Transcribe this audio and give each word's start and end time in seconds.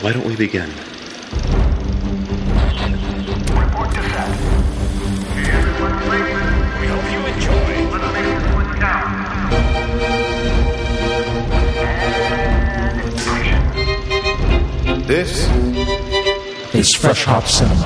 Why 0.00 0.12
don't 0.12 0.24
we 0.24 0.36
begin? 0.36 0.68
Report 3.50 3.90
to 3.94 4.02
set. 4.10 4.30
Okay, 5.32 5.50
everyone? 5.50 5.98
We 6.80 6.86
hope 6.86 7.06
you 7.10 7.18
enjoy. 7.26 7.70
Let's 7.90 8.46
one 8.54 8.70
count. 8.78 9.10
And 12.70 13.10
action. 13.26 15.06
This 15.08 15.30
is 16.76 16.94
Fresh 16.94 17.24
Hop 17.24 17.48
Cinema. 17.48 17.82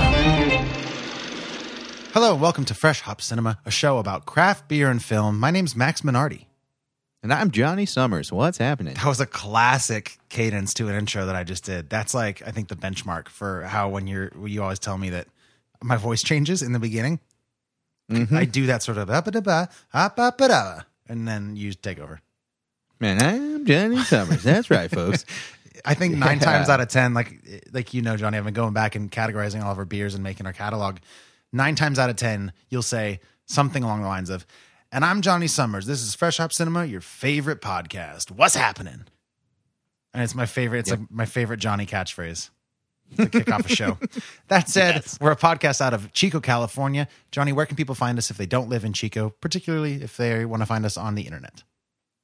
Hello, 2.13 2.33
and 2.33 2.43
welcome 2.43 2.67
to 2.67 2.75
Fresh 2.75 3.01
Hop 3.01 3.23
Cinema, 3.23 3.59
a 3.65 3.71
show 3.71 3.97
about 3.97 4.27
craft 4.27 4.69
beer 4.69 4.91
and 4.91 5.03
film. 5.03 5.41
My 5.41 5.51
name's 5.51 5.75
Max 5.75 6.03
Minardi. 6.03 6.45
And 7.23 7.33
I'm 7.33 7.53
Johnny 7.53 7.87
Summers. 7.87 8.33
What's 8.33 8.59
happening? 8.59 8.95
That 8.95 9.05
was 9.07 9.21
a 9.21 9.27
classic 9.27 10.19
cadence 10.29 10.75
to 10.75 10.89
an 10.89 10.97
intro 10.97 11.27
that 11.27 11.37
I 11.37 11.45
just 11.45 11.65
did. 11.65 11.89
That's 11.89 12.15
like 12.15 12.43
I 12.47 12.51
think 12.51 12.69
the 12.69 12.75
benchmark 12.77 13.29
for 13.29 13.63
how 13.63 13.89
when 13.89 14.07
you're 14.09 14.31
you 14.47 14.63
always 14.63 14.81
tell 14.81 14.99
me 14.99 15.11
that 15.11 15.29
my 15.83 15.97
voice 15.97 16.23
changes 16.23 16.63
in 16.63 16.73
the 16.73 16.81
beginning. 16.81 17.21
Mm-hmm. 18.11 18.37
I 18.37 18.45
do 18.45 18.67
that 18.67 18.83
sort 18.83 18.99
of 18.99 19.09
up 19.09 19.29
up 19.29 20.41
and 21.09 21.29
then 21.29 21.55
you 21.57 21.73
take 21.75 22.01
over. 22.01 22.21
Man, 22.99 23.23
I'm 23.23 23.65
Johnny 23.67 23.99
Summers. 24.03 24.43
That's 24.43 24.71
right, 24.71 24.91
folks. 24.91 25.25
I 25.85 25.95
think 25.95 26.17
nine 26.17 26.39
Yeah. 26.39 26.45
times 26.45 26.69
out 26.69 26.81
of 26.81 26.89
ten, 26.89 27.15
like 27.15 27.41
like 27.73 27.95
you 27.95 28.03
know, 28.03 28.17
Johnny, 28.17 28.37
I've 28.37 28.45
been 28.45 28.53
going 28.55 28.75
back 28.75 28.97
and 28.97 29.11
categorizing 29.11 29.63
all 29.63 29.71
of 29.73 29.79
our 29.79 29.85
beers 29.85 30.15
and 30.15 30.25
making 30.25 30.47
our 30.47 30.53
catalog. 30.53 30.99
Nine 31.53 31.77
times 31.77 31.99
out 32.01 32.11
of 32.11 32.17
ten, 32.17 32.53
you'll 32.69 32.83
say 32.83 33.21
something 33.47 33.83
along 33.85 34.03
the 34.03 34.09
lines 34.09 34.31
of, 34.31 34.47
"And 34.93 35.05
I'm 35.05 35.23
Johnny 35.23 35.47
Summers. 35.49 35.87
This 35.87 36.03
is 36.03 36.15
Fresh 36.15 36.37
Hop 36.37 36.53
Cinema, 36.53 36.85
your 36.85 37.01
favorite 37.01 37.61
podcast. 37.63 38.31
What's 38.31 38.55
happening?" 38.55 39.07
And 40.15 40.23
it's 40.23 40.35
my 40.35 40.47
favorite. 40.47 40.81
It's 40.81 40.91
like 40.91 41.11
my 41.11 41.25
favorite 41.25 41.59
Johnny 41.59 41.87
catchphrase 41.87 42.51
to 43.17 43.29
kick 43.29 43.51
off 43.51 43.65
a 43.65 43.75
show. 43.75 43.99
That 44.49 44.69
said, 44.69 45.07
we're 45.19 45.33
a 45.33 45.37
podcast 45.37 45.81
out 45.81 45.95
of 45.95 46.13
Chico, 46.13 46.39
California. 46.39 47.09
Johnny, 47.31 47.53
where 47.53 47.65
can 47.65 47.75
people 47.75 47.95
find 47.95 48.19
us 48.19 48.31
if 48.31 48.37
they 48.37 48.45
don't 48.45 48.69
live 48.69 48.85
in 48.85 48.93
Chico, 48.93 49.31
particularly 49.41 50.03
if 50.03 50.19
they 50.19 50.45
want 50.45 50.61
to 50.61 50.67
find 50.67 50.85
us 50.85 50.99
on 50.99 51.15
the 51.15 51.23
internet? 51.23 51.63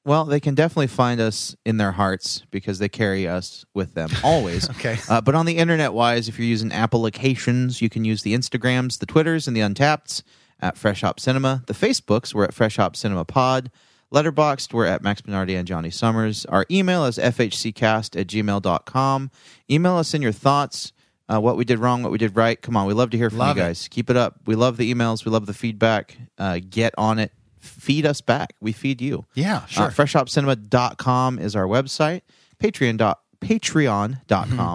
Well, 0.04 0.26
they 0.26 0.40
can 0.40 0.54
definitely 0.54 0.88
find 0.88 1.20
us 1.20 1.56
in 1.64 1.78
their 1.78 1.92
hearts 1.92 2.42
because 2.50 2.78
they 2.78 2.88
carry 2.90 3.26
us 3.26 3.64
with 3.72 3.94
them 3.94 4.10
always. 4.24 4.68
Okay. 4.70 4.98
Uh, 5.08 5.22
but 5.22 5.34
on 5.34 5.46
the 5.46 5.56
internet 5.56 5.94
wise, 5.94 6.28
if 6.28 6.38
you're 6.38 6.46
using 6.46 6.70
applications, 6.70 7.80
you 7.80 7.88
can 7.88 8.04
use 8.04 8.22
the 8.22 8.34
Instagrams, 8.34 8.98
the 8.98 9.06
Twitters, 9.06 9.48
and 9.48 9.56
the 9.56 9.60
Untappeds 9.60 10.22
at 10.60 10.76
Fresh 10.76 11.02
Hop 11.02 11.20
Cinema. 11.20 11.62
The 11.66 11.72
Facebooks, 11.74 12.34
we're 12.34 12.44
at 12.44 12.54
Fresh 12.54 12.76
Hop 12.76 12.96
Cinema 12.96 13.24
Pod. 13.24 13.70
Letterboxd, 14.12 14.72
we're 14.72 14.86
at 14.86 15.02
Max 15.02 15.20
Minardi 15.22 15.56
and 15.58 15.68
Johnny 15.68 15.90
Summers. 15.90 16.46
Our 16.46 16.64
email 16.70 17.04
is 17.04 17.18
fhccast 17.18 18.18
at 18.18 18.26
gmail.com. 18.26 19.30
Email 19.70 19.96
us 19.96 20.14
in 20.14 20.22
your 20.22 20.32
thoughts, 20.32 20.92
uh, 21.28 21.38
what 21.40 21.58
we 21.58 21.64
did 21.66 21.78
wrong, 21.78 22.02
what 22.02 22.10
we 22.10 22.16
did 22.18 22.34
right. 22.34 22.60
Come 22.60 22.74
on, 22.76 22.86
we 22.86 22.94
love 22.94 23.10
to 23.10 23.18
hear 23.18 23.28
from 23.28 23.40
Love 23.40 23.56
you 23.58 23.62
guys. 23.62 23.86
Keep 23.88 24.08
it 24.08 24.16
up. 24.16 24.40
We 24.46 24.54
love 24.54 24.78
the 24.78 24.92
emails. 24.92 25.24
We 25.26 25.30
love 25.30 25.44
the 25.44 25.52
feedback. 25.52 26.16
Uh, 26.38 26.58
get 26.70 26.94
on 26.96 27.18
it. 27.18 27.32
Feed 27.60 28.06
us 28.06 28.22
back. 28.22 28.54
We 28.60 28.72
feed 28.72 29.02
you. 29.02 29.26
Yeah, 29.34 29.66
sure. 29.66 29.86
Uh, 29.86 29.90
freshhopcinema.com 29.90 31.38
is 31.38 31.54
our 31.54 31.66
website. 31.66 32.22
Patreon 32.62 32.96
dot, 32.96 33.20
patreon.com 33.42 34.26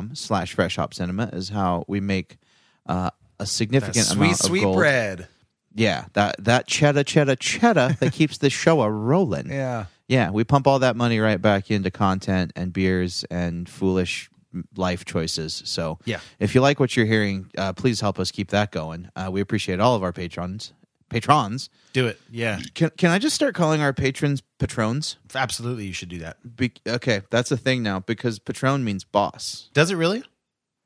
Mm-hmm. 0.06 0.14
slash 0.14 0.56
freshhopcinema 0.56 1.34
is 1.34 1.50
how 1.50 1.86
we 1.88 2.00
make 2.00 2.38
uh, 2.86 3.10
a 3.40 3.46
significant 3.46 4.08
That 4.08 4.16
amount 4.16 4.38
sweet, 4.38 4.40
of 4.42 4.46
sweet 4.46 4.62
gold. 4.62 4.78
bread. 4.78 5.28
Yeah, 5.76 6.06
that 6.14 6.36
that 6.44 6.68
cheddar, 6.68 7.04
cheddar, 7.04 7.36
cheddar 7.36 7.98
that 8.00 8.14
keeps 8.20 8.38
the 8.38 8.50
show 8.50 8.82
a 8.82 8.90
rolling. 8.92 9.50
Yeah. 9.50 9.86
Yeah, 10.08 10.32
we 10.32 10.44
pump 10.44 10.68
all 10.68 10.80
that 10.80 10.96
money 10.96 11.20
right 11.20 11.42
back 11.42 11.72
into 11.72 11.90
content 11.90 12.52
and 12.56 12.72
beers 12.74 13.24
and 13.32 13.68
foolish 13.68 14.30
life 14.76 15.06
choices. 15.06 15.64
So, 15.66 15.98
Yeah. 16.06 16.20
if 16.40 16.54
you 16.54 16.62
like 16.62 16.80
what 16.80 16.96
you're 16.96 17.06
hearing, 17.08 17.50
uh, 17.58 17.74
please 17.74 18.02
help 18.02 18.20
us 18.20 18.30
keep 18.30 18.50
that 18.50 18.72
going. 18.72 19.10
Uh, 19.16 19.30
we 19.32 19.42
appreciate 19.42 19.80
all 19.80 19.96
of 19.96 20.04
our 20.04 20.12
patrons. 20.14 20.74
Patrons. 21.10 21.70
Do 21.94 22.08
it. 22.08 22.20
Yeah. 22.32 22.60
Can 22.76 22.92
can 22.98 23.12
I 23.12 23.18
just 23.20 23.36
start 23.36 23.56
calling 23.56 23.82
our 23.82 23.94
patrons 23.94 24.42
patrons? 24.60 25.18
Absolutely, 25.34 25.86
you 25.86 25.94
should 25.94 26.10
do 26.10 26.20
that. 26.20 26.38
Be- 26.56 26.74
okay, 26.88 27.22
that's 27.30 27.52
a 27.52 27.58
thing 27.58 27.82
now 27.84 28.00
because 28.00 28.40
patron 28.40 28.84
means 28.84 29.04
boss. 29.04 29.70
Does 29.74 29.90
it 29.92 29.96
really? 29.96 30.24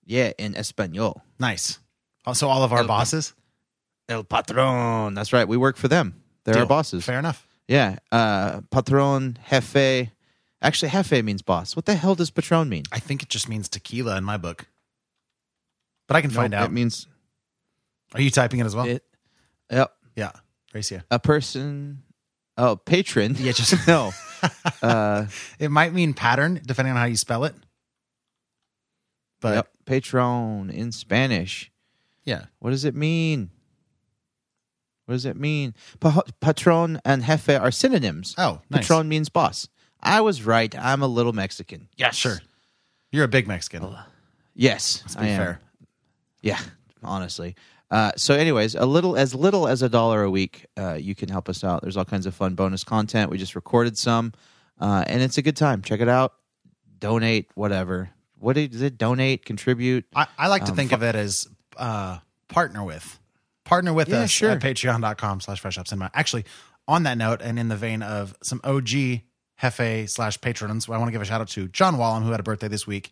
Yeah, 0.06 0.32
in 0.38 0.56
Espanol. 0.56 1.22
Nice. 1.40 1.80
Also, 2.26 2.48
all 2.48 2.64
of 2.64 2.72
our 2.74 2.84
bosses. 2.86 3.34
El 4.10 4.24
patron. 4.24 5.14
That's 5.14 5.34
right. 5.34 5.48
We 5.48 5.58
work 5.58 5.78
for 5.78 5.88
them. 5.88 6.22
They're 6.46 6.60
our 6.60 6.66
bosses. 6.66 7.04
Fair 7.06 7.20
enough. 7.20 7.46
Yeah. 7.68 7.98
Uh, 8.12 8.62
patron, 8.72 9.38
jefe. 9.50 10.10
Actually, 10.62 10.92
jefe 10.92 11.24
means 11.24 11.42
boss. 11.42 11.76
What 11.76 11.86
the 11.86 11.96
hell 11.96 12.16
does 12.16 12.30
patron 12.32 12.70
mean? 12.70 12.84
I 12.92 13.00
think 13.00 13.22
it 13.22 13.30
just 13.30 13.50
means 13.50 13.68
tequila 13.70 14.18
in 14.18 14.24
my 14.24 14.38
book, 14.38 14.66
but 16.08 16.16
I 16.16 16.22
can 16.22 16.32
find 16.32 16.52
Nope, 16.52 16.62
out. 16.62 16.70
It 16.70 16.74
means 16.74 17.06
Are 18.14 18.22
you 18.22 18.32
typing 18.32 18.60
it 18.60 18.66
as 18.66 18.76
well? 18.76 18.86
it. 18.86 19.04
Yep. 19.70 19.94
yeah, 20.16 20.32
Racia. 20.74 21.04
A 21.12 21.20
person. 21.20 22.02
Oh, 22.58 22.76
patron. 22.78 23.36
Yeah, 23.38 23.52
just 23.52 23.88
no. 23.88 24.12
Uh, 24.84 25.26
it 25.58 25.70
might 25.72 25.94
mean 25.94 26.14
pattern 26.14 26.62
depending 26.64 26.92
on 26.92 26.98
how 26.98 27.06
you 27.06 27.18
spell 27.18 27.44
it. 27.46 27.56
But 29.42 29.56
yep. 29.56 29.70
Patron 29.86 30.70
in 30.70 30.92
Spanish. 30.92 31.72
yeah, 32.24 32.46
What 32.60 32.70
does 32.70 32.86
it 32.86 32.94
mean? 32.96 33.50
What 35.08 35.16
does 35.16 35.26
it 35.26 35.36
mean? 35.38 35.74
Pa- 36.00 36.22
patron 36.42 37.02
and 37.04 37.24
jefe 37.24 37.50
are 37.50 37.72
synonyms. 37.72 38.36
Oh, 38.38 38.62
nice. 38.70 38.82
Patron 38.82 39.08
means 39.10 39.30
boss. 39.30 39.68
I 40.02 40.22
was 40.22 40.44
right. 40.44 40.74
I'm 40.78 41.02
a 41.02 41.08
little 41.08 41.34
Mexican. 41.34 41.88
yeah, 41.98 42.12
sure. 42.12 42.40
You're 43.12 43.24
a 43.24 43.28
big 43.28 43.48
Mexican. 43.48 43.88
Yes, 44.54 45.02
Let's 45.06 45.16
I 45.18 45.22
be 45.22 45.28
am. 45.30 45.38
fair. 45.40 45.60
Yeah, 46.42 46.60
honestly. 47.04 47.56
Uh, 47.90 48.12
so, 48.18 48.34
anyways, 48.36 48.76
a 48.76 48.86
little 48.86 49.16
as 49.16 49.34
little 49.34 49.68
as 49.68 49.82
a 49.82 49.88
dollar 49.90 50.24
a 50.24 50.30
week, 50.30 50.66
uh, 50.78 50.94
you 50.96 51.16
can 51.16 51.30
help 51.30 51.48
us 51.48 51.64
out. 51.64 51.82
There's 51.82 51.96
all 51.98 52.06
kinds 52.06 52.26
of 52.26 52.36
fun 52.36 52.54
bonus 52.56 52.84
content. 52.84 53.32
We 53.32 53.38
just 53.38 53.56
recorded 53.56 53.98
some, 53.98 54.34
uh, 54.80 55.04
and 55.08 55.22
it's 55.22 55.38
a 55.38 55.42
good 55.42 55.56
time. 55.56 55.82
Check 55.82 56.02
it 56.02 56.10
out. 56.10 56.34
Donate, 57.00 57.50
whatever. 57.56 58.10
What 58.40 58.58
is 58.58 58.82
it? 58.82 58.98
Donate, 58.98 59.46
contribute. 59.46 60.06
I, 60.14 60.28
I 60.38 60.48
like 60.48 60.66
to 60.66 60.72
Um, 60.72 60.76
think 60.76 60.92
of 60.92 61.02
it 61.02 61.16
as 61.16 61.48
uh, 61.78 62.18
partner 62.50 62.84
with. 62.84 63.20
Partner 63.68 63.94
with 63.94 64.08
Yeah, 64.10 64.20
us 64.22 64.30
sure. 64.32 64.52
at 64.52 64.62
patreon.com 64.62 65.42
slash 65.42 65.60
fresh 65.60 65.76
hop 65.76 65.88
cinema. 65.88 66.10
Actually, 66.14 66.46
on 66.88 67.04
that 67.04 67.18
note, 67.18 67.42
and 67.42 67.60
in 67.60 67.68
the 67.68 67.76
vein 67.76 68.02
of 68.02 68.34
some 68.42 68.62
OG 68.64 69.22
Hefe 69.62 70.10
slash 70.10 70.40
patrons, 70.40 70.88
I 70.90 70.98
want 70.98 71.08
to 71.08 71.12
give 71.12 71.22
a 71.22 71.26
shout 71.26 71.42
out 71.42 71.50
to 71.50 71.68
John 71.68 71.96
Wallum, 71.98 72.24
who 72.24 72.32
had 72.32 72.40
a 72.40 72.44
birthday 72.44 72.70
this 72.70 72.88
week. 72.88 73.12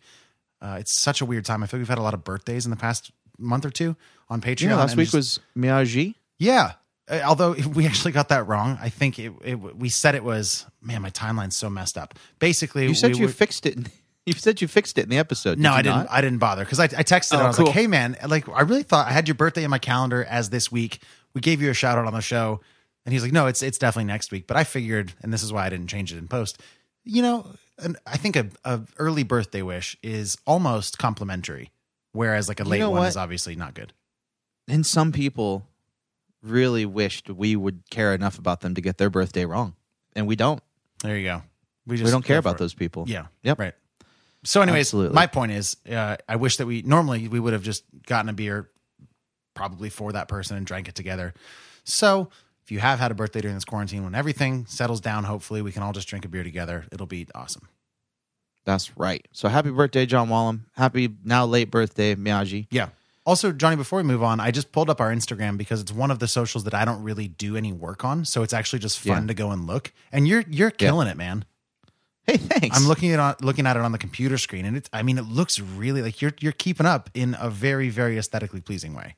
Uh, 0.62 0.76
it's 0.80 0.92
such 0.92 1.20
a 1.20 1.26
weird 1.26 1.44
time. 1.44 1.62
I 1.62 1.66
feel 1.66 1.78
we've 1.78 1.88
had 1.88 1.98
a 1.98 2.02
lot 2.02 2.14
of 2.14 2.24
birthdays 2.24 2.64
in 2.64 2.70
the 2.70 2.76
past 2.76 3.10
month 3.38 3.66
or 3.66 3.70
two 3.70 3.96
on 4.30 4.40
Patreon. 4.40 4.62
Yeah, 4.70 4.76
last 4.76 4.96
week 4.96 5.10
just- 5.10 5.14
was 5.14 5.40
Miyagi. 5.56 6.14
Yeah. 6.38 6.72
Uh, 7.08 7.20
Although 7.26 7.52
we 7.74 7.86
actually 7.86 8.12
got 8.12 8.30
that 8.30 8.46
wrong, 8.46 8.78
I 8.80 8.88
think 8.88 9.18
it, 9.18 9.32
it 9.44 9.54
we 9.76 9.90
said 9.90 10.14
it 10.14 10.24
was 10.24 10.64
man. 10.80 11.02
My 11.02 11.10
timeline's 11.10 11.54
so 11.56 11.68
messed 11.68 11.98
up. 11.98 12.14
Basically, 12.38 12.86
You 12.88 12.94
said 12.94 13.12
we 13.12 13.18
you 13.18 13.26
were- 13.26 13.32
fixed 13.32 13.66
it. 13.66 13.78
You 14.26 14.32
said 14.32 14.60
you 14.60 14.66
fixed 14.68 14.98
it 14.98 15.02
in 15.04 15.08
the 15.08 15.18
episode. 15.18 15.58
no, 15.58 15.72
I 15.72 15.82
didn't. 15.82 15.96
not? 15.96 16.06
I 16.10 16.20
didn't 16.20 16.38
bother 16.38 16.64
because 16.64 16.80
I, 16.80 16.84
I 16.84 17.04
texted 17.04 17.32
and 17.34 17.42
Oh, 17.42 17.44
I 17.44 17.48
was 17.48 17.56
cool. 17.56 17.66
like, 17.66 17.74
"Hey, 17.74 17.86
man, 17.86 18.16
like 18.26 18.48
I 18.48 18.62
really 18.62 18.82
thought 18.82 19.06
I 19.06 19.12
had 19.12 19.28
your 19.28 19.36
birthday 19.36 19.62
in 19.64 19.70
my 19.70 19.78
calendar 19.78 20.24
as 20.24 20.50
this 20.50 20.70
week. 20.72 21.00
We 21.32 21.40
gave 21.40 21.62
you 21.62 21.70
a 21.70 21.74
shout 21.74 21.96
out 21.96 22.06
on 22.06 22.12
the 22.12 22.20
show." 22.20 22.60
And 23.04 23.12
he's 23.12 23.22
like, 23.22 23.32
"No, 23.32 23.46
it's 23.46 23.62
it's 23.62 23.78
definitely 23.78 24.06
next 24.12 24.32
week." 24.32 24.48
But 24.48 24.56
I 24.56 24.64
figured, 24.64 25.14
and 25.22 25.32
this 25.32 25.44
is 25.44 25.52
why 25.52 25.64
I 25.64 25.68
didn't 25.70 25.86
change 25.86 26.12
it 26.12 26.18
in 26.18 26.26
post. 26.26 26.60
You 27.04 27.22
know, 27.22 27.46
and 27.78 27.96
I 28.04 28.16
think 28.16 28.34
a, 28.34 28.48
a 28.64 28.80
early 28.98 29.22
birthday 29.22 29.62
wish 29.62 29.96
is 30.02 30.36
almost 30.44 30.98
complimentary, 30.98 31.70
whereas 32.12 32.48
like 32.48 32.58
a 32.58 32.64
late 32.64 32.80
know 32.80 32.90
one 32.90 33.02
what? 33.02 33.08
is 33.08 33.16
obviously 33.16 33.54
not 33.54 33.74
good. 33.74 33.92
And 34.66 34.84
some 34.84 35.12
people 35.12 35.68
really 36.42 36.84
wished 36.84 37.30
we 37.30 37.54
would 37.54 37.88
care 37.90 38.12
enough 38.12 38.38
about 38.40 38.60
them 38.60 38.74
to 38.74 38.80
get 38.80 38.98
their 38.98 39.08
birthday 39.10 39.44
wrong, 39.44 39.74
and 40.16 40.26
we 40.26 40.34
don't. 40.34 40.60
There 41.04 41.16
you 41.16 41.24
go. 41.26 41.42
We 41.86 41.96
just 41.96 42.06
We 42.06 42.10
don't 42.10 42.24
care 42.24 42.38
about 42.38 42.56
it. 42.56 42.58
those 42.58 42.74
people. 42.74 43.04
Yeah. 43.06 43.26
Yep. 43.44 43.60
Right. 43.60 43.74
So, 44.46 44.62
anyways, 44.62 44.86
Absolutely. 44.88 45.14
my 45.14 45.26
point 45.26 45.52
is, 45.52 45.76
uh, 45.90 46.16
I 46.28 46.36
wish 46.36 46.56
that 46.58 46.66
we 46.66 46.82
normally 46.82 47.28
we 47.28 47.40
would 47.40 47.52
have 47.52 47.62
just 47.62 47.84
gotten 48.06 48.28
a 48.28 48.32
beer, 48.32 48.70
probably 49.54 49.90
for 49.90 50.12
that 50.12 50.28
person, 50.28 50.56
and 50.56 50.64
drank 50.66 50.88
it 50.88 50.94
together. 50.94 51.34
So, 51.84 52.30
if 52.64 52.70
you 52.72 52.78
have 52.78 52.98
had 52.98 53.10
a 53.10 53.14
birthday 53.14 53.40
during 53.40 53.56
this 53.56 53.64
quarantine, 53.64 54.04
when 54.04 54.14
everything 54.14 54.66
settles 54.66 55.00
down, 55.00 55.24
hopefully 55.24 55.62
we 55.62 55.72
can 55.72 55.82
all 55.82 55.92
just 55.92 56.08
drink 56.08 56.24
a 56.24 56.28
beer 56.28 56.42
together. 56.44 56.84
It'll 56.92 57.06
be 57.06 57.26
awesome. 57.34 57.68
That's 58.64 58.96
right. 58.96 59.24
So 59.30 59.48
happy 59.48 59.70
birthday, 59.70 60.06
John 60.06 60.28
Wallum. 60.28 60.62
Happy 60.76 61.08
now 61.24 61.46
late 61.46 61.70
birthday, 61.70 62.16
Miyagi. 62.16 62.66
Yeah. 62.70 62.88
Also, 63.24 63.52
Johnny, 63.52 63.76
before 63.76 63.98
we 63.98 64.02
move 64.02 64.22
on, 64.24 64.40
I 64.40 64.50
just 64.50 64.72
pulled 64.72 64.90
up 64.90 65.00
our 65.00 65.12
Instagram 65.12 65.56
because 65.56 65.80
it's 65.80 65.92
one 65.92 66.10
of 66.10 66.18
the 66.18 66.26
socials 66.28 66.64
that 66.64 66.74
I 66.74 66.84
don't 66.84 67.02
really 67.04 67.28
do 67.28 67.56
any 67.56 67.72
work 67.72 68.04
on. 68.04 68.24
So 68.24 68.42
it's 68.42 68.52
actually 68.52 68.80
just 68.80 68.98
fun 68.98 69.22
Yeah. 69.22 69.26
to 69.28 69.34
go 69.34 69.50
and 69.52 69.66
look. 69.68 69.92
And 70.10 70.26
you're 70.26 70.44
you're 70.48 70.70
killing 70.72 71.06
it, 71.06 71.16
man. 71.16 71.44
Hey, 72.26 72.36
thanks. 72.38 72.76
I'm 72.76 72.88
looking 72.88 73.12
at 73.12 73.20
on, 73.20 73.36
looking 73.40 73.66
at 73.66 73.76
it 73.76 73.82
on 73.82 73.92
the 73.92 73.98
computer 73.98 74.36
screen, 74.38 74.64
and 74.64 74.76
it's 74.76 74.88
I 74.92 75.02
mean, 75.02 75.18
it 75.18 75.26
looks 75.26 75.60
really 75.60 76.02
like 76.02 76.20
you're 76.20 76.32
you're 76.40 76.52
keeping 76.52 76.86
up 76.86 77.08
in 77.14 77.36
a 77.40 77.48
very 77.50 77.88
very 77.88 78.18
aesthetically 78.18 78.60
pleasing 78.60 78.94
way. 78.94 79.16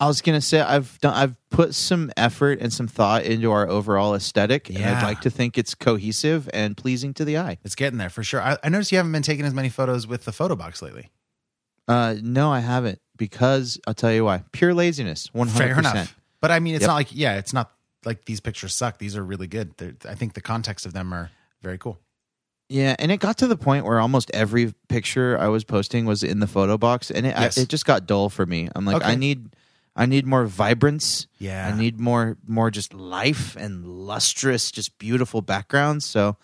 I 0.00 0.06
was 0.06 0.22
gonna 0.22 0.40
say 0.40 0.60
I've 0.60 0.98
done 1.00 1.14
I've 1.14 1.34
put 1.50 1.74
some 1.74 2.10
effort 2.16 2.60
and 2.60 2.72
some 2.72 2.86
thought 2.88 3.24
into 3.24 3.50
our 3.52 3.68
overall 3.68 4.14
aesthetic, 4.14 4.68
and 4.68 4.78
Yeah. 4.78 4.98
I'd 4.98 5.02
like 5.02 5.20
to 5.22 5.30
think 5.30 5.56
it's 5.58 5.74
cohesive 5.74 6.48
and 6.52 6.76
pleasing 6.76 7.14
to 7.14 7.24
the 7.24 7.38
eye. 7.38 7.58
It's 7.64 7.74
getting 7.74 7.98
there 7.98 8.10
for 8.10 8.22
sure. 8.24 8.40
I, 8.40 8.56
I 8.62 8.68
noticed 8.68 8.90
you 8.92 8.98
haven't 8.98 9.12
been 9.12 9.22
taking 9.22 9.44
as 9.44 9.54
many 9.54 9.68
photos 9.68 10.06
with 10.06 10.24
the 10.24 10.32
photo 10.32 10.54
box 10.56 10.82
lately. 10.82 11.10
Uh, 11.88 12.16
no, 12.22 12.52
I 12.52 12.60
haven't 12.60 13.00
because 13.16 13.80
I'll 13.86 13.94
tell 13.94 14.12
you 14.12 14.24
why. 14.24 14.44
Pure 14.52 14.74
laziness. 14.74 15.28
One 15.32 15.48
hundred 15.48 15.64
Fair 15.66 15.74
percent. 15.76 15.94
enough. 15.96 16.16
But 16.40 16.50
I 16.52 16.60
mean, 16.60 16.74
it's 16.74 16.82
Yep. 16.82 16.88
not 16.88 16.94
like 16.94 17.08
yeah, 17.14 17.36
it's 17.36 17.52
not 17.52 17.72
like 18.04 18.24
these 18.26 18.40
pictures 18.40 18.74
suck. 18.74 18.98
These 18.98 19.16
are 19.16 19.24
really 19.24 19.46
good. 19.48 19.76
They're, 19.78 19.94
I 20.08 20.14
think 20.14 20.34
the 20.34 20.40
context 20.40 20.86
of 20.86 20.92
them 20.92 21.12
are 21.12 21.30
very 21.62 21.78
cool. 21.78 21.98
Yeah, 22.68 22.94
and 22.98 23.10
it 23.10 23.18
got 23.18 23.38
to 23.38 23.46
the 23.46 23.56
point 23.56 23.84
where 23.86 23.98
almost 23.98 24.30
every 24.34 24.74
picture 24.88 25.38
I 25.38 25.48
was 25.48 25.64
posting 25.64 26.04
was 26.04 26.22
in 26.22 26.40
the 26.40 26.46
photo 26.46 26.76
box, 26.76 27.10
and 27.10 27.26
it 27.26 27.36
I- 27.36 27.46
it 27.46 27.68
just 27.68 27.86
got 27.86 28.06
dull 28.06 28.28
for 28.28 28.44
me. 28.44 28.68
I'm 28.74 28.84
like, 28.84 28.96
Okay. 28.96 29.06
I 29.12 29.14
need 29.14 29.50
I 29.96 30.06
need 30.06 30.26
more 30.26 30.44
vibrance. 30.46 31.26
Yeah. 31.38 31.66
I 31.66 31.76
need 31.76 31.98
more 31.98 32.36
more 32.46 32.70
just 32.70 32.92
life 32.94 33.56
and 33.56 33.86
lustrous, 33.86 34.70
just 34.70 34.96
beautiful 34.98 35.40
backgrounds. 35.42 36.04
So 36.04 36.36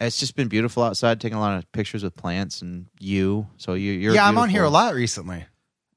it's 0.00 0.18
just 0.18 0.36
been 0.36 0.48
beautiful 0.48 0.82
outside, 0.82 1.20
taking 1.20 1.36
a 1.36 1.40
lot 1.40 1.58
of 1.58 1.70
pictures 1.72 2.02
with 2.02 2.16
plants 2.16 2.62
and 2.62 2.86
you. 3.00 3.46
So 3.58 3.74
you, 3.74 3.92
you're 3.92 4.14
yeah, 4.14 4.26
I'm 4.26 4.38
on 4.38 4.48
here 4.48 4.64
a 4.64 4.70
lot 4.70 4.94
recently. 4.94 5.44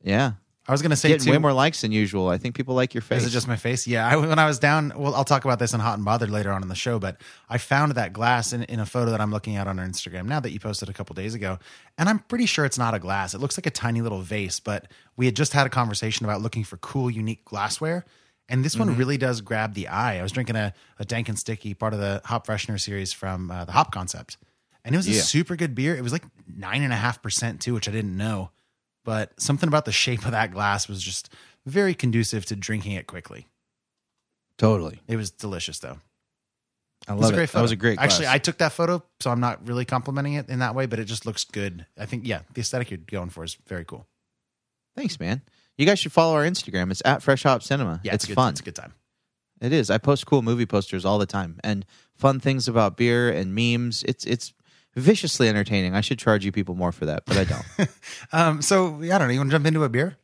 Yeah, 0.04 0.34
I 0.68 0.72
was 0.74 0.82
gonna 0.82 0.98
say 0.98 1.10
getting 1.10 1.26
too. 1.26 1.32
way 1.32 1.38
more 1.38 1.54
likes 1.54 1.82
than 1.82 1.94
usual. 1.94 2.28
I 2.28 2.38
think 2.38 2.56
people 2.56 2.76
like 2.76 2.94
your 2.94 3.02
face. 3.02 3.22
Is 3.22 3.28
it 3.28 3.32
just 3.32 3.48
my 3.48 3.56
face? 3.56 3.88
Yeah. 3.88 4.08
I, 4.08 4.18
when 4.18 4.38
I 4.38 4.46
was 4.46 4.60
down, 4.60 4.92
well, 4.96 5.16
I'll 5.16 5.24
talk 5.24 5.46
about 5.46 5.60
this 5.60 5.74
in 5.74 5.80
Hot 5.80 5.96
and 5.96 6.04
Bothered 6.04 6.30
later 6.30 6.52
on 6.52 6.62
in 6.62 6.68
the 6.68 6.76
show, 6.76 7.00
but 7.00 7.22
I 7.50 7.58
found 7.58 7.94
that 7.94 8.12
glass 8.12 8.52
in, 8.52 8.64
in 8.64 8.80
a 8.82 8.86
photo 8.86 9.12
that 9.12 9.22
I'm 9.22 9.32
looking 9.32 9.56
at 9.56 9.68
on 9.68 9.80
our 9.80 9.86
Instagram 9.86 10.26
now 10.26 10.42
that 10.42 10.52
you 10.52 10.60
posted 10.60 10.90
a 10.90 10.94
couple 10.94 11.14
days 11.14 11.34
ago. 11.34 11.58
And 11.98 12.10
I'm 12.10 12.20
pretty 12.20 12.48
sure 12.48 12.66
it's 12.66 12.78
not 12.78 12.94
a 12.94 13.00
glass. 13.00 13.34
It 13.34 13.40
looks 13.40 13.58
like 13.58 13.66
a 13.66 13.72
tiny 13.72 14.02
little 14.02 14.22
vase, 14.22 14.60
but 14.60 14.92
we 15.16 15.26
had 15.26 15.36
just 15.36 15.54
had 15.54 15.66
a 15.66 15.70
conversation 15.70 16.26
about 16.26 16.42
looking 16.42 16.66
for 16.66 16.76
cool, 16.78 17.10
unique 17.10 17.46
glassware. 17.46 18.06
And 18.50 18.64
this 18.64 18.78
one 18.78 18.96
really 18.96 19.18
does 19.18 19.42
grab 19.42 19.74
the 19.74 19.90
eye. 19.90 20.20
I 20.20 20.24
was 20.24 20.32
drinking 20.32 20.56
a, 20.56 20.74
a 21.00 21.06
Dank 21.06 21.28
and 21.28 21.38
Sticky, 21.38 21.74
part 21.74 21.94
of 21.94 22.00
the 22.00 22.22
Hop 22.26 22.48
Freshener 22.48 22.80
series 22.80 23.12
from 23.12 23.52
uh, 23.52 23.66
the 23.66 23.74
Hop 23.74 23.92
Concept. 23.92 24.38
And 24.86 24.96
it 24.96 24.98
was 24.98 25.08
a 25.08 25.14
super 25.16 25.58
good 25.58 25.76
beer. 25.76 25.98
It 25.98 26.02
was 26.02 26.14
like 26.14 26.24
nine 26.48 26.82
and 26.82 26.94
a 26.94 26.96
half 26.96 27.22
percent 27.22 27.62
too, 27.62 27.74
which 27.74 27.90
I 27.90 27.92
didn't 27.92 28.16
know. 28.16 28.52
But 29.08 29.40
something 29.40 29.70
about 29.70 29.86
the 29.86 29.94
shape 29.94 30.26
of 30.26 30.32
that 30.32 30.52
glass 30.52 30.90
was 30.90 31.02
just 31.02 31.30
very 31.66 31.94
conducive 31.94 32.46
to 32.48 32.58
drinking 32.58 32.92
it 32.92 33.08
quickly. 33.08 33.48
totally. 34.58 35.00
It 35.08 35.16
was 35.16 35.32
delicious 35.32 35.80
though. 35.80 36.00
I 37.08 37.14
It 37.14 37.16
was 37.16 37.24
love 37.24 37.32
a 37.32 37.36
great 37.36 37.44
it. 37.46 37.48
photo. 37.48 37.60
That 37.60 37.62
was 37.62 37.72
a 37.72 37.76
great. 37.78 38.00
Actually, 38.00 38.26
glass. 38.26 38.36
I 38.36 38.38
took 38.40 38.58
that 38.58 38.74
photo, 38.74 39.02
so 39.22 39.32
I'm 39.32 39.40
not 39.40 39.66
really 39.66 39.86
complimenting 39.86 40.34
it 40.34 40.50
in 40.50 40.60
that 40.60 40.76
way, 40.76 40.88
but 40.88 41.00
it 41.00 41.06
just 41.06 41.26
looks 41.26 41.46
good. 41.46 41.86
I 41.98 42.06
think 42.06 42.28
yeah, 42.28 42.42
the 42.54 42.60
aesthetic 42.60 42.92
you're 42.92 42.98
going 42.98 43.30
for 43.30 43.46
is 43.46 43.56
very 43.68 43.86
cool. 43.86 44.06
thanks, 44.96 45.20
man. 45.22 45.42
You 45.78 45.86
guys 45.86 46.00
should 46.00 46.12
follow 46.12 46.34
our 46.36 46.44
Instagram. 46.44 46.92
It's 46.92 47.02
at 47.06 47.22
Fresh 47.24 47.44
Hop 47.44 47.64
Cinema. 47.64 48.02
Yeah, 48.04 48.14
it's, 48.16 48.26
good, 48.26 48.34
fun. 48.36 48.52
It's 48.52 48.60
a 48.62 48.64
good 48.64 48.76
time. 48.76 48.94
It 49.62 49.72
is. 49.72 49.90
I 49.90 50.00
post 50.00 50.26
cool 50.26 50.42
movie 50.42 50.66
posters 50.66 51.06
all 51.06 51.18
the 51.20 51.26
time 51.28 51.60
and 51.64 51.86
fun 52.16 52.40
things 52.42 52.68
about 52.68 52.98
beer 52.98 53.32
and 53.32 53.56
memes. 53.56 54.04
It's 54.04 54.26
it's 54.26 54.54
viciously 54.98 55.48
entertaining. 55.48 55.96
I 55.96 56.02
should 56.02 56.20
charge 56.20 56.44
you 56.44 56.52
people 56.52 56.76
more 56.76 56.92
for 56.92 57.06
that, 57.06 57.24
but 57.26 57.38
I 57.38 57.44
don't. 57.46 57.90
Um, 58.34 58.62
so 58.62 59.00
yeah, 59.02 59.16
I 59.16 59.18
don't 59.20 59.28
know. 59.28 59.34
You 59.34 59.40
want 59.40 59.52
to 59.52 59.56
jump 59.56 59.66
into 59.66 59.84
a 59.84 59.90
beer? 59.90 60.18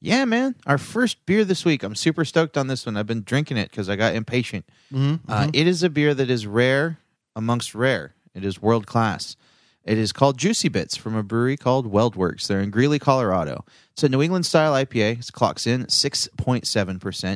yeah, 0.00 0.24
man. 0.26 0.54
Our 0.66 0.78
first 0.78 1.24
beer 1.26 1.44
this 1.44 1.64
week. 1.64 1.82
I'm 1.82 1.94
super 1.96 2.24
stoked 2.24 2.56
on 2.56 2.66
this 2.68 2.86
one. 2.86 2.96
I've 2.96 3.06
been 3.06 3.22
drinking 3.24 3.56
it 3.56 3.70
because 3.70 3.88
I 3.88 3.96
got 3.96 4.14
impatient. 4.14 4.64
Uh, 4.94 5.50
it 5.52 5.66
is 5.66 5.82
a 5.82 5.90
beer 5.90 6.14
that 6.14 6.30
is 6.30 6.46
rare 6.46 6.98
amongst 7.34 7.74
rare. 7.74 8.14
It 8.34 8.44
is 8.44 8.60
world 8.62 8.86
class. 8.86 9.34
It 9.82 9.98
is 9.98 10.12
called 10.12 10.36
Juicy 10.36 10.68
Bits 10.68 10.96
from 10.96 11.14
a 11.16 11.22
brewery 11.22 11.56
called 11.56 11.90
Weldworks. 11.90 12.46
They're 12.46 12.60
in 12.60 12.70
Greeley, 12.70 12.98
Colorado. 12.98 13.64
It's 13.92 14.02
a 14.04 14.08
New 14.08 14.20
England 14.20 14.44
style 14.44 14.74
IPA. 14.74 15.20
It 15.20 15.32
clocks 15.32 15.66
in 15.66 15.86
6.7% 15.86 16.64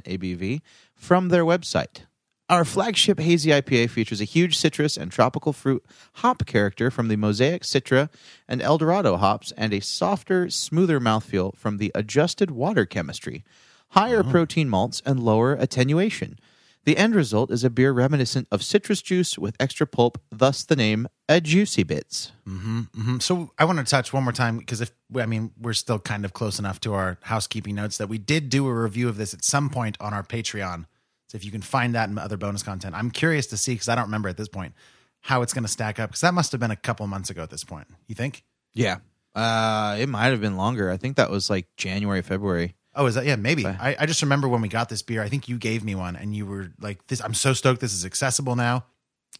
ABV 0.02 0.60
from 0.94 1.28
their 1.28 1.44
website. 1.44 2.02
Our 2.50 2.64
flagship 2.64 3.20
hazy 3.20 3.50
IPA 3.50 3.90
features 3.90 4.20
a 4.20 4.24
huge 4.24 4.58
citrus 4.58 4.96
and 4.96 5.12
tropical 5.12 5.52
fruit 5.52 5.84
hop 6.14 6.46
character 6.46 6.90
from 6.90 7.06
the 7.06 7.14
Mosaic 7.14 7.62
Citra 7.62 8.10
and 8.48 8.60
Eldorado 8.60 9.16
hops 9.18 9.52
and 9.56 9.72
a 9.72 9.78
softer, 9.78 10.50
smoother 10.50 10.98
mouthfeel 10.98 11.56
from 11.56 11.76
the 11.76 11.92
adjusted 11.94 12.50
water 12.50 12.86
chemistry, 12.86 13.44
higher 13.90 14.24
protein 14.24 14.68
malts, 14.68 15.00
and 15.06 15.22
lower 15.22 15.52
attenuation. 15.52 16.40
The 16.82 16.96
end 16.96 17.14
result 17.14 17.52
is 17.52 17.62
a 17.62 17.70
beer 17.70 17.92
reminiscent 17.92 18.48
of 18.50 18.64
citrus 18.64 19.00
juice 19.00 19.38
with 19.38 19.54
extra 19.60 19.86
pulp, 19.86 20.20
thus 20.32 20.64
the 20.64 20.74
name 20.74 21.06
a 21.28 21.40
Juicy 21.40 21.84
Bits. 21.84 22.32
Mhm. 22.48 23.22
So 23.22 23.52
I 23.60 23.64
want 23.64 23.78
to 23.78 23.84
touch 23.84 24.12
one 24.12 24.24
more 24.24 24.32
time 24.32 24.58
because 24.58 24.80
if 24.80 24.90
I 25.16 25.26
mean 25.26 25.52
we're 25.56 25.72
still 25.72 26.00
kind 26.00 26.24
of 26.24 26.32
close 26.32 26.58
enough 26.58 26.80
to 26.80 26.94
our 26.94 27.18
housekeeping 27.22 27.76
notes 27.76 27.96
that 27.98 28.08
we 28.08 28.18
did 28.18 28.50
do 28.50 28.66
a 28.66 28.74
review 28.74 29.08
of 29.08 29.18
this 29.18 29.32
at 29.32 29.44
some 29.44 29.70
point 29.70 29.96
on 30.00 30.12
our 30.12 30.24
Patreon. 30.24 30.86
So 31.30 31.36
if 31.36 31.44
you 31.44 31.52
can 31.52 31.62
find 31.62 31.94
that 31.94 32.08
and 32.08 32.18
other 32.18 32.36
bonus 32.36 32.64
content, 32.64 32.96
I'm 32.96 33.08
curious 33.12 33.46
to 33.48 33.56
see 33.56 33.74
because 33.74 33.88
I 33.88 33.94
don't 33.94 34.06
remember 34.06 34.28
at 34.28 34.36
this 34.36 34.48
point 34.48 34.74
how 35.20 35.42
it's 35.42 35.52
going 35.52 35.62
to 35.62 35.70
stack 35.70 36.00
up 36.00 36.10
because 36.10 36.22
that 36.22 36.34
must 36.34 36.50
have 36.50 36.60
been 36.60 36.72
a 36.72 36.76
couple 36.76 37.06
months 37.06 37.30
ago 37.30 37.40
at 37.44 37.50
this 37.50 37.62
point. 37.62 37.86
You 38.08 38.16
think? 38.16 38.42
Yeah. 38.74 38.96
Uh, 39.32 39.96
it 40.00 40.08
might 40.08 40.26
have 40.30 40.40
been 40.40 40.56
longer. 40.56 40.90
I 40.90 40.96
think 40.96 41.16
that 41.18 41.30
was 41.30 41.48
like 41.48 41.68
January, 41.76 42.22
February. 42.22 42.74
Oh, 42.96 43.06
is 43.06 43.14
that 43.14 43.26
yeah? 43.26 43.36
Maybe. 43.36 43.64
I, 43.64 43.94
I 44.00 44.06
just 44.06 44.22
remember 44.22 44.48
when 44.48 44.60
we 44.60 44.66
got 44.68 44.88
this 44.88 45.02
beer. 45.02 45.22
I 45.22 45.28
think 45.28 45.48
you 45.48 45.56
gave 45.56 45.84
me 45.84 45.94
one, 45.94 46.16
and 46.16 46.34
you 46.34 46.46
were 46.46 46.72
like, 46.80 47.06
"This, 47.06 47.20
I'm 47.22 47.34
so 47.34 47.52
stoked. 47.52 47.80
This 47.80 47.92
is 47.92 48.04
accessible 48.04 48.56
now, 48.56 48.84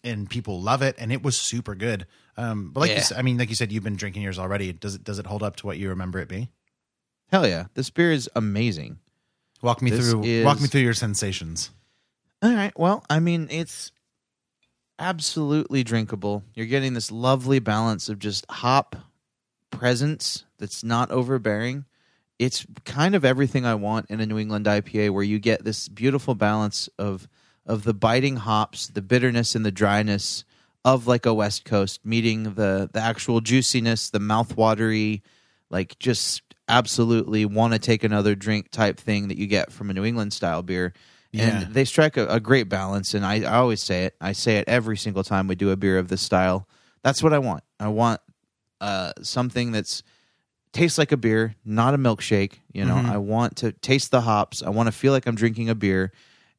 and 0.05 0.31
people 0.31 0.63
love 0.63 0.83
it, 0.83 0.95
and 0.97 1.11
it 1.11 1.25
was 1.25 1.37
super 1.37 1.75
good." 1.75 2.07
Um, 2.37 2.71
but 2.71 2.79
like 2.83 2.91
you, 2.91 2.97
Yeah. 2.99 3.03
said, 3.03 3.19
I 3.19 3.23
mean, 3.23 3.39
like 3.39 3.49
you 3.49 3.57
said, 3.57 3.73
you've 3.73 3.83
been 3.83 3.97
drinking 3.97 4.23
yours 4.23 4.39
already. 4.39 4.73
Does 4.73 4.95
it 4.95 5.03
does 5.03 5.19
it 5.19 5.27
hold 5.27 5.43
up 5.43 5.57
to 5.57 5.67
what 5.67 5.77
you 5.79 5.89
remember 5.89 6.21
it 6.21 6.29
be? 6.29 6.51
Hell 7.33 7.45
yeah. 7.49 7.65
This 7.75 7.91
beer 7.91 8.13
is 8.13 8.31
amazing. 8.37 9.01
Walk 9.63 9.83
me 9.83 9.91
This 9.91 10.09
through. 10.09 10.45
Walk 10.45 10.61
me 10.61 10.69
through 10.69 10.83
your 10.83 10.95
sensations. 10.95 11.71
All 12.43 12.55
right. 12.55 12.77
Well, 12.79 13.05
I 13.11 13.21
mean, 13.21 13.49
it's 13.51 13.93
absolutely 14.99 15.85
drinkable. 15.85 16.45
You're 16.55 16.67
getting 16.67 16.95
this 16.95 17.11
lovely 17.11 17.59
balance 17.59 18.09
of 18.09 18.19
just 18.19 18.47
hop 18.51 18.97
presence 19.71 20.45
that's 20.59 20.83
not 20.83 21.11
overbearing. 21.11 21.85
It's 22.39 22.67
kind 22.85 23.15
of 23.15 23.25
everything 23.25 23.67
I 23.67 23.75
want 23.75 24.11
in 24.11 24.21
a 24.21 24.27
New 24.27 24.39
England 24.39 24.67
IPA 24.67 25.11
where 25.11 25.23
you 25.23 25.39
get 25.39 25.65
this 25.65 25.89
beautiful 25.89 26.35
balance 26.35 26.89
of 26.99 27.29
of 27.67 27.85
the 27.85 27.95
biting 27.95 28.37
hops, 28.37 28.89
the 28.89 29.03
bitterness 29.03 29.55
and 29.55 29.65
the 29.65 29.71
dryness 29.71 30.45
of 30.85 31.07
like 31.07 31.27
a 31.27 31.35
West 31.35 31.67
Coast 31.67 32.01
meeting 32.05 32.55
the 32.55 32.89
the 32.93 33.01
actual 33.01 33.43
juiciness, 33.43 34.09
the 34.09 34.19
mouthwatery, 34.19 35.21
like 35.69 35.99
just 35.99 36.43
absolutely 36.69 37.45
want 37.45 37.75
to 37.75 37.79
take 37.79 38.03
another 38.03 38.35
drink 38.35 38.71
type 38.71 38.99
thing 38.99 39.29
that 39.29 39.37
you 39.37 39.47
get 39.47 39.71
from 39.71 39.91
a 39.91 39.95
New 39.95 40.05
England 40.05 40.33
style 40.33 40.63
beer. 40.63 40.95
Yeah. 41.33 41.63
And 41.63 41.75
they 41.75 41.85
strike 41.85 42.17
a, 42.17 42.27
a 42.27 42.41
great 42.41 42.69
balance. 42.69 43.15
And 43.15 43.25
I, 43.25 43.43
I 43.43 43.59
always 43.59 43.83
say 43.83 44.05
it. 44.05 44.17
I 44.21 44.33
say 44.33 44.57
it 44.59 44.65
every 44.69 44.97
single 44.97 45.23
time 45.23 45.47
we 45.47 45.55
do 45.55 45.71
a 45.71 45.77
beer 45.77 45.99
of 45.99 46.09
this 46.09 46.23
style. 46.23 46.67
That's 47.03 47.23
what 47.23 47.33
I 47.33 47.39
want. 47.39 47.63
I 47.79 47.89
want 47.89 48.21
uh, 48.81 49.13
something 49.23 49.73
that's 49.73 50.03
tastes 50.73 50.99
like 50.99 51.13
a 51.13 51.17
beer, 51.17 51.55
not 51.65 51.95
a 51.95 51.99
milkshake. 51.99 52.55
You 52.73 52.85
know, 52.85 52.97
I 52.97 53.17
want 53.17 53.57
to 53.57 53.73
taste 53.73 54.11
the 54.11 54.21
hops. 54.23 54.63
I 54.63 54.71
want 54.71 54.87
to 54.89 54.93
feel 54.93 55.13
like 55.13 55.27
I'm 55.27 55.35
drinking 55.35 55.69
a 55.69 55.75
beer. 55.75 56.13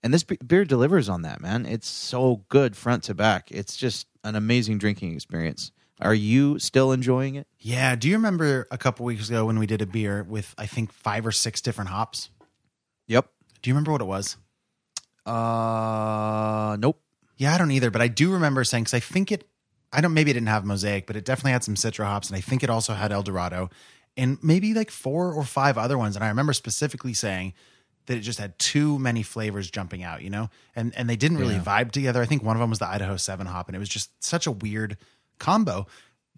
And 0.04 0.13
this 0.13 0.24
be- 0.24 0.38
beer 0.46 0.66
delivers 0.66 1.10
on 1.10 1.22
that, 1.22 1.42
man. 1.42 1.66
It's 1.66 1.88
so 1.88 2.44
good 2.50 2.75
front 2.75 3.04
to 3.04 3.13
back. 3.13 3.51
It's 3.51 3.78
just 3.78 4.08
an 4.24 4.36
amazing 4.36 4.80
drinking 4.80 5.13
experience. 5.13 5.72
Are 6.01 6.16
you 6.16 6.58
still 6.58 6.92
enjoying 6.92 7.36
it? 7.36 7.46
Yeah. 7.60 7.96
Do 7.96 8.10
you 8.10 8.16
remember 8.16 8.68
a 8.72 8.78
couple 8.78 9.06
weeks 9.06 9.30
ago 9.30 9.46
when 9.46 9.60
we 9.60 9.68
did 9.68 9.82
a 9.82 9.86
beer 9.86 10.24
with 10.28 10.56
I 10.58 10.66
think 10.66 10.92
five 10.92 11.25
or 11.28 11.32
six 11.32 11.62
different 11.62 11.92
hops? 11.92 12.32
Yep. 13.08 13.30
Do 13.62 13.70
you 13.70 13.75
remember 13.75 13.92
what 13.92 14.01
it 14.01 14.06
was? 14.06 14.38
Uh, 15.25 16.78
nope. 16.80 17.01
Yeah, 17.38 17.56
I 17.56 17.58
don't 17.58 17.72
either, 17.72 17.90
but 17.92 18.01
I 18.01 18.08
do 18.08 18.32
remember 18.34 18.63
saying 18.63 18.84
because 18.84 18.94
I 18.94 19.00
think 19.00 19.32
it. 19.32 19.48
I 19.94 20.00
don't. 20.01 20.13
Maybe 20.13 20.32
it 20.32 20.36
didn't 20.36 20.48
have 20.50 20.63
mosaic, 20.63 21.08
but 21.08 21.16
it 21.16 21.25
definitely 21.25 21.51
had 21.54 21.63
some 21.63 21.75
Citra 21.75 22.06
hops, 22.06 22.30
and 22.30 22.38
I 22.38 22.42
think 22.42 22.63
it 22.63 22.70
also 22.70 22.94
had 22.94 23.12
Eldorado, 23.12 23.70
and 24.16 24.38
maybe 24.44 24.74
like 24.74 24.92
four 24.92 25.34
or 25.34 25.44
five 25.44 25.78
other 25.78 25.98
ones. 25.98 26.16
And 26.16 26.24
I 26.24 26.30
remember 26.30 26.54
specifically 26.54 27.13
saying 27.13 27.54
that 28.06 28.18
it 28.18 28.22
just 28.22 28.40
had 28.40 28.58
too 28.60 28.98
many 29.00 29.22
flavors 29.24 29.70
jumping 29.70 30.04
out, 30.04 30.22
you 30.22 30.30
know, 30.30 30.50
and 30.75 30.94
and 30.96 31.10
they 31.10 31.16
didn't 31.16 31.38
really 31.38 31.56
Yeah. 31.56 31.63
vibe 31.63 31.92
together. 31.92 32.22
I 32.22 32.25
think 32.25 32.44
one 32.44 32.56
of 32.56 32.60
them 32.62 32.70
was 32.70 32.80
the 32.80 32.88
Idaho 32.88 33.18
Seven 33.18 33.48
hop, 33.48 33.68
and 33.68 33.75
it 33.75 33.80
was 33.80 33.90
just 33.90 34.24
such 34.24 34.46
a 34.48 34.51
weird 34.51 34.98
combo. 35.40 35.88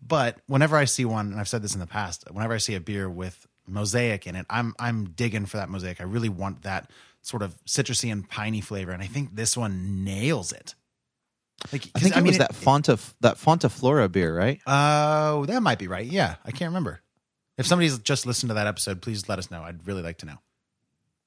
But 0.06 0.38
whenever 0.48 0.76
I 0.78 0.86
see 0.86 1.06
one, 1.06 1.32
and 1.32 1.40
I've 1.40 1.48
said 1.50 1.62
this 1.62 1.74
in 1.74 1.80
the 1.80 1.88
past, 1.88 2.26
whenever 2.32 2.54
I 2.54 2.58
see 2.58 2.76
a 2.76 2.80
beer 2.82 3.10
with 3.10 3.46
mosaic 3.68 4.26
in 4.26 4.36
it, 4.36 4.46
I'm 4.50 4.74
I'm 4.80 5.10
digging 5.10 5.46
for 5.46 5.58
that 5.58 5.70
mosaic. 5.70 6.02
I 6.02 6.06
really 6.06 6.30
want 6.30 6.64
that 6.64 6.90
sort 7.24 7.42
of 7.42 7.56
citrusy 7.66 8.12
and 8.12 8.30
piney 8.30 8.62
flavor, 8.62 8.92
and 8.92 9.02
I 9.02 9.08
think 9.08 9.36
this 9.36 9.58
one 9.58 10.04
nails 10.04 10.52
it. 10.52 10.76
Like, 11.72 11.90
I 11.96 12.00
think 12.00 12.16
it 12.16 12.22
mean, 12.22 12.28
was 12.28 12.38
that 12.38 12.54
Fonta 12.54 13.14
that 13.22 13.38
Fonta 13.38 13.72
Flora 13.72 14.10
beer, 14.10 14.38
right? 14.38 14.60
Oh, 14.68 15.46
that 15.46 15.64
might 15.64 15.80
be 15.80 15.88
right. 15.88 16.06
Yeah, 16.06 16.36
I 16.46 16.52
can't 16.52 16.70
remember. 16.70 17.02
If 17.58 17.66
somebody's 17.66 17.98
just 18.00 18.26
listened 18.26 18.50
to 18.50 18.56
that 18.56 18.68
episode, 18.68 19.02
please 19.02 19.30
let 19.30 19.40
us 19.40 19.50
know. 19.50 19.62
I'd 19.62 19.88
really 19.88 20.02
like 20.02 20.18
to 20.20 20.26
know. 20.26 20.38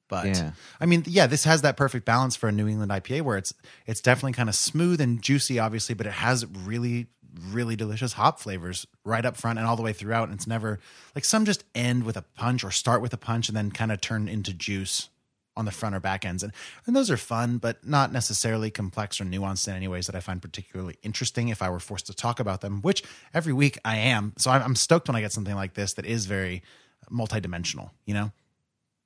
But 0.09 0.27
Yeah. 0.27 0.53
I 0.81 0.87
mean, 0.87 1.05
yeah, 1.07 1.27
this 1.27 1.45
has 1.45 1.63
that 1.63 1.77
perfect 1.77 2.05
balance 2.05 2.37
for 2.37 2.49
a 2.49 2.53
New 2.53 2.69
England 2.69 2.93
IPA 2.93 3.23
where 3.23 3.39
it's 3.39 3.55
it's 3.87 4.01
definitely 4.01 4.33
kind 4.33 4.49
of 4.49 4.55
smooth 4.55 5.01
and 5.01 5.23
juicy, 5.23 5.59
obviously, 5.59 5.95
but 5.95 6.07
it 6.07 6.13
has 6.13 6.47
really, 6.47 7.07
really 7.51 7.77
delicious 7.77 8.13
hop 8.13 8.39
flavors 8.39 8.87
right 9.05 9.25
up 9.25 9.37
front 9.37 9.59
and 9.59 9.67
all 9.67 9.77
the 9.77 9.83
way 9.83 9.93
throughout. 9.93 10.29
And 10.29 10.35
it's 10.37 10.47
never 10.47 10.79
like 11.15 11.25
some 11.25 11.45
just 11.45 11.65
end 11.75 12.05
with 12.05 12.17
a 12.17 12.23
punch 12.23 12.63
or 12.63 12.71
start 12.71 13.01
with 13.01 13.13
a 13.15 13.19
punch 13.19 13.49
and 13.49 13.57
then 13.57 13.71
kind 13.71 13.91
of 13.91 14.01
turn 14.01 14.29
into 14.29 14.53
juice 14.53 15.09
on 15.57 15.65
the 15.65 15.71
front 15.71 15.95
or 15.95 16.01
back 16.01 16.25
ends. 16.25 16.43
And, 16.43 16.53
and 16.87 16.95
those 16.95 17.11
are 17.11 17.17
fun, 17.17 17.59
but 17.59 17.87
not 17.87 18.13
necessarily 18.13 18.71
complex 18.71 19.21
or 19.21 19.25
nuanced 19.25 19.67
in 19.69 19.75
any 19.75 19.89
ways 19.89 20.07
that 20.07 20.15
I 20.15 20.21
find 20.21 20.43
particularly 20.43 20.97
interesting 21.03 21.49
if 21.49 21.63
I 21.63 21.71
were 21.71 21.81
forced 21.81 22.07
to 22.07 22.15
talk 22.15 22.41
about 22.41 22.61
them, 22.61 22.83
which 22.83 23.03
every 23.33 23.53
week 23.53 23.79
I 23.85 23.97
am. 23.97 24.35
So 24.39 24.51
I'm, 24.51 24.63
I'm 24.63 24.75
stoked 24.77 25.09
when 25.09 25.17
I 25.17 25.21
get 25.21 25.33
something 25.33 25.55
like 25.55 25.75
this 25.75 25.95
that 25.95 26.05
is 26.05 26.27
very 26.27 26.63
multidimensional. 27.11 27.91
You 28.05 28.15
know? 28.15 28.33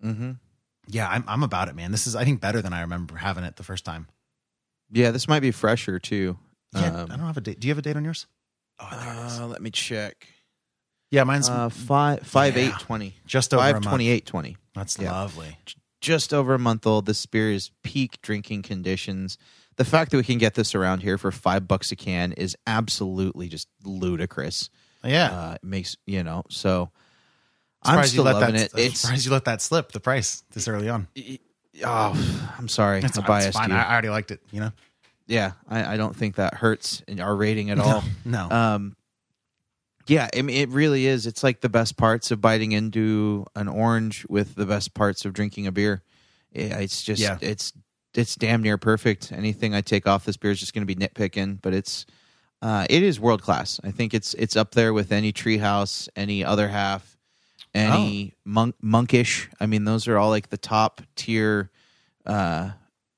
Mm-hmm. 0.05 0.31
Yeah, 0.89 1.09
I'm 1.09 1.25
I'm 1.29 1.43
about 1.45 1.69
it, 1.69 1.77
man. 1.77 1.93
This 1.93 2.07
is 2.07 2.17
I 2.17 2.25
think 2.25 2.41
better 2.41 2.61
than 2.63 2.73
I 2.73 2.81
remember 2.81 3.15
having 3.17 3.45
it 3.45 3.55
the 3.57 3.63
first 3.63 3.85
time. 3.85 4.09
Yeah, 4.91 5.13
this 5.13 5.29
might 5.29 5.41
be 5.41 5.53
fresher 5.53 5.99
too. 6.01 6.37
Yeah, 6.75 7.03
Um, 7.03 7.13
I 7.13 7.17
don't 7.17 7.27
have 7.27 7.37
a 7.37 7.41
date. 7.41 7.61
Do 7.61 7.69
you 7.69 7.71
have 7.71 7.79
a 7.79 7.83
date 7.83 7.97
on 7.97 8.03
yours? 8.05 8.27
Oh, 8.81 8.89
uh, 8.91 9.47
let 9.47 9.63
me 9.63 9.71
check. 9.71 10.27
Yeah, 11.13 11.23
mine's 11.25 11.49
Uh, 11.49 11.69
five 11.69 12.27
five 12.27 12.57
Yeah. 12.57 12.69
eight 12.69 12.75
twenty. 12.81 13.15
just 13.27 13.53
over 13.55 13.63
a 13.63 13.73
Five 13.75 13.83
twenty 13.83 14.09
eight 14.09 14.27
twenty. 14.27 14.57
That's 14.75 14.99
Yeah. 14.99 15.13
lovely. 15.13 15.57
Just 16.01 16.33
over 16.33 16.55
a 16.55 16.59
month 16.59 16.87
old. 16.87 17.07
This 17.07 17.25
beer 17.27 17.51
is 17.53 17.71
peak 17.83 18.21
drinking 18.23 18.63
conditions. 18.63 19.37
The 19.77 19.85
fact 19.85 20.11
that 20.11 20.17
we 20.17 20.23
can 20.25 20.39
get 20.39 20.55
this 20.55 20.75
around 20.75 21.01
here 21.01 21.19
for 21.19 21.31
five 21.31 21.67
bucks 21.69 21.93
a 21.93 21.97
can 21.97 22.33
is 22.33 22.57
absolutely 22.67 23.49
just 23.49 23.69
ludicrous. 23.85 24.71
Yeah, 25.05 25.31
Uh, 25.31 25.55
it 25.55 25.65
makes 25.65 25.97
you 26.07 26.23
know. 26.23 26.43
So 26.51 26.91
I'm 27.83 27.93
Surprised 27.93 28.11
still 28.13 28.25
you 28.25 28.31
let 28.33 28.41
loving 28.41 28.55
that, 28.57 28.65
it. 28.67 28.71
I'm 28.75 28.81
It's 28.81 29.01
surprised 29.01 29.25
you 29.27 29.33
let 29.33 29.45
that 29.47 29.63
slip. 29.63 29.93
The 29.93 30.01
price 30.01 30.43
this 30.53 30.69
early 30.69 30.89
on. 30.91 31.09
oh, 31.85 32.51
I'm 32.59 32.69
sorry. 32.69 32.99
It's, 32.99 33.17
I 33.17 33.21
it's 33.21 33.27
biased 33.29 33.59
fine. 33.59 33.71
you. 33.71 33.77
I, 33.77 33.91
already 33.91 34.11
liked 34.11 34.31
it. 34.31 34.41
You 34.51 34.61
know. 34.61 34.73
yeah, 35.27 35.53
I, 35.69 35.95
I 35.95 35.97
don't 35.97 36.15
think 36.15 36.37
that 36.37 36.55
hurts 36.55 37.03
in 37.09 37.21
our 37.21 37.35
rating 37.35 37.71
at 37.71 37.79
all. 37.79 38.05
No. 38.27 38.51
Um, 38.51 38.97
yeah, 40.11 40.29
I 40.37 40.43
mean, 40.43 40.57
it 40.57 40.69
really 40.71 41.07
is. 41.07 41.25
It's 41.25 41.45
like 41.45 41.61
the 41.61 41.69
best 41.69 41.97
parts 41.97 42.33
of 42.33 42.41
biting 42.41 42.73
into 42.73 43.47
an 43.55 43.69
orange 43.69 44.27
with 44.29 44.57
the 44.57 44.67
best 44.67 44.93
parts 44.93 45.25
of 45.25 45.33
drinking 45.33 45.69
a 45.69 45.73
beer. 45.73 46.03
It's 46.53 47.05
just, 47.05 47.23
Yeah. 47.23 47.39
it's 47.41 47.73
it's 48.13 48.35
damn 48.35 48.61
near 48.61 48.77
perfect. 48.77 49.31
Anything 49.31 49.73
I 49.73 49.83
take 49.83 50.09
off 50.09 50.25
this 50.25 50.37
beer 50.37 50.51
is 50.51 50.59
just 50.59 50.75
going 50.75 50.85
to 50.85 50.95
be 50.95 51.01
nitpicking, 51.01 51.63
but 51.63 51.73
it's 51.73 52.07
uh, 52.61 52.85
it 52.91 53.05
is 53.05 53.21
world 53.21 53.41
class. 53.41 53.79
I 53.85 53.93
think 53.93 54.13
it's 54.13 54.35
it's 54.35 54.57
up 54.57 54.73
there 54.73 54.93
with 54.93 55.13
any 55.13 55.33
Treehouse, 55.33 56.09
any 56.17 56.45
other 56.45 56.67
half, 56.67 57.17
any 57.73 58.35
monk 58.45 58.75
monkish. 58.83 59.49
I 59.61 59.67
mean, 59.67 59.85
those 59.85 60.09
are 60.09 60.19
all 60.19 60.31
like 60.31 60.49
the 60.49 60.59
top 60.59 61.03
tier 61.15 61.71
uh, 62.27 62.71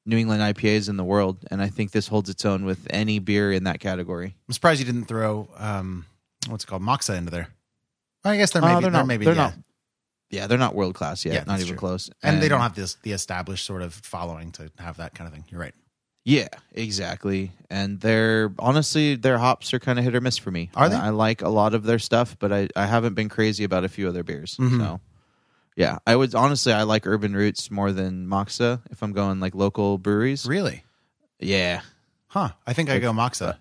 New 0.05 0.19
England 0.19 0.43
IPAs 0.43 0.91
in 0.91 0.99
the 0.99 1.05
world, 1.05 1.39
and 1.51 1.63
I 1.63 1.69
think 1.69 1.93
this 1.93 2.09
holds 2.09 2.29
its 2.29 2.45
own 2.45 2.67
with 2.67 2.87
any 2.91 3.19
beer 3.19 3.51
in 3.51 3.65
that 3.65 3.81
category. 3.81 4.37
I'm 4.47 4.53
surprised 4.53 4.79
you 4.79 4.85
didn't 4.85 5.07
throw 5.07 5.49
um, 5.57 6.05
what's 6.49 6.65
it 6.65 6.67
called 6.67 6.83
Moksa 6.83 7.17
into 7.17 7.31
there. 7.31 7.49
I 8.25 8.37
guess 8.37 8.53
there 8.53 8.63
Uh, 8.65 8.69
may 8.69 8.75
be. 8.77 8.83
they're 8.83 8.91
not. 8.91 9.07
may 9.07 9.17
be, 9.17 9.25
they're 9.25 9.35
yeah. 9.35 9.41
not. 9.43 9.55
Yeah, 10.31 10.47
they're 10.47 10.59
not 10.59 10.75
world 10.75 10.95
class 10.95 11.25
yet. 11.25 11.35
Yeah, 11.35 11.45
not 11.45 11.59
even 11.59 11.69
true. 11.71 11.77
close. 11.77 12.09
and, 12.23 12.41
they 12.43 12.49
don't 12.49 12.61
have 12.61 12.75
this 12.75 12.95
the 13.03 13.13
established 13.13 13.67
sort 13.67 13.83
of 13.83 13.93
following 13.93 14.51
to 14.53 14.71
have 14.79 14.97
that 14.97 15.15
kind 15.15 15.29
of 15.29 15.35
thing. 15.35 15.45
You're 15.49 15.61
right. 15.61 15.75
Yeah, 16.25 16.49
exactly. 16.73 17.51
And 17.69 18.01
they're 18.01 18.53
honestly, 18.59 19.17
their 19.17 19.39
hops 19.39 19.75
are 19.75 19.81
kind 19.81 19.99
of 19.99 20.05
hit 20.05 20.15
or 20.15 20.21
miss 20.21 20.39
for 20.39 20.51
me. 20.53 20.71
Are 20.75 20.89
they? 20.89 20.95
I 20.97 21.09
like 21.11 21.43
a 21.43 21.49
lot 21.49 21.75
of 21.75 21.83
their 21.83 21.99
stuff, 21.99 22.37
but 22.39 22.53
I, 22.53 22.69
I 22.77 22.87
haven't 22.87 23.15
been 23.15 23.29
crazy 23.29 23.65
about 23.65 23.85
a 23.85 23.89
few 23.89 24.09
other 24.09 24.23
beers. 24.23 24.57
Mhm. 24.57 24.79
So, 24.79 25.01
yeah, 25.77 25.99
I 26.07 26.15
would 26.15 26.35
honestly, 26.35 26.73
I 26.73 26.85
like 26.85 27.07
Urban 27.09 27.35
Roots 27.35 27.71
more 27.73 27.91
than 27.93 28.27
Moksa 28.29 28.81
if 28.91 29.03
I'm 29.03 29.13
going 29.13 29.41
like 29.41 29.55
local 29.57 29.99
breweries. 29.99 30.47
Really? 30.47 30.85
Yeah, 31.41 31.81
Huh? 32.29 32.51
I 32.67 32.73
think 32.73 32.89
I 32.89 32.99
go 33.01 33.13
Moksa, 33.13 33.59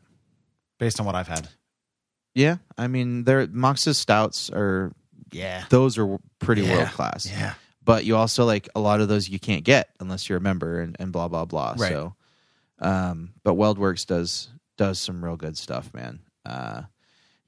based 0.77 0.99
on 0.99 1.05
what 1.05 1.15
I've 1.15 1.27
had. 1.27 1.49
Yeah. 2.33 2.57
I 2.77 2.87
mean, 2.87 3.23
their 3.25 3.47
Moksa 3.47 3.95
stouts 3.95 4.49
are 4.49 4.91
Yeah. 5.31 5.65
those 5.69 5.97
are 5.97 6.17
pretty 6.39 6.63
Yeah. 6.63 6.75
world 6.77 6.89
class. 6.89 7.25
Yeah. 7.29 7.53
but 7.83 8.05
you 8.05 8.15
also 8.15 8.45
like 8.45 8.69
a 8.75 8.79
lot 8.79 9.01
of 9.01 9.07
those 9.07 9.27
you 9.27 9.39
can't 9.39 9.63
get 9.63 9.89
unless 9.99 10.29
you're 10.29 10.37
a 10.37 10.41
member 10.41 10.81
and, 10.81 10.95
and 10.99 11.11
blah 11.11 11.27
blah 11.27 11.45
blah. 11.45 11.75
Right. 11.77 11.89
So, 11.91 12.15
um, 12.79 13.33
but 13.43 13.55
Weldworks 13.55 14.05
does 14.05 14.49
does 14.77 14.99
some 14.99 15.23
real 15.23 15.35
good 15.35 15.57
stuff, 15.57 15.93
man. 15.93 16.19
Uh, 16.45 16.83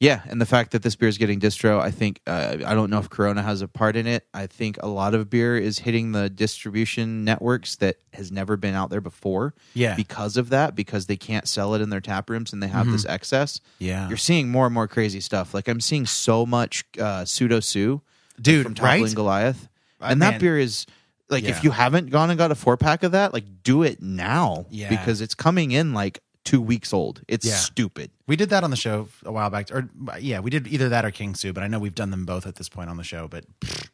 yeah, 0.04 0.22
and 0.28 0.42
the 0.42 0.46
fact 0.46 0.72
that 0.72 0.84
this 0.84 0.96
beer 0.98 1.08
is 1.08 1.18
getting 1.18 1.40
distro, 1.40 1.80
I 1.80 1.90
think 1.90 2.20
uh, 2.28 2.58
I 2.66 2.74
don't 2.74 2.90
know 2.90 3.00
if 3.00 3.10
Corona 3.10 3.42
has 3.42 3.62
a 3.62 3.70
part 3.70 3.96
in 3.96 4.06
it. 4.06 4.28
I 4.34 4.48
think 4.48 4.78
a 4.84 4.88
lot 4.88 5.14
of 5.16 5.30
beer 5.30 5.56
is 5.58 5.80
hitting 5.80 6.12
the 6.12 6.30
distribution 6.30 7.24
networks 7.24 7.78
that 7.78 7.96
has 8.14 8.32
never 8.32 8.58
been 8.58 8.74
out 8.76 8.90
there 8.90 9.00
before. 9.02 9.54
Yeah. 9.74 9.96
because 9.96 10.36
of 10.36 10.50
that, 10.50 10.76
because 10.76 11.06
they 11.06 11.16
can't 11.16 11.48
sell 11.48 11.74
it 11.74 11.82
in 11.82 11.90
their 11.90 12.02
tap 12.02 12.30
rooms 12.30 12.52
and 12.54 12.62
they 12.62 12.68
have 12.68 12.92
this 12.92 13.06
excess. 13.06 13.62
Yeah. 13.80 14.08
You're 14.10 14.18
seeing 14.18 14.50
more 14.50 14.66
and 14.66 14.74
more 14.74 14.88
crazy 14.88 15.22
stuff. 15.22 15.54
Like 15.54 15.68
I'm 15.70 15.80
seeing 15.82 16.06
so 16.06 16.46
much 16.46 16.84
uh, 17.00 17.24
pseudo 17.26 17.60
sue 17.62 18.02
Dude, 18.42 18.64
from 18.66 18.74
Toppling 18.76 19.04
right? 19.04 19.16
Goliath. 19.16 19.70
Uh, 20.02 20.06
And 20.10 20.22
that 20.22 20.32
man. 20.32 20.40
beer 20.42 20.58
is 20.60 20.86
like 21.30 21.44
Yeah. 21.46 21.52
if 21.52 21.64
you 21.64 21.72
haven't 21.72 22.10
gone 22.10 22.30
and 22.30 22.38
got 22.38 22.52
a 22.52 22.56
four 22.56 22.76
pack 22.78 23.04
of 23.04 23.14
that, 23.14 23.32
like 23.34 23.46
do 23.64 23.84
it 23.84 24.02
now. 24.02 24.66
Yeah. 24.70 24.90
Because 24.90 25.22
it's 25.22 25.34
coming 25.36 25.72
in 25.72 25.94
like 25.94 26.20
two 26.44 26.62
weeks 26.62 26.94
old. 26.94 27.22
It's 27.28 27.46
Yeah. 27.46 27.56
stupid. 27.56 28.12
We 28.28 28.36
did 28.36 28.50
that 28.50 28.64
on 28.64 28.70
the 28.70 28.76
show 28.76 29.08
a 29.24 29.32
while 29.32 29.50
back, 29.50 29.72
or 29.72 29.90
yeah, 30.20 30.40
we 30.40 30.50
did 30.50 30.68
either 30.68 30.90
that 30.90 31.06
or 31.06 31.12
King 31.12 31.36
Sue, 31.36 31.54
but 31.54 31.64
I 31.64 31.68
know 31.68 31.80
we've 31.80 31.96
done 31.96 32.12
them 32.12 32.26
both 32.26 32.46
at 32.46 32.56
this 32.56 32.68
point 32.70 32.90
on 32.90 32.98
the 32.98 33.04
show. 33.04 33.28
But 33.28 33.46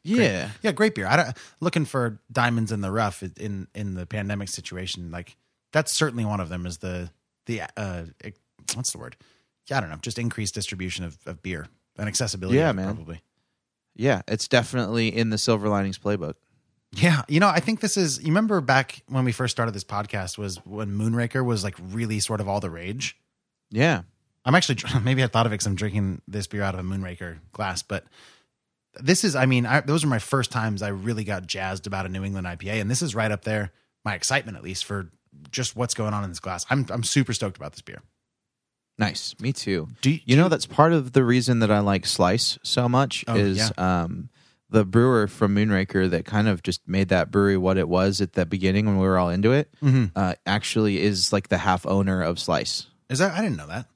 Yeah. 0.04 0.52
yeah, 0.62 0.72
great 0.72 0.96
beer. 0.96 1.06
I 1.08 1.16
don't, 1.16 1.38
looking 1.60 1.86
for 1.86 2.20
diamonds 2.32 2.72
in 2.72 2.82
the 2.82 2.92
rough 2.92 3.22
in 3.24 3.68
in 3.76 3.94
the 3.94 4.06
pandemic 4.06 4.50
situation. 4.50 5.12
Like 5.12 5.36
that's 5.72 5.94
certainly 5.94 6.26
one 6.26 6.40
of 6.40 6.50
them. 6.50 6.66
Is 6.66 6.80
the 6.80 7.12
the 7.46 7.62
uh, 7.78 8.06
eh, 8.24 8.32
what's 8.74 8.92
the 8.92 8.98
word? 8.98 9.16
Yeah, 9.68 9.78
I 9.78 9.82
don't 9.82 9.90
know. 9.92 9.98
Just 10.02 10.18
increased 10.18 10.56
distribution 10.56 11.06
of, 11.06 11.18
of 11.28 11.44
beer 11.44 11.68
and 11.98 12.08
accessibility. 12.08 12.58
Yeah, 12.58 12.72
of 12.72 12.76
it, 12.78 12.82
man. 12.82 12.96
Probably. 12.96 13.22
Yeah. 13.96 14.22
It's 14.28 14.48
definitely 14.48 15.16
in 15.16 15.30
the 15.30 15.38
Silver 15.38 15.70
Linings 15.70 16.00
playbook. 16.00 16.36
Yeah, 16.94 17.22
you 17.28 17.40
know, 17.40 17.48
I 17.48 17.60
think 17.60 17.82
this 17.82 17.98
is. 17.98 18.20
You 18.20 18.28
remember 18.28 18.62
back 18.62 19.04
when 19.08 19.24
we 19.24 19.32
first 19.32 19.52
started 19.52 19.74
this 19.76 19.84
podcast 19.84 20.38
was 20.38 20.58
when 20.66 20.90
Moonraker 20.90 21.46
was 21.46 21.64
like 21.64 21.76
really 21.80 22.20
sort 22.20 22.42
of 22.42 22.48
all 22.50 22.60
the 22.60 22.70
rage. 22.70 23.18
Yeah. 23.70 24.02
I'm 24.46 24.56
actually 24.56 24.78
maybe 25.04 25.24
I 25.24 25.28
thought 25.28 25.46
of 25.46 25.52
it 25.52 25.56
because 25.56 25.68
I'm 25.68 25.76
drinking 25.76 26.22
this 26.28 26.48
beer 26.48 26.64
out 26.64 26.74
of 26.74 26.80
a 26.80 26.84
Moonraker 26.84 27.38
glass, 27.52 27.84
but 27.84 28.06
this 28.96 29.24
is. 29.24 29.36
I 29.36 29.46
mean, 29.46 29.66
I, 29.66 29.82
those 29.82 30.04
are 30.04 30.08
my 30.08 30.20
first 30.20 30.52
times 30.52 30.82
I 30.82 30.90
really 30.90 31.24
got 31.24 31.46
jazzed 31.46 31.86
about 31.86 32.06
a 32.06 32.10
New 32.10 32.24
England 32.24 32.48
IPA, 32.48 32.82
and 32.82 32.90
this 32.90 33.02
is 33.02 33.14
right 33.14 33.32
up 33.32 33.44
there. 33.44 33.72
My 34.04 34.16
excitement, 34.16 34.58
at 34.58 34.64
least, 34.64 34.86
for 34.86 35.12
just 35.52 35.76
what's 35.76 35.94
going 35.94 36.14
on 36.14 36.24
in 36.24 36.30
this 36.32 36.40
glass. 36.40 36.66
I'm 36.70 36.88
I'm 36.90 37.04
super 37.04 37.34
stoked 37.34 37.58
about 37.58 37.74
this 37.74 37.82
beer. 37.82 38.02
Nice. 38.98 39.34
Me 39.40 39.54
too. 39.54 39.88
Do 40.02 40.18
You 40.26 40.36
know, 40.36 40.50
that's 40.50 40.66
part 40.66 40.92
of 40.92 41.14
the 41.14 41.24
reason 41.24 41.60
that 41.60 41.72
I 41.72 41.80
like 41.80 42.06
Slice 42.06 42.60
so 42.64 42.90
much 42.90 43.24
Oh, 43.30 43.36
is 43.36 43.72
um, 43.78 44.30
the 44.70 44.86
brewer 44.86 45.28
from 45.28 45.56
Moonraker 45.56 46.10
that 46.10 46.26
kind 46.26 46.48
of 46.48 46.62
just 46.64 46.88
made 46.88 47.10
that 47.10 47.32
brewery 47.32 47.58
what 47.58 47.78
it 47.78 47.90
was 47.90 48.22
at 48.22 48.34
the 48.34 48.46
beginning 48.46 48.86
when 48.86 48.98
we 48.98 49.06
were 49.08 49.18
all 49.18 49.30
into 49.30 49.52
it. 49.52 49.74
Mhm. 49.82 50.12
Uh, 50.16 50.36
actually, 50.46 51.00
is 51.02 51.34
like 51.34 51.50
the 51.50 51.58
half 51.58 51.86
owner 51.86 52.22
of 52.22 52.40
Slice. 52.40 52.86
is 53.10 53.18
that 53.20 53.34
I 53.34 53.42
didn't 53.42 53.58
know 53.58 53.68
that. 53.68 53.88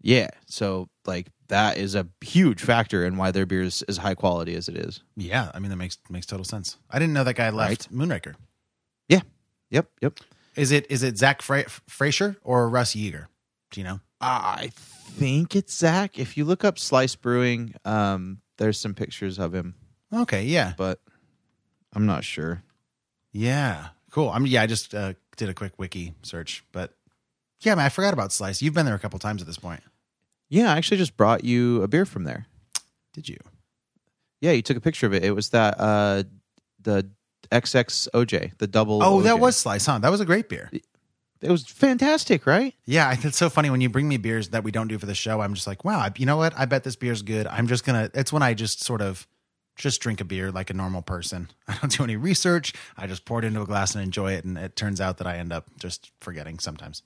Yeah. 0.00 0.28
So 0.46 0.88
like 1.06 1.28
that 1.48 1.76
is 1.76 1.94
a 1.94 2.08
huge 2.22 2.62
factor 2.62 3.04
in 3.04 3.16
why 3.18 3.30
their 3.30 3.44
beer 3.46 3.62
is 3.62 3.82
as 3.82 3.98
high 3.98 4.14
quality 4.14 4.54
as 4.54 4.68
it 4.68 4.76
is. 4.76 5.00
Yeah, 5.16 5.50
I 5.54 5.58
mean 5.58 5.70
that 5.70 5.76
makes 5.76 5.98
makes 6.08 6.24
total 6.26 6.44
sense. 6.44 6.78
I 6.90 6.98
didn't 6.98 7.12
know 7.14 7.24
that 7.24 7.34
guy 7.36 7.50
left 7.50 7.92
Moonraker. 7.92 8.34
Yeah. 9.08 9.20
Yep. 9.70 9.90
Yep. 10.00 10.20
Is 10.56 10.70
it 10.70 10.86
is 10.90 11.02
it 11.02 11.18
Zach 11.18 11.42
Fra- 11.42 11.68
Frazier 11.88 12.36
or 12.42 12.68
Russ 12.70 12.94
Yeager? 12.94 13.26
Do 13.70 13.80
you 13.80 13.84
know? 13.84 14.00
I 14.20 14.70
think 14.74 15.54
it's 15.56 15.74
Zach. 15.76 16.18
If 16.18 16.36
you 16.38 16.44
look 16.46 16.64
up 16.64 16.78
Slice 16.78 17.14
Brewing, 17.16 17.74
um, 17.84 18.40
there's 18.56 18.78
some 18.80 18.94
pictures 18.94 19.38
of 19.38 19.52
him, 19.54 19.74
Okay, 20.22 20.44
yeah, 20.44 20.74
but 20.76 21.00
I'm 21.92 22.06
not 22.06 22.24
sure. 22.24 22.62
yeah, 23.32 23.88
cool. 24.10 24.28
I 24.30 24.38
mean, 24.38 24.52
yeah, 24.52 24.62
I 24.62 24.66
just 24.66 24.94
uh, 24.94 25.14
did 25.36 25.48
a 25.48 25.54
quick 25.54 25.72
wiki 25.78 26.14
search, 26.22 26.64
but 26.72 26.94
yeah, 27.60 27.74
man, 27.74 27.86
I 27.86 27.88
forgot 27.88 28.12
about 28.12 28.32
Slice. 28.32 28.62
You've 28.62 28.74
been 28.74 28.86
there 28.86 28.94
a 28.94 28.98
couple 28.98 29.18
times 29.18 29.40
at 29.40 29.46
this 29.46 29.58
point. 29.58 29.82
Yeah, 30.48 30.72
I 30.72 30.76
actually 30.76 30.98
just 30.98 31.16
brought 31.16 31.42
you 31.44 31.82
a 31.82 31.88
beer 31.88 32.04
from 32.04 32.24
there. 32.24 32.46
Did 33.12 33.28
you? 33.28 33.38
Yeah, 34.40 34.52
you 34.52 34.62
took 34.62 34.76
a 34.76 34.80
picture 34.80 35.06
of 35.06 35.14
it. 35.14 35.24
It 35.24 35.32
was 35.32 35.50
that 35.50 35.80
uh 35.80 36.24
the 36.80 37.08
XX 37.50 38.08
OJ, 38.14 38.58
the 38.58 38.66
double. 38.66 39.02
Oh, 39.02 39.22
that 39.22 39.38
was 39.38 39.56
Slice, 39.56 39.86
huh? 39.86 39.98
That 39.98 40.10
was 40.10 40.20
a 40.20 40.24
great 40.24 40.48
beer. 40.48 40.70
it 41.40 41.50
was 41.50 41.64
fantastic, 41.66 42.46
right? 42.46 42.74
Yeah, 42.84 43.16
it's 43.22 43.38
so 43.38 43.48
funny 43.48 43.70
when 43.70 43.80
you 43.80 43.88
bring 43.88 44.08
me 44.08 44.16
beers 44.16 44.50
that 44.50 44.64
we 44.64 44.70
don't 44.70 44.88
do 44.88 44.98
for 44.98 45.06
the 45.06 45.14
show. 45.14 45.40
I'm 45.40 45.54
just 45.54 45.66
like, 45.66 45.84
wow, 45.84 46.08
you 46.16 46.26
know 46.26 46.36
what? 46.36 46.52
I 46.56 46.66
bet 46.66 46.84
this 46.84 46.96
beer's 46.96 47.22
good. 47.22 47.46
I'm 47.46 47.66
just 47.66 47.84
gonna. 47.84 48.10
It's 48.14 48.32
when 48.32 48.42
I 48.42 48.54
just 48.54 48.82
sort 48.84 49.00
of 49.00 49.26
just 49.76 50.00
drink 50.00 50.20
a 50.20 50.24
beer 50.24 50.50
like 50.52 50.70
a 50.70 50.74
normal 50.74 51.02
person. 51.02 51.50
I 51.68 51.76
don't 51.80 51.90
do 51.92 52.04
any 52.04 52.16
research. 52.16 52.72
I 52.96 53.06
just 53.06 53.24
pour 53.24 53.38
it 53.40 53.44
into 53.44 53.60
a 53.62 53.66
glass 53.66 53.94
and 53.94 54.04
enjoy 54.04 54.32
it, 54.32 54.44
and 54.44 54.56
it 54.58 54.76
turns 54.76 55.00
out 55.00 55.18
that 55.18 55.26
I 55.26 55.36
end 55.38 55.52
up 55.52 55.66
just 55.78 56.12
forgetting 56.20 56.58
sometimes. 56.58 57.02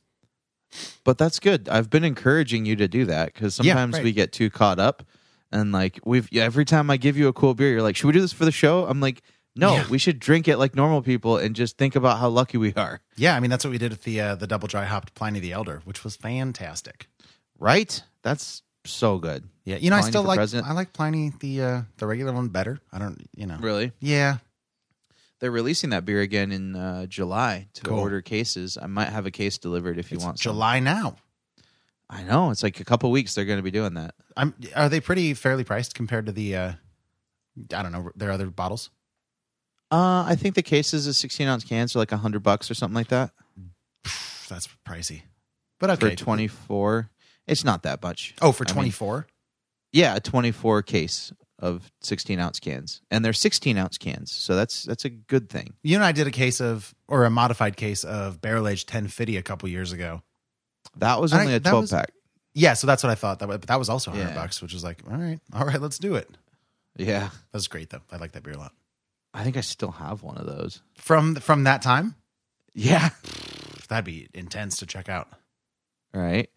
But 1.05 1.17
that's 1.17 1.39
good. 1.41 1.69
I've 1.69 1.89
been 1.89 2.05
encouraging 2.05 2.67
you 2.67 2.77
to 2.77 2.89
do 2.89 3.07
that 3.07 3.33
because 3.33 3.59
Yeah, 3.59 3.73
sometimes 3.75 3.95
right. 3.95 4.05
we 4.05 4.13
get 4.13 4.33
too 4.33 4.51
caught 4.51 4.79
up, 4.79 5.03
and 5.51 5.73
like 5.73 5.99
we've 6.05 6.29
yeah, 6.31 6.45
every 6.45 6.67
time 6.67 6.91
I 6.91 6.99
give 6.99 7.17
you 7.17 7.29
a 7.29 7.33
cool 7.33 7.55
beer, 7.55 7.71
you're 7.73 7.83
like, 7.83 7.97
"Should 7.97 8.07
we 8.09 8.13
do 8.13 8.21
this 8.21 8.35
for 8.35 8.45
the 8.45 8.53
show?" 8.53 8.85
I'm 8.87 9.01
like, 9.01 9.23
"No, 9.57 9.77
Yeah. 9.77 9.89
we 9.89 9.97
should 9.97 10.19
drink 10.19 10.47
it 10.47 10.59
like 10.59 10.75
normal 10.75 11.01
people 11.01 11.39
and 11.39 11.57
just 11.57 11.79
think 11.79 11.97
about 11.97 12.19
how 12.19 12.29
lucky 12.29 12.59
we 12.59 12.75
are." 12.75 13.01
Yeah, 13.17 13.35
I 13.35 13.41
mean 13.41 13.49
that's 13.49 13.65
what 13.65 13.71
we 13.71 13.79
did 13.79 13.93
at 13.93 14.03
the 14.03 14.21
uh, 14.21 14.35
the 14.35 14.47
double 14.47 14.69
dry 14.69 14.85
hopped 14.85 15.15
Pliny 15.15 15.41
the 15.41 15.53
Elder, 15.53 15.81
which 15.87 16.05
was 16.05 16.17
fantastic. 16.17 17.09
Right? 17.59 18.03
That's 18.23 18.63
so 18.85 19.19
good. 19.19 19.45
Yeah, 19.65 19.77
you 19.77 19.91
know, 19.91 19.97
I 19.97 20.01
still 20.03 20.23
for 20.23 20.29
like 20.29 20.37
president? 20.39 20.69
I 20.69 20.73
like 20.73 20.93
Pliny 20.93 21.33
the 21.41 21.63
uh, 21.63 21.83
the 21.99 22.07
regular 22.07 22.33
one 22.33 22.49
better. 22.49 22.79
I 22.93 22.99
don't, 22.99 23.19
you 23.37 23.47
know. 23.47 23.59
Really? 23.61 23.93
Yeah, 24.01 24.39
They're 25.41 25.51
releasing 25.51 25.91
that 25.91 26.05
beer 26.05 26.21
again 26.23 26.53
in 26.53 26.75
uh, 26.75 27.07
July 27.07 27.69
to 27.75 27.83
Cool. 27.83 27.99
order 27.99 28.23
cases. 28.23 28.79
I 28.81 28.87
might 28.87 29.09
have 29.09 29.27
a 29.27 29.31
case 29.31 29.59
delivered 29.59 29.99
if 29.99 30.11
you 30.11 30.17
it's 30.17 30.25
want. 30.25 30.39
some. 30.39 30.53
July 30.53 30.81
now. 30.81 31.17
I 32.11 32.23
know 32.23 32.51
it's 32.51 32.63
like 32.63 32.81
a 32.81 32.85
couple 32.85 33.11
weeks 33.11 33.35
they're 33.35 33.45
going 33.45 33.59
to 33.59 33.63
be 33.63 33.71
doing 33.71 33.95
that. 33.95 34.15
I'm. 34.37 34.55
Are 34.75 34.89
they 34.89 35.01
pretty 35.01 35.35
fairly 35.35 35.65
priced 35.65 35.95
compared 35.95 36.25
to 36.27 36.33
the 36.33 36.57
uh, 36.57 36.73
I 37.75 37.83
don't 37.83 37.93
know. 37.93 38.11
their 38.17 38.31
other 38.31 38.47
bottles. 38.47 38.91
Uh, 39.91 40.25
I 40.27 40.37
think 40.37 40.55
the 40.55 40.63
cases 40.63 41.07
of 41.07 41.17
16 41.17 41.49
ounce 41.49 41.65
cans 41.65 41.97
are 41.97 41.99
like 41.99 42.13
a 42.13 42.19
hundred 42.19 42.43
bucks 42.43 42.71
or 42.71 42.75
something 42.75 42.95
like 42.95 43.09
that 43.09 43.31
That's 44.49 44.69
pricey. 44.87 45.23
But 45.81 45.91
okay. 45.91 46.11
for 46.11 46.17
24. 46.17 47.11
It's 47.49 47.65
not 47.65 47.83
that 47.83 48.03
much. 48.03 48.35
Oh, 48.43 48.53
for 48.53 48.65
I 48.65 48.69
mean, 48.71 48.75
24? 48.75 49.27
yeah, 49.93 50.15
a 50.17 50.21
24 50.21 50.83
case 50.83 51.33
of 51.59 51.91
16 52.03 52.39
ounce 52.39 52.61
cans, 52.61 53.01
and 53.11 53.25
they're 53.25 53.33
16 53.33 53.77
ounce 53.77 53.99
cans, 53.99 54.31
so 54.31 54.55
that's 54.55 54.85
that's 54.85 55.05
a 55.05 55.11
good 55.11 55.49
thing. 55.51 55.75
you 55.83 55.97
and 55.97 56.05
I 56.05 56.13
did 56.13 56.27
a 56.29 56.31
case 56.31 56.61
of, 56.61 56.95
or 57.09 57.25
a 57.25 57.31
modified 57.31 57.77
case 57.77 58.05
of 58.05 58.41
barrel 58.41 58.69
aged 58.69 58.89
1050 58.89 59.37
a 59.37 59.43
couple 59.43 59.69
years 59.69 59.91
ago. 59.93 60.23
That 60.99 61.21
was 61.21 61.33
only 61.33 61.55
a 61.55 61.61
12 61.61 61.83
was- 61.83 61.91
pack. 61.91 62.13
Yeah, 62.55 62.75
so 62.75 62.87
that's 62.87 63.03
what 63.05 63.11
I 63.11 63.15
thought. 63.15 63.39
That, 63.41 63.47
but 63.49 63.63
that 63.63 63.79
was 63.79 63.89
also 63.89 64.11
100 64.11 64.31
Yeah. 64.31 64.35
bucks, 64.35 64.61
which 64.63 64.73
was 64.75 64.83
like, 64.83 65.03
all 65.11 65.17
right, 65.17 65.39
all 65.53 65.65
right, 65.65 65.81
let's 65.81 65.99
do 65.99 66.15
it. 66.17 66.29
Yeah, 66.97 67.31
That's 67.53 67.69
great 67.69 67.91
though. 67.91 68.01
I 68.11 68.17
like 68.17 68.33
that 68.33 68.43
beer 68.43 68.55
a 68.55 68.59
lot. 68.59 68.73
I 69.35 69.45
think 69.45 69.57
I 69.57 69.61
still 69.61 69.93
have 69.93 70.23
one 70.23 70.37
of 70.37 70.47
those. 70.47 70.83
From 70.97 71.37
from 71.37 71.65
that 71.65 71.83
time, 71.83 72.15
Yeah, 72.75 73.11
that'd 73.89 74.05
be 74.05 74.29
intense 74.35 74.79
to 74.79 74.87
check 74.87 75.09
out. 75.09 75.29
right. 76.13 76.51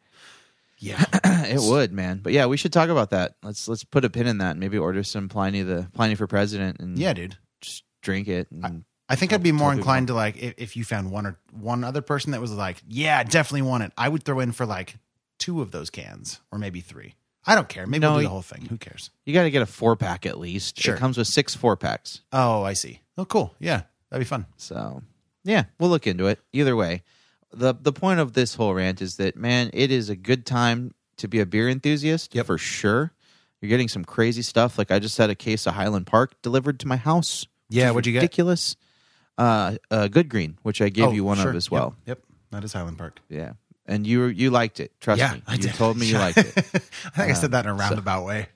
Yeah. 0.82 1.04
it 1.24 1.62
would, 1.62 1.94
man. 1.94 2.20
But 2.24 2.34
yeah, 2.34 2.48
we 2.48 2.58
should 2.58 2.74
talk 2.74 2.90
about 2.90 3.12
that. 3.12 3.36
Let's 3.44 3.68
let's 3.68 3.84
put 3.84 4.04
a 4.04 4.10
pin 4.10 4.28
in 4.28 4.40
that 4.40 4.52
and 4.52 4.60
maybe 4.60 4.78
order 4.78 5.04
some 5.04 5.30
Pliny 5.30 5.62
the 5.62 5.88
Pliny 5.94 6.16
for 6.16 6.28
President 6.28 6.80
and 6.80 6.98
yeah, 6.98 7.14
dude. 7.14 7.38
just 7.62 7.84
drink 8.02 8.28
it. 8.28 8.50
And, 8.52 8.84
I 9.08 9.16
think 9.16 9.32
I'd 9.34 9.44
be 9.44 9.52
more 9.52 9.70
tell 9.70 9.72
people. 9.72 9.80
inclined 9.80 10.08
to 10.08 10.14
like 10.16 10.38
if, 10.42 10.54
if 10.58 10.78
you 10.78 10.84
found 10.84 11.12
one 11.12 11.26
or 11.28 11.38
one 11.52 11.84
other 11.84 12.02
person 12.02 12.32
that 12.32 12.42
was 12.42 12.52
like, 12.52 12.82
yeah, 12.88 13.24
definitely 13.24 13.62
want 13.64 13.84
it. 13.84 13.92
I 13.98 14.10
would 14.10 14.24
throw 14.24 14.40
in 14.40 14.54
for 14.54 14.66
like 14.66 14.96
two 15.38 15.62
of 15.62 15.72
those 15.72 15.90
cans 15.90 16.40
or 16.52 16.58
maybe 16.58 16.82
three. 16.82 17.16
I 17.46 17.56
don't 17.56 17.68
care. 17.68 17.86
Maybe 17.86 18.02
No, 18.02 18.12
we'll 18.12 18.20
do 18.20 18.24
the 18.26 18.30
whole 18.30 18.42
thing. 18.42 18.66
Who 18.66 18.78
cares? 18.78 19.10
you 19.26 19.34
got 19.34 19.44
to 19.44 19.52
get 19.52 19.62
a 19.64 19.66
four 19.66 19.96
pack 19.96 20.26
at 20.26 20.40
least. 20.40 20.80
Sure. 20.80 20.96
It 20.96 21.00
comes 21.00 21.18
with 21.18 21.28
six 21.28 21.56
four 21.56 21.76
packs. 21.76 22.22
Oh, 22.32 22.64
I 22.64 22.74
see. 22.74 23.02
Oh, 23.18 23.26
cool. 23.26 23.54
Yeah, 23.60 23.82
that'd 24.10 24.26
be 24.26 24.28
fun. 24.28 24.46
So 24.58 25.04
yeah, 25.44 25.66
we'll 25.80 25.90
look 25.90 26.08
into 26.08 26.28
it. 26.28 26.40
Either 26.54 26.76
way, 26.76 27.04
the 27.53 27.74
the 27.74 27.91
point 27.93 28.20
of 28.20 28.34
this 28.34 28.55
whole 28.55 28.74
rant 28.74 29.01
is 29.01 29.17
that 29.17 29.36
man, 29.36 29.70
it 29.74 29.91
is 29.91 30.10
a 30.10 30.15
good 30.15 30.46
time 30.46 30.93
to 31.17 31.27
be 31.27 31.39
a 31.39 31.46
beer 31.46 31.70
enthusiast 31.70 32.34
Yep. 32.36 32.46
for 32.46 32.58
sure. 32.58 33.12
You're 33.62 33.70
getting 33.70 33.88
some 33.89 34.03
crazy 34.05 34.41
stuff. 34.41 34.77
Like 34.77 34.89
I 34.91 35.00
just 35.00 35.17
had 35.17 35.29
a 35.29 35.36
case 35.36 35.67
of 35.67 35.74
Highland 35.75 36.08
Park 36.08 36.41
delivered 36.41 36.79
to 36.79 36.88
my 36.88 36.98
house. 36.98 37.46
Yeah, 37.70 37.91
what'd 37.91 38.08
you 38.08 38.13
get? 38.13 38.20
Ridiculous. 38.22 38.75
Uh, 39.38 39.77
uh, 39.89 40.08
Good 40.08 40.29
Green, 40.29 40.58
which 40.63 40.81
I 40.81 40.89
gave 40.89 41.08
Oh, 41.10 41.12
you 41.12 41.24
one 41.24 41.38
sure. 41.38 41.51
of 41.51 41.55
as 41.55 41.70
well. 41.72 41.96
Yep. 42.05 42.17
yep. 42.17 42.25
That 42.51 42.63
is 42.63 42.74
Highland 42.74 42.98
Park. 42.98 43.20
Yeah, 43.29 43.53
and 43.86 44.05
you 44.05 44.25
you 44.25 44.50
liked 44.51 44.79
it. 44.79 44.91
Trust 45.00 45.20
yeah, 45.20 45.34
me. 45.36 45.43
I 45.48 45.53
you 45.53 45.60
did. 45.60 45.74
told 45.75 45.98
me 45.98 46.08
you 46.08 46.17
liked 46.17 46.38
it. 46.39 46.53
I 46.58 46.60
think 46.60 47.31
I 47.31 47.34
said 47.34 47.51
that 47.51 47.65
in 47.65 47.72
a 47.72 47.74
roundabout 47.75 48.25
way. 48.25 48.48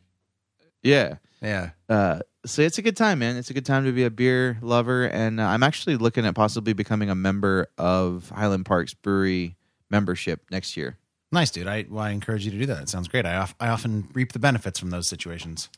Yeah. 0.83 1.15
Yeah. 1.41 1.69
Uh, 1.87 2.19
so 2.45 2.61
it's 2.61 2.77
a 2.77 2.81
good 2.81 2.97
time, 2.97 3.19
man. 3.19 3.37
It's 3.37 3.49
a 3.49 3.53
good 3.53 3.65
time 3.65 3.85
to 3.85 3.91
be 3.91 4.03
a 4.03 4.09
beer 4.09 4.57
lover, 4.61 5.05
and 5.05 5.39
uh, 5.39 5.43
I'm 5.45 5.63
actually 5.63 5.97
looking 5.97 6.25
at 6.25 6.35
possibly 6.35 6.73
becoming 6.73 7.09
a 7.09 7.15
member 7.15 7.67
of 7.77 8.29
Highland 8.29 8.65
Park's 8.65 8.93
brewery 8.93 9.55
membership 9.89 10.41
next 10.51 10.75
year. 10.77 10.97
Nice, 11.31 11.51
dude. 11.51 11.67
I 11.67 11.85
well, 11.89 12.03
I 12.03 12.11
encourage 12.11 12.45
you 12.45 12.51
to 12.51 12.57
do 12.57 12.65
that. 12.67 12.83
It 12.83 12.89
sounds 12.89 13.07
great. 13.07 13.25
I 13.25 13.35
of, 13.35 13.55
I 13.59 13.67
often 13.69 14.07
reap 14.13 14.31
the 14.33 14.39
benefits 14.39 14.79
from 14.79 14.89
those 14.91 15.07
situations. 15.07 15.69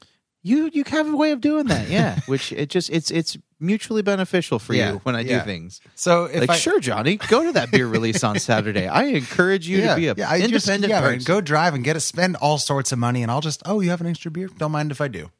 You 0.44 0.70
you 0.72 0.84
have 0.88 1.12
a 1.12 1.16
way 1.16 1.32
of 1.32 1.42
doing 1.42 1.66
that, 1.68 1.90
yeah. 1.90 2.20
Which 2.28 2.52
it 2.52 2.70
just 2.70 2.90
it's 2.90 3.10
it's 3.12 3.38
mutually 3.60 4.02
beneficial 4.04 4.60
for 4.60 4.74
Yeah, 4.76 4.92
you 4.94 4.98
when 5.04 5.16
I 5.16 5.22
yeah. 5.22 5.40
do 5.40 5.46
things. 5.46 5.82
So 5.96 6.26
if 6.26 6.42
like, 6.42 6.50
I, 6.52 6.56
sure, 6.58 6.80
Johnny, 6.80 7.16
go 7.16 7.44
to 7.44 7.52
that 7.54 7.72
beer 7.72 7.88
release 7.88 8.24
on 8.24 8.38
Saturday. 8.40 8.88
I 8.88 9.06
encourage 9.06 9.68
you 9.68 9.82
to 9.82 9.96
be 9.96 10.08
a 10.10 10.14
yeah, 10.16 10.30
I 10.30 10.40
just, 10.40 10.68
independent 10.68 10.92
yeah, 10.92 11.02
man, 11.02 11.14
person, 11.16 11.26
go 11.34 11.42
drive 11.42 11.74
and 11.74 11.84
get 11.84 11.96
it. 11.96 12.02
Spend 12.02 12.36
all 12.36 12.60
sorts 12.60 12.92
of 12.92 13.00
money, 13.00 13.24
and 13.24 13.32
I'll 13.32 13.42
just 13.42 13.64
oh, 13.66 13.80
you 13.80 13.90
have 13.90 14.00
an 14.02 14.08
extra 14.08 14.30
beer? 14.30 14.50
Don't 14.58 14.72
mind 14.72 14.92
if 14.92 15.02
I 15.02 15.08
do. 15.08 15.32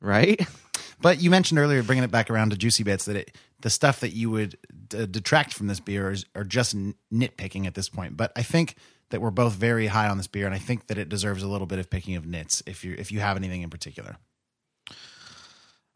right? 0.00 0.40
But 1.02 1.20
you 1.20 1.30
mentioned 1.30 1.58
earlier, 1.58 1.82
bringing 1.82 2.04
it 2.04 2.10
back 2.10 2.30
around 2.30 2.50
to 2.50 2.56
juicy 2.56 2.84
bits, 2.84 3.04
that 3.06 3.16
it, 3.16 3.36
the 3.60 3.70
stuff 3.70 4.00
that 4.00 4.10
you 4.10 4.30
would 4.30 4.56
d- 4.88 5.06
detract 5.06 5.52
from 5.52 5.66
this 5.66 5.80
beer 5.80 6.10
is 6.10 6.24
are 6.34 6.44
just 6.44 6.76
nitpicking 7.12 7.66
at 7.66 7.74
this 7.74 7.88
point. 7.88 8.16
But 8.16 8.32
I 8.36 8.42
think 8.42 8.76
that 9.10 9.20
we're 9.20 9.30
both 9.30 9.52
very 9.54 9.88
high 9.88 10.08
on 10.08 10.16
this 10.16 10.28
beer, 10.28 10.46
and 10.46 10.54
I 10.54 10.58
think 10.58 10.86
that 10.86 10.98
it 10.98 11.08
deserves 11.08 11.42
a 11.42 11.48
little 11.48 11.66
bit 11.66 11.78
of 11.78 11.90
picking 11.90 12.16
of 12.16 12.24
nits 12.24 12.62
if 12.66 12.84
you 12.84 12.94
if 12.96 13.12
you 13.12 13.20
have 13.20 13.36
anything 13.36 13.62
in 13.62 13.70
particular. 13.70 14.16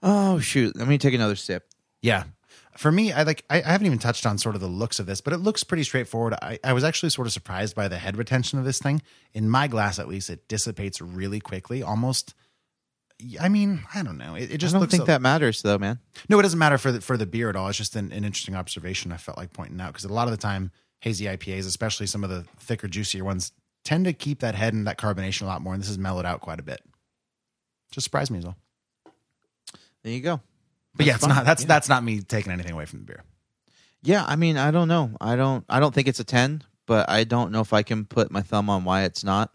Oh 0.02 0.38
shoot, 0.40 0.76
let 0.76 0.88
me 0.88 0.98
take 0.98 1.14
another 1.14 1.36
sip. 1.36 1.68
Yeah. 2.02 2.24
For 2.76 2.92
me, 2.92 3.10
I 3.10 3.22
like 3.22 3.44
I, 3.48 3.62
I 3.62 3.72
haven't 3.72 3.86
even 3.86 3.98
touched 3.98 4.26
on 4.26 4.36
sort 4.36 4.54
of 4.54 4.60
the 4.60 4.66
looks 4.66 4.98
of 4.98 5.06
this, 5.06 5.22
but 5.22 5.32
it 5.32 5.38
looks 5.38 5.64
pretty 5.64 5.82
straightforward. 5.82 6.34
I, 6.42 6.58
I 6.62 6.74
was 6.74 6.84
actually 6.84 7.08
sort 7.08 7.26
of 7.26 7.32
surprised 7.32 7.74
by 7.74 7.88
the 7.88 7.96
head 7.96 8.18
retention 8.18 8.58
of 8.58 8.64
this 8.64 8.78
thing. 8.78 9.00
In 9.32 9.48
my 9.48 9.66
glass, 9.66 9.98
at 9.98 10.08
least, 10.08 10.28
it 10.28 10.46
dissipates 10.46 11.00
really 11.00 11.40
quickly. 11.40 11.82
Almost. 11.82 12.34
I 13.40 13.48
mean, 13.48 13.82
I 13.94 14.02
don't 14.02 14.18
know. 14.18 14.34
It, 14.34 14.50
it 14.50 14.54
I 14.54 14.56
just 14.58 14.72
don't 14.72 14.80
looks 14.80 14.90
think 14.90 15.04
a- 15.04 15.06
that 15.06 15.22
matters 15.22 15.62
though, 15.62 15.78
man. 15.78 15.98
No, 16.28 16.38
it 16.38 16.42
doesn't 16.42 16.58
matter 16.58 16.76
for 16.78 16.92
the, 16.92 17.00
for 17.00 17.16
the 17.16 17.26
beer 17.26 17.48
at 17.48 17.56
all. 17.56 17.68
It's 17.68 17.78
just 17.78 17.96
an, 17.96 18.12
an 18.12 18.24
interesting 18.24 18.54
observation. 18.54 19.10
I 19.12 19.16
felt 19.16 19.38
like 19.38 19.52
pointing 19.52 19.80
out 19.80 19.92
because 19.92 20.04
a 20.04 20.12
lot 20.12 20.26
of 20.28 20.32
the 20.32 20.36
time, 20.36 20.70
hazy 21.00 21.24
IPAs, 21.24 21.66
especially 21.66 22.06
some 22.06 22.24
of 22.24 22.30
the 22.30 22.44
thicker, 22.60 22.88
juicier 22.88 23.24
ones, 23.24 23.52
tend 23.84 24.04
to 24.04 24.12
keep 24.12 24.40
that 24.40 24.54
head 24.54 24.74
and 24.74 24.86
that 24.86 24.98
carbonation 24.98 25.42
a 25.42 25.46
lot 25.46 25.62
more. 25.62 25.72
And 25.72 25.82
this 25.82 25.88
has 25.88 25.98
mellowed 25.98 26.26
out 26.26 26.40
quite 26.40 26.60
a 26.60 26.62
bit. 26.62 26.82
Just 27.90 28.04
surprised 28.04 28.30
me 28.30 28.38
as 28.38 28.44
well. 28.44 28.56
There 30.02 30.12
you 30.12 30.20
go. 30.20 30.40
But 30.94 31.06
yeah, 31.06 31.12
That's 31.14 31.24
it's 31.24 31.34
not 31.34 31.44
that's 31.44 31.62
Yeah. 31.62 31.68
that's 31.68 31.88
not 31.88 32.04
me 32.04 32.20
taking 32.20 32.52
anything 32.52 32.72
away 32.72 32.84
from 32.86 33.00
the 33.00 33.04
beer. 33.06 33.22
Yeah, 34.02 34.24
I 34.26 34.36
mean, 34.36 34.56
I 34.56 34.70
don't 34.70 34.88
know. 34.88 35.10
I 35.20 35.36
don't. 35.36 35.64
I 35.68 35.80
don't 35.80 35.94
think 35.94 36.06
it's 36.08 36.20
a 36.20 36.24
ten, 36.24 36.62
but 36.86 37.08
I 37.10 37.24
don't 37.24 37.50
know 37.50 37.60
if 37.60 37.72
I 37.72 37.82
can 37.82 38.04
put 38.04 38.30
my 38.30 38.42
thumb 38.42 38.70
on 38.70 38.84
why 38.84 39.02
it's 39.04 39.24
not. 39.24 39.52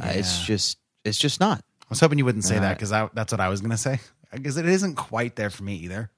Uh, 0.00 0.08
it's 0.14 0.44
just. 0.44 0.78
It's 1.04 1.18
just 1.18 1.38
not. 1.38 1.62
I 1.84 1.90
was 1.90 2.00
hoping 2.00 2.18
you 2.18 2.24
wouldn't 2.24 2.44
say 2.44 2.58
that 2.58 2.72
Uh, 2.72 2.74
because 2.74 2.90
that's 3.14 3.32
what 3.32 3.40
I 3.40 3.48
was 3.48 3.60
going 3.60 3.70
to 3.70 3.76
say. 3.76 4.00
Because 4.32 4.56
it 4.56 4.66
isn't 4.66 4.94
quite 4.96 5.36
there 5.36 5.50
for 5.50 5.62
me 5.62 5.74
either. 5.76 6.10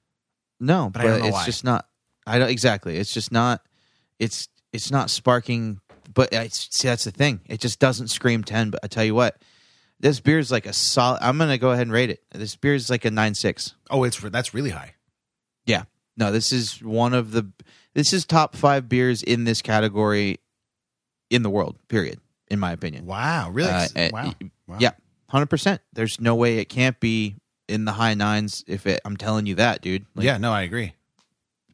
No, 0.58 0.90
But 0.92 1.02
but, 1.02 1.06
I 1.06 1.10
don't 1.10 1.20
know 1.20 1.26
it's 1.26 1.34
why. 1.34 1.44
just 1.44 1.64
not. 1.64 1.86
I 2.26 2.38
don't 2.38 2.48
exactly. 2.48 2.96
It's 2.96 3.12
just 3.12 3.30
not. 3.30 3.64
It's 4.18 4.48
it's 4.72 4.90
not 4.90 5.10
sparking. 5.10 5.80
But 6.14 6.32
it's, 6.32 6.68
see, 6.74 6.88
that's 6.88 7.04
the 7.04 7.10
thing. 7.10 7.40
It 7.46 7.60
just 7.60 7.78
doesn't 7.78 8.08
scream 8.08 8.42
ten. 8.42 8.70
But 8.70 8.80
I 8.82 8.86
tell 8.86 9.04
you 9.04 9.14
what, 9.14 9.42
this 10.00 10.18
beer 10.20 10.38
is 10.38 10.50
like 10.50 10.66
a 10.66 10.72
solid. 10.72 11.18
I'm 11.20 11.36
gonna 11.36 11.58
go 11.58 11.72
ahead 11.72 11.82
and 11.82 11.92
rate 11.92 12.10
it. 12.10 12.22
This 12.32 12.56
beer 12.56 12.74
is 12.74 12.88
like 12.88 13.04
a 13.04 13.10
nine 13.10 13.34
six. 13.34 13.74
Oh, 13.90 14.04
it's 14.04 14.18
that's 14.18 14.54
really 14.54 14.70
high. 14.70 14.94
Yeah. 15.66 15.84
No, 16.16 16.32
this 16.32 16.52
is 16.52 16.82
one 16.82 17.12
of 17.12 17.32
the. 17.32 17.50
This 17.92 18.12
is 18.12 18.24
top 18.24 18.56
five 18.56 18.88
beers 18.88 19.22
in 19.22 19.44
this 19.44 19.60
category, 19.60 20.38
in 21.28 21.42
the 21.42 21.50
world. 21.50 21.76
Period. 21.88 22.20
In 22.48 22.60
my 22.60 22.72
opinion. 22.72 23.04
Wow, 23.06 23.50
really? 23.50 23.70
Uh, 23.70 23.86
wow. 24.12 24.34
wow. 24.66 24.76
Yeah, 24.78 24.92
hundred 25.36 25.50
percent. 25.50 25.80
There's 25.92 26.20
no 26.20 26.34
way 26.34 26.58
it 26.58 26.66
can't 26.68 26.98
be 26.98 27.36
in 27.68 27.84
the 27.84 27.92
high 27.92 28.14
nines. 28.14 28.64
If 28.66 28.86
it, 28.86 29.00
I'm 29.04 29.16
telling 29.16 29.46
you 29.46 29.56
that, 29.56 29.82
dude. 29.82 30.06
Like, 30.14 30.24
yeah, 30.24 30.38
no, 30.38 30.52
I 30.52 30.62
agree. 30.62 30.94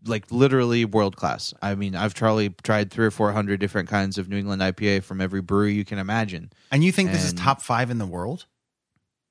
like 0.04 0.30
literally 0.32 0.84
world 0.84 1.16
class. 1.16 1.54
I 1.62 1.74
mean, 1.74 1.94
I've 1.94 2.14
probably 2.14 2.50
tried 2.62 2.90
three 2.90 3.06
or 3.06 3.10
four 3.10 3.32
hundred 3.32 3.60
different 3.60 3.88
kinds 3.88 4.18
of 4.18 4.28
New 4.28 4.36
England 4.36 4.62
IPA 4.62 5.04
from 5.04 5.20
every 5.20 5.40
brewery 5.40 5.74
you 5.74 5.84
can 5.84 5.98
imagine. 5.98 6.50
And 6.70 6.82
you 6.82 6.92
think 6.92 7.12
this 7.12 7.24
is 7.24 7.32
top 7.32 7.62
five 7.62 7.90
in 7.90 7.98
the 7.98 8.06
world? 8.06 8.46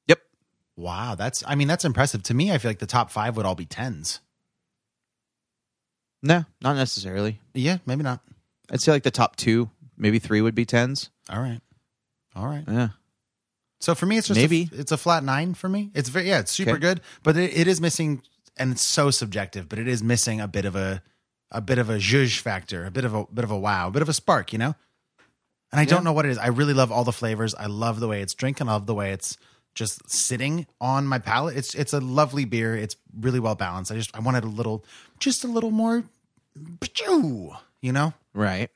Yep. 0.08 0.20
Wow, 0.78 1.16
that's 1.16 1.44
I 1.46 1.56
mean 1.56 1.68
that's 1.68 1.84
impressive 1.86 2.24
to 2.24 2.34
me. 2.34 2.52
I 2.52 2.58
feel 2.58 2.70
like 2.70 2.80
the 2.80 2.86
top 2.86 3.12
five 3.12 3.36
would 3.38 3.46
all 3.46 3.56
be 3.56 3.66
tens. 3.66 4.20
No, 6.24 6.46
not 6.62 6.76
necessarily. 6.76 7.40
Yeah, 7.54 7.80
maybe 7.86 8.04
not. 8.04 8.22
I'd 8.70 8.80
say 8.82 8.92
like 8.92 9.04
the 9.04 9.12
top 9.12 9.36
two, 9.36 9.70
maybe 9.98 10.20
three 10.20 10.40
would 10.42 10.56
be 10.56 10.66
tens. 10.66 11.10
All 11.30 11.42
right, 11.42 11.60
all 12.36 12.46
right. 12.46 12.64
Yeah. 12.68 12.90
So 13.82 13.94
for 13.96 14.06
me, 14.06 14.18
it's 14.18 14.28
just 14.28 14.40
Maybe. 14.40 14.70
a, 14.72 14.80
it's 14.80 14.92
a 14.92 14.98
flat 14.98 15.24
nine 15.24 15.54
for 15.56 15.68
me. 15.68 15.92
It's 15.94 16.08
very 16.10 16.28
yeah, 16.28 16.40
it's 16.40 16.52
super 16.52 16.72
Okay. 16.72 16.80
good, 16.80 17.02
but 17.24 17.36
it, 17.36 17.58
it 17.58 17.68
is 17.68 17.82
missing, 17.82 18.22
and 18.56 18.72
it's 18.72 18.82
so 18.84 19.12
subjective. 19.12 19.68
But 19.68 19.80
it 19.80 19.88
is 19.88 20.02
missing 20.04 20.40
a 20.40 20.48
bit 20.48 20.66
of 20.66 20.76
a 20.76 21.02
a 21.52 21.60
bit 21.62 21.78
of 21.80 21.90
a 21.90 21.96
zhuzh 21.98 22.40
factor, 22.40 22.86
a 22.86 22.92
bit 22.92 23.04
of 23.06 23.14
a 23.14 23.26
bit 23.26 23.44
of 23.44 23.52
a 23.52 23.58
wow, 23.58 23.88
a 23.88 23.92
bit 23.92 24.02
of 24.02 24.08
a 24.10 24.14
spark, 24.14 24.54
you 24.54 24.60
know. 24.60 24.76
And 25.72 25.80
I 25.80 25.86
don't 25.86 26.04
know 26.04 26.14
what 26.14 26.26
it 26.26 26.32
is. 26.32 26.38
I 26.38 26.48
really 26.48 26.74
love 26.74 26.92
all 26.92 27.04
the 27.06 27.12
flavors. 27.14 27.56
I 27.56 27.66
love 27.68 28.00
the 28.00 28.08
way 28.08 28.22
it's 28.22 28.34
drinking. 28.34 28.68
I 28.70 28.74
love 28.74 28.86
the 28.88 28.94
way 28.94 29.12
it's 29.14 29.38
just 29.74 30.10
sitting 30.10 30.68
on 30.82 31.08
my 31.08 31.18
palate. 31.18 31.56
It's 31.58 31.74
it's 31.76 31.94
a 31.94 32.00
lovely 32.02 32.46
beer. 32.46 32.76
It's 32.76 32.98
really 33.20 33.40
well 33.40 33.56
balanced. 33.56 33.92
I 33.92 33.96
just 33.96 34.16
I 34.16 34.20
wanted 34.20 34.44
a 34.44 34.48
little, 34.48 34.84
just 35.20 35.44
a 35.44 35.48
little 35.48 35.72
more, 35.72 36.04
you 37.82 37.92
know. 37.92 38.14
Right. 38.34 38.70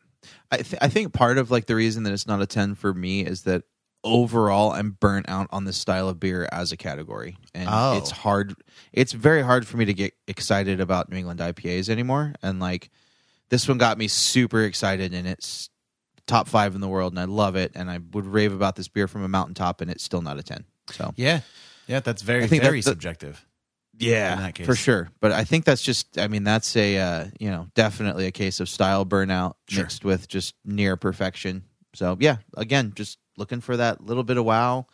I 0.52 0.58
th- 0.58 0.80
I 0.82 0.88
think 0.88 1.14
part 1.14 1.38
of 1.38 1.52
like 1.52 1.66
the 1.68 1.76
reason 1.76 2.04
that 2.04 2.14
it's 2.14 2.28
not 2.28 2.42
a 2.42 2.46
10 2.48 2.76
for 2.76 2.94
me 2.94 3.26
is 3.26 3.44
that 3.44 3.64
overall 4.06 4.72
I'm 4.72 4.92
burnt 4.92 5.28
out 5.28 5.48
on 5.52 5.66
this 5.66 5.76
style 5.78 6.08
of 6.08 6.20
beer 6.20 6.48
as 6.52 6.72
a 6.72 6.78
category. 6.78 7.38
And 7.54 7.68
Oh. 7.70 7.98
it's 7.98 8.12
hard 8.12 8.56
it's 8.94 9.12
very 9.12 9.42
hard 9.42 9.68
for 9.68 9.76
me 9.78 9.86
to 9.86 9.94
get 9.94 10.14
excited 10.28 10.80
about 10.80 11.10
New 11.10 11.18
England 11.18 11.40
IPAs 11.42 11.90
anymore 11.90 12.34
and 12.42 12.60
like 12.62 12.90
this 13.50 13.68
one 13.68 13.78
got 13.78 13.98
me 13.98 14.08
super 14.08 14.62
excited 14.64 15.14
and 15.14 15.28
it's 15.28 15.70
top 16.28 16.48
5 16.48 16.76
in 16.76 16.82
the 16.82 16.88
world 16.88 17.12
and 17.14 17.20
I 17.20 17.26
love 17.26 17.56
it 17.56 17.72
and 17.76 17.90
I 17.92 18.00
would 18.14 18.26
rave 18.26 18.54
about 18.54 18.76
this 18.76 18.88
beer 18.88 19.08
from 19.08 19.24
a 19.24 19.28
mountaintop 19.28 19.82
and 19.82 19.92
it's 19.92 20.04
still 20.04 20.22
not 20.22 20.38
a 20.40 20.44
10. 20.44 20.64
So 20.92 21.14
Yeah, 21.18 21.42
yeah. 21.88 22.00
That's 22.00 22.22
very 22.22 22.48
very 22.48 22.80
that- 22.82 22.84
subjective. 22.90 23.46
yeah, 23.98 24.34
in 24.34 24.40
that 24.40 24.56
case. 24.56 24.66
for 24.68 24.76
sure. 24.76 25.10
But 25.20 25.32
I 25.32 25.44
think 25.46 25.66
that's 25.66 25.82
just, 25.82 26.18
I 26.20 26.28
mean, 26.28 26.44
that's 26.44 26.76
a, 26.76 26.98
uh, 26.98 27.26
you 27.40 27.50
know, 27.50 27.68
definitely 27.76 28.26
a 28.28 28.32
case 28.32 28.60
of 28.60 28.68
style 28.70 29.06
burnout 29.06 29.54
Sure. 29.70 29.84
mixed 29.84 30.04
with 30.06 30.28
just 30.28 30.54
near 30.66 30.96
perfection. 30.98 31.64
So, 31.94 32.18
yeah, 32.20 32.38
again, 32.58 32.92
just 32.96 33.18
looking 33.38 33.62
for 33.62 33.78
that 33.78 34.02
little 34.04 34.24
bit 34.24 34.38
of 34.38 34.46
wow. 34.46 34.88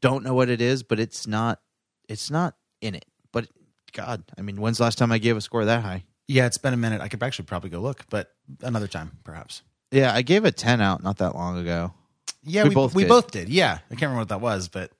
Don't 0.00 0.24
know 0.24 0.34
what 0.34 0.48
it 0.50 0.60
is, 0.60 0.82
but 0.82 1.00
it's 1.00 1.26
not, 1.26 1.60
it's 2.08 2.30
not 2.30 2.54
in 2.80 2.94
it. 2.94 3.04
but 3.32 3.48
God, 3.92 4.24
I 4.38 4.42
mean, 4.42 4.60
when's 4.60 4.78
the 4.78 4.84
last 4.84 4.98
time 4.98 5.10
I 5.10 5.18
gave 5.18 5.36
a 5.36 5.40
score 5.40 5.64
that 5.64 5.82
high? 5.82 6.04
Yeah, 6.28 6.46
it's 6.46 6.58
been 6.58 6.74
a 6.74 6.76
minute. 6.76 7.00
I 7.00 7.08
could 7.08 7.22
actually 7.22 7.46
probably 7.46 7.70
go 7.70 7.80
look, 7.80 8.04
but 8.10 8.32
another 8.62 8.88
time, 8.88 9.12
perhaps. 9.24 9.62
Yeah, 9.90 10.12
I 10.12 10.22
gave 10.22 10.44
a 10.44 10.50
ten 10.52 10.80
out 10.80 11.02
not 11.02 11.18
that 11.18 11.34
long 11.34 11.56
ago. 11.58 11.94
Yeah, 12.42 12.64
We 12.64 12.70
we, 12.70 12.74
both 12.74 12.94
we 12.94 13.02
did. 13.04 13.08
both 13.08 13.30
did. 13.30 13.48
Yeah, 13.48 13.78
I 13.90 13.94
can't 13.94 14.02
remember 14.10 14.18
what 14.20 14.28
that 14.30 14.40
was, 14.40 14.68
but 14.68 14.90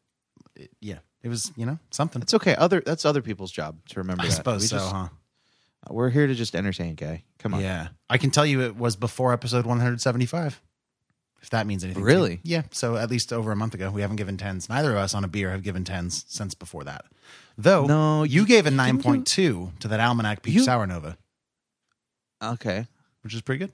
it, 0.55 0.71
yeah, 0.81 0.99
it 1.23 1.29
was 1.29 1.53
you 1.57 1.67
know 1.67 1.79
something. 1.91 2.23
It's 2.23 2.33
okay. 2.35 2.55
Other 2.55 2.81
that's 2.81 3.05
other 3.05 3.21
people's 3.23 3.51
job 3.53 3.77
to 3.91 3.99
remember. 4.01 4.23
I 4.23 4.27
that. 4.27 4.33
suppose 4.33 4.63
We 4.63 4.67
so, 4.69 4.77
just- 4.79 4.93
huh? 4.93 5.09
We're 5.91 6.11
here 6.11 6.27
to 6.27 6.35
just 6.35 6.55
entertain, 6.57 6.95
guy. 6.95 7.23
Come 7.39 7.55
on. 7.55 7.61
Yeah, 7.61 7.89
I 8.11 8.19
can 8.19 8.31
tell 8.31 8.47
you 8.47 8.63
it 8.63 8.77
was 8.77 8.97
before 8.97 9.33
episode 9.33 9.67
175. 9.67 10.61
If 11.43 11.51
that 11.51 11.67
means 11.67 11.85
anything, 11.85 12.03
Really? 12.03 12.41
Yeah. 12.43 12.63
So 12.73 12.97
at 12.97 13.09
least 13.11 13.33
over 13.33 13.53
a 13.53 13.57
month 13.57 13.75
ago, 13.75 13.91
we 13.91 14.01
haven't 14.01 14.17
given 14.17 14.37
tens. 14.37 14.69
Neither 14.69 14.91
of 14.93 14.97
us 14.97 15.15
on 15.15 15.23
a 15.23 15.29
beer 15.29 15.51
have 15.53 15.63
given 15.63 15.85
tens 15.85 16.25
since 16.27 16.55
before 16.55 16.83
that. 16.85 17.05
Though, 17.57 17.87
No, 17.87 18.23
you, 18.25 18.45
gave 18.47 18.67
a 18.67 18.71
nine 18.71 19.01
point 19.01 19.27
two 19.27 19.73
to 19.81 19.89
that 19.89 20.01
Almanac 20.01 20.43
Peach 20.43 20.55
You- 20.55 20.65
Sour 20.65 20.87
Nova, 20.87 21.17
Okay. 22.43 22.87
which 23.23 23.33
is 23.35 23.41
pretty 23.43 23.61
good. 23.61 23.73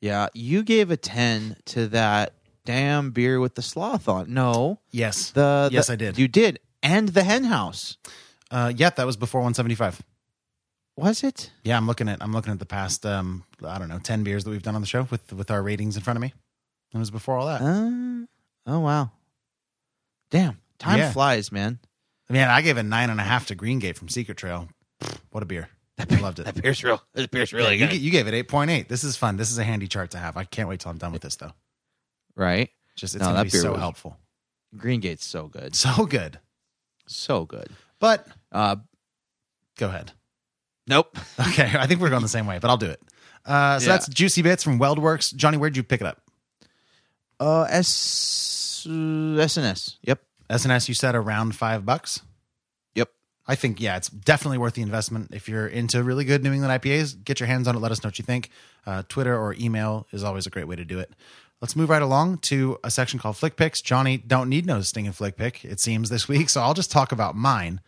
Yeah, 0.00 0.28
you 0.32 0.62
gave 0.62 0.90
a 0.90 0.96
ten 0.96 1.56
to 1.66 1.88
that 1.88 2.34
damn 2.64 3.10
beer 3.10 3.40
with 3.40 3.54
the 3.54 3.62
sloth 3.62 4.08
on. 4.08 4.32
No, 4.32 4.80
Yes. 4.90 5.30
the, 5.30 5.68
Yes, 5.72 5.88
the- 5.88 5.94
I 5.94 5.96
did. 5.96 6.18
You 6.18 6.28
did, 6.28 6.60
and 6.82 7.08
the 7.10 7.24
hen 7.24 7.44
house. 7.44 7.96
Uh, 8.50 8.72
yeah, 8.74 8.90
that 8.90 9.04
was 9.06 9.16
before 9.16 9.40
175. 9.42 10.00
Was 10.98 11.22
it? 11.22 11.52
Yeah, 11.62 11.76
I'm 11.76 11.86
looking 11.86 12.08
at 12.08 12.18
I'm 12.20 12.32
looking 12.32 12.52
at 12.52 12.58
the 12.58 12.66
past 12.66 13.06
um 13.06 13.44
I 13.64 13.78
don't 13.78 13.88
know 13.88 14.00
10 14.00 14.24
beers 14.24 14.42
that 14.44 14.50
we've 14.50 14.62
done 14.62 14.74
on 14.74 14.80
the 14.80 14.86
show 14.86 15.06
with 15.10 15.32
with 15.32 15.50
our 15.50 15.62
ratings 15.62 15.96
in 15.96 16.02
front 16.02 16.16
of 16.16 16.20
me. 16.22 16.34
It 16.92 16.98
was 16.98 17.10
before 17.10 17.36
all 17.38 17.46
that. 17.46 17.60
Uh, 17.60 18.26
oh 18.66 18.80
wow. 18.80 19.10
Damn, 20.30 20.58
time 20.78 20.98
Yeah. 20.98 21.12
flies, 21.12 21.52
man. 21.52 21.78
Man, 22.28 22.50
I 22.50 22.60
gave 22.62 22.76
a 22.76 22.82
nine 22.82 23.10
and 23.10 23.20
a 23.20 23.22
half 23.22 23.46
to 23.46 23.54
Green 23.54 23.78
Gate 23.78 23.96
from 23.96 24.08
Secret 24.08 24.36
Trail. 24.36 24.68
What 25.30 25.42
a 25.42 25.46
beer! 25.46 25.68
I 25.98 26.04
loved 26.20 26.40
it. 26.40 26.44
That 26.46 26.60
beer's 26.60 26.82
real. 26.84 27.00
That 27.14 27.30
beer's 27.30 27.52
really 27.52 27.74
you, 27.76 27.86
good. 27.86 27.90
g- 27.92 27.98
you 27.98 28.10
gave 28.10 28.26
it 28.26 28.34
eight 28.34 28.48
point 28.48 28.70
eight. 28.70 28.88
This 28.88 29.04
is 29.04 29.16
fun. 29.16 29.36
This 29.36 29.50
is 29.50 29.58
a 29.58 29.64
handy 29.64 29.86
chart 29.88 30.10
to 30.10 30.18
have. 30.18 30.36
I 30.36 30.44
can't 30.44 30.68
wait 30.68 30.80
till 30.80 30.90
I'm 30.90 30.98
done 30.98 31.12
with 31.12 31.22
this 31.22 31.36
though. 31.36 31.52
right? 32.36 32.70
Just 32.96 33.14
it's 33.14 33.20
No, 33.22 33.28
gonna 33.28 33.38
that 33.38 33.44
be 33.44 33.50
beer 33.50 33.62
so 33.62 33.70
was- 33.72 33.80
helpful, 33.80 34.16
Green 34.76 35.00
Gate's 35.00 35.24
so 35.24 35.46
good, 35.46 35.74
so 35.76 36.04
good. 36.06 36.38
so 37.06 37.44
good. 37.44 37.68
But 38.00 38.26
Uh, 38.52 38.76
go 39.78 39.88
ahead. 39.88 40.12
Nope. 40.88 41.16
Okay, 41.40 41.70
I 41.78 41.86
think 41.86 42.00
we're 42.00 42.10
going 42.10 42.22
the 42.22 42.28
same 42.28 42.46
way, 42.46 42.58
but 42.58 42.68
I'll 42.70 42.76
do 42.76 42.86
it. 42.90 43.00
Uh, 43.46 43.78
so 43.78 43.86
Yeah. 43.86 43.92
that's 43.92 44.08
Juicy 44.08 44.42
Bits 44.42 44.62
from 44.64 44.78
WeldWorks. 44.78 45.34
Johnny, 45.34 45.56
where'd 45.56 45.76
you 45.76 45.82
pick 45.82 46.00
it 46.00 46.06
up? 46.06 46.20
Uh, 47.40 47.62
S 47.70 48.84
uh, 48.86 48.90
SNS. 48.90 49.96
Yep. 50.02 50.20
SNS, 50.50 50.88
you 50.88 50.94
said 50.94 51.14
around 51.14 51.54
five 51.54 51.84
bucks. 51.86 52.22
Yep. 52.94 53.10
I 53.46 53.54
think 53.54 53.80
yeah, 53.80 53.96
it's 53.96 54.08
definitely 54.08 54.58
worth 54.58 54.74
the 54.74 54.82
investment. 54.82 55.30
If 55.32 55.48
you're 55.48 55.66
into 55.66 56.02
really 56.02 56.24
good 56.24 56.42
New 56.42 56.52
England 56.52 56.82
IPAs, 56.82 57.22
get 57.22 57.38
your 57.40 57.46
hands 57.46 57.68
on 57.68 57.76
it. 57.76 57.80
Let 57.80 57.92
us 57.92 58.02
know 58.02 58.08
what 58.08 58.18
you 58.18 58.24
think. 58.24 58.50
Uh, 58.86 59.02
Twitter 59.08 59.36
or 59.38 59.54
email 59.54 60.06
is 60.12 60.24
always 60.24 60.46
a 60.46 60.50
great 60.50 60.66
way 60.66 60.76
to 60.76 60.84
do 60.84 60.98
it. 60.98 61.12
Let's 61.60 61.74
move 61.76 61.90
right 61.90 62.02
along 62.02 62.38
to 62.38 62.78
a 62.84 62.90
section 62.90 63.18
called 63.18 63.36
Flick 63.36 63.56
Picks. 63.56 63.82
Johnny, 63.82 64.16
don't 64.16 64.48
need 64.48 64.64
no 64.64 64.80
stinging 64.80 65.12
flick 65.12 65.36
pick, 65.36 65.64
it 65.64 65.80
seems, 65.80 66.08
this 66.08 66.28
week. 66.28 66.48
So 66.50 66.60
I'll 66.60 66.74
just 66.74 66.90
talk 66.92 67.10
about 67.10 67.34
mine, 67.34 67.80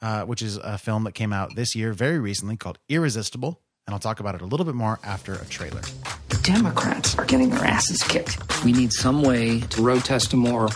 uh, 0.00 0.24
which 0.24 0.42
is 0.42 0.56
a 0.56 0.78
film 0.78 1.04
that 1.04 1.12
came 1.12 1.32
out 1.32 1.54
this 1.56 1.74
year 1.74 1.92
very 1.92 2.18
recently 2.18 2.56
called 2.56 2.78
Irresistible. 2.88 3.60
And 3.86 3.94
I'll 3.94 4.00
talk 4.00 4.20
about 4.20 4.34
it 4.34 4.42
a 4.42 4.44
little 4.46 4.66
bit 4.66 4.74
more 4.74 4.98
after 5.02 5.34
a 5.34 5.44
trailer. 5.46 5.80
The 6.28 6.38
Democrats 6.42 7.16
are 7.16 7.24
getting 7.24 7.48
their 7.48 7.64
asses 7.64 8.02
kicked. 8.02 8.62
We 8.62 8.72
need 8.72 8.92
some 8.92 9.22
way 9.22 9.60
to 9.60 9.82
road 9.82 10.04
test 10.04 10.34
a 10.34 10.36
more 10.36 10.68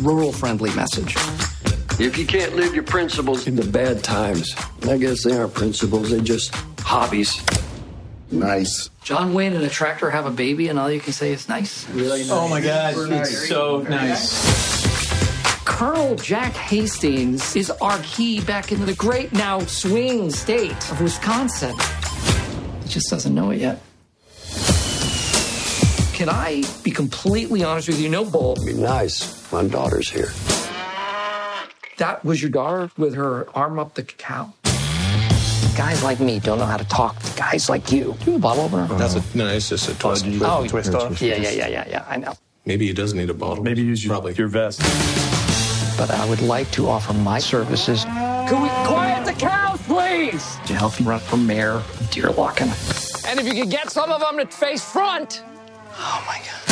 rural 0.00 0.32
friendly 0.32 0.74
message. 0.74 1.14
If 2.00 2.16
you 2.16 2.26
can't 2.26 2.56
live 2.56 2.74
your 2.74 2.84
principles 2.84 3.46
in 3.46 3.54
the 3.54 3.64
bad 3.64 4.02
times, 4.02 4.54
I 4.88 4.96
guess 4.96 5.24
they 5.24 5.36
aren't 5.36 5.52
principles, 5.54 6.10
they're 6.10 6.20
just 6.20 6.54
hobbies. 6.80 7.44
Nice. 8.30 8.88
John 9.02 9.34
Wayne 9.34 9.52
and 9.52 9.62
a 9.64 9.68
tractor 9.68 10.10
have 10.10 10.26
a 10.26 10.30
baby, 10.30 10.68
and 10.68 10.78
all 10.78 10.90
you 10.90 11.00
can 11.00 11.12
say 11.12 11.32
is 11.32 11.48
nice. 11.48 11.88
Really? 11.90 12.24
Oh 12.30 12.48
my 12.48 12.60
God, 12.60 12.94
it's 12.96 13.46
so 13.48 13.82
nice. 13.82 14.73
Colonel 15.64 16.14
Jack 16.16 16.52
Hastings 16.52 17.56
is 17.56 17.70
our 17.70 17.98
key 18.02 18.40
back 18.40 18.70
into 18.70 18.84
the 18.84 18.94
great 18.94 19.32
now 19.32 19.60
swing 19.60 20.30
state 20.30 20.72
of 20.90 21.00
Wisconsin. 21.00 21.74
He 22.82 22.88
just 22.88 23.08
doesn't 23.08 23.34
know 23.34 23.50
it 23.50 23.60
yet. 23.60 23.80
Can 26.12 26.28
I 26.28 26.62
be 26.82 26.90
completely 26.90 27.64
honest 27.64 27.88
with 27.88 28.00
you? 28.00 28.08
No 28.08 28.24
bull. 28.24 28.56
Be 28.64 28.74
nice. 28.74 29.50
My 29.50 29.66
daughter's 29.66 30.08
here. 30.08 30.28
That 31.96 32.24
was 32.24 32.42
your 32.42 32.50
daughter 32.50 32.90
with 32.96 33.14
her 33.14 33.48
arm 33.56 33.78
up 33.78 33.94
the 33.94 34.04
cow. 34.04 34.52
Guys 35.76 36.04
like 36.04 36.20
me 36.20 36.38
don't 36.38 36.58
know 36.58 36.66
how 36.66 36.76
to 36.76 36.84
talk 36.84 37.18
to 37.20 37.36
guys 37.36 37.68
like 37.68 37.90
you. 37.90 38.14
Do 38.20 38.26
you 38.26 38.32
have 38.32 38.36
a 38.36 38.38
bottle 38.38 38.64
opener? 38.64 38.86
That's 38.96 39.16
a 39.16 39.36
no. 39.36 39.48
It's 39.48 39.70
just 39.70 39.88
a 39.88 39.92
oh, 39.92 40.12
oh, 40.12 40.14
twist. 40.14 40.24
Oh, 40.44 40.66
twist 40.66 40.94
off. 40.94 41.20
Yeah, 41.20 41.36
yeah, 41.36 41.50
yeah, 41.50 41.66
yeah, 41.66 41.88
yeah. 41.88 42.04
I 42.08 42.16
know. 42.16 42.34
Maybe 42.64 42.86
he 42.86 42.92
does 42.92 43.12
need 43.12 43.28
a 43.28 43.34
bottle. 43.34 43.64
Maybe 43.64 43.82
use 43.82 44.04
your, 44.04 44.30
your 44.30 44.48
vest. 44.48 44.80
But 45.96 46.10
I 46.10 46.28
would 46.28 46.42
like 46.42 46.70
to 46.72 46.88
offer 46.88 47.12
my 47.12 47.38
services. 47.38 48.04
Could 48.48 48.60
we 48.62 48.68
quiet 48.86 49.24
the 49.24 49.32
cows, 49.32 49.80
please? 49.82 50.56
To 50.66 50.74
help 50.74 50.98
you 50.98 51.06
run 51.06 51.20
for 51.20 51.36
mayor 51.36 51.74
of 51.74 52.10
Deerlaken. 52.10 52.68
And 53.26 53.40
if 53.40 53.46
you 53.46 53.54
could 53.62 53.70
get 53.70 53.90
some 53.90 54.10
of 54.10 54.20
them 54.20 54.38
to 54.38 54.46
face 54.46 54.82
front. 54.82 55.42
Oh 55.96 56.24
my 56.26 56.38
God. 56.38 56.64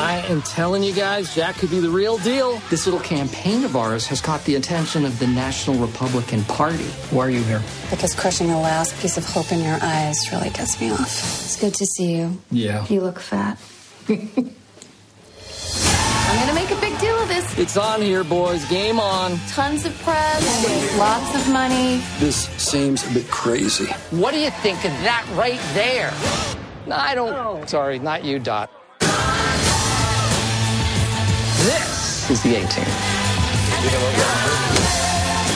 I 0.00 0.22
am 0.28 0.42
telling 0.42 0.84
you 0.84 0.92
guys, 0.92 1.34
Jack 1.34 1.56
could 1.56 1.70
be 1.70 1.80
the 1.80 1.90
real 1.90 2.18
deal. 2.18 2.62
This 2.70 2.86
little 2.86 3.00
campaign 3.00 3.64
of 3.64 3.74
ours 3.76 4.06
has 4.06 4.20
caught 4.20 4.44
the 4.44 4.54
attention 4.54 5.04
of 5.04 5.18
the 5.18 5.26
National 5.26 5.76
Republican 5.84 6.44
Party. 6.44 6.84
Why 7.10 7.26
are 7.26 7.30
you 7.30 7.42
here? 7.42 7.60
Because 7.90 8.14
crushing 8.14 8.46
the 8.46 8.56
last 8.56 8.96
piece 9.00 9.16
of 9.18 9.24
hope 9.24 9.50
in 9.50 9.58
your 9.60 9.78
eyes 9.82 10.30
really 10.30 10.50
gets 10.50 10.80
me 10.80 10.90
off. 10.92 11.00
It's 11.00 11.56
good 11.60 11.74
to 11.74 11.84
see 11.84 12.14
you. 12.16 12.40
Yeah. 12.52 12.86
You 12.88 13.00
look 13.00 13.18
fat. 13.18 13.58
I'm 14.08 14.16
gonna 16.46 16.54
make 16.54 16.70
a 16.70 16.80
big 16.80 16.87
deal. 17.54 17.62
It's 17.62 17.76
on 17.76 18.02
here, 18.02 18.24
boys. 18.24 18.64
Game 18.68 18.98
on. 19.00 19.38
Tons 19.48 19.84
of 19.84 19.96
press, 20.02 20.98
lots 20.98 21.34
of 21.34 21.52
money. 21.52 22.00
This 22.18 22.48
seems 22.56 23.08
a 23.08 23.14
bit 23.14 23.28
crazy. 23.30 23.86
What 24.10 24.32
do 24.32 24.40
you 24.40 24.50
think 24.50 24.78
of 24.84 24.92
that 25.02 25.26
right 25.34 25.60
there? 25.74 26.12
I 26.90 27.14
don't. 27.14 27.34
Oh. 27.34 27.64
Sorry, 27.66 27.98
not 27.98 28.24
you, 28.24 28.38
Dot. 28.38 28.70
This 31.64 32.30
is 32.30 32.42
the 32.42 32.56
18. 32.56 34.67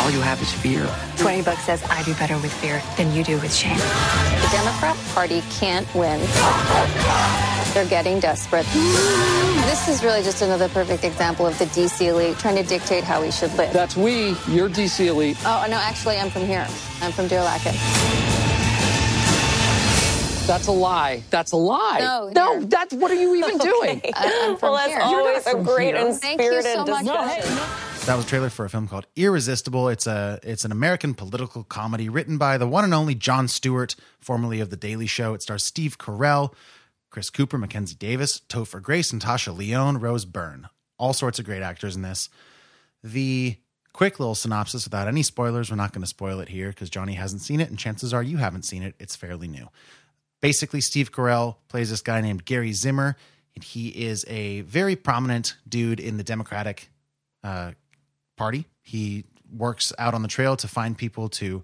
All 0.02 0.10
you 0.10 0.20
have 0.20 0.42
is 0.42 0.52
fear. 0.52 0.84
20 1.18 1.42
bucks 1.42 1.62
says 1.62 1.82
I 1.88 2.02
do 2.02 2.12
better 2.14 2.34
with 2.38 2.52
fear 2.54 2.82
than 2.96 3.14
you 3.14 3.22
do 3.22 3.38
with 3.38 3.54
shame. 3.54 3.76
The 3.78 4.48
Democrat 4.50 4.96
Party 5.14 5.42
can't 5.50 5.86
win. 5.94 6.18
They're 7.72 7.86
getting 7.86 8.18
desperate. 8.18 8.66
This 9.66 9.88
is 9.88 10.02
really 10.02 10.22
just 10.24 10.42
another 10.42 10.68
perfect 10.68 11.04
example 11.04 11.46
of 11.46 11.56
the 11.58 11.66
DC 11.66 12.08
elite 12.08 12.36
trying 12.38 12.56
to 12.56 12.64
dictate 12.64 13.04
how 13.04 13.22
we 13.22 13.30
should 13.30 13.54
live. 13.54 13.72
That's 13.72 13.96
we. 13.96 14.30
You're 14.48 14.68
DC 14.68 15.06
elite. 15.06 15.36
Oh, 15.46 15.64
no, 15.70 15.76
actually, 15.76 16.18
I'm 16.18 16.30
from 16.30 16.46
here. 16.46 16.66
I'm 17.00 17.12
from 17.12 17.28
Deerlaken. 17.28 17.72
That's 20.48 20.66
a 20.66 20.72
lie. 20.72 21.22
That's 21.30 21.52
a 21.52 21.56
lie. 21.56 21.98
No, 22.00 22.28
no. 22.34 22.58
here. 22.58 22.66
That's 22.66 22.92
what 22.94 23.12
are 23.12 23.14
you 23.14 23.36
even 23.36 23.56
doing? 23.58 24.00
I- 24.14 24.48
I'm 24.48 24.56
from 24.56 24.72
Well, 24.72 24.78
that's 24.78 24.92
here. 24.92 25.00
always 25.00 25.46
a 25.46 25.54
great 25.62 25.94
here. 25.94 26.04
and 26.08 26.20
Thank 26.20 26.40
you 26.40 26.48
spirited 26.48 26.74
so 26.74 26.84
much. 26.86 27.91
That 28.04 28.16
was 28.16 28.24
a 28.24 28.28
trailer 28.28 28.50
for 28.50 28.64
a 28.64 28.68
film 28.68 28.88
called 28.88 29.06
Irresistible. 29.14 29.88
It's 29.88 30.08
a 30.08 30.40
it's 30.42 30.64
an 30.64 30.72
American 30.72 31.14
political 31.14 31.62
comedy 31.62 32.08
written 32.08 32.36
by 32.36 32.58
the 32.58 32.66
one 32.66 32.82
and 32.82 32.92
only 32.92 33.14
Jon 33.14 33.46
Stewart, 33.46 33.94
formerly 34.18 34.58
of 34.58 34.70
The 34.70 34.76
Daily 34.76 35.06
Show. 35.06 35.34
It 35.34 35.42
stars 35.42 35.64
Steve 35.64 35.98
Carell, 35.98 36.52
Chris 37.10 37.30
Cooper, 37.30 37.58
Mackenzie 37.58 37.94
Davis, 37.94 38.40
Topher 38.48 38.82
Grace, 38.82 39.12
Natasha 39.12 39.52
Lyonne, 39.52 39.98
Rose 39.98 40.24
Byrne. 40.24 40.68
All 40.98 41.12
sorts 41.12 41.38
of 41.38 41.44
great 41.44 41.62
actors 41.62 41.94
in 41.94 42.02
this. 42.02 42.28
The 43.04 43.56
quick 43.92 44.18
little 44.18 44.34
synopsis 44.34 44.84
without 44.84 45.06
any 45.06 45.22
spoilers. 45.22 45.70
We're 45.70 45.76
not 45.76 45.92
going 45.92 46.02
to 46.02 46.08
spoil 46.08 46.40
it 46.40 46.48
here 46.48 46.70
because 46.70 46.90
Johnny 46.90 47.14
hasn't 47.14 47.42
seen 47.42 47.60
it, 47.60 47.70
and 47.70 47.78
chances 47.78 48.12
are 48.12 48.22
you 48.22 48.38
haven't 48.38 48.64
seen 48.64 48.82
it. 48.82 48.96
It's 48.98 49.14
fairly 49.14 49.46
new. 49.46 49.68
Basically, 50.40 50.80
Steve 50.80 51.12
Carell 51.12 51.58
plays 51.68 51.90
this 51.90 52.00
guy 52.00 52.20
named 52.20 52.44
Gary 52.44 52.72
Zimmer, 52.72 53.16
and 53.54 53.62
he 53.62 53.88
is 53.90 54.24
a 54.26 54.62
very 54.62 54.96
prominent 54.96 55.56
dude 55.68 56.00
in 56.00 56.16
the 56.16 56.24
Democratic 56.24 56.90
uh, 57.44 57.72
party. 58.37 58.66
He 58.81 59.25
works 59.51 59.92
out 59.99 60.14
on 60.14 60.23
the 60.23 60.29
trail 60.29 60.57
to 60.57 60.68
find 60.68 60.97
people 60.97 61.29
to 61.29 61.62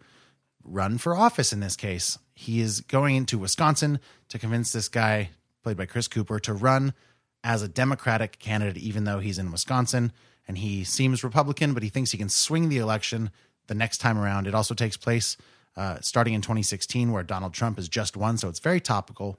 run 0.62 0.98
for 0.98 1.16
office 1.16 1.52
in 1.52 1.60
this 1.60 1.76
case. 1.76 2.18
He 2.34 2.60
is 2.60 2.80
going 2.80 3.16
into 3.16 3.38
Wisconsin 3.38 3.98
to 4.28 4.38
convince 4.38 4.72
this 4.72 4.88
guy, 4.88 5.30
played 5.62 5.76
by 5.76 5.86
Chris 5.86 6.08
Cooper, 6.08 6.38
to 6.40 6.52
run 6.52 6.94
as 7.42 7.62
a 7.62 7.68
Democratic 7.68 8.38
candidate, 8.38 8.82
even 8.82 9.04
though 9.04 9.18
he's 9.18 9.38
in 9.38 9.50
Wisconsin. 9.50 10.12
And 10.46 10.58
he 10.58 10.84
seems 10.84 11.24
Republican, 11.24 11.74
but 11.74 11.82
he 11.82 11.88
thinks 11.88 12.10
he 12.10 12.18
can 12.18 12.28
swing 12.28 12.68
the 12.68 12.78
election 12.78 13.30
the 13.66 13.74
next 13.74 13.98
time 13.98 14.18
around. 14.18 14.46
It 14.46 14.54
also 14.54 14.74
takes 14.74 14.96
place 14.96 15.36
uh, 15.76 15.98
starting 16.00 16.34
in 16.34 16.40
2016, 16.40 17.12
where 17.12 17.22
Donald 17.22 17.54
Trump 17.54 17.76
has 17.76 17.88
just 17.88 18.16
won. 18.16 18.36
So 18.38 18.48
it's 18.48 18.58
very 18.58 18.80
topical 18.80 19.38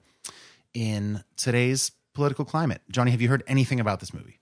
in 0.73 1.23
today's 1.35 1.91
political 2.13 2.45
climate. 2.45 2.81
Johnny, 2.91 3.11
have 3.11 3.21
you 3.21 3.29
heard 3.29 3.43
anything 3.47 3.79
about 3.79 3.99
this 3.99 4.13
movie? 4.13 4.38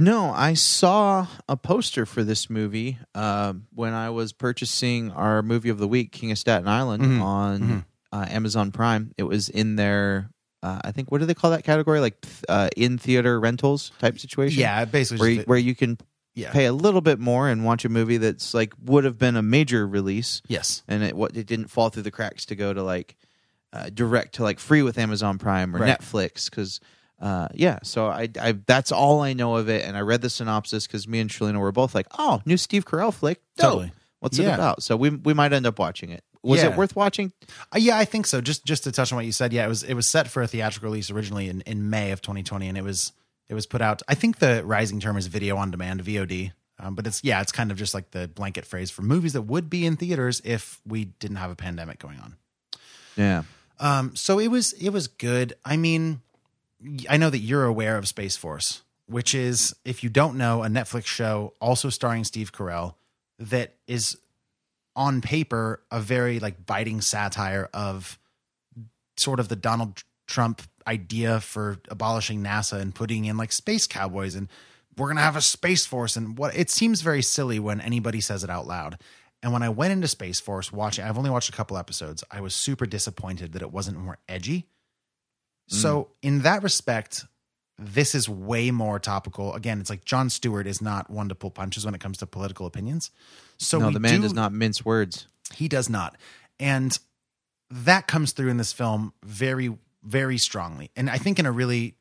No, 0.00 0.30
I 0.30 0.54
saw 0.54 1.26
a 1.46 1.56
poster 1.58 2.06
for 2.06 2.24
this 2.24 2.48
movie 2.48 2.98
uh, 3.14 3.52
when 3.74 3.92
I 3.92 4.08
was 4.10 4.32
purchasing 4.32 5.10
our 5.10 5.42
movie 5.42 5.68
of 5.68 5.78
the 5.78 5.86
week, 5.86 6.10
King 6.12 6.30
of 6.32 6.38
Staten 6.38 6.66
Island, 6.66 7.02
Mhm. 7.02 7.20
on 7.22 7.60
Mhm. 7.60 7.84
Uh, 8.12 8.26
Amazon 8.28 8.72
Prime. 8.72 9.12
It 9.18 9.24
was 9.24 9.48
in 9.50 9.76
their, 9.76 10.30
uh, 10.62 10.80
I 10.82 10.90
think, 10.92 11.12
what 11.12 11.18
do 11.18 11.26
they 11.26 11.34
call 11.34 11.50
that 11.50 11.64
category? 11.64 12.00
Like 12.00 12.24
uh, 12.48 12.70
in 12.76 12.96
theater 12.98 13.38
rentals 13.38 13.92
type 14.00 14.18
situation. 14.18 14.58
Yeah, 14.58 14.84
basically 14.86 15.18
where 15.20 15.30
you, 15.30 15.42
where 15.42 15.58
you 15.58 15.74
can 15.76 15.98
Yeah. 16.34 16.50
pay 16.50 16.64
a 16.64 16.72
little 16.72 17.02
bit 17.02 17.18
more 17.20 17.48
and 17.50 17.64
watch 17.64 17.84
a 17.84 17.88
movie 17.90 18.16
that's 18.16 18.54
like 18.54 18.72
would 18.82 19.04
have 19.04 19.18
been 19.18 19.36
a 19.36 19.42
major 19.42 19.86
release. 19.86 20.40
Yes. 20.48 20.82
and 20.88 21.02
it 21.02 21.14
what 21.14 21.36
it 21.36 21.46
didn't 21.46 21.68
fall 21.68 21.90
through 21.90 22.02
the 22.04 22.10
cracks 22.10 22.46
to 22.46 22.56
go 22.56 22.72
to 22.72 22.82
like 22.82 23.16
uh, 23.74 23.90
direct 23.92 24.34
to 24.36 24.42
like 24.42 24.58
free 24.58 24.82
with 24.82 24.96
Amazon 24.98 25.36
Prime 25.38 25.76
or 25.76 25.80
Right. 25.80 26.00
Netflix 26.00 26.48
because. 26.50 26.80
Uh, 27.20 27.48
yeah, 27.54 27.78
so 27.82 28.06
I, 28.06 28.28
I 28.40 28.52
that's 28.52 28.92
all 28.92 29.20
I 29.20 29.34
know 29.34 29.56
of 29.56 29.68
it, 29.68 29.84
and 29.84 29.96
I 29.96 30.00
read 30.00 30.22
the 30.22 30.30
synopsis 30.30 30.86
because 30.86 31.06
me 31.06 31.20
and 31.20 31.28
Shalina 31.28 31.58
were 31.60 31.72
both 31.72 31.94
like, 31.94 32.06
"Oh, 32.18 32.40
new 32.46 32.56
Steve 32.56 32.86
Carell 32.86 33.12
flick, 33.12 33.40
Dope. 33.56 33.64
Totally. 33.72 33.92
What's 34.20 34.38
it 34.38 34.46
about?" 34.46 34.82
So 34.82 34.96
we 34.96 35.10
we 35.10 35.34
might 35.34 35.52
end 35.52 35.66
up 35.66 35.78
watching 35.78 36.10
it. 36.10 36.24
Was 36.42 36.62
Yeah. 36.62 36.70
it 36.70 36.76
worth 36.78 36.96
watching? 36.96 37.32
Uh, 37.74 37.78
yeah, 37.78 37.98
I 37.98 38.06
think 38.06 38.26
so. 38.26 38.40
Just 38.40 38.64
just 38.64 38.84
to 38.84 38.92
touch 38.92 39.12
on 39.12 39.16
what 39.16 39.26
you 39.26 39.32
said, 39.32 39.52
yeah, 39.52 39.66
it 39.66 39.68
was 39.68 39.82
it 39.82 39.92
was 39.92 40.08
set 40.08 40.28
for 40.28 40.42
a 40.42 40.46
theatrical 40.46 40.88
release 40.88 41.10
originally 41.10 41.50
in, 41.50 41.60
in 41.62 41.90
May 41.90 42.12
of 42.12 42.22
2020, 42.22 42.66
and 42.68 42.78
it 42.78 42.84
was 42.84 43.12
it 43.48 43.54
was 43.54 43.66
put 43.66 43.82
out. 43.82 44.00
I 44.08 44.14
think 44.14 44.38
the 44.38 44.62
rising 44.64 44.98
term 45.00 45.18
is 45.18 45.26
video 45.26 45.56
on 45.58 45.70
demand, 45.70 46.02
VOD. 46.02 46.52
Um, 46.78 46.94
but 46.94 47.06
it's 47.06 47.22
yeah, 47.22 47.42
it's 47.42 47.52
kind 47.52 47.70
of 47.70 47.76
just 47.76 47.92
like 47.92 48.12
the 48.12 48.26
blanket 48.28 48.64
phrase 48.64 48.90
for 48.90 49.02
movies 49.02 49.34
that 49.34 49.42
would 49.42 49.68
be 49.68 49.84
in 49.84 49.96
theaters 49.96 50.40
if 50.42 50.80
we 50.86 51.04
didn't 51.04 51.36
have 51.36 51.50
a 51.50 51.56
pandemic 51.56 51.98
going 51.98 52.18
on. 52.20 52.36
Yeah, 53.16 53.42
Um, 53.78 54.16
so 54.16 54.38
it 54.38 54.48
was 54.48 54.72
it 54.72 54.88
was 54.88 55.06
good. 55.08 55.52
I 55.62 55.76
mean, 55.76 56.22
I 57.08 57.16
know 57.16 57.30
that 57.30 57.38
you're 57.38 57.64
aware 57.64 57.96
of 57.96 58.08
Space 58.08 58.36
Force, 58.36 58.82
which 59.06 59.34
is, 59.34 59.74
if 59.84 60.02
you 60.02 60.10
don't 60.10 60.36
know, 60.36 60.62
a 60.62 60.68
Netflix 60.68 61.06
show 61.06 61.54
also 61.60 61.90
starring 61.90 62.24
Steve 62.24 62.52
Carell 62.52 62.94
that 63.38 63.74
is 63.86 64.16
on 64.96 65.20
paper 65.20 65.82
a 65.90 66.00
very 66.00 66.40
like 66.40 66.66
biting 66.66 67.00
satire 67.00 67.68
of 67.72 68.18
sort 69.16 69.40
of 69.40 69.48
the 69.48 69.56
Donald 69.56 70.02
Trump 70.26 70.62
idea 70.86 71.40
for 71.40 71.78
abolishing 71.88 72.42
NASA 72.42 72.80
and 72.80 72.94
putting 72.94 73.24
in 73.24 73.36
like 73.36 73.52
space 73.52 73.86
cowboys 73.86 74.34
and 74.34 74.48
we're 74.96 75.06
going 75.06 75.16
to 75.16 75.22
have 75.22 75.36
a 75.36 75.40
space 75.40 75.86
force 75.86 76.16
and 76.16 76.36
what 76.36 76.56
it 76.56 76.70
seems 76.70 77.00
very 77.00 77.22
silly 77.22 77.58
when 77.58 77.80
anybody 77.80 78.20
says 78.20 78.44
it 78.44 78.50
out 78.50 78.66
loud. 78.66 78.98
And 79.42 79.52
when 79.52 79.62
I 79.62 79.70
went 79.70 79.92
into 79.92 80.06
Space 80.06 80.38
Force 80.38 80.70
watching, 80.70 81.04
I've 81.04 81.16
only 81.16 81.30
watched 81.30 81.48
a 81.48 81.52
couple 81.52 81.78
episodes. 81.78 82.22
I 82.30 82.42
was 82.42 82.54
super 82.54 82.84
disappointed 82.84 83.52
that 83.52 83.62
it 83.62 83.72
wasn't 83.72 83.98
more 83.98 84.18
edgy. 84.28 84.66
So, 85.72 86.08
in 86.20 86.42
that 86.42 86.62
respect, 86.64 87.24
this 87.78 88.14
is 88.14 88.28
way 88.28 88.70
more 88.72 88.98
topical. 88.98 89.54
Again, 89.54 89.80
it's 89.80 89.88
like 89.88 90.04
Jon 90.04 90.28
Stewart 90.28 90.66
is 90.66 90.82
not 90.82 91.08
one 91.10 91.28
to 91.28 91.34
pull 91.34 91.50
punches 91.50 91.84
when 91.84 91.94
it 91.94 92.00
comes 92.00 92.18
to 92.18 92.26
political 92.26 92.66
opinions. 92.66 93.10
So, 93.58 93.78
no, 93.78 93.90
the 93.90 94.00
man 94.00 94.16
do- 94.16 94.22
does 94.22 94.34
not 94.34 94.52
mince 94.52 94.84
words. 94.84 95.26
he 95.54 95.68
does 95.68 95.88
not. 95.88 96.16
And 96.58 96.98
that 97.70 98.06
comes 98.08 98.32
through 98.32 98.48
in 98.50 98.56
this 98.56 98.72
film 98.72 99.12
very, 99.24 99.76
very 100.02 100.38
strongly. 100.38 100.90
And 100.96 101.08
I 101.08 101.18
think 101.18 101.38
in 101.38 101.46
a 101.46 101.52
really 101.52 101.94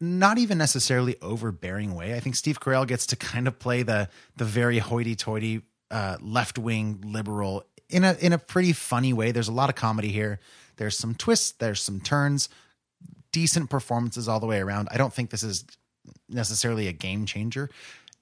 not 0.00 0.36
even 0.36 0.58
necessarily 0.58 1.16
overbearing 1.22 1.94
way. 1.94 2.14
I 2.14 2.20
think 2.20 2.36
Steve 2.36 2.60
Carell 2.60 2.86
gets 2.86 3.06
to 3.06 3.16
kind 3.16 3.48
of 3.48 3.58
play 3.58 3.82
the 3.82 4.08
the 4.36 4.44
very 4.44 4.78
hoity-toity 4.78 5.62
uh, 5.90 6.18
left-wing 6.20 7.00
liberal 7.06 7.64
in 7.88 8.04
a 8.04 8.12
in 8.20 8.32
a 8.34 8.38
pretty 8.38 8.74
funny 8.74 9.12
way. 9.14 9.32
There's 9.32 9.48
a 9.48 9.52
lot 9.52 9.70
of 9.70 9.74
comedy 9.74 10.08
here. 10.12 10.38
There's 10.76 10.98
some 10.98 11.14
twists, 11.14 11.52
there's 11.52 11.80
some 11.82 12.00
turns, 12.00 12.50
decent 13.36 13.68
performances 13.68 14.28
all 14.28 14.40
the 14.40 14.46
way 14.46 14.60
around. 14.60 14.88
I 14.90 14.96
don't 14.96 15.12
think 15.12 15.28
this 15.28 15.42
is 15.42 15.66
necessarily 16.26 16.88
a 16.88 16.92
game 16.94 17.26
changer 17.26 17.68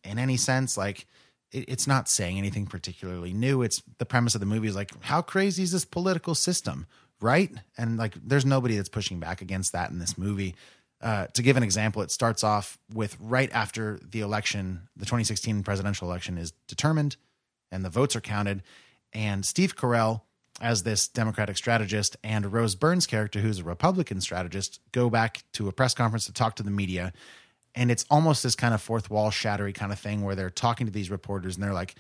in 0.03 0.19
any 0.19 0.37
sense. 0.37 0.77
Like 0.77 1.07
it, 1.53 1.67
it's 1.69 1.87
not 1.87 2.09
saying 2.09 2.37
anything 2.37 2.67
particularly 2.67 3.33
new. 3.33 3.63
It's 3.63 3.81
the 3.99 4.07
premise 4.07 4.35
of 4.35 4.41
the 4.41 4.47
movie 4.47 4.67
is 4.67 4.75
like, 4.75 4.91
how 5.05 5.23
crazy 5.23 5.63
is 5.63 5.71
this 5.71 5.85
political 5.85 6.35
system, 6.35 6.89
right? 7.21 7.53
And 7.79 7.97
like, 7.97 8.15
there's 8.27 8.45
nobody 8.45 8.75
that's 8.75 8.89
pushing 8.89 9.21
back 9.21 9.41
against 9.41 9.71
that 9.71 9.93
in 9.93 10.01
this 10.01 10.19
movie. 10.19 10.57
Uh, 11.01 11.29
to 11.29 11.43
give 11.43 11.57
an 11.57 11.63
example, 11.63 12.03
it 12.03 12.11
starts 12.11 12.43
off 12.43 12.77
with 12.93 13.17
right 13.21 13.53
after 13.53 14.01
the 14.03 14.19
election, 14.19 14.89
the 14.97 15.05
2016 15.05 15.63
presidential 15.63 16.09
election 16.09 16.39
is 16.39 16.55
determined, 16.67 17.17
and 17.71 17.85
the 17.85 17.91
votes 17.91 18.17
are 18.17 18.21
counted, 18.21 18.65
and 19.13 19.47
Steve 19.47 19.77
Carell 19.77 20.23
as 20.61 20.83
this 20.83 21.09
Democratic 21.09 21.57
strategist 21.57 22.17
and 22.23 22.53
Rose 22.53 22.75
Byrne's 22.75 23.07
character, 23.07 23.41
who's 23.41 23.59
a 23.59 23.65
Republican 23.65 24.21
strategist, 24.21 24.81
go 24.93 25.11
back 25.11 25.43
to 25.53 25.69
a 25.69 25.73
press 25.73 25.95
conference 25.95 26.27
to 26.27 26.33
talk 26.33 26.57
to 26.57 26.63
the 26.63 26.71
media. 26.71 27.13
And 27.75 27.91
it's 27.91 28.05
almost 28.09 28.43
this 28.43 28.55
kind 28.55 28.73
of 28.73 28.81
fourth 28.81 29.11
wall 29.11 29.31
shattery 29.31 29.75
kind 29.75 29.93
of 29.93 29.99
thing 29.99 30.23
where 30.23 30.37
they're 30.37 30.51
talking 30.51 30.87
to 30.87 30.93
these 30.93 31.11
reporters 31.11 31.57
and 31.57 31.65
they're 31.65 31.73
like, 31.73 31.97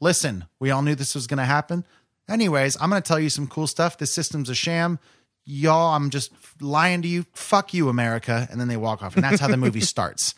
listen, 0.00 0.44
we 0.60 0.70
all 0.70 0.82
knew 0.82 0.94
this 0.94 1.14
was 1.14 1.26
going 1.26 1.38
to 1.38 1.44
happen. 1.44 1.84
Anyways, 2.28 2.80
I'm 2.80 2.90
going 2.90 3.02
to 3.02 3.06
tell 3.06 3.18
you 3.18 3.28
some 3.28 3.48
cool 3.48 3.66
stuff. 3.66 3.98
This 3.98 4.12
system's 4.12 4.48
a 4.48 4.54
sham. 4.54 4.98
Y'all, 5.44 5.94
I'm 5.94 6.10
just 6.10 6.32
lying 6.60 7.02
to 7.02 7.08
you. 7.08 7.26
Fuck 7.34 7.74
you, 7.74 7.88
America. 7.88 8.46
And 8.50 8.60
then 8.60 8.68
they 8.68 8.76
walk 8.76 9.02
off. 9.02 9.16
And 9.16 9.24
that's 9.24 9.40
how 9.40 9.48
the 9.48 9.56
movie 9.56 9.80
starts. 9.82 10.34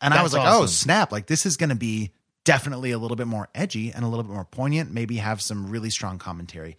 And 0.00 0.14
I 0.14 0.22
was 0.22 0.32
like, 0.32 0.48
oh, 0.48 0.66
snap. 0.66 1.12
Like, 1.12 1.26
this 1.26 1.44
is 1.44 1.56
going 1.56 1.68
to 1.70 1.76
be 1.76 2.10
definitely 2.50 2.90
a 2.90 2.98
little 2.98 3.16
bit 3.16 3.28
more 3.28 3.48
edgy 3.54 3.92
and 3.92 4.04
a 4.04 4.08
little 4.08 4.24
bit 4.24 4.32
more 4.32 4.44
poignant, 4.44 4.90
maybe 4.90 5.18
have 5.18 5.40
some 5.40 5.70
really 5.70 5.88
strong 5.88 6.18
commentary. 6.18 6.76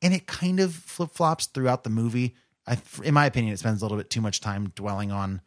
And 0.00 0.14
it 0.14 0.26
kind 0.26 0.60
of 0.60 0.74
flip 0.74 1.10
flops 1.10 1.44
throughout 1.44 1.84
the 1.84 1.90
movie. 1.90 2.34
I, 2.66 2.78
in 3.04 3.12
my 3.12 3.26
opinion, 3.26 3.52
it 3.52 3.58
spends 3.58 3.82
a 3.82 3.84
little 3.84 3.98
bit 3.98 4.08
too 4.08 4.22
much 4.22 4.40
time 4.40 4.72
dwelling 4.74 5.12
on 5.12 5.42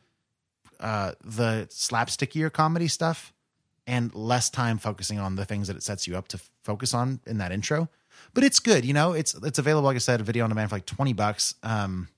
uh, 0.79 1.13
the 1.23 1.67
slapstickier 1.71 2.53
comedy 2.53 2.87
stuff 2.87 3.33
and 3.87 4.13
less 4.13 4.51
time 4.51 4.77
focusing 4.77 5.17
on 5.17 5.37
the 5.37 5.43
things 5.43 5.69
that 5.69 5.75
it 5.75 5.81
sets 5.81 6.05
you 6.05 6.15
up 6.17 6.27
to 6.27 6.37
f- 6.37 6.51
focus 6.63 6.93
on 6.93 7.19
in 7.25 7.39
that 7.39 7.51
intro. 7.51 7.89
But 8.35 8.43
it's 8.43 8.59
good, 8.59 8.85
you 8.85 8.93
know. 8.93 9.13
It's 9.13 9.33
it's 9.33 9.57
available, 9.57 9.87
like 9.87 9.95
I 9.95 9.99
said, 9.99 10.21
a 10.21 10.23
video 10.23 10.43
on 10.43 10.51
demand 10.51 10.69
for 10.69 10.75
like 10.75 10.85
twenty 10.85 11.13
bucks. 11.13 11.55
Um, 11.63 12.09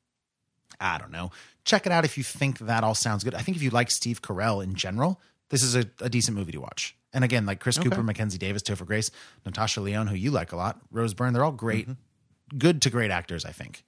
I 0.78 0.98
don't 0.98 1.12
know. 1.12 1.32
Check 1.63 1.86
it 1.86 1.94
out 1.94 2.04
if 2.04 2.18
you 2.18 2.24
think 2.24 2.60
that 2.60 2.84
all 2.84 2.96
sounds 2.96 3.24
good. 3.24 3.34
I 3.34 3.39
think 3.39 3.56
if 3.56 3.63
you 3.63 3.70
like 3.70 3.89
Steve 3.89 4.22
Carell 4.22 4.62
in 4.62 4.76
general, 4.76 5.22
this 5.50 5.63
is 5.63 5.74
a, 5.74 5.86
a 6.02 6.10
decent 6.10 6.36
movie 6.36 6.52
to 6.52 6.60
watch. 6.60 6.96
And 7.15 7.23
again, 7.23 7.45
like 7.47 7.60
Chris 7.60 7.80
Okay. 7.80 7.89
Cooper, 7.89 8.04
Mackenzie 8.04 8.38
Davis, 8.38 8.62
Topher 8.62 8.86
Grace, 8.86 9.10
Natasha 9.45 9.82
Lyonne, 9.82 10.08
who 10.08 10.15
you 10.15 10.30
like 10.32 10.51
a 10.51 10.56
lot, 10.56 10.80
Rose 10.91 11.13
Byrne, 11.15 11.34
they're 11.34 11.43
all 11.43 11.51
great, 11.51 11.88
good 12.58 12.82
to 12.84 12.89
great 12.91 13.10
actors. 13.10 13.45
I 13.45 13.51
think 13.51 13.84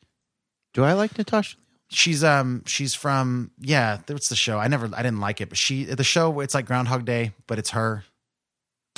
Do 0.74 0.84
I 0.84 0.94
like 0.94 1.16
Natasha? 1.18 1.58
she's 1.90 2.24
um 2.24 2.64
she's 2.66 2.94
from 2.96 3.52
yeah. 3.60 4.00
What's 4.08 4.30
the 4.30 4.36
show? 4.36 4.58
I 4.60 4.68
never 4.68 4.90
I 4.96 5.04
didn't 5.04 5.20
like 5.20 5.42
it, 5.42 5.50
but 5.50 5.58
she 5.58 5.84
the 5.84 6.04
show 6.04 6.40
it's 6.40 6.54
like 6.56 6.66
Groundhog 6.66 7.06
Day, 7.06 7.34
but 7.48 7.60
it's 7.60 7.70
her. 7.72 8.04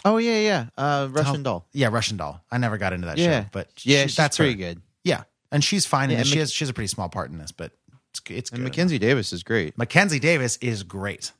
Oh 0.05 0.17
yeah, 0.17 0.39
yeah. 0.39 0.65
Uh, 0.77 1.09
Russian 1.11 1.43
doll. 1.43 1.67
Yeah, 1.73 1.89
Russian 1.91 2.15
Doll. 2.15 2.41
I 2.49 2.57
never 2.57 2.77
got 2.77 2.93
into 2.93 3.07
that 3.07 3.17
Yeah. 3.17 3.41
show, 3.43 3.49
but 3.51 3.69
Yeah, 3.83 4.05
she- 4.07 4.15
that's 4.15 4.37
pretty 4.37 4.53
her. 4.53 4.57
good. 4.75 4.81
Yeah, 5.03 5.23
and 5.51 5.61
she's 5.63 5.85
fine 5.85 6.05
in 6.05 6.11
Yeah, 6.11 6.17
this. 6.19 6.27
and 6.27 6.29
She 6.29 6.35
Mc- 6.35 6.39
has 6.41 6.53
she 6.53 6.63
has 6.63 6.69
a 6.69 6.73
pretty 6.73 6.87
small 6.87 7.09
part 7.09 7.31
in 7.31 7.37
this, 7.37 7.51
but 7.51 7.73
it's 8.11 8.21
it's 8.29 8.49
And 8.51 8.59
good. 8.59 8.63
Mackenzie 8.65 8.97
Davis 8.99 9.33
is 9.33 9.43
great. 9.43 9.77
Mackenzie 9.77 10.19
Davis 10.19 10.57
is 10.61 10.83
great. 10.83 11.31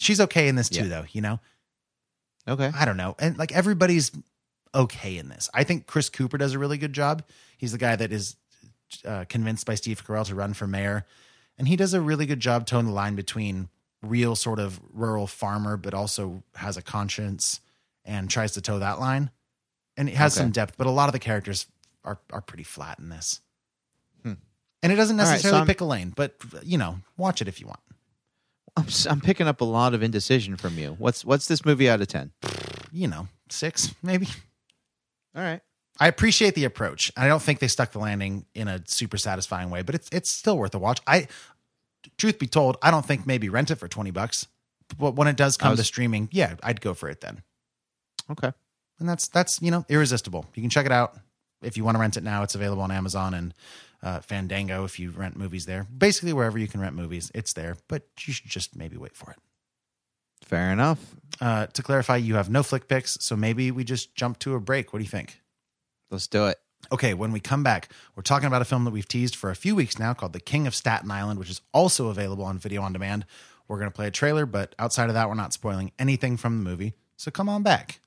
She's 0.00 0.20
okay 0.20 0.48
in 0.48 0.56
this 0.56 0.68
too, 0.68 0.82
Yeah. 0.84 0.88
though. 0.88 1.04
You 1.12 1.20
know, 1.20 1.40
Okay. 2.48 2.70
I 2.74 2.84
don't 2.84 2.96
know, 2.96 3.14
and 3.18 3.36
like 3.38 3.52
everybody's 3.52 4.10
okay 4.74 5.18
in 5.18 5.28
this. 5.28 5.48
I 5.52 5.64
think 5.64 5.86
Chris 5.86 6.08
Cooper 6.08 6.38
does 6.38 6.54
a 6.54 6.58
really 6.58 6.78
good 6.78 6.92
job. 6.92 7.22
He's 7.56 7.72
the 7.72 7.78
guy 7.78 7.94
that 7.96 8.12
is 8.12 8.36
uh, 9.04 9.24
convinced 9.28 9.66
by 9.66 9.74
Steve 9.74 10.04
Carell 10.06 10.24
to 10.26 10.34
run 10.34 10.54
for 10.54 10.66
mayor, 10.66 11.04
and 11.58 11.68
he 11.68 11.76
does 11.76 11.94
a 11.94 12.00
really 12.00 12.26
good 12.26 12.40
job 12.40 12.66
toeing 12.66 12.86
the 12.86 12.92
line 12.92 13.14
between 13.16 13.68
real 14.02 14.34
sort 14.36 14.58
of 14.60 14.80
rural 14.92 15.26
farmer, 15.26 15.76
but 15.76 15.92
also 15.92 16.42
has 16.54 16.76
a 16.76 16.82
conscience 16.82 17.60
and 18.04 18.30
tries 18.30 18.52
to 18.52 18.60
toe 18.60 18.78
that 18.78 18.98
line, 19.00 19.30
and 19.96 20.08
it 20.08 20.14
has 20.14 20.34
Okay. 20.34 20.44
some 20.44 20.50
depth. 20.52 20.76
But 20.78 20.86
a 20.86 20.90
lot 20.90 21.08
of 21.08 21.12
the 21.12 21.18
characters 21.18 21.66
are 22.04 22.18
are 22.32 22.40
pretty 22.40 22.64
flat 22.64 22.98
in 22.98 23.08
this. 23.10 23.40
Hmm. 24.22 24.34
And 24.82 24.92
it 24.92 24.96
doesn't 24.96 25.18
All 25.18 25.26
right, 25.26 25.32
so 25.32 25.34
necessarily 25.34 25.66
pick 25.66 25.80
a 25.80 25.84
lane, 25.84 26.12
but 26.16 26.36
you 26.62 26.78
know, 26.78 27.00
watch 27.16 27.42
it 27.42 27.48
if 27.48 27.60
you 27.60 27.66
want. 27.66 27.80
I'm, 28.78 28.86
I'm 29.10 29.20
picking 29.20 29.46
up 29.46 29.60
a 29.60 29.64
lot 29.64 29.94
of 29.94 30.02
indecision 30.02 30.56
from 30.56 30.78
you. 30.78 30.96
What's 30.98 31.24
what's 31.24 31.46
this 31.48 31.64
movie 31.64 31.88
out 31.88 32.00
of 32.00 32.08
ten? 32.08 32.32
You 32.92 33.08
know, 33.08 33.28
six 33.50 33.94
maybe. 34.02 34.28
All 35.34 35.42
right. 35.42 35.60
I 36.00 36.06
appreciate 36.06 36.54
the 36.54 36.64
approach. 36.64 37.10
I 37.16 37.26
don't 37.26 37.42
think 37.42 37.58
they 37.58 37.68
stuck 37.68 37.90
the 37.92 37.98
landing 37.98 38.46
in 38.54 38.68
a 38.68 38.80
super 38.86 39.18
satisfying 39.18 39.70
way, 39.70 39.82
but 39.82 39.94
it's 39.94 40.08
it's 40.12 40.30
still 40.30 40.56
worth 40.56 40.74
a 40.74 40.78
watch. 40.78 41.00
I, 41.06 41.26
truth 42.16 42.38
be 42.38 42.46
told, 42.46 42.76
I 42.82 42.90
don't 42.90 43.04
think 43.04 43.26
maybe 43.26 43.48
rent 43.48 43.70
it 43.70 43.76
for 43.76 43.88
twenty 43.88 44.10
bucks, 44.12 44.46
but 44.98 45.14
when 45.16 45.26
it 45.28 45.36
does 45.36 45.56
come 45.56 45.70
was- 45.70 45.80
to 45.80 45.84
streaming, 45.84 46.28
yeah, 46.30 46.54
I'd 46.62 46.80
go 46.80 46.94
for 46.94 47.08
it 47.08 47.20
then. 47.20 47.42
Okay. 48.30 48.52
And 49.00 49.08
that's 49.08 49.28
that's 49.28 49.60
you 49.60 49.70
know 49.70 49.84
irresistible. 49.88 50.46
You 50.54 50.62
can 50.62 50.70
check 50.70 50.86
it 50.86 50.92
out 50.92 51.16
if 51.62 51.76
you 51.76 51.84
want 51.84 51.96
to 51.96 52.00
rent 52.00 52.16
it 52.16 52.22
now. 52.22 52.42
It's 52.42 52.54
available 52.54 52.82
on 52.82 52.90
Amazon 52.90 53.34
and 53.34 53.54
uh, 54.02 54.20
Fandango 54.20 54.84
if 54.84 54.98
you 54.98 55.10
rent 55.10 55.36
movies 55.36 55.66
there. 55.66 55.86
Basically, 55.96 56.32
wherever 56.32 56.58
you 56.58 56.68
can 56.68 56.80
rent 56.80 56.94
movies, 56.94 57.30
it's 57.34 57.52
there. 57.52 57.76
But 57.88 58.04
you 58.20 58.32
should 58.32 58.50
just 58.50 58.76
maybe 58.76 58.96
wait 58.96 59.16
for 59.16 59.30
it. 59.30 59.38
Fair 60.44 60.72
enough. 60.72 61.14
Uh, 61.40 61.66
to 61.66 61.82
clarify, 61.82 62.16
you 62.16 62.36
have 62.36 62.48
no 62.48 62.62
flick 62.62 62.88
picks, 62.88 63.18
so 63.20 63.36
maybe 63.36 63.70
we 63.70 63.84
just 63.84 64.14
jump 64.14 64.38
to 64.40 64.54
a 64.54 64.60
break. 64.60 64.92
What 64.92 65.00
do 65.00 65.04
you 65.04 65.10
think? 65.10 65.40
Let's 66.10 66.26
do 66.26 66.46
it. 66.46 66.58
Okay, 66.90 67.12
when 67.12 67.32
we 67.32 67.40
come 67.40 67.62
back, 67.62 67.90
we're 68.14 68.22
talking 68.22 68.46
about 68.46 68.62
a 68.62 68.64
film 68.64 68.84
that 68.84 68.92
we've 68.92 69.08
teased 69.08 69.36
for 69.36 69.50
a 69.50 69.56
few 69.56 69.74
weeks 69.74 69.98
now 69.98 70.14
called 70.14 70.32
The 70.32 70.40
King 70.40 70.66
of 70.66 70.74
Staten 70.74 71.10
Island, 71.10 71.38
which 71.38 71.50
is 71.50 71.60
also 71.74 72.08
available 72.08 72.44
on 72.44 72.58
video 72.58 72.82
on 72.82 72.92
demand. 72.92 73.26
We're 73.66 73.78
going 73.78 73.90
to 73.90 73.94
play 73.94 74.06
a 74.06 74.10
trailer, 74.10 74.46
but 74.46 74.74
outside 74.78 75.08
of 75.08 75.14
that, 75.14 75.28
we're 75.28 75.34
not 75.34 75.52
spoiling 75.52 75.92
anything 75.98 76.36
from 76.36 76.56
the 76.56 76.70
movie. 76.70 76.94
So 77.16 77.30
come 77.30 77.48
on 77.48 77.62
back. 77.62 78.00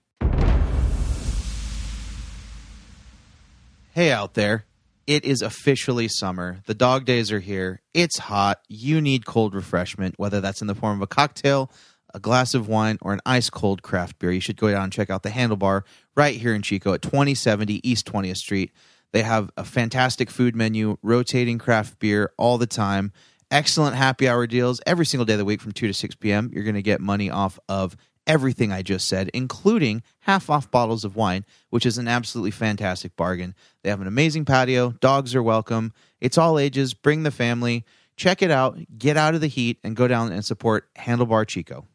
Hey 3.94 4.10
out 4.12 4.36
there. 4.36 4.66
It 5.08 5.26
is 5.26 5.42
officially 5.42 6.08
summer. 6.08 6.62
The 6.68 6.74
dog 6.74 7.06
days 7.06 7.32
are 7.32 7.40
here. 7.40 7.82
It's 7.94 8.18
hot. 8.18 8.62
You 8.68 9.02
need 9.02 9.26
cold 9.26 9.56
refreshment, 9.56 10.16
whether 10.18 10.42
that's 10.42 10.62
in 10.62 10.68
the 10.68 10.76
form 10.76 10.98
of 10.98 11.02
a 11.02 11.08
cocktail, 11.08 11.72
a 12.14 12.20
glass 12.20 12.54
of 12.54 12.68
wine, 12.68 12.98
or 13.02 13.14
an 13.14 13.22
ice 13.26 13.50
cold 13.50 13.82
craft 13.82 14.20
beer. 14.20 14.32
You 14.32 14.40
should 14.40 14.58
go 14.58 14.70
down 14.70 14.84
and 14.84 14.94
check 14.94 15.10
out 15.10 15.24
the 15.24 15.30
Handlebar 15.30 15.84
right 16.16 16.36
here 16.36 16.54
in 16.54 16.62
Chico 16.62 16.94
at 16.94 17.02
2070 17.02 17.88
East 17.88 18.06
20th 18.06 18.38
Street. 18.38 18.72
They 19.12 19.24
have 19.24 19.50
a 19.58 19.64
fantastic 19.64 20.30
food 20.30 20.56
menu, 20.56 20.98
rotating 21.02 21.58
craft 21.58 22.00
beer 22.00 22.32
all 22.38 22.58
the 22.58 22.68
time, 22.68 23.12
excellent 23.50 23.96
happy 23.96 24.30
hour 24.30 24.48
deals 24.48 24.82
every 24.86 25.06
single 25.06 25.26
day 25.26 25.34
of 25.34 25.40
the 25.40 25.46
week 25.46 25.62
from 25.62 25.74
2 25.74 25.88
to 25.88 25.94
6 25.94 26.16
p.m. 26.16 26.50
You're 26.54 26.64
going 26.64 26.76
to 26.76 26.82
get 26.82 27.02
money 27.02 27.30
off 27.30 27.60
of 27.68 27.98
everything 28.28 28.72
I 28.72 28.82
just 28.82 29.08
said, 29.08 29.30
including 29.34 30.04
half 30.22 30.50
off 30.50 30.70
bottles 30.72 31.04
of 31.04 31.16
wine, 31.16 31.46
which 31.70 31.86
is 31.86 31.98
an 31.98 32.08
absolutely 32.08 32.52
fantastic 32.52 33.16
bargain. 33.16 33.56
They 33.84 33.90
have 33.90 34.02
an 34.02 34.08
amazing 34.08 34.46
patio. 34.46 34.92
Dogs 34.92 35.36
are 35.36 35.44
welcome. 35.44 35.94
It's 36.20 36.38
all 36.38 36.60
ages. 36.60 36.94
Bring 36.94 37.24
the 37.24 37.32
family. 37.32 37.86
Check 38.16 38.42
it 38.42 38.52
out. 38.52 38.78
Get 38.98 39.18
out 39.18 39.36
of 39.36 39.42
the 39.42 39.48
heat 39.48 39.80
and 39.84 39.96
go 39.96 40.08
down 40.08 40.32
and 40.32 40.46
support 40.46 40.94
Handlebar 40.96 41.48
Chico. 41.48 41.88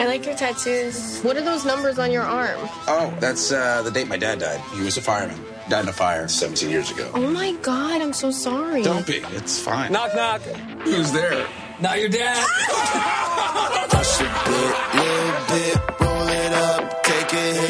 I 0.00 0.06
like 0.06 0.24
your 0.26 0.36
tattoos. 0.36 1.20
What 1.22 1.36
are 1.36 1.42
those 1.42 1.64
numbers 1.64 1.98
on 1.98 2.12
your 2.12 2.22
arm? 2.22 2.58
Oh, 2.86 3.12
that's 3.18 3.50
uh, 3.50 3.82
the 3.82 3.90
date 3.90 4.06
my 4.06 4.16
dad 4.16 4.38
died. 4.38 4.60
He 4.74 4.82
was 4.82 4.96
a 4.96 5.02
fireman. 5.02 5.38
Died 5.68 5.82
in 5.82 5.88
a 5.88 5.92
fire 5.92 6.28
17 6.28 6.70
years 6.70 6.90
ago. 6.90 7.10
Oh 7.14 7.30
my 7.30 7.52
god, 7.62 8.00
I'm 8.00 8.12
so 8.12 8.30
sorry. 8.30 8.82
Don't 8.82 9.06
be. 9.06 9.16
It's 9.32 9.60
fine. 9.60 9.92
Knock, 9.92 10.14
knock. 10.14 10.40
Who's 10.82 11.10
there? 11.12 11.46
Not 11.80 11.98
your 12.00 12.08
dad. 12.08 12.44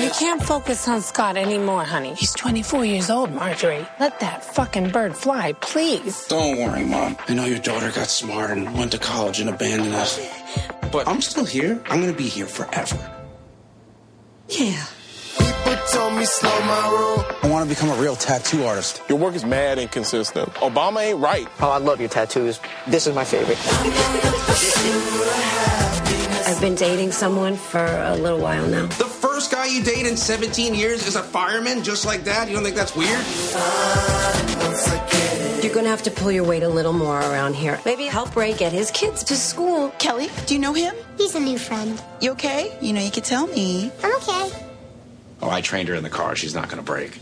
You 0.01 0.11
can't 0.11 0.43
focus 0.43 0.89
on 0.89 1.03
Scott 1.03 1.37
anymore, 1.37 1.85
honey. 1.85 2.15
He's 2.15 2.33
24 2.35 2.85
years 2.85 3.11
old, 3.11 3.33
Marjorie. 3.33 3.87
Let 4.01 4.21
that 4.21 4.43
fucking 4.45 4.91
bird 4.91 5.17
fly, 5.17 5.53
please. 5.55 6.27
Don't 6.29 6.57
worry, 6.59 6.85
Mom. 6.85 7.17
I 7.29 7.35
know 7.35 7.45
your 7.45 7.59
daughter 7.59 7.91
got 7.91 8.07
smart 8.09 8.51
and 8.51 8.73
went 8.77 8.93
to 8.93 8.99
college 8.99 9.41
and 9.41 9.51
abandoned 9.51 9.95
us. 9.95 10.19
But 10.91 11.07
I'm 11.07 11.21
still 11.21 11.45
here. 11.45 11.83
I'm 11.91 12.01
going 12.01 12.13
to 12.13 12.17
be 12.17 12.29
here 12.29 12.47
forever. 12.47 12.99
Yeah. 14.49 14.85
People 15.39 15.77
told 15.93 16.15
me 16.15 16.25
slow 16.25 16.61
my 16.61 16.91
roll. 16.93 17.25
I 17.43 17.49
want 17.49 17.69
to 17.69 17.75
become 17.75 17.91
a 17.91 18.01
real 18.01 18.17
tattoo 18.17 18.65
artist. 18.65 19.03
Your 19.09 19.19
work 19.19 19.35
is 19.35 19.45
mad 19.45 19.79
inconsistent. 19.79 20.53
Obama 20.55 21.03
ain't 21.03 21.19
right. 21.19 21.49
Oh, 21.61 21.71
I 21.71 21.79
love 21.79 22.01
your 22.01 22.09
tattoos. 22.09 22.61
This 22.87 23.07
is 23.07 23.15
my 23.15 23.25
favorite. 23.25 23.59
I've 26.47 26.61
been 26.61 26.75
dating 26.75 27.13
someone 27.13 27.57
for 27.57 27.85
a 27.85 28.17
little 28.17 28.41
while 28.41 28.67
now. 28.67 28.87
The 28.87 29.05
first 29.05 29.53
guy 29.53 29.67
you 29.67 29.83
date 29.83 30.07
in 30.07 30.17
17 30.17 30.75
years 30.75 31.07
is 31.07 31.15
a 31.15 31.23
fireman 31.23 31.83
just 31.83 32.07
like 32.07 32.25
that? 32.25 32.49
You 32.49 32.55
don't 32.55 32.65
think 32.65 32.77
that's 32.77 32.97
weird? 32.97 33.23
You're 35.63 35.75
gonna 35.75 35.89
have 35.89 36.03
to 36.05 36.11
pull 36.11 36.33
your 36.33 36.45
weight 36.45 36.63
a 36.63 36.69
little 36.69 36.93
more 36.93 37.19
around 37.19 37.55
here. 37.55 37.79
Maybe 37.85 38.05
help 38.05 38.35
Ray 38.35 38.55
get 38.55 38.73
his 38.73 38.91
kids 38.91 39.23
to 39.25 39.37
school. 39.37 39.91
Kelly, 39.99 40.29
do 40.47 40.55
you 40.55 40.61
know 40.61 40.73
him? 40.73 40.95
He's 41.19 41.35
a 41.35 41.41
new 41.41 41.59
friend. 41.59 42.01
You 42.21 42.31
okay? 42.33 42.77
You 42.81 42.93
know, 42.95 43.03
you 43.03 43.11
could 43.11 43.25
tell 43.25 43.47
me. 43.47 43.93
I'm 44.03 44.15
okay. 44.17 44.68
Oh, 45.41 45.51
I 45.51 45.61
trained 45.61 45.89
her 45.89 45.95
in 45.95 46.03
the 46.03 46.11
car. 46.11 46.35
She's 46.35 46.55
not 46.55 46.69
going 46.69 46.79
to 46.79 46.83
break. 46.85 47.15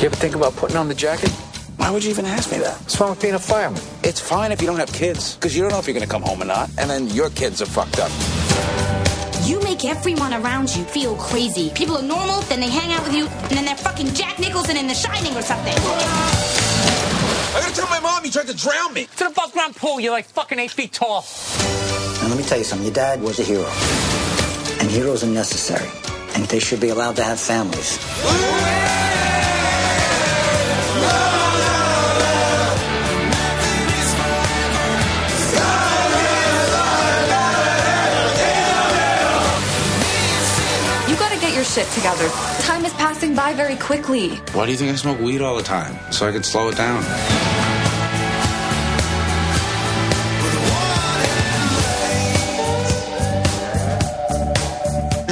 You 0.00 0.06
ever 0.06 0.16
think 0.16 0.34
about 0.34 0.56
putting 0.56 0.76
on 0.76 0.88
the 0.88 0.94
jacket? 0.94 1.30
Why 1.76 1.90
would 1.90 2.02
you 2.02 2.10
even 2.10 2.24
ask 2.24 2.50
me 2.50 2.58
that? 2.58 2.76
What's 2.80 2.98
wrong 3.00 3.10
with 3.10 3.20
being 3.20 3.34
a 3.34 3.38
fireman? 3.38 3.82
It's 4.02 4.18
fine 4.20 4.50
if 4.50 4.60
you 4.60 4.66
don't 4.66 4.78
have 4.78 4.92
kids, 4.92 5.36
because 5.36 5.54
you 5.54 5.62
don't 5.62 5.70
know 5.72 5.78
if 5.78 5.86
you're 5.86 5.94
going 5.94 6.06
to 6.06 6.10
come 6.10 6.22
home 6.22 6.42
or 6.42 6.46
not, 6.46 6.70
and 6.78 6.88
then 6.88 7.08
your 7.10 7.30
kids 7.30 7.60
are 7.60 7.66
fucked 7.66 7.98
up. 7.98 8.10
You 9.46 9.60
make 9.62 9.84
everyone 9.84 10.32
around 10.32 10.74
you 10.74 10.84
feel 10.84 11.16
crazy. 11.16 11.70
People 11.70 11.98
are 11.98 12.02
normal, 12.02 12.40
then 12.42 12.60
they 12.60 12.70
hang 12.70 12.92
out 12.92 13.04
with 13.04 13.14
you, 13.14 13.26
and 13.26 13.50
then 13.50 13.64
they're 13.64 13.76
fucking 13.76 14.14
Jack 14.14 14.38
Nicholson 14.38 14.76
in 14.76 14.86
The 14.86 14.94
Shining 14.94 15.36
or 15.36 15.42
something. 15.42 15.74
I 17.54 17.60
gotta 17.60 17.74
tell 17.74 17.88
my 17.88 18.00
mom 18.00 18.24
you 18.24 18.30
tried 18.30 18.46
to 18.46 18.56
drown 18.56 18.94
me. 18.94 19.04
To 19.04 19.18
the 19.18 19.26
above 19.26 19.52
ground 19.52 19.76
pool, 19.76 20.00
you're 20.00 20.12
like 20.12 20.26
fucking 20.26 20.58
eight 20.58 20.70
feet 20.70 20.92
tall. 20.92 21.24
Now, 22.22 22.28
let 22.28 22.38
me 22.38 22.44
tell 22.44 22.58
you 22.58 22.64
something. 22.64 22.86
Your 22.86 22.94
dad 22.94 23.20
was 23.20 23.38
a 23.38 23.42
hero. 23.42 23.68
And 24.92 25.00
heroes 25.00 25.24
are 25.24 25.26
necessary. 25.26 25.88
And 26.34 26.44
they 26.48 26.58
should 26.58 26.78
be 26.78 26.90
allowed 26.90 27.16
to 27.16 27.22
have 27.22 27.40
families. 27.40 27.96
You 41.08 41.16
gotta 41.16 41.40
get 41.40 41.54
your 41.54 41.64
shit 41.64 41.86
together. 41.92 42.28
Time 42.60 42.84
is 42.84 42.92
passing 42.92 43.34
by 43.34 43.54
very 43.54 43.76
quickly. 43.76 44.36
Why 44.52 44.66
do 44.66 44.72
you 44.72 44.76
think 44.76 44.92
I 44.92 44.96
smoke 44.96 45.18
weed 45.20 45.40
all 45.40 45.56
the 45.56 45.62
time? 45.62 45.96
So 46.12 46.28
I 46.28 46.32
could 46.32 46.44
slow 46.44 46.68
it 46.68 46.76
down. 46.76 47.71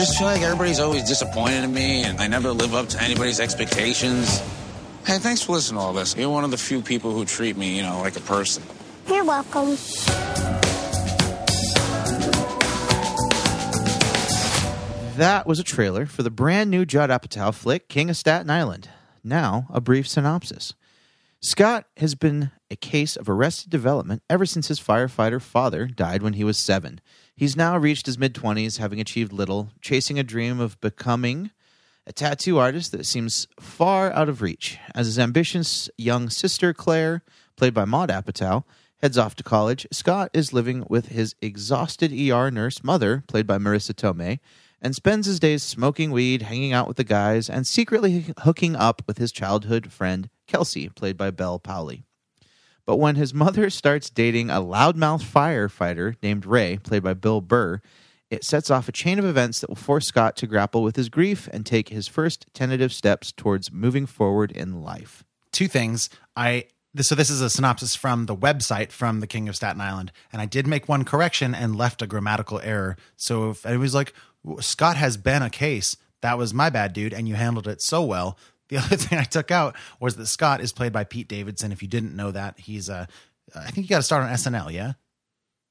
I 0.01 0.05
just 0.05 0.17
feel 0.17 0.29
like 0.29 0.41
everybody's 0.41 0.81
always 0.81 1.05
disappointed 1.05 1.63
in 1.63 1.75
me, 1.75 2.05
and 2.05 2.19
I 2.23 2.27
never 2.27 2.53
live 2.53 2.73
up 2.73 2.89
to 2.89 3.03
anybody's 3.03 3.39
expectations. 3.39 4.39
Hey, 5.05 5.19
thanks 5.19 5.43
for 5.43 5.53
listening 5.53 5.79
to 5.79 5.85
all 5.85 5.93
this. 5.93 6.17
You're 6.17 6.31
one 6.31 6.43
of 6.43 6.51
the 6.51 6.57
few 6.57 6.81
people 6.81 7.13
who 7.13 7.27
treat 7.27 7.55
me, 7.55 7.77
you 7.77 7.83
know, 7.83 8.01
like 8.01 8.17
a 8.17 8.21
person. 8.21 8.63
You're 9.07 9.25
welcome. 9.25 9.77
That 15.19 15.43
was 15.47 15.59
a 15.59 15.65
trailer 15.65 16.07
for 16.07 16.23
the 16.23 16.31
brand 16.31 16.71
new 16.71 16.87
Judd 16.87 17.11
Apatow 17.11 17.53
flick, 17.53 17.91
King 17.91 18.09
of 18.09 18.17
Staten 18.17 18.49
Island. 18.49 18.89
Now, 19.23 19.67
a 19.69 19.83
brief 19.83 20.09
synopsis. 20.09 20.73
Scott 21.43 21.85
has 21.99 22.15
been 22.15 22.53
a 22.71 22.77
case 22.77 23.17
of 23.17 23.29
arrested 23.29 23.69
development 23.69 24.23
ever 24.31 24.47
since 24.47 24.69
his 24.69 24.81
firefighter 24.81 25.43
father 25.43 25.87
died 25.87 26.23
when 26.23 26.35
he 26.35 26.45
was 26.45 26.57
seven. 26.57 27.03
He's 27.41 27.57
now 27.57 27.79
reached 27.79 28.05
his 28.05 28.19
mid 28.19 28.35
20s, 28.35 28.77
having 28.77 29.01
achieved 29.01 29.33
little, 29.33 29.71
chasing 29.81 30.19
a 30.19 30.23
dream 30.23 30.61
of 30.61 30.79
becoming 30.83 31.53
a 32.07 32.13
tattoo 32.13 32.59
artist 32.59 32.93
that 32.93 33.07
seems 33.07 33.49
far 33.59 34.13
out 34.13 34.29
of 34.29 34.43
reach. 34.43 34.79
As 34.95 35.07
his 35.07 35.19
ambitious 35.19 35.89
young 35.97 36.29
sister, 36.29 36.75
Claire, 36.75 37.23
played 37.57 37.73
by 37.73 37.87
Maud 37.87 38.11
Apatow, 38.11 38.65
heads 39.01 39.17
off 39.17 39.37
to 39.37 39.43
college, 39.43 39.87
Scott 39.91 40.29
is 40.35 40.53
living 40.53 40.85
with 40.91 41.07
his 41.07 41.35
exhausted 41.41 42.13
ER 42.13 42.51
nurse 42.51 42.85
mother, 42.85 43.25
played 43.27 43.47
by 43.47 43.57
Marisa 43.57 43.95
Tomei, 43.95 44.41
and 44.83 44.95
spends 44.95 45.27
his 45.27 45.41
days 45.41 45.63
smoking 45.63 46.11
weed, 46.11 46.43
hanging 46.43 46.75
out 46.75 46.89
with 46.89 46.99
the 46.99 47.05
guys, 47.05 47.49
and 47.49 47.67
secretly 47.67 48.35
hooking 48.41 48.77
up 48.77 49.01
with 49.07 49.17
his 49.17 49.33
childhood 49.33 49.91
friend, 49.91 50.29
Kelsey, 50.47 50.91
played 50.91 51.17
by 51.17 51.31
Bel 51.31 51.59
Powley. 51.59 52.05
But 52.91 52.99
when 52.99 53.15
his 53.15 53.33
mother 53.33 53.71
starts 53.71 54.11
dating 54.11 54.51
a 54.51 54.55
loudmouth 54.55 55.23
firefighter 55.23 56.17
named 56.25 56.45
Ray, 56.45 56.77
played 56.77 57.05
by 57.05 57.15
Bill 57.15 57.41
Burr, 57.41 57.81
it 58.31 58.43
sets 58.43 58.69
off 58.69 58.89
a 58.89 58.93
chain 58.93 59.17
of 59.21 59.25
events 59.25 59.61
that 59.61 59.71
will 59.71 59.77
force 59.77 60.09
Scott 60.09 60.35
to 60.39 60.49
grapple 60.49 60.83
with 60.83 60.97
his 60.97 61.09
grief 61.09 61.49
and 61.53 61.65
take 61.65 61.91
his 61.91 62.09
first 62.09 62.47
tentative 62.53 62.93
steps 62.93 63.31
towards 63.31 63.71
moving 63.71 64.07
forward 64.07 64.51
in 64.51 64.83
life. 64.83 65.23
Two 65.53 65.69
things. 65.69 66.11
I 66.35 66.65
so 66.97 67.15
this 67.15 67.31
is 67.31 67.41
a 67.41 67.49
synopsis 67.49 67.95
from 67.95 68.27
the 68.27 68.35
website 68.35 68.91
from 68.91 69.21
the 69.21 69.29
King 69.29 69.49
of 69.49 69.55
Staten 69.55 69.81
Island, 69.81 70.11
and 70.33 70.43
I 70.43 70.47
did 70.47 70.67
make 70.67 70.89
one 70.89 71.05
correction 71.05 71.55
and 71.55 71.77
left 71.77 72.03
a 72.03 72.09
grammatical 72.09 72.59
error. 72.59 72.97
So 73.17 73.51
if 73.51 73.65
anybody's 73.65 73.95
like, 73.95 74.15
Scott 74.59 74.97
has 74.97 75.17
been 75.17 75.43
a 75.43 75.51
case, 75.51 75.97
that 76.23 76.39
was 76.39 76.53
my 76.53 76.71
bad, 76.71 76.93
dude, 76.93 77.15
and 77.15 77.29
you 77.29 77.37
handled 77.37 77.69
it 77.69 77.81
so 77.81 78.03
well. 78.03 78.37
The 78.71 78.77
other 78.79 78.97
thing 78.97 79.19
I 79.19 79.25
took 79.25 79.51
out 79.51 79.77
was 80.01 80.17
that 80.17 80.27
Scott 80.27 80.61
is 80.61 80.73
played 80.73 80.93
by 80.93 81.05
Pete 81.05 81.29
Davidson. 81.29 81.73
If 81.73 81.83
you 81.83 81.89
didn't 81.89 82.17
know 82.17 82.31
that, 82.31 82.59
he's 82.59 82.89
a, 82.89 83.07
I 83.55 83.71
think 83.71 83.87
you 83.87 83.91
got 83.91 83.99
to 83.99 84.03
start 84.03 84.23
on 84.23 84.31
SNL, 84.31 84.73
yeah? 84.73 84.93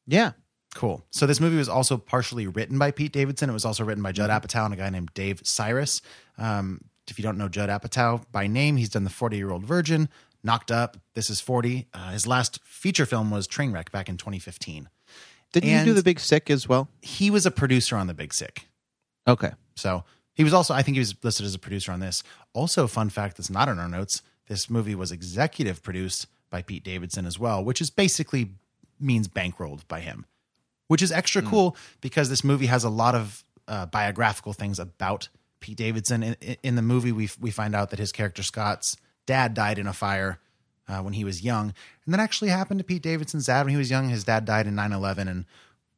Yeah. 0.06 0.34
Cool. 0.76 1.04
So 1.10 1.26
this 1.26 1.39
movie 1.39 1.58
was 1.58 1.70
also 1.70 1.97
partially 1.97 2.45
written 2.45 2.78
by 2.78 2.91
Pete 2.91 3.12
Davidson. 3.12 3.50
It 3.50 3.54
was 3.54 3.66
also 3.66 3.84
written 3.84 4.04
by 4.04 4.12
Judd 4.12 4.30
Apatow 4.30 4.66
and 4.66 4.74
a 4.74 4.78
guy 4.78 4.89
named 4.89 5.12
Dave 5.16 5.41
Sirus. 5.41 6.02
Um, 6.38 6.82
if 7.08 7.18
you 7.18 7.24
don't 7.24 7.38
know 7.39 7.50
Judd 7.50 7.70
Apatow 7.70 8.24
by 8.32 8.45
name, 8.45 8.78
he's 8.78 8.89
done 8.89 9.04
The 9.04 9.10
40 9.10 9.38
Year 9.38 9.50
Old 9.50 9.66
Virgin, 9.66 10.10
Knocked 10.43 10.72
Up, 10.72 10.97
This 11.16 11.30
Is 11.32 11.41
40. 11.41 11.88
Uh, 11.93 12.12
his 12.12 12.28
last 12.28 12.60
feature 12.64 13.08
film 13.08 13.32
was 13.32 13.47
Trainwreck 13.47 13.91
back 13.91 14.10
in 14.10 14.18
2015. 14.18 14.89
Didn't 15.52 15.70
And 15.70 15.88
you 15.88 15.93
do 15.93 15.95
The 15.95 16.04
Big 16.04 16.20
Sick 16.20 16.52
as 16.52 16.70
well? 16.70 16.89
He 17.02 17.32
was 17.32 17.47
a 17.47 17.52
producer 17.52 17.95
on 17.97 18.06
The 18.06 18.14
Big 18.14 18.34
Sick. 18.34 18.68
Okay. 19.28 19.52
So 19.76 20.04
he 20.40 20.46
was 20.46 20.54
also, 20.54 20.74
I 20.74 20.84
think 20.84 20.96
he 20.96 21.00
was 21.00 21.14
listed 21.22 21.46
as 21.46 21.54
a 21.54 21.60
producer 21.60 21.92
on 21.92 22.00
this. 22.00 22.24
Also, 22.54 22.88
fun 22.88 23.10
fact 23.10 23.36
that's 23.36 23.50
not 23.50 23.68
in 23.68 23.78
our 23.78 23.90
notes 23.90 24.22
this 24.48 24.70
movie 24.70 24.96
was 24.96 25.12
executive 25.12 25.84
produced 25.84 26.28
by 26.50 26.62
Pete 26.62 26.82
Davidson 26.82 27.26
as 27.26 27.38
well, 27.38 27.62
which 27.62 27.82
is 27.82 27.90
basically 27.90 28.54
means 29.02 29.28
bankrolled 29.28 29.86
by 29.90 30.00
him, 30.00 30.26
which 30.88 31.02
is 31.02 31.12
extra 31.12 31.42
cool 31.42 31.76
because 32.00 32.30
this 32.30 32.42
movie 32.42 32.68
has 32.68 32.86
a 32.86 32.90
lot 32.90 33.16
of 33.16 33.44
uh, 33.68 33.86
biographical 33.88 34.54
things 34.54 34.80
about 34.80 35.28
Pete 35.60 35.76
Davidson. 35.76 36.24
In, 36.24 36.36
in 36.64 36.76
the 36.76 36.82
movie, 36.82 37.12
we 37.12 37.30
we 37.42 37.52
find 37.52 37.76
out 37.76 37.90
that 37.90 38.00
his 38.00 38.14
character 38.14 38.42
Scott's 38.42 38.96
dad 39.26 39.54
died 39.54 39.78
in 39.78 39.88
a 39.88 39.94
fire 39.94 40.40
uh, 40.88 41.02
when 41.02 41.12
he 41.12 41.26
was 41.26 41.44
young. 41.44 41.74
And 42.06 42.14
that 42.14 42.22
actually 42.22 42.50
happened 42.50 42.80
to 42.80 42.86
Pete 42.86 43.04
Davidson's 43.04 43.48
dad 43.48 43.66
when 43.66 43.72
he 43.72 43.78
was 43.78 43.92
young. 43.92 44.08
His 44.08 44.24
dad 44.24 44.46
died 44.46 44.68
in 44.68 44.76
9 44.76 44.94
11. 44.94 45.28
And 45.28 45.46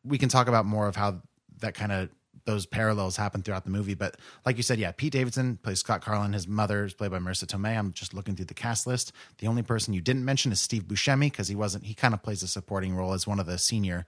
we 0.04 0.18
can 0.18 0.30
talk 0.30 0.48
about 0.48 0.66
more 0.66 0.88
of 0.88 0.96
how 0.96 1.22
that 1.60 1.76
kind 1.76 1.92
of 1.92 2.10
those 2.46 2.66
parallels 2.66 3.18
happen 3.18 3.42
throughout 3.42 3.64
the 3.64 3.70
movie. 3.70 3.94
But 3.94 4.18
like 4.46 4.58
you 4.58 4.64
said, 4.64 4.80
yeah, 4.80 4.92
Pete 4.92 5.14
Davidson 5.14 5.58
plays 5.58 5.80
Scott 5.80 6.02
Carlin. 6.02 6.34
His 6.34 6.48
mother 6.48 6.86
is 6.86 6.94
played 6.94 7.12
by 7.12 7.20
Marisa 7.20 7.46
Tomei. 7.46 7.78
I'm 7.78 7.92
just 7.92 8.14
looking 8.14 8.36
through 8.36 8.46
the 8.46 8.54
cast 8.54 8.88
list. 8.88 9.12
The 9.40 9.48
only 9.48 9.64
person 9.64 9.94
you 9.94 10.02
didn't 10.02 10.26
mention 10.26 10.52
is 10.52 10.60
Steve 10.60 10.84
Buscemi 10.84 11.32
because 11.32 11.48
he 11.48 11.56
wasn't. 11.56 11.86
He 11.86 11.94
kind 11.94 12.14
of 12.14 12.24
plays 12.24 12.44
a 12.44 12.48
supporting 12.48 12.96
role 12.96 13.14
as 13.14 13.28
one 13.28 13.40
of 13.40 13.46
the 13.46 13.58
senior 13.58 14.06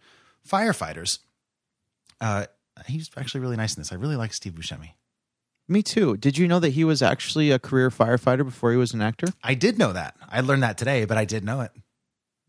firefighters. 0.47 1.19
Uh, 2.19 2.45
he's 2.85 3.09
actually 3.17 3.41
really 3.41 3.57
nice 3.57 3.75
in 3.75 3.81
this. 3.81 3.91
I 3.91 3.95
really 3.95 4.15
like 4.15 4.33
Steve 4.33 4.53
Buscemi. 4.53 4.91
Me 5.67 5.81
too. 5.81 6.17
Did 6.17 6.37
you 6.37 6.47
know 6.47 6.59
that 6.59 6.71
he 6.71 6.83
was 6.83 7.01
actually 7.01 7.51
a 7.51 7.59
career 7.59 7.89
firefighter 7.89 8.43
before 8.43 8.71
he 8.71 8.77
was 8.77 8.93
an 8.93 9.01
actor? 9.01 9.27
I 9.43 9.53
did 9.53 9.77
know 9.77 9.93
that. 9.93 10.15
I 10.27 10.41
learned 10.41 10.63
that 10.63 10.77
today, 10.77 11.05
but 11.05 11.17
I 11.17 11.25
did 11.25 11.43
know 11.43 11.61
it. 11.61 11.71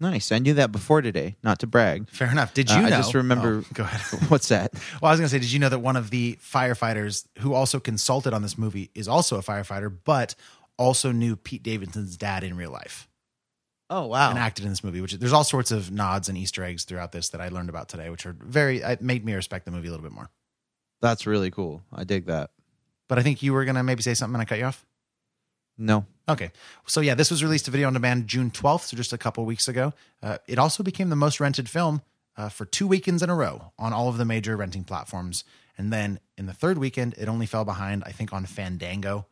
Nice. 0.00 0.32
I 0.32 0.38
knew 0.38 0.54
that 0.54 0.72
before 0.72 1.02
today, 1.02 1.36
not 1.42 1.60
to 1.60 1.66
brag. 1.66 2.08
Fair 2.10 2.30
enough. 2.30 2.52
Did 2.52 2.68
you 2.68 2.76
Uh, 2.76 2.80
know? 2.80 2.86
I 2.88 2.90
just 2.90 3.14
remember. 3.14 3.58
Oh, 3.64 3.64
go 3.74 3.84
ahead. 3.84 4.20
What's 4.30 4.48
that? 4.48 4.72
Well, 5.00 5.08
I 5.08 5.12
was 5.12 5.20
going 5.20 5.28
to 5.28 5.34
say, 5.34 5.38
did 5.38 5.52
you 5.52 5.58
know 5.60 5.68
that 5.68 5.78
one 5.78 5.96
of 5.96 6.10
the 6.10 6.36
firefighters 6.42 7.26
who 7.38 7.54
also 7.54 7.78
consulted 7.80 8.32
on 8.34 8.42
this 8.42 8.58
movie 8.58 8.90
is 8.94 9.06
also 9.08 9.38
a 9.38 9.42
firefighter, 9.42 9.96
but 10.04 10.34
also 10.76 11.12
knew 11.12 11.36
Pete 11.36 11.62
Davidson's 11.62 12.16
dad 12.16 12.42
in 12.42 12.56
real 12.56 12.72
life 12.72 13.08
Oh 13.88 14.06
wow! 14.06 14.30
and 14.30 14.38
acted 14.38 14.64
in 14.64 14.70
this 14.70 14.82
movie? 14.82 15.00
Which 15.00 15.12
there's 15.12 15.32
all 15.32 15.44
sorts 15.44 15.70
of 15.70 15.92
nods 15.92 16.28
and 16.28 16.36
Easter 16.36 16.64
eggs 16.64 16.82
throughout 16.84 17.12
this 17.12 17.28
that 17.28 17.40
I 17.40 17.48
learned 17.48 17.68
about 17.68 17.88
today, 17.88 18.10
which 18.10 18.26
are 18.26 18.34
very 18.40 18.78
it 18.78 19.00
made 19.00 19.24
me 19.24 19.34
respect 19.34 19.64
the 19.66 19.70
movie 19.70 19.86
a 19.86 19.90
little 19.92 20.02
bit 20.04 20.12
more. 20.12 20.28
That's 21.00 21.26
really 21.26 21.52
cool. 21.52 21.82
I 21.92 22.02
dig 22.02 22.26
that. 22.26 22.50
But 23.08 23.18
I 23.18 23.22
think 23.22 23.42
you 23.42 23.52
were 23.52 23.64
going 23.64 23.74
to 23.76 23.82
maybe 23.84 24.02
say 24.02 24.14
something 24.14 24.34
and 24.34 24.42
I 24.42 24.46
cut 24.46 24.58
you 24.58 24.64
off. 24.64 24.84
No. 25.76 26.06
Okay. 26.28 26.52
So, 26.86 27.00
yeah, 27.00 27.14
this 27.14 27.30
was 27.30 27.42
released 27.42 27.64
to 27.66 27.70
video 27.70 27.86
on 27.88 27.92
demand 27.92 28.28
June 28.28 28.50
12th, 28.50 28.82
so 28.88 28.96
just 28.96 29.12
a 29.12 29.18
couple 29.18 29.44
weeks 29.44 29.68
ago. 29.68 29.92
Uh, 30.22 30.38
it 30.46 30.58
also 30.58 30.82
became 30.82 31.10
the 31.10 31.16
most 31.16 31.40
rented 31.40 31.68
film 31.68 32.02
uh, 32.36 32.48
for 32.48 32.64
two 32.64 32.86
weekends 32.86 33.22
in 33.22 33.30
a 33.30 33.34
row 33.34 33.72
on 33.78 33.92
all 33.92 34.08
of 34.08 34.16
the 34.18 34.24
major 34.24 34.56
renting 34.56 34.84
platforms. 34.84 35.44
And 35.76 35.92
then 35.92 36.20
in 36.38 36.46
the 36.46 36.52
third 36.52 36.78
weekend, 36.78 37.14
it 37.18 37.28
only 37.28 37.46
fell 37.46 37.64
behind, 37.64 38.04
I 38.06 38.12
think, 38.12 38.32
on 38.32 38.46
Fandango 38.46 39.26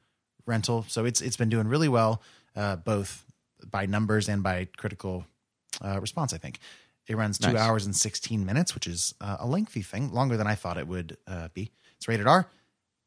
rental. 0.47 0.85
So 0.89 1.05
it's 1.05 1.21
it's 1.21 1.37
been 1.37 1.49
doing 1.49 1.69
really 1.69 1.89
well, 1.89 2.21
uh, 2.57 2.77
both 2.77 3.25
by 3.65 3.87
numbers 3.87 4.29
and 4.29 4.43
by 4.43 4.67
critical 4.77 5.25
uh, 5.81 6.01
response, 6.01 6.33
I 6.35 6.39
think. 6.39 6.59
It 7.07 7.17
runs 7.17 7.39
two 7.39 7.53
Nice. 7.53 7.63
hours 7.63 7.85
and 7.87 7.95
16 7.97 8.45
minutes, 8.47 8.75
which 8.75 8.87
is 8.87 9.15
uh, 9.21 9.39
a 9.41 9.47
lengthy 9.47 9.83
thing, 9.83 10.13
longer 10.13 10.37
than 10.37 10.47
I 10.47 10.55
thought 10.55 10.79
it 10.79 10.87
would 10.87 11.17
uh, 11.27 11.49
be. 11.55 11.71
It's 11.97 12.07
rated 12.09 12.27
R. 12.27 12.47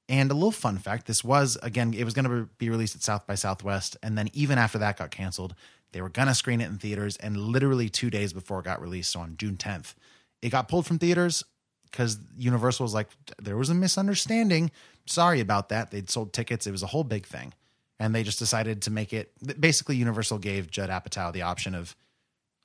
And 0.07 0.29
a 0.29 0.35
little 0.35 0.51
fun 0.51 0.77
fact 0.77 1.07
this 1.07 1.23
was, 1.23 1.57
again, 1.63 1.93
it 1.93 2.03
was 2.03 2.13
going 2.13 2.29
to 2.29 2.49
be 2.57 2.69
released 2.69 2.95
at 2.95 3.01
South 3.01 3.25
by 3.25 3.35
Southwest. 3.35 3.97
And 4.03 4.17
then 4.17 4.29
even 4.33 4.57
after 4.57 4.77
that 4.77 4.97
got 4.97 5.09
canceled, 5.11 5.55
they 5.93 6.01
were 6.01 6.09
going 6.09 6.27
to 6.27 6.35
screen 6.35 6.61
it 6.61 6.69
in 6.69 6.77
theaters. 6.77 7.17
And 7.17 7.37
literally 7.37 7.89
two 7.89 8.09
days 8.09 8.31
before 8.31 8.59
it 8.59 8.65
got 8.65 8.81
released, 8.81 9.11
so 9.11 9.21
on 9.21 9.35
June 9.37 9.57
10th, 9.57 9.95
it 10.41 10.49
got 10.49 10.67
pulled 10.67 10.85
from 10.85 10.99
theaters 10.99 11.43
because 11.89 12.19
Universal 12.37 12.83
was 12.83 12.93
like, 12.93 13.09
there 13.41 13.57
was 13.57 13.69
a 13.69 13.73
misunderstanding. 13.73 14.69
Sorry 15.07 15.39
about 15.39 15.69
that. 15.69 15.91
They'd 15.91 16.09
sold 16.09 16.33
tickets, 16.33 16.67
it 16.67 16.71
was 16.71 16.83
a 16.83 16.87
whole 16.87 17.03
big 17.03 17.25
thing. 17.25 17.53
And 17.99 18.13
they 18.13 18.23
just 18.23 18.39
decided 18.39 18.81
to 18.83 18.91
make 18.91 19.13
it 19.13 19.31
basically, 19.59 19.95
Universal 19.95 20.39
gave 20.39 20.69
Judd 20.69 20.89
Apatow 20.89 21.31
the 21.31 21.43
option 21.43 21.73
of, 21.73 21.95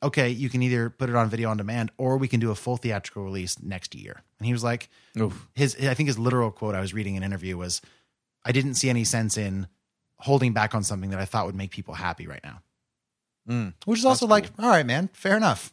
okay, 0.03 0.31
you 0.31 0.49
can 0.49 0.63
either 0.63 0.91
put 0.91 1.11
it 1.11 1.17
on 1.17 1.29
video 1.29 1.51
on 1.51 1.57
demand 1.57 1.91
or 1.99 2.17
we 2.17 2.29
can 2.29 2.41
do 2.41 2.51
a 2.51 2.55
full 2.55 2.77
theatrical 2.77 3.23
release 3.23 3.63
next 3.63 3.95
year. 3.95 4.23
And 4.39 4.47
he 4.47 4.53
was 4.53 4.65
like, 4.65 4.89
his, 5.55 5.77
I 5.77 5.95
think 5.95 6.09
his 6.09 6.19
literal 6.19 6.51
quote 6.51 6.75
I 6.75 6.81
was 6.81 6.95
reading 6.95 7.17
in 7.17 7.23
an 7.23 7.31
interview 7.31 7.57
was, 7.57 7.83
I 8.45 8.53
didn't 8.53 8.75
see 8.75 8.89
any 8.89 9.05
sense 9.05 9.37
in 9.37 9.67
holding 10.17 10.53
back 10.53 10.75
on 10.75 10.83
something 10.83 11.11
that 11.11 11.19
I 11.19 11.25
thought 11.25 11.47
would 11.47 11.55
make 11.55 11.71
people 11.71 11.95
happy 11.95 12.27
right 12.27 12.43
now. 12.43 12.63
Mm. 13.49 13.75
Which 13.85 13.99
is 13.99 14.05
also 14.05 14.27
like, 14.27 14.47
all 14.59 14.69
right, 14.69 14.87
man, 14.87 15.11
fair 15.13 15.37
enough. 15.37 15.73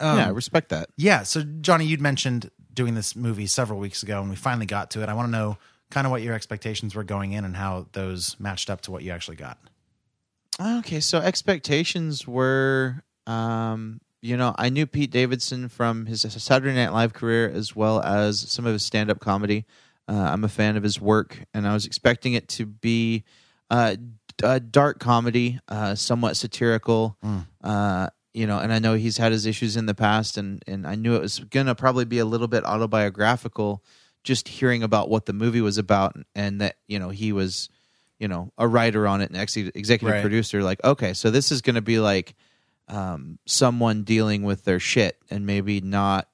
Um, 0.00 0.18
yeah, 0.18 0.26
I 0.26 0.30
respect 0.30 0.68
that. 0.68 0.90
Yeah. 0.96 1.22
So, 1.24 1.42
Johnny, 1.42 1.86
you'd 1.86 2.00
mentioned 2.00 2.50
doing 2.72 2.94
this 2.94 3.16
movie 3.16 3.46
several 3.46 3.80
weeks 3.80 4.02
ago, 4.02 4.20
and 4.20 4.30
we 4.30 4.36
finally 4.36 4.66
got 4.66 4.90
to 4.92 5.02
it. 5.02 5.08
I 5.08 5.14
want 5.14 5.26
to 5.26 5.32
know 5.32 5.58
kind 5.90 6.06
of 6.06 6.12
what 6.12 6.22
your 6.22 6.34
expectations 6.34 6.94
were 6.94 7.02
going 7.02 7.32
in 7.32 7.44
and 7.44 7.56
how 7.56 7.86
those 7.92 8.36
matched 8.38 8.70
up 8.70 8.82
to 8.82 8.92
what 8.92 9.02
you 9.02 9.10
actually 9.10 9.36
got. 9.36 9.58
Okay, 10.60 11.00
so 11.00 11.18
expectations 11.18 12.26
were, 12.26 13.02
um, 13.28 14.00
you 14.20 14.36
know, 14.36 14.54
I 14.58 14.68
knew 14.68 14.86
Pete 14.86 15.10
Davidson 15.12 15.68
from 15.68 16.06
his 16.06 16.22
Saturday 16.22 16.74
Night 16.74 16.92
Live 16.92 17.12
career 17.12 17.48
as 17.48 17.76
well 17.76 18.00
as 18.02 18.40
some 18.40 18.66
of 18.66 18.72
his 18.72 18.82
stand 18.84 19.10
up 19.10 19.20
comedy. 19.20 19.64
Uh, 20.08 20.14
I'm 20.14 20.42
a 20.42 20.48
fan 20.48 20.76
of 20.76 20.82
his 20.82 21.00
work, 21.00 21.38
and 21.54 21.68
I 21.68 21.72
was 21.74 21.86
expecting 21.86 22.32
it 22.32 22.48
to 22.48 22.66
be 22.66 23.24
uh, 23.70 23.94
a 24.42 24.58
dark 24.58 24.98
comedy, 24.98 25.60
uh, 25.68 25.94
somewhat 25.94 26.36
satirical. 26.36 27.16
Uh, 27.62 28.08
you 28.34 28.46
know, 28.46 28.58
and 28.58 28.72
I 28.72 28.78
know 28.78 28.94
he's 28.94 29.18
had 29.18 29.32
his 29.32 29.46
issues 29.46 29.76
in 29.76 29.86
the 29.86 29.94
past, 29.94 30.36
and 30.38 30.62
and 30.66 30.86
I 30.86 30.94
knew 30.94 31.14
it 31.14 31.20
was 31.20 31.38
gonna 31.40 31.74
probably 31.74 32.04
be 32.06 32.18
a 32.18 32.24
little 32.24 32.48
bit 32.48 32.64
autobiographical. 32.64 33.82
Just 34.24 34.48
hearing 34.48 34.82
about 34.82 35.08
what 35.08 35.26
the 35.26 35.32
movie 35.32 35.60
was 35.60 35.78
about, 35.78 36.16
and 36.34 36.60
that 36.60 36.76
you 36.88 36.98
know 36.98 37.10
he 37.10 37.32
was, 37.32 37.68
you 38.18 38.26
know, 38.28 38.50
a 38.58 38.66
writer 38.66 39.06
on 39.06 39.20
it 39.20 39.30
and 39.30 39.38
ex- 39.38 39.56
executive 39.56 40.14
Right. 40.14 40.22
producer. 40.22 40.62
Like, 40.62 40.82
okay, 40.84 41.14
so 41.14 41.30
this 41.30 41.52
is 41.52 41.62
gonna 41.62 41.82
be 41.82 41.98
like 42.00 42.34
um, 42.88 43.38
someone 43.46 44.02
dealing 44.04 44.42
with 44.42 44.64
their 44.64 44.80
shit, 44.80 45.18
and 45.30 45.46
maybe 45.46 45.80
not, 45.80 46.28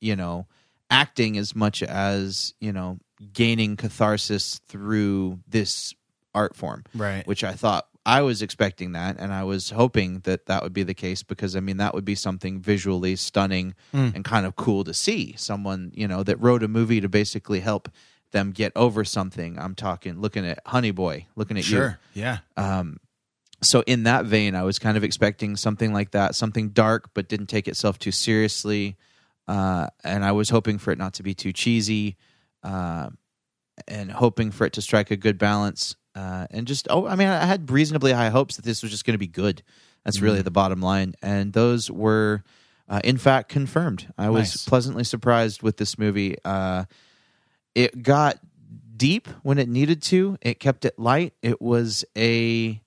you 0.00 0.16
know, 0.16 0.46
acting 0.90 1.36
as 1.38 1.54
much 1.56 1.82
as 1.82 2.54
you 2.60 2.72
know 2.72 2.98
gaining 3.32 3.76
catharsis 3.76 4.60
through 4.66 5.38
this 5.48 5.94
art 6.34 6.54
form 6.54 6.84
Right. 6.94 7.26
which 7.26 7.42
i 7.42 7.52
thought 7.52 7.86
i 8.04 8.20
was 8.20 8.42
expecting 8.42 8.92
that 8.92 9.16
and 9.18 9.32
i 9.32 9.44
was 9.44 9.70
hoping 9.70 10.20
that 10.24 10.44
that 10.46 10.62
would 10.62 10.74
be 10.74 10.82
the 10.82 10.92
case 10.94 11.22
because 11.22 11.56
i 11.56 11.60
mean 11.60 11.78
that 11.78 11.94
would 11.94 12.04
be 12.04 12.14
something 12.14 12.60
visually 12.60 13.16
stunning 13.16 13.74
Mm. 13.94 14.14
and 14.16 14.24
kind 14.24 14.44
of 14.44 14.56
cool 14.56 14.84
to 14.84 14.92
see 14.92 15.34
someone 15.38 15.90
you 15.94 16.06
know 16.06 16.22
that 16.22 16.38
wrote 16.40 16.62
a 16.62 16.68
movie 16.68 17.00
to 17.00 17.08
basically 17.08 17.60
help 17.60 17.88
them 18.32 18.50
get 18.50 18.72
over 18.76 19.04
something 19.04 19.58
i'm 19.58 19.74
talking 19.74 20.20
looking 20.20 20.44
at 20.46 20.58
honey 20.66 20.90
boy 20.90 21.26
looking 21.34 21.56
at 21.56 21.64
you 21.64 21.76
Sure. 21.78 21.98
Yeah. 22.12 22.38
um, 22.58 22.98
so 23.64 23.82
in 23.86 24.04
that 24.04 24.24
vein, 24.26 24.54
I 24.54 24.62
was 24.62 24.78
kind 24.78 24.96
of 24.96 25.04
expecting 25.04 25.56
something 25.56 25.92
like 25.92 26.10
that, 26.12 26.34
something 26.34 26.70
dark 26.70 27.10
but 27.14 27.28
didn't 27.28 27.46
take 27.46 27.68
itself 27.68 27.98
too 27.98 28.10
seriously, 28.12 28.96
uh, 29.48 29.88
and 30.02 30.24
I 30.24 30.32
was 30.32 30.50
hoping 30.50 30.78
for 30.78 30.90
it 30.92 30.98
not 30.98 31.14
to 31.14 31.22
be 31.22 31.34
too 31.34 31.52
cheesy, 31.52 32.16
uh, 32.62 33.10
and 33.88 34.10
hoping 34.10 34.50
for 34.50 34.64
it 34.66 34.72
to 34.74 34.82
strike 34.82 35.10
a 35.10 35.16
good 35.16 35.38
balance. 35.38 35.96
Uh, 36.14 36.46
and 36.50 36.66
just, 36.66 36.86
oh, 36.90 37.06
I 37.06 37.16
mean, 37.16 37.26
I 37.28 37.44
had 37.44 37.70
reasonably 37.70 38.12
high 38.12 38.28
hopes 38.30 38.56
that 38.56 38.64
this 38.64 38.82
was 38.82 38.92
just 38.92 39.04
going 39.04 39.14
to 39.14 39.18
be 39.18 39.26
good. 39.26 39.62
That's 40.04 40.20
really 40.20 40.40
Mhm. 40.40 40.44
the 40.44 40.50
bottom 40.52 40.80
line, 40.80 41.14
and 41.22 41.52
those 41.52 41.90
were, 41.90 42.44
uh, 42.88 43.00
in 43.02 43.16
fact, 43.18 43.48
confirmed. 43.48 44.12
I 44.16 44.30
was 44.30 44.50
Nice. 44.50 44.64
pleasantly 44.64 45.02
surprised 45.04 45.62
with 45.62 45.76
this 45.78 45.98
movie. 45.98 46.36
Uh, 46.44 46.84
it 47.74 48.02
got 48.02 48.38
deep 48.96 49.26
when 49.42 49.58
it 49.58 49.68
needed 49.68 50.00
to. 50.02 50.38
It 50.40 50.60
kept 50.60 50.84
it 50.84 50.98
light. 50.98 51.34
It 51.42 51.60
was 51.60 52.04
a 52.16 52.80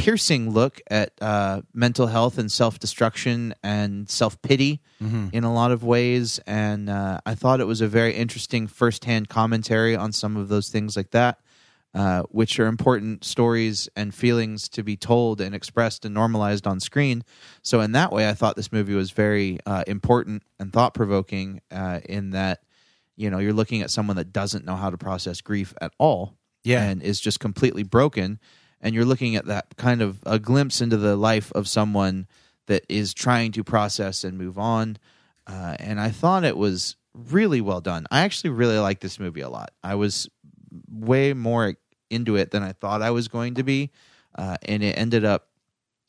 piercing 0.00 0.50
look 0.50 0.80
at 0.90 1.12
uh, 1.20 1.62
mental 1.74 2.06
health 2.08 2.38
and 2.38 2.50
self 2.50 2.78
destruction 2.78 3.54
and 3.62 4.08
self 4.08 4.40
pity 4.42 4.80
Mhm. 5.02 5.32
in 5.32 5.44
a 5.44 5.52
lot 5.52 5.70
of 5.72 5.82
ways. 5.84 6.40
And 6.46 6.88
uh, 6.90 7.20
I 7.24 7.34
thought 7.34 7.60
it 7.60 7.66
was 7.66 7.80
a 7.80 7.88
very 7.88 8.14
interesting 8.14 8.66
first 8.66 9.04
hand 9.04 9.28
commentary 9.28 9.94
on 9.96 10.12
some 10.12 10.36
of 10.36 10.48
those 10.48 10.68
things 10.68 10.96
like 10.96 11.10
that. 11.12 11.38
Uh, 11.92 12.22
which 12.30 12.60
are 12.60 12.66
important 12.68 13.24
stories 13.24 13.88
and 13.96 14.14
feelings 14.14 14.68
to 14.68 14.84
be 14.84 14.96
told 14.96 15.40
and 15.40 15.56
expressed 15.56 16.04
and 16.04 16.14
normalized 16.14 16.64
on 16.64 16.78
screen. 16.78 17.24
So, 17.62 17.80
in 17.80 17.90
that 17.92 18.12
way, 18.12 18.28
I 18.28 18.34
thought 18.34 18.54
this 18.54 18.70
movie 18.70 18.94
was 18.94 19.10
very 19.10 19.58
uh, 19.66 19.82
important 19.88 20.44
and 20.60 20.72
thought 20.72 20.94
provoking. 20.94 21.60
Uh, 21.68 21.98
in 22.08 22.30
that, 22.30 22.62
you 23.16 23.28
know, 23.28 23.38
you're 23.38 23.52
looking 23.52 23.82
at 23.82 23.90
someone 23.90 24.14
that 24.18 24.32
doesn't 24.32 24.64
know 24.64 24.76
how 24.76 24.88
to 24.90 24.96
process 24.96 25.40
grief 25.40 25.74
at 25.80 25.92
all, 25.98 26.36
Yeah. 26.62 26.80
and 26.84 27.02
is 27.02 27.18
just 27.20 27.40
completely 27.40 27.82
broken. 27.82 28.38
And 28.80 28.94
you're 28.94 29.04
looking 29.04 29.36
at 29.36 29.46
that 29.46 29.76
kind 29.76 30.00
of 30.02 30.20
a 30.24 30.38
glimpse 30.38 30.80
into 30.80 30.96
the 30.96 31.16
life 31.16 31.52
of 31.52 31.68
someone 31.68 32.26
that 32.66 32.84
is 32.88 33.12
trying 33.12 33.52
to 33.52 33.64
process 33.64 34.24
and 34.24 34.38
move 34.38 34.58
on. 34.58 34.96
Uh, 35.46 35.76
and 35.78 36.00
I 36.00 36.10
thought 36.10 36.44
it 36.44 36.56
was 36.56 36.96
really 37.14 37.60
well 37.60 37.80
done. 37.80 38.06
I 38.10 38.20
actually 38.20 38.50
really 38.50 38.78
like 38.78 39.00
this 39.00 39.18
movie 39.18 39.40
a 39.40 39.48
lot. 39.48 39.72
I 39.82 39.96
was 39.96 40.28
way 40.88 41.32
more 41.32 41.74
into 42.10 42.36
it 42.36 42.50
than 42.50 42.62
I 42.62 42.72
thought 42.72 43.02
I 43.02 43.10
was 43.10 43.28
going 43.28 43.54
to 43.54 43.62
be, 43.62 43.90
uh, 44.36 44.56
and 44.62 44.82
it 44.82 44.96
ended 44.96 45.24
up 45.24 45.48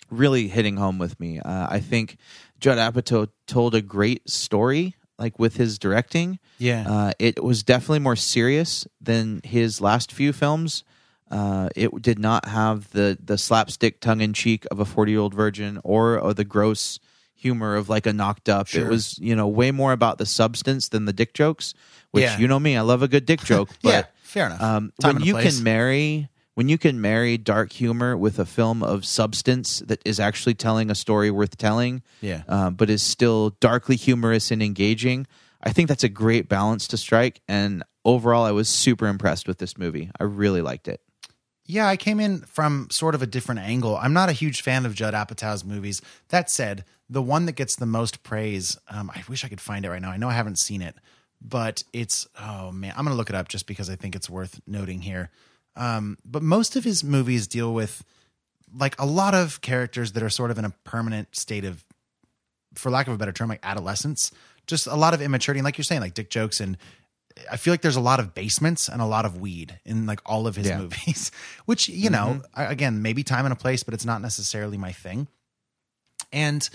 really 0.10 0.48
hitting 0.48 0.78
home 0.78 1.00
with 1.00 1.20
me. 1.20 1.40
Uh, 1.40 1.68
I 1.70 1.80
think 1.80 2.18
Judd 2.60 2.78
Apatow 2.78 3.30
told 3.48 3.74
a 3.74 3.82
great 3.82 4.30
story, 4.30 4.96
like 5.18 5.40
with 5.40 5.58
his 5.58 5.80
directing. 5.80 6.40
Yeah. 6.58 6.86
uh, 6.88 7.12
it 7.18 7.44
was 7.44 7.64
definitely 7.64 8.00
more 8.00 8.16
serious 8.16 8.86
than 9.00 9.42
his 9.44 9.82
last 9.82 10.12
few 10.12 10.34
films. 10.34 10.84
Uh, 11.32 11.70
it 11.76 11.90
did 12.02 12.20
not 12.20 12.46
have 12.48 12.90
the 12.92 13.18
the 13.24 13.38
slapstick 13.38 14.02
tongue 14.02 14.22
in 14.22 14.34
cheek 14.34 14.66
of 14.70 14.80
a 14.80 14.86
forty 14.86 15.14
year 15.14 15.22
old 15.22 15.34
virgin 15.34 15.80
or, 15.84 16.20
or 16.20 16.34
the 16.34 16.44
gross 16.44 17.00
humor 17.34 17.76
of 17.76 17.90
like 17.90 18.06
a 18.06 18.14
knocked 18.14 18.50
up. 18.50 18.68
Sure. 18.68 18.86
It 18.86 18.90
was 18.90 19.18
you 19.20 19.36
know 19.36 19.48
way 19.48 19.72
more 19.72 19.94
about 19.94 20.18
the 20.18 20.26
substance 20.26 20.90
than 20.90 21.06
the 21.06 21.14
dick 21.14 21.34
jokes. 21.34 21.74
Which 22.12 22.24
Yeah. 22.24 22.38
you 22.38 22.48
know 22.48 22.60
me, 22.60 22.76
I 22.78 22.82
love 22.82 23.02
a 23.02 23.08
good 23.08 23.26
dick 23.26 23.40
joke. 23.42 23.70
But 23.82 23.90
Yeah, 23.90 24.04
fair 24.24 24.46
enough. 24.48 24.62
Um, 24.62 24.92
when 25.02 25.22
you 25.22 25.34
place. 25.34 25.56
can 25.56 25.64
marry 25.64 26.28
when 26.54 26.68
you 26.68 26.78
can 26.78 27.00
marry 27.00 27.38
dark 27.38 27.72
humor 27.72 28.18
with 28.18 28.38
a 28.38 28.46
film 28.46 28.84
of 28.84 29.06
substance 29.06 29.80
that 29.88 30.02
is 30.06 30.20
actually 30.20 30.54
telling 30.54 30.92
a 30.92 30.96
story 30.96 31.32
worth 31.32 31.56
telling, 31.58 32.04
Yeah. 32.20 32.44
uh, 32.50 32.70
but 32.72 32.90
is 32.90 33.02
still 33.02 33.52
darkly 33.62 33.96
humorous 33.96 34.52
and 34.52 34.62
engaging. 34.62 35.28
I 35.64 35.72
think 35.72 35.88
that's 35.88 36.04
a 36.04 36.10
great 36.10 36.50
balance 36.50 36.88
to 36.90 36.98
strike. 36.98 37.40
And 37.48 37.84
overall, 38.04 38.44
I 38.44 38.52
was 38.52 38.68
super 38.68 39.08
impressed 39.08 39.48
with 39.48 39.60
this 39.60 39.78
movie. 39.78 40.12
I 40.20 40.26
really 40.26 40.62
liked 40.62 40.90
it. 40.90 41.00
Yeah, 41.72 41.88
I 41.88 41.96
came 41.96 42.20
in 42.20 42.42
from 42.42 42.90
sort 42.92 43.16
of 43.16 43.22
a 43.22 43.26
different 43.26 43.62
angle. 43.62 43.96
I'm 43.96 44.12
not 44.12 44.28
a 44.28 44.34
huge 44.34 44.62
fan 44.62 44.86
of 44.86 44.94
Judd 44.94 45.14
Apatow's 45.14 45.64
movies. 45.64 46.02
That 46.28 46.50
said, 46.50 46.84
the 47.10 47.22
one 47.22 47.46
that 47.46 47.54
gets 47.54 47.78
the 47.78 47.86
most 47.86 48.24
praise, 48.24 48.78
um, 48.90 49.10
I 49.10 49.24
wish 49.30 49.46
I 49.46 49.48
could 49.48 49.62
find 49.62 49.86
it 49.86 49.90
right 49.90 50.02
now. 50.02 50.12
I 50.12 50.18
know 50.18 50.28
I 50.28 50.34
haven't 50.34 50.60
seen 50.60 50.82
it, 50.82 50.96
but 51.42 51.86
it's 51.94 52.28
oh 52.38 52.74
man, 52.74 52.94
I'm 52.98 53.06
gonna 53.06 53.16
look 53.16 53.30
it 53.30 53.38
up 53.38 53.48
just 53.48 53.68
because 53.68 53.90
I 53.90 53.96
think 53.96 54.18
it's 54.18 54.30
worth 54.30 54.60
noting 54.68 55.00
here. 55.00 55.30
Um, 55.78 56.18
but 56.26 56.44
most 56.44 56.76
of 56.76 56.84
his 56.84 57.06
movies 57.06 57.48
deal 57.48 57.74
with 57.74 58.04
like 58.78 59.00
a 59.00 59.06
lot 59.06 59.34
of 59.34 59.62
characters 59.62 60.12
that 60.12 60.24
are 60.24 60.30
sort 60.30 60.52
of 60.52 60.58
in 60.58 60.66
a 60.66 60.72
permanent 60.84 61.38
state 61.38 61.64
of, 61.64 61.86
for 62.76 62.92
lack 62.92 63.08
of 63.08 63.14
a 63.14 63.18
better 63.18 63.32
term, 63.32 63.48
like 63.48 63.62
adolescence. 63.64 64.34
Just 64.68 64.88
a 64.88 64.96
lot 64.96 65.14
of 65.14 65.22
immaturity, 65.22 65.60
and 65.60 65.66
like 65.66 65.78
you're 65.78 65.86
saying, 65.86 66.02
like 66.02 66.16
dick 66.16 66.30
jokes 66.30 66.60
and 66.60 66.78
I 67.52 67.58
feel 67.58 67.74
like 67.74 67.82
there's 67.82 67.96
a 67.96 68.02
lot 68.02 68.20
of 68.20 68.34
basements 68.34 68.88
and 68.90 69.02
a 69.02 69.06
lot 69.06 69.26
of 69.26 69.40
weed 69.40 69.80
in 69.86 70.06
like 70.06 70.20
all 70.26 70.48
of 70.48 70.56
his 70.56 70.68
Yeah. 70.68 70.80
movies, 70.80 71.32
which, 71.66 71.88
you 71.90 72.10
know, 72.10 72.42
I, 72.54 72.66
again, 72.66 73.02
maybe 73.02 73.24
time 73.24 73.46
and 73.46 73.54
a 73.54 73.56
place, 73.56 73.84
but 73.84 73.94
it's 73.94 74.06
not 74.06 74.22
necessarily 74.22 74.78
my 74.78 74.92
thing. 74.92 75.28
And 76.34 76.68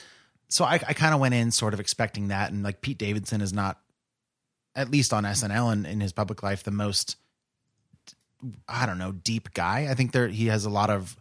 so 0.49 0.65
I, 0.65 0.75
I 0.75 0.93
kind 0.93 1.15
of 1.15 1.21
went 1.21 1.35
in 1.35 1.51
sort 1.51 1.75
of 1.75 1.81
expecting 1.81 2.29
that. 2.29 2.53
And 2.53 2.63
like 2.63 2.81
Pete 2.81 2.99
Davidson 2.99 3.41
is 3.41 3.53
not, 3.53 3.81
at 4.75 4.91
least 4.91 5.13
on 5.13 5.25
SNL 5.25 5.73
and 5.73 5.87
in 5.87 6.01
his 6.01 6.13
public 6.13 6.43
life, 6.43 6.63
the 6.63 6.71
most, 6.71 7.17
I 8.69 8.85
don't 8.87 8.99
know, 8.99 9.13
deep 9.13 9.55
guy. 9.55 9.89
I 9.91 9.95
think 9.95 10.13
there, 10.13 10.29
he 10.29 10.47
has 10.47 10.65
a 10.67 10.71
lot 10.71 10.91
of 10.91 11.17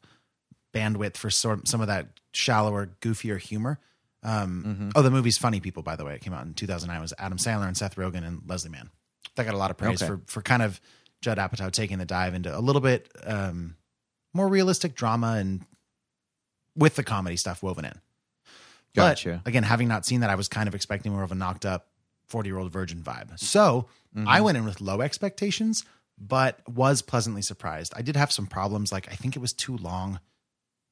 bandwidth 0.73 1.15
for 1.17 1.29
sort 1.29 1.67
some 1.67 1.79
of 1.81 1.87
that 1.87 2.07
shallower, 2.33 2.89
goofier 3.01 3.39
humor. 3.39 3.79
Um, 4.23 4.91
Oh, 4.95 5.01
the 5.01 5.11
movie's 5.11 5.37
Funny 5.37 5.59
People, 5.61 5.83
by 5.83 5.95
the 5.95 6.03
way. 6.03 6.15
It 6.15 6.21
came 6.21 6.33
out 6.33 6.45
in 6.45 6.53
2009. 6.53 6.97
It 6.97 7.01
was 7.01 7.13
Adam 7.17 7.37
Sandler 7.37 7.67
and 7.67 7.77
Seth 7.77 7.95
Rogen 7.95 8.25
and 8.27 8.41
Leslie 8.45 8.71
Mann. 8.71 8.89
That 9.35 9.45
got 9.45 9.53
a 9.53 9.57
lot 9.57 9.71
of 9.71 9.77
praise 9.77 10.01
Okay. 10.01 10.07
for 10.07 10.21
for 10.27 10.41
kind 10.41 10.61
of 10.61 10.79
Judd 11.21 11.37
Apatow 11.37 11.71
taking 11.71 11.97
the 11.97 12.05
dive 12.05 12.33
into 12.33 12.55
a 12.55 12.59
little 12.59 12.81
bit 12.81 13.11
um, 13.25 13.75
more 14.33 14.47
realistic 14.47 14.95
drama 14.95 15.33
and 15.33 15.65
with 16.75 16.95
the 16.95 17.03
comedy 17.03 17.35
stuff 17.37 17.63
woven 17.63 17.85
in. 17.85 17.99
But, 18.93 19.17
again, 19.45 19.63
having 19.63 19.87
not 19.87 20.05
seen 20.05 20.21
that, 20.21 20.29
I 20.29 20.35
was 20.35 20.47
kind 20.47 20.67
of 20.67 20.75
expecting 20.75 21.11
more 21.11 21.23
of 21.23 21.31
a 21.31 21.35
knocked 21.35 21.65
up 21.65 21.87
40 22.27 22.47
year 22.49 22.57
old 22.57 22.71
virgin 22.71 23.01
vibe. 23.01 23.37
So 23.39 23.87
I 24.25 24.39
went 24.41 24.57
in 24.57 24.63
with 24.65 24.79
low 24.79 25.01
expectations, 25.01 25.83
but 26.17 26.59
was 26.69 27.01
pleasantly 27.01 27.41
surprised. 27.41 27.93
I 27.97 28.01
did 28.01 28.15
have 28.15 28.31
some 28.31 28.47
problems. 28.47 28.91
Like, 28.93 29.11
I 29.11 29.15
think 29.15 29.35
it 29.35 29.39
was 29.39 29.51
too 29.51 29.75
long. 29.75 30.19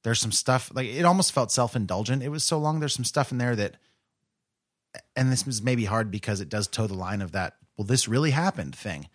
There's 0.03 0.19
some 0.19 0.33
stuff, 0.33 0.69
like, 0.73 0.87
it 0.87 1.05
almost 1.05 1.31
felt 1.31 1.49
self 1.51 1.75
indulgent. 1.77 2.23
It 2.23 2.27
was 2.29 2.43
so 2.43 2.57
long. 2.59 2.81
There's 2.81 2.93
some 2.93 3.05
stuff 3.05 3.31
in 3.31 3.37
there 3.37 3.55
that, 3.55 3.77
and 5.15 5.31
this 5.31 5.45
was 5.45 5.61
maybe 5.61 5.85
hard 5.85 6.11
because 6.11 6.41
it 6.41 6.49
does 6.49 6.67
toe 6.67 6.87
the 6.87 6.93
line 6.93 7.21
of 7.21 7.31
that, 7.31 7.55
well, 7.77 7.85
this 7.85 8.07
really 8.07 8.31
happened 8.31 8.75
thing. 8.75 9.07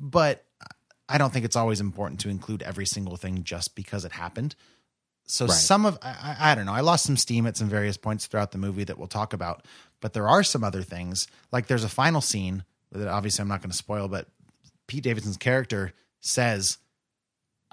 But 0.00 0.44
I 1.08 1.18
don't 1.18 1.32
think 1.32 1.44
it's 1.44 1.56
always 1.56 1.80
important 1.80 2.20
to 2.20 2.28
include 2.28 2.62
every 2.62 2.86
single 2.86 3.16
thing 3.16 3.44
just 3.44 3.74
because 3.74 4.04
it 4.04 4.12
happened. 4.12 4.54
So 5.24 5.46
Right. 5.46 5.54
some 5.54 5.86
of 5.86 5.98
I, 6.02 6.36
I 6.40 6.52
I 6.52 6.54
don't 6.54 6.66
know. 6.66 6.72
I 6.74 6.80
lost 6.80 7.04
some 7.04 7.16
steam 7.16 7.46
at 7.46 7.56
some 7.56 7.68
various 7.68 7.96
points 7.96 8.26
throughout 8.26 8.50
the 8.50 8.58
movie 8.58 8.84
that 8.84 8.98
we'll 8.98 9.08
talk 9.08 9.32
about, 9.32 9.64
but 10.00 10.12
there 10.14 10.28
are 10.28 10.42
some 10.42 10.64
other 10.64 10.82
things. 10.82 11.28
Like 11.52 11.66
there's 11.68 11.84
a 11.84 11.88
final 11.88 12.20
scene 12.20 12.64
that 12.90 13.06
obviously 13.08 13.42
I'm 13.42 13.48
not 13.48 13.60
going 13.62 13.70
to 13.70 13.76
spoil, 13.76 14.08
but 14.08 14.26
Pete 14.88 15.04
Davidson's 15.04 15.36
character 15.36 15.92
says, 16.20 16.78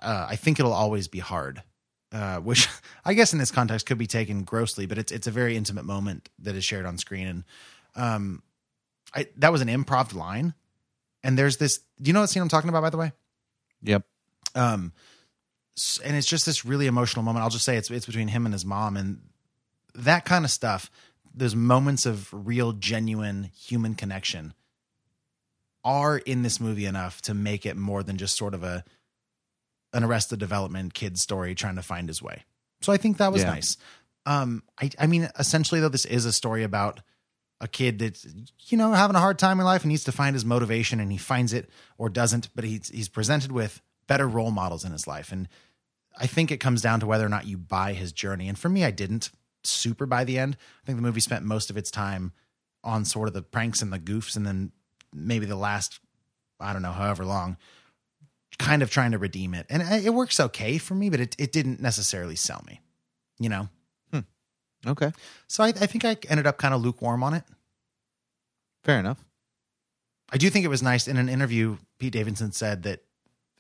uh, 0.01 0.27
"I 0.29 0.35
think 0.35 0.59
it'll 0.59 0.73
always 0.73 1.07
be 1.07 1.19
hard," 1.19 1.63
uh, 2.11 2.37
which 2.37 2.67
I 3.05 3.13
guess 3.15 3.33
in 3.33 3.39
this 3.39 3.51
context 3.51 3.85
could 3.87 3.97
be 3.97 4.07
taken 4.07 4.43
grossly, 4.43 4.85
but 4.85 4.97
it's 4.99 5.11
it's 5.11 5.27
a 5.27 5.31
very 5.31 5.57
intimate 5.57 5.85
moment 5.85 6.29
that 6.39 6.55
is 6.55 6.63
shared 6.63 6.85
on 6.85 6.97
screen, 6.97 7.27
and 7.27 7.43
um, 7.95 8.43
I 9.13 9.27
that 9.37 9.51
was 9.51 9.61
an 9.61 9.67
improv 9.67 10.13
line. 10.13 10.53
And 11.23 11.37
there's 11.37 11.57
this. 11.57 11.79
Do 12.01 12.09
you 12.09 12.13
know 12.13 12.21
what 12.21 12.29
scene 12.29 12.41
I'm 12.41 12.49
talking 12.49 12.69
about? 12.69 12.81
By 12.81 12.89
the 12.89 12.97
way, 12.97 13.11
Yep. 13.83 14.03
um 14.55 14.93
and 16.03 16.15
it's 16.17 16.27
just 16.27 16.45
this 16.45 16.65
really 16.65 16.87
emotional 16.87 17.23
moment 17.23 17.41
i'll 17.43 17.49
just 17.49 17.63
say 17.63 17.77
it's 17.77 17.89
it's 17.89 18.05
between 18.05 18.27
him 18.27 18.45
and 18.45 18.53
his 18.53 18.65
mom 18.65 18.97
and 18.97 19.21
that 19.95 20.25
kind 20.25 20.43
of 20.43 20.51
stuff 20.51 20.91
those 21.33 21.55
moments 21.55 22.05
of 22.05 22.27
real 22.33 22.73
genuine 22.73 23.43
human 23.55 23.95
connection 23.95 24.53
are 25.85 26.17
in 26.17 26.41
this 26.41 26.59
movie 26.59 26.85
enough 26.85 27.21
to 27.21 27.33
make 27.33 27.65
it 27.65 27.77
more 27.77 28.03
than 28.03 28.17
just 28.17 28.35
sort 28.37 28.53
of 28.53 28.63
a 28.63 28.83
an 29.93 30.03
arrested 30.03 30.37
development 30.39 30.93
kid 30.93 31.17
story 31.17 31.55
trying 31.55 31.75
to 31.75 31.81
find 31.81 32.09
his 32.09 32.21
way 32.21 32.43
so 32.81 32.91
i 32.91 32.97
think 32.97 33.17
that 33.17 33.31
was 33.31 33.41
Yeah. 33.43 33.51
nice 33.51 33.77
um 34.25 34.63
i 34.81 34.89
i 34.99 35.07
mean 35.07 35.29
essentially 35.39 35.79
though 35.79 35.87
this 35.89 36.05
is 36.05 36.25
a 36.25 36.33
story 36.33 36.63
about 36.63 36.99
a 37.61 37.67
kid 37.67 37.99
that's 37.99 38.25
you 38.67 38.77
know 38.77 38.93
having 38.93 39.15
a 39.15 39.19
hard 39.19 39.37
time 39.37 39.59
in 39.59 39.65
life 39.65 39.83
and 39.83 39.89
needs 39.89 40.05
to 40.05 40.11
find 40.11 40.33
his 40.33 40.45
motivation 40.45 40.99
and 40.99 41.11
he 41.11 41.17
finds 41.17 41.53
it 41.53 41.69
or 41.97 42.09
doesn't 42.09 42.49
but 42.55 42.63
he's 42.63 42.89
he's 42.89 43.09
presented 43.09 43.51
with 43.51 43.81
better 44.07 44.27
role 44.27 44.51
models 44.51 44.85
in 44.85 44.91
his 44.91 45.07
life. 45.07 45.31
And 45.31 45.47
i 46.17 46.27
think 46.27 46.51
it 46.51 46.57
comes 46.57 46.81
down 46.81 46.99
to 47.01 47.05
whether 47.05 47.25
or 47.25 47.29
not 47.29 47.47
you 47.47 47.57
buy 47.57 47.93
his 47.93 48.11
journey. 48.11 48.47
And 48.47 48.57
for 48.57 48.69
me 48.69 48.83
i 48.83 48.91
didn't 48.91 49.29
super 49.63 50.05
by 50.05 50.23
the 50.23 50.39
end. 50.39 50.55
I 50.83 50.85
think 50.85 50.97
the 50.97 51.01
movie 51.01 51.19
spent 51.19 51.43
most 51.43 51.69
of 51.69 51.75
its 51.75 51.91
time 51.91 52.31
on 52.83 53.03
sort 53.03 53.27
of 53.27 53.33
the 53.33 53.41
pranks 53.41 53.81
and 53.81 53.91
the 53.91 53.99
goofs 53.99 54.37
and 54.37 54.45
then 54.45 54.71
maybe 55.13 55.45
the 55.45 55.55
last 55.55 55.99
i 56.59 56.71
don't 56.71 56.81
know 56.81 56.91
however 56.91 57.25
long 57.25 57.57
kind 58.57 58.81
of 58.81 58.89
trying 58.89 59.11
to 59.11 59.17
redeem 59.17 59.53
it. 59.53 59.65
And 59.69 59.81
it 60.05 60.13
works 60.13 60.39
okay 60.39 60.77
for 60.77 60.95
me 60.95 61.09
but 61.09 61.19
it, 61.19 61.35
it 61.37 61.51
didn't 61.51 61.81
necessarily 61.81 62.37
sell 62.37 62.63
me 62.65 62.79
you 63.37 63.49
know 63.49 63.67
Okay. 64.87 65.11
so 65.47 65.63
I, 65.63 65.67
I 65.69 65.85
think 65.87 66.05
i 66.05 66.15
ended 66.29 66.47
up 66.47 66.57
kind 66.57 66.73
of 66.73 66.81
lukewarm 66.81 67.23
on 67.23 67.33
it 67.33 67.43
Fair 68.83 68.97
enough. 68.99 69.23
I 70.31 70.37
do 70.37 70.49
think 70.49 70.63
it 70.63 70.69
was 70.69 70.81
nice 70.81 71.07
in 71.07 71.17
an 71.17 71.27
interview. 71.27 71.77
Pete 71.99 72.13
Davidson 72.13 72.53
said 72.53 72.83
that 72.83 73.03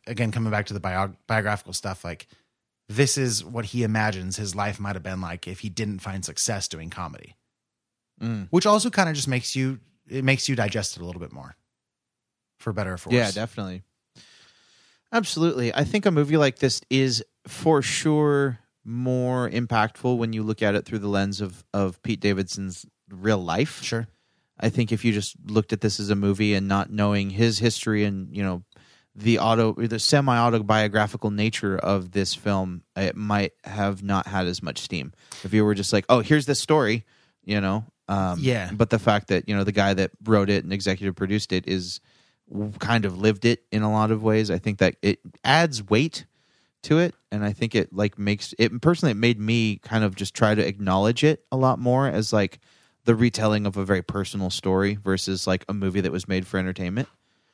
again, 0.07 0.31
coming 0.31 0.49
back 0.49 0.67
to 0.67 0.73
the 0.73 0.79
bio- 0.79 1.13
biographical 1.27 1.73
stuff, 1.73 2.05
like 2.05 2.27
this 2.87 3.17
is 3.17 3.43
what 3.43 3.65
he 3.65 3.83
imagines 3.83 4.37
his 4.37 4.55
life 4.55 4.79
might 4.79 4.95
have 4.95 5.03
been 5.03 5.19
like 5.19 5.45
if 5.47 5.59
he 5.59 5.67
didn't 5.69 5.99
find 5.99 6.23
success 6.23 6.67
doing 6.69 6.89
comedy, 6.89 7.35
Mm. 8.21 8.47
which 8.49 8.65
also 8.65 8.89
kind 8.89 9.09
of 9.09 9.15
just 9.15 9.27
makes 9.27 9.55
you 9.57 9.79
it 10.07 10.23
makes 10.23 10.47
you 10.47 10.55
digest 10.55 10.95
it 10.95 11.01
a 11.01 11.05
little 11.05 11.21
bit 11.21 11.33
more, 11.33 11.55
for 12.59 12.71
better 12.71 12.93
or 12.93 12.97
for 12.97 13.09
worse. 13.09 13.15
Yeah, 13.17 13.31
definitely. 13.31 13.83
Absolutely. 15.11 15.73
I 15.73 15.83
think 15.83 16.05
a 16.05 16.11
movie 16.11 16.37
like 16.37 16.59
this 16.59 16.81
is 16.89 17.23
for 17.47 17.81
sure 17.81 18.59
more 18.85 19.49
impactful 19.49 20.17
when 20.17 20.33
you 20.33 20.43
look 20.43 20.61
at 20.61 20.75
it 20.75 20.85
through 20.85 20.99
the 20.99 21.07
lens 21.07 21.41
of 21.41 21.63
of 21.73 22.01
Pete 22.03 22.19
Davidson's 22.19 22.85
real 23.09 23.37
life. 23.37 23.83
Sure. 23.83 24.07
I 24.59 24.69
think 24.69 24.91
if 24.91 25.05
you 25.05 25.13
just 25.13 25.35
looked 25.45 25.71
at 25.71 25.81
this 25.81 25.99
as 25.99 26.09
a 26.09 26.15
movie 26.15 26.53
and 26.53 26.67
not 26.67 26.91
knowing 26.91 27.29
his 27.29 27.59
history 27.59 28.03
and, 28.03 28.35
you 28.35 28.43
know, 28.43 28.63
the 29.15 29.39
auto 29.39 29.73
the 29.73 29.99
semi 29.99 30.37
autobiographical 30.37 31.31
nature 31.31 31.77
of 31.77 32.11
this 32.11 32.33
film, 32.33 32.83
it 32.95 33.15
might 33.15 33.53
have 33.63 34.03
not 34.03 34.27
had 34.27 34.47
as 34.47 34.61
much 34.61 34.79
steam. 34.79 35.13
If 35.43 35.53
you 35.53 35.65
were 35.65 35.75
just 35.75 35.91
like, 35.91 36.05
"Oh, 36.09 36.19
here's 36.21 36.45
this 36.45 36.59
story," 36.59 37.05
you 37.43 37.59
know. 37.59 37.85
Um, 38.07 38.39
Yeah. 38.39 38.71
But 38.73 38.89
the 38.89 38.99
fact 38.99 39.27
that 39.27 39.47
you 39.49 39.55
know 39.55 39.63
the 39.63 39.71
guy 39.71 39.93
that 39.93 40.11
wrote 40.23 40.49
it 40.49 40.63
and 40.63 40.71
executive 40.71 41.15
produced 41.15 41.51
it 41.51 41.67
is 41.67 41.99
kind 42.79 43.05
of 43.05 43.17
lived 43.17 43.45
it 43.45 43.63
in 43.71 43.83
a 43.83 43.91
lot 43.91 44.11
of 44.11 44.23
ways. 44.23 44.49
I 44.49 44.57
think 44.57 44.79
that 44.79 44.95
it 45.01 45.19
adds 45.43 45.87
weight 45.87 46.25
to 46.83 46.99
it, 46.99 47.13
and 47.31 47.43
I 47.43 47.51
think 47.53 47.75
it 47.75 47.93
like 47.93 48.17
makes 48.17 48.53
it 48.57 48.81
personally. 48.81 49.11
It 49.11 49.17
made 49.17 49.39
me 49.39 49.77
kind 49.77 50.03
of 50.03 50.15
just 50.15 50.33
try 50.33 50.55
to 50.55 50.65
acknowledge 50.65 51.23
it 51.23 51.45
a 51.51 51.57
lot 51.57 51.79
more 51.79 52.07
as 52.07 52.31
like 52.33 52.59
the 53.05 53.15
retelling 53.15 53.65
of 53.65 53.75
a 53.77 53.85
very 53.85 54.01
personal 54.01 54.49
story 54.49 54.95
versus 55.03 55.47
like 55.47 55.65
a 55.67 55.73
movie 55.73 56.01
that 56.01 56.11
was 56.11 56.27
made 56.27 56.45
for 56.47 56.57
entertainment. 56.57 57.07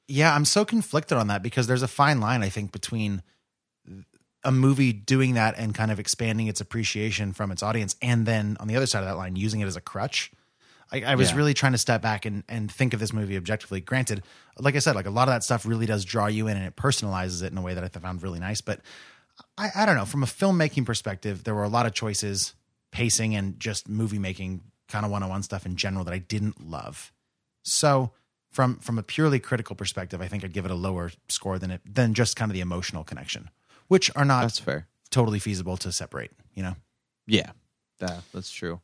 Yeah, 0.08 0.36
I'm 0.36 0.46
so 0.46 0.66
conflicted 0.66 1.18
on 1.18 1.28
that 1.28 1.42
because 1.42 1.66
there's 1.68 1.82
a 1.82 1.88
fine 1.88 2.20
line 2.20 2.44
I 2.44 2.50
think 2.50 2.72
between 2.72 3.24
a 4.44 4.52
movie 4.52 4.94
doing 4.94 5.34
that 5.34 5.56
and 5.58 5.74
kind 5.74 5.92
of 5.92 6.00
expanding 6.00 6.48
its 6.48 6.62
appreciation 6.62 7.34
from 7.34 7.52
its 7.52 7.64
audience, 7.64 7.96
and 8.02 8.26
then 8.26 8.58
on 8.60 8.68
the 8.68 8.76
other 8.76 8.86
side 8.86 9.00
of 9.00 9.06
that 9.06 9.18
line, 9.18 9.36
using 9.36 9.60
it 9.62 9.66
as 9.66 9.76
a 9.76 9.82
crutch. 9.82 10.32
I, 10.92 11.02
I 11.02 11.16
was 11.16 11.32
Yeah. 11.32 11.38
really 11.38 11.56
trying 11.56 11.72
to 11.72 11.80
step 11.80 12.04
back 12.04 12.28
and, 12.28 12.44
and 12.48 12.72
think 12.72 12.94
of 12.94 13.00
this 13.00 13.12
movie 13.12 13.38
objectively. 13.38 13.82
Granted, 13.82 14.22
like 14.60 14.76
I 14.76 14.80
said, 14.80 14.96
like 14.96 15.08
a 15.08 15.10
lot 15.10 15.28
of 15.28 15.34
that 15.34 15.44
stuff 15.44 15.66
really 15.66 15.88
does 15.88 16.06
draw 16.06 16.28
you 16.28 16.48
in 16.48 16.58
and 16.58 16.66
it 16.68 16.76
personalizes 16.76 17.42
it 17.42 17.52
in 17.52 17.58
a 17.58 17.62
way 17.64 17.74
that 17.74 17.84
I 17.84 17.88
found 17.88 18.22
really 18.22 18.40
nice. 18.40 18.62
But 18.62 18.82
I, 19.58 19.70
I 19.76 19.86
don't 19.86 19.96
know. 19.96 20.06
From 20.06 20.24
a 20.24 20.28
filmmaking 20.28 20.86
perspective, 20.86 21.44
there 21.44 21.56
were 21.56 21.64
a 21.64 21.70
lot 21.70 21.86
of 21.86 21.94
choices, 21.94 22.54
pacing, 22.92 23.36
and 23.36 23.60
just 23.60 23.88
movie 23.88 24.20
making 24.20 24.62
kind 24.88 25.06
of 25.06 25.12
one 25.12 25.24
on 25.24 25.30
one 25.30 25.44
stuff 25.44 25.66
in 25.66 25.76
general 25.76 26.04
that 26.06 26.14
I 26.14 26.20
didn't 26.20 26.68
love. 26.70 27.12
So 27.64 28.12
from 28.52 28.78
from 28.80 28.98
a 28.98 29.04
purely 29.04 29.40
critical 29.40 29.76
perspective, 29.76 30.22
I 30.22 30.28
think 30.28 30.44
I'd 30.44 30.54
give 30.54 30.66
it 30.66 30.72
a 30.72 30.76
lower 30.76 31.12
score 31.30 31.58
than 31.58 31.72
it 31.72 31.82
than 31.86 32.14
just 32.14 32.36
kind 32.36 32.52
of 32.52 32.54
the 32.54 32.62
emotional 32.62 33.04
connection, 33.04 33.50
which 33.88 34.12
are 34.16 34.26
not 34.26 34.42
That's 34.42 34.60
fair. 34.60 34.88
totally 35.10 35.40
feasible 35.40 35.78
to 35.78 35.92
separate. 35.92 36.32
You 36.54 36.64
know. 36.64 36.76
Yeah, 37.28 37.52
that 38.00 38.22
that's 38.34 38.52
true. 38.52 38.82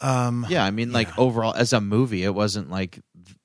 Um, 0.00 0.46
Yeah, 0.48 0.64
I 0.64 0.70
mean, 0.70 0.92
like 0.92 1.18
overall 1.18 1.52
as 1.54 1.72
a 1.72 1.80
movie, 1.80 2.24
it 2.24 2.34
wasn't 2.34 2.70
like 2.70 3.00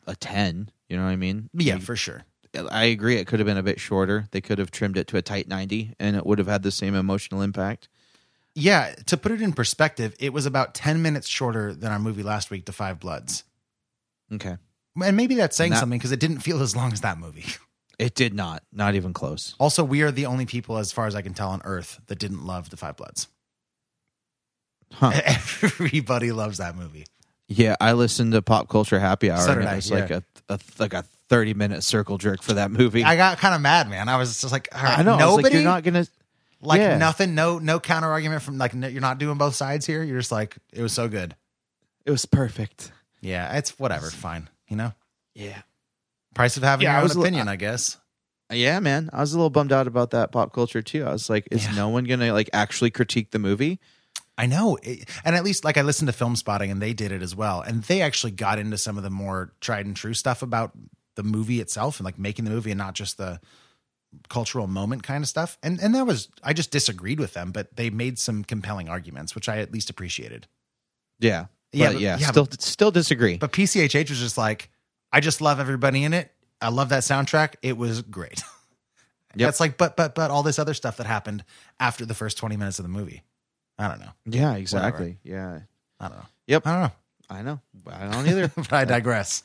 a 0.08 0.16
ten. 0.16 0.70
You 0.88 0.98
know 0.98 1.04
what 1.04 1.10
I 1.10 1.16
mean? 1.16 1.50
Yeah, 1.54 1.80
for 1.80 1.96
sure. 1.96 2.24
I 2.72 2.86
agree. 2.86 3.18
It 3.18 3.28
could 3.28 3.40
have 3.40 3.46
been 3.48 3.58
a 3.58 3.64
bit 3.64 3.80
shorter. 3.80 4.28
They 4.32 4.42
could 4.42 4.58
have 4.60 4.72
trimmed 4.72 4.98
it 4.98 5.08
to 5.08 5.18
a 5.18 5.22
tight 5.22 5.48
ninety, 5.48 5.94
and 6.00 6.16
it 6.16 6.26
would 6.26 6.38
have 6.40 6.48
had 6.48 6.64
the 6.64 6.72
same 6.72 6.96
emotional 6.96 7.42
impact. 7.42 7.88
Yeah, 8.58 8.96
to 9.08 9.18
put 9.18 9.32
it 9.34 9.42
in 9.42 9.52
perspective, 9.52 10.16
it 10.18 10.32
was 10.32 10.46
about 10.46 10.74
10 10.74 11.02
minutes 11.02 11.28
shorter 11.28 11.74
than 11.74 11.92
our 11.92 12.00
movie 12.00 12.24
last 12.24 12.50
week, 12.50 12.64
The 12.66 12.72
Five 12.72 13.02
Bloods. 13.02 13.44
Okay, 14.34 14.56
And 15.04 15.18
maybe 15.18 15.36
that's 15.36 15.58
saying 15.58 15.72
that- 15.72 15.80
something 15.82 16.00
because 16.00 16.14
it 16.14 16.22
didn't 16.22 16.40
feel 16.40 16.62
as 16.62 16.74
long 16.74 16.94
as 16.94 17.02
that 17.02 17.18
movie. 17.18 17.44
it 18.00 18.16
did 18.16 18.34
not. 18.34 18.64
Not 18.72 18.96
even 18.96 19.12
close. 19.12 19.56
Also, 19.60 19.84
we 19.84 20.04
are 20.04 20.12
the 20.12 20.26
only 20.26 20.46
people, 20.46 20.78
as 20.78 20.94
far 20.94 21.06
as 21.06 21.16
I 21.16 21.22
can 21.22 21.34
tell, 21.34 21.50
on 21.50 21.62
Earth 21.66 22.00
that 22.08 22.18
didn't 22.18 22.46
love 22.46 22.70
The 22.70 22.78
Five 22.78 22.96
Bloods. 22.96 23.28
Huh. 24.94 25.12
Everybody 25.26 26.32
loves 26.32 26.58
that 26.60 26.78
movie. 26.78 27.06
Yeah, 27.50 27.76
I 27.82 27.92
listened 27.92 28.32
to 28.32 28.42
Pop 28.42 28.70
Culture 28.70 29.00
Happy 29.00 29.30
Hour, 29.30 29.42
So 29.42 29.52
and 29.52 29.64
it 29.64 29.68
I, 29.68 29.76
was 29.76 29.90
yeah. 29.90 30.00
like 30.00 30.12
a, 30.12 30.24
a 30.50 30.60
like 30.80 30.94
a 30.94 31.04
thirty 31.30 31.54
minute 31.54 31.84
circle 31.84 32.18
jerk 32.18 32.42
for 32.44 32.54
that 32.54 32.72
movie. 32.72 33.04
I 33.04 33.16
got 33.16 33.38
kind 33.40 33.56
of 33.56 33.62
mad, 33.62 33.90
man. 33.90 34.10
I 34.10 34.18
was 34.18 34.42
just 34.42 34.52
like, 34.52 34.68
all 34.74 34.84
right, 34.84 35.00
I 35.00 35.04
know. 35.04 35.14
I 35.14 35.26
was 35.26 35.38
nobody, 35.38 35.44
like, 35.44 35.54
you're 35.54 35.64
not 35.64 35.84
gonna 35.84 36.06
like 36.62 36.80
yeah. 36.80 36.98
nothing, 36.98 37.36
no, 37.36 37.60
no 37.60 37.80
counter 37.80 38.10
argument 38.10 38.42
from 38.42 38.58
like, 38.58 38.74
no, 38.74 38.88
you're 38.88 39.02
not 39.02 39.18
doing 39.20 39.38
both 39.38 39.56
sides 39.56 39.86
here. 39.86 40.04
You're 40.04 40.20
just 40.20 40.32
like, 40.32 40.58
it 40.74 40.82
was 40.82 40.94
so 40.94 41.08
good. 41.08 41.36
It 42.06 42.12
was 42.12 42.26
perfect. 42.26 42.92
Yeah, 43.22 43.58
it's 43.58 43.78
whatever, 43.80 44.10
fine. 44.10 44.50
You 44.68 44.78
know, 44.78 44.94
Yeah, 45.34 45.62
price 46.34 46.58
of 46.58 46.64
having 46.64 46.86
Yeah, 46.86 46.92
I 46.92 46.94
your 46.94 47.02
own 47.02 47.04
was 47.04 47.18
li- 47.18 47.24
opinion, 47.24 47.48
I 47.48 47.56
guess. 47.56 47.98
yeah, 48.52 48.80
man. 48.80 49.10
I 49.14 49.22
was 49.22 49.34
a 49.34 49.38
little 49.38 49.50
bummed 49.50 49.72
out 49.74 49.88
about 49.88 50.12
that 50.12 50.32
pop 50.32 50.54
culture 50.54 50.82
too. 50.82 51.04
I 51.06 51.12
was 51.12 51.30
like, 51.30 51.48
is 51.52 51.76
no 51.76 51.90
one 51.90 52.04
gonna 52.06 52.34
like 52.34 52.50
actually 52.54 52.92
critique 52.92 53.32
the 53.32 53.40
movie? 53.40 53.80
I 54.38 54.48
know. 54.48 54.78
And 55.24 55.36
at 55.36 55.44
least 55.44 55.64
like 55.64 55.78
I 55.78 55.82
listened 55.82 56.08
to 56.08 56.14
Film 56.14 56.36
Spotting 56.36 56.70
and 56.70 56.82
they 56.82 56.94
did 56.94 57.12
it 57.12 57.22
as 57.22 57.36
well. 57.36 57.62
And 57.62 57.84
they 57.84 58.02
actually 58.02 58.32
got 58.32 58.60
into 58.60 58.78
some 58.78 58.98
of 58.98 59.04
the 59.04 59.10
more 59.10 59.54
tried 59.62 59.86
and 59.86 59.96
true 59.96 60.14
stuff 60.14 60.42
about 60.42 60.72
the 61.16 61.24
movie 61.24 61.60
itself 61.62 62.00
and 62.00 62.06
like 62.06 62.18
making 62.20 62.46
the 62.46 62.52
movie 62.52 62.72
and 62.72 62.78
not 62.78 62.94
just 62.94 63.18
the 63.18 63.40
cultural 64.30 64.68
moment 64.68 65.04
kind 65.04 65.24
of 65.24 65.28
stuff. 65.28 65.58
And 65.64 65.80
and 65.82 65.94
that 65.96 66.06
was 66.06 66.30
I 66.44 66.54
just 66.54 66.72
disagreed 66.72 67.20
with 67.20 67.34
them, 67.34 67.52
but 67.52 67.76
they 67.76 67.90
made 67.90 68.18
some 68.20 68.44
compelling 68.44 68.88
arguments, 68.90 69.36
which 69.36 69.50
I 69.50 69.58
at 69.60 69.72
least 69.74 69.90
appreciated. 69.90 70.48
Yeah, 71.20 71.46
Yeah, 71.72 71.92
But 71.94 72.02
yeah, 72.02 72.18
yeah, 72.18 72.28
still 72.28 72.46
but- 72.46 72.62
still 72.62 72.92
disagree. 72.92 73.38
But 73.38 73.52
PCHH 73.52 74.10
was 74.10 74.20
just 74.20 74.38
like, 74.38 74.70
I 75.12 75.20
just 75.20 75.42
love 75.42 75.60
everybody 75.60 76.04
in 76.04 76.14
it. 76.14 76.32
I 76.62 76.70
love 76.70 76.90
that 76.90 77.04
soundtrack. 77.04 77.56
It 77.62 77.78
was 77.78 78.02
great. 78.02 78.42
Yep. 79.38 79.48
That's 79.48 79.60
like, 79.60 79.78
but 79.78 79.98
but 79.98 80.16
but 80.16 80.32
all 80.32 80.44
this 80.44 80.60
other 80.60 80.74
stuff 80.74 80.96
that 80.96 81.06
happened 81.08 81.44
after 81.78 82.06
the 82.06 82.14
first 82.14 82.38
twenty 82.38 82.56
minutes 82.56 82.80
of 82.80 82.84
the 82.84 82.90
movie. 82.90 83.22
I 83.78 83.90
don't 83.90 84.00
know. 84.00 84.12
yeah, 84.26 84.56
exactly. 84.56 85.18
Yeah, 85.24 85.60
I 86.00 86.08
don't 86.08 86.18
know. 86.18 86.26
Yep. 86.48 86.66
I 86.66 86.72
don't 86.72 86.82
know. 86.82 86.92
I 87.30 87.42
know. 87.42 87.60
I 87.86 88.12
don't 88.14 88.28
either. 88.30 88.48
but 88.56 88.72
I 88.72 88.86
digress. 88.86 89.44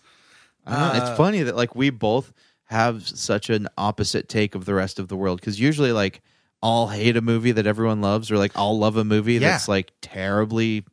Uh, 0.66 0.92
it's 1.02 1.16
funny 1.16 1.42
that 1.42 1.56
like 1.56 1.74
we 1.74 1.90
both 1.90 2.32
have 2.64 3.06
such 3.08 3.50
an 3.50 3.66
opposite 3.76 4.28
take 4.28 4.54
of 4.54 4.64
the 4.64 4.74
rest 4.74 4.98
of 4.98 5.08
the 5.08 5.16
world 5.16 5.40
because 5.40 5.58
usually 5.58 5.92
like 5.92 6.20
I'll 6.62 6.88
hate 6.88 7.16
a 7.16 7.20
movie 7.22 7.52
that 7.52 7.66
everyone 7.66 8.00
loves 8.00 8.30
or 8.30 8.36
like 8.38 8.52
I'll 8.54 8.78
love 8.78 8.96
a 8.96 9.04
movie 9.04 9.34
Yeah. 9.34 9.50
that's 9.50 9.66
like 9.68 9.92
terribly 10.02 10.84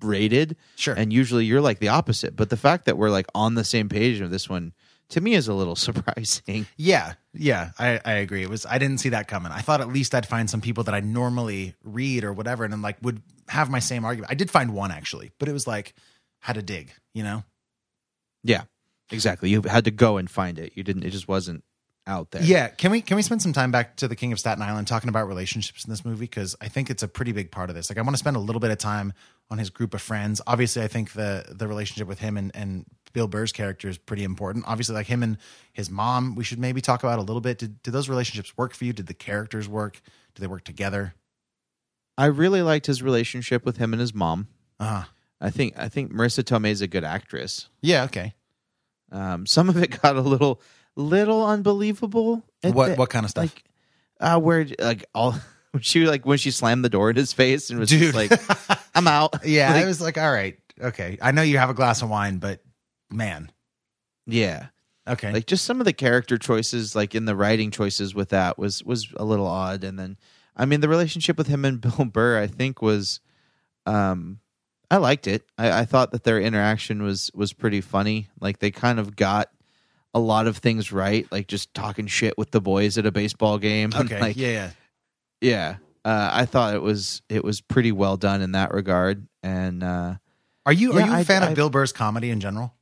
rated. 0.00 0.56
Sure. 0.76 0.94
And 0.94 1.12
usually 1.12 1.44
you're 1.44 1.60
like 1.60 1.78
the 1.78 1.88
opposite. 1.88 2.36
But 2.36 2.48
the 2.50 2.56
fact 2.56 2.84
that 2.86 2.96
we're 2.96 3.10
like 3.10 3.26
on 3.34 3.54
the 3.54 3.64
same 3.64 3.88
page 3.88 4.20
of 4.20 4.30
this 4.30 4.48
one 4.48 4.72
to 5.10 5.20
me 5.20 5.34
is 5.34 5.46
a 5.48 5.54
little 5.54 5.76
surprising. 5.88 6.66
Yeah, 6.76 7.14
yeah, 7.34 7.70
I, 7.78 8.00
I 8.04 8.12
agree. 8.14 8.42
It 8.42 8.48
was 8.48 8.64
I 8.66 8.78
didn't 8.78 8.98
see 8.98 9.10
that 9.10 9.28
coming. 9.28 9.52
I 9.52 9.60
thought 9.60 9.80
at 9.80 9.88
least 9.88 10.14
I'd 10.14 10.26
find 10.26 10.48
some 10.48 10.60
people 10.60 10.84
that 10.84 10.94
I 10.94 11.00
normally 11.00 11.74
read 11.84 12.24
or 12.24 12.32
whatever, 12.32 12.64
and 12.64 12.72
then 12.72 12.82
like 12.82 12.96
would 13.02 13.20
have 13.48 13.68
my 13.70 13.78
same 13.78 14.04
argument. 14.04 14.30
I 14.30 14.34
did 14.34 14.50
find 14.50 14.72
one 14.74 14.90
actually, 14.90 15.32
but 15.38 15.48
it 15.48 15.52
was 15.52 15.66
like 15.66 15.94
had 16.40 16.54
to 16.54 16.62
dig, 16.62 16.92
you 17.14 17.22
know. 17.24 17.44
Yeah. 18.42 18.62
Exactly. 19.10 19.50
You 19.50 19.62
had 19.62 19.84
to 19.84 19.90
go 19.90 20.16
and 20.16 20.30
find 20.30 20.58
it. 20.58 20.72
You 20.74 20.82
didn't 20.82 21.04
it 21.04 21.10
just 21.10 21.28
wasn't 21.28 21.62
out 22.08 22.30
there. 22.30 22.42
Yeah, 22.42 22.68
can 22.68 22.90
we 22.90 23.00
can 23.00 23.16
we 23.16 23.22
spend 23.22 23.42
some 23.42 23.52
time 23.52 23.70
back 23.70 23.96
to 23.96 24.08
the 24.08 24.16
King 24.16 24.32
of 24.32 24.38
Staten 24.38 24.62
Island 24.62 24.86
talking 24.86 25.08
about 25.08 25.26
relationships 25.28 25.84
in 25.84 25.90
this 25.90 26.04
movie 26.04 26.20
because 26.20 26.54
I 26.60 26.68
think 26.68 26.90
it's 26.90 27.02
a 27.02 27.08
pretty 27.08 27.32
big 27.32 27.50
part 27.50 27.68
of 27.68 27.76
this. 27.76 27.90
Like 27.90 27.98
I 27.98 28.02
want 28.02 28.14
to 28.14 28.18
spend 28.18 28.36
a 28.36 28.40
little 28.40 28.60
bit 28.60 28.70
of 28.70 28.78
time 28.78 29.12
on 29.50 29.58
his 29.58 29.70
group 29.70 29.94
of 29.94 30.02
friends. 30.02 30.40
Obviously, 30.46 30.82
I 30.82 30.88
think 30.88 31.12
the 31.12 31.44
the 31.50 31.66
relationship 31.68 32.06
with 32.08 32.20
him 32.20 32.36
and 32.36 32.50
and 32.54 32.84
Bill 33.12 33.26
Burr's 33.28 33.52
character 33.52 33.88
is 33.88 33.98
pretty 33.98 34.24
important. 34.24 34.64
Obviously, 34.68 34.94
like 34.94 35.06
him 35.06 35.22
and 35.22 35.38
his 35.72 35.90
mom, 35.90 36.34
we 36.34 36.44
should 36.44 36.58
maybe 36.58 36.80
talk 36.80 37.02
about 37.02 37.18
a 37.18 37.22
little 37.22 37.40
bit. 37.40 37.58
Did 37.58 37.82
did 37.82 37.92
those 37.92 38.08
relationships 38.08 38.56
work 38.56 38.74
for 38.74 38.84
you? 38.84 38.92
Did 38.92 39.06
the 39.06 39.14
characters 39.14 39.68
work? 39.68 40.00
Do 40.34 40.40
they 40.40 40.46
work 40.46 40.64
together? 40.64 41.14
I 42.18 42.26
really 42.26 42.62
liked 42.62 42.86
his 42.86 43.02
relationship 43.02 43.64
with 43.64 43.78
him 43.78 43.92
and 43.92 44.00
his 44.00 44.14
mom. 44.14 44.48
Uh 44.78 45.04
I 45.40 45.50
think 45.50 45.78
I 45.78 45.88
think 45.88 46.12
Marisa 46.12 46.42
Tomei 46.44 46.70
is 46.70 46.80
a 46.82 46.86
good 46.86 47.04
actress. 47.04 47.68
yeah, 47.82 48.04
okay. 48.04 48.34
Um, 49.12 49.46
some 49.46 49.68
of 49.68 49.76
it 49.76 50.00
got 50.02 50.16
a 50.16 50.20
little 50.20 50.60
little 50.96 51.44
unbelievable. 51.46 52.44
What 52.62 52.88
the- 52.88 52.94
what 52.96 53.10
kind 53.10 53.24
of 53.24 53.30
stuff? 53.30 53.44
Like, 53.44 53.64
uh, 54.20 54.38
where 54.40 54.66
like 54.78 55.04
all 55.14 55.32
when 55.72 55.82
she 55.82 56.06
like 56.06 56.24
when 56.26 56.38
she 56.38 56.50
slammed 56.50 56.84
the 56.84 56.88
door 56.88 57.10
in 57.10 57.16
his 57.16 57.32
face 57.32 57.70
and 57.70 57.78
was 57.78 57.90
Dude. 57.90 58.14
just 58.14 58.14
like, 58.14 58.78
"I'm 58.94 59.06
out." 59.08 59.36
yeah, 59.46 59.72
Like, 59.72 59.84
I 59.84 59.86
was 59.86 60.00
like, 60.00 60.18
all 60.18 60.32
right, 60.32 60.58
okay. 60.80 61.18
I 61.22 61.32
know 61.32 61.42
you 61.42 61.58
have 61.58 61.70
a 61.70 61.74
glass 61.74 62.02
of 62.02 62.08
wine, 62.10 62.38
but 62.38 62.60
man, 63.10 63.52
yeah. 64.26 64.66
okay. 65.06 65.32
Like 65.32 65.46
just 65.46 65.64
some 65.64 65.80
of 65.80 65.84
the 65.84 65.92
character 65.92 66.38
choices, 66.38 66.96
like 66.96 67.14
in 67.14 67.24
the 67.26 67.36
writing 67.36 67.70
choices 67.70 68.14
with 68.14 68.30
that, 68.30 68.58
was 68.58 68.82
was 68.82 69.12
a 69.16 69.24
little 69.24 69.46
odd. 69.46 69.84
And 69.84 69.98
then, 69.98 70.16
I 70.56 70.64
mean, 70.66 70.80
the 70.80 70.88
relationship 70.88 71.36
with 71.38 71.46
him 71.46 71.64
and 71.64 71.80
Bill 71.82 72.06
Burr, 72.06 72.40
I 72.40 72.46
think, 72.48 72.80
was, 72.82 73.20
um, 73.84 74.40
I 74.90 74.98
liked 74.98 75.26
it. 75.26 75.44
I, 75.58 75.80
I 75.80 75.84
thought 75.84 76.12
that 76.12 76.24
their 76.24 76.40
interaction 76.40 77.02
was 77.02 77.30
was 77.34 77.52
pretty 77.52 77.80
funny. 77.80 78.28
Like 78.40 78.58
they 78.60 78.70
kind 78.70 78.98
of 78.98 79.16
got 79.16 79.50
a 80.14 80.20
lot 80.20 80.46
of 80.46 80.58
things 80.58 80.92
right, 80.92 81.26
like 81.30 81.46
just 81.48 81.74
talking 81.74 82.06
shit 82.06 82.38
with 82.38 82.50
the 82.52 82.60
boys 82.60 82.96
at 82.98 83.04
a 83.06 83.10
baseball 83.12 83.58
game. 83.58 83.90
okay, 83.96 84.20
like, 84.20 84.36
yeah, 84.36 84.48
yeah. 84.48 84.70
yeah. 85.40 85.76
Uh, 86.04 86.30
I 86.32 86.46
thought 86.46 86.74
it 86.74 86.82
was 86.82 87.22
it 87.28 87.42
was 87.44 87.60
pretty 87.60 87.90
well 87.92 88.16
done 88.16 88.40
in 88.42 88.52
that 88.52 88.72
regard. 88.72 89.26
And 89.42 89.82
uh, 89.82 90.14
Are 90.64 90.72
you 90.72 90.94
Yeah, 90.94 91.02
are 91.02 91.06
you 91.06 91.12
a 91.12 91.16
I- 91.18 91.24
fan 91.24 91.42
I- 91.42 91.48
of 91.48 91.54
Bill 91.56 91.70
Burr's 91.70 91.92
comedy 91.92 92.30
in 92.30 92.40
general? 92.40 92.72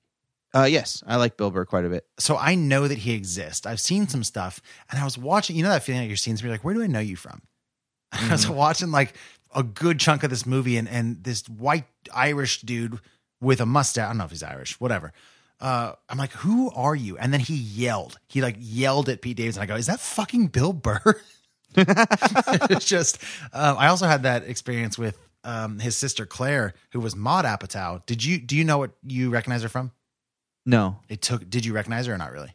uh, 0.54 0.64
yes, 0.64 1.02
I 1.06 1.16
like 1.16 1.36
Bill 1.36 1.50
Burr 1.50 1.64
quite 1.64 1.84
a 1.84 1.88
bit. 1.88 2.06
so 2.18 2.36
I 2.36 2.54
know 2.54 2.86
that 2.86 2.98
he 2.98 3.12
exists. 3.14 3.66
I've 3.66 3.80
seen 3.80 4.06
some 4.06 4.22
stuff, 4.22 4.60
and 4.90 5.00
I 5.00 5.04
was 5.04 5.18
watching. 5.18 5.56
You 5.56 5.62
know 5.64 5.70
that 5.70 5.82
feeling 5.82 6.02
like 6.02 6.08
you're 6.08 6.16
seeing 6.16 6.36
somebody 6.36 6.52
like, 6.52 6.64
where 6.64 6.74
do 6.74 6.82
I 6.82 6.86
know 6.86 7.00
you 7.00 7.16
from? 7.16 7.42
I 8.12 8.30
was 8.30 8.48
watching 8.48 8.92
like 8.92 9.14
a 9.54 9.62
good 9.62 10.00
chunk 10.00 10.22
of 10.22 10.30
this 10.30 10.44
movie, 10.46 10.76
and 10.76 10.88
and 10.88 11.22
this 11.24 11.48
white 11.48 11.86
Irish 12.14 12.60
dude 12.62 13.00
with 13.40 13.60
a 13.60 13.66
mustache. 13.66 14.04
I 14.04 14.08
don't 14.08 14.18
know 14.18 14.24
if 14.24 14.30
he's 14.30 14.42
Irish, 14.42 14.78
whatever. 14.80 15.12
Uh, 15.60 15.92
I'm 16.08 16.18
like, 16.18 16.32
who 16.32 16.70
are 16.72 16.96
you? 16.96 17.16
And 17.16 17.32
then 17.32 17.40
he 17.40 17.54
yelled. 17.54 18.18
He 18.28 18.42
like 18.42 18.56
yelled 18.58 19.08
at 19.08 19.22
Pete 19.22 19.36
Davidson. 19.36 19.62
I 19.62 19.66
go, 19.66 19.76
is 19.76 19.86
that 19.86 20.00
fucking 20.00 20.48
Bill 20.48 20.72
Burr? 20.72 21.00
it's 21.76 22.84
just. 22.84 23.18
Um, 23.52 23.76
I 23.78 23.88
also 23.88 24.06
had 24.06 24.24
that 24.24 24.44
experience 24.44 24.98
with 24.98 25.18
um, 25.44 25.78
his 25.78 25.96
sister 25.96 26.26
Claire, 26.26 26.74
who 26.92 27.00
was 27.00 27.14
Maud 27.16 27.44
Apatow. 27.44 28.04
Did 28.06 28.24
you 28.24 28.38
do 28.38 28.56
you 28.56 28.64
know 28.64 28.78
what 28.78 28.92
you 29.06 29.30
recognize 29.30 29.62
her 29.62 29.68
from? 29.68 29.92
No, 30.66 30.98
It 31.08 31.20
took. 31.20 31.48
Did 31.50 31.64
you 31.66 31.74
recognize 31.74 32.06
her 32.06 32.14
or 32.14 32.18
not 32.18 32.32
really? 32.32 32.54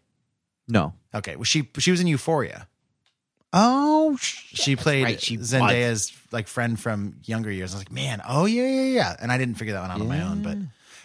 no. 0.67 0.93
Okay. 1.13 1.35
Well, 1.35 1.43
she 1.45 1.69
she 1.77 1.91
was 1.91 1.99
in 2.01 2.07
Euphoria. 2.07 2.67
Oh, 3.51 4.15
She 4.21 4.75
played 4.75 5.03
right, 5.03 5.21
she 5.21 5.37
Zendaya's 5.37 6.11
like 6.31 6.47
friend 6.47 6.79
from 6.79 7.15
younger 7.25 7.51
years. 7.51 7.73
I 7.73 7.77
was 7.77 7.81
like, 7.85 7.91
man, 7.91 8.21
oh 8.27 8.45
yeah, 8.45 8.67
yeah, 8.67 8.81
yeah. 8.93 9.15
And 9.19 9.31
I 9.31 9.37
didn't 9.37 9.55
figure 9.55 9.73
that 9.73 9.81
one 9.81 9.91
out 9.91 10.01
on 10.01 10.07
my 10.07 10.21
own. 10.21 10.41
But 10.43 10.57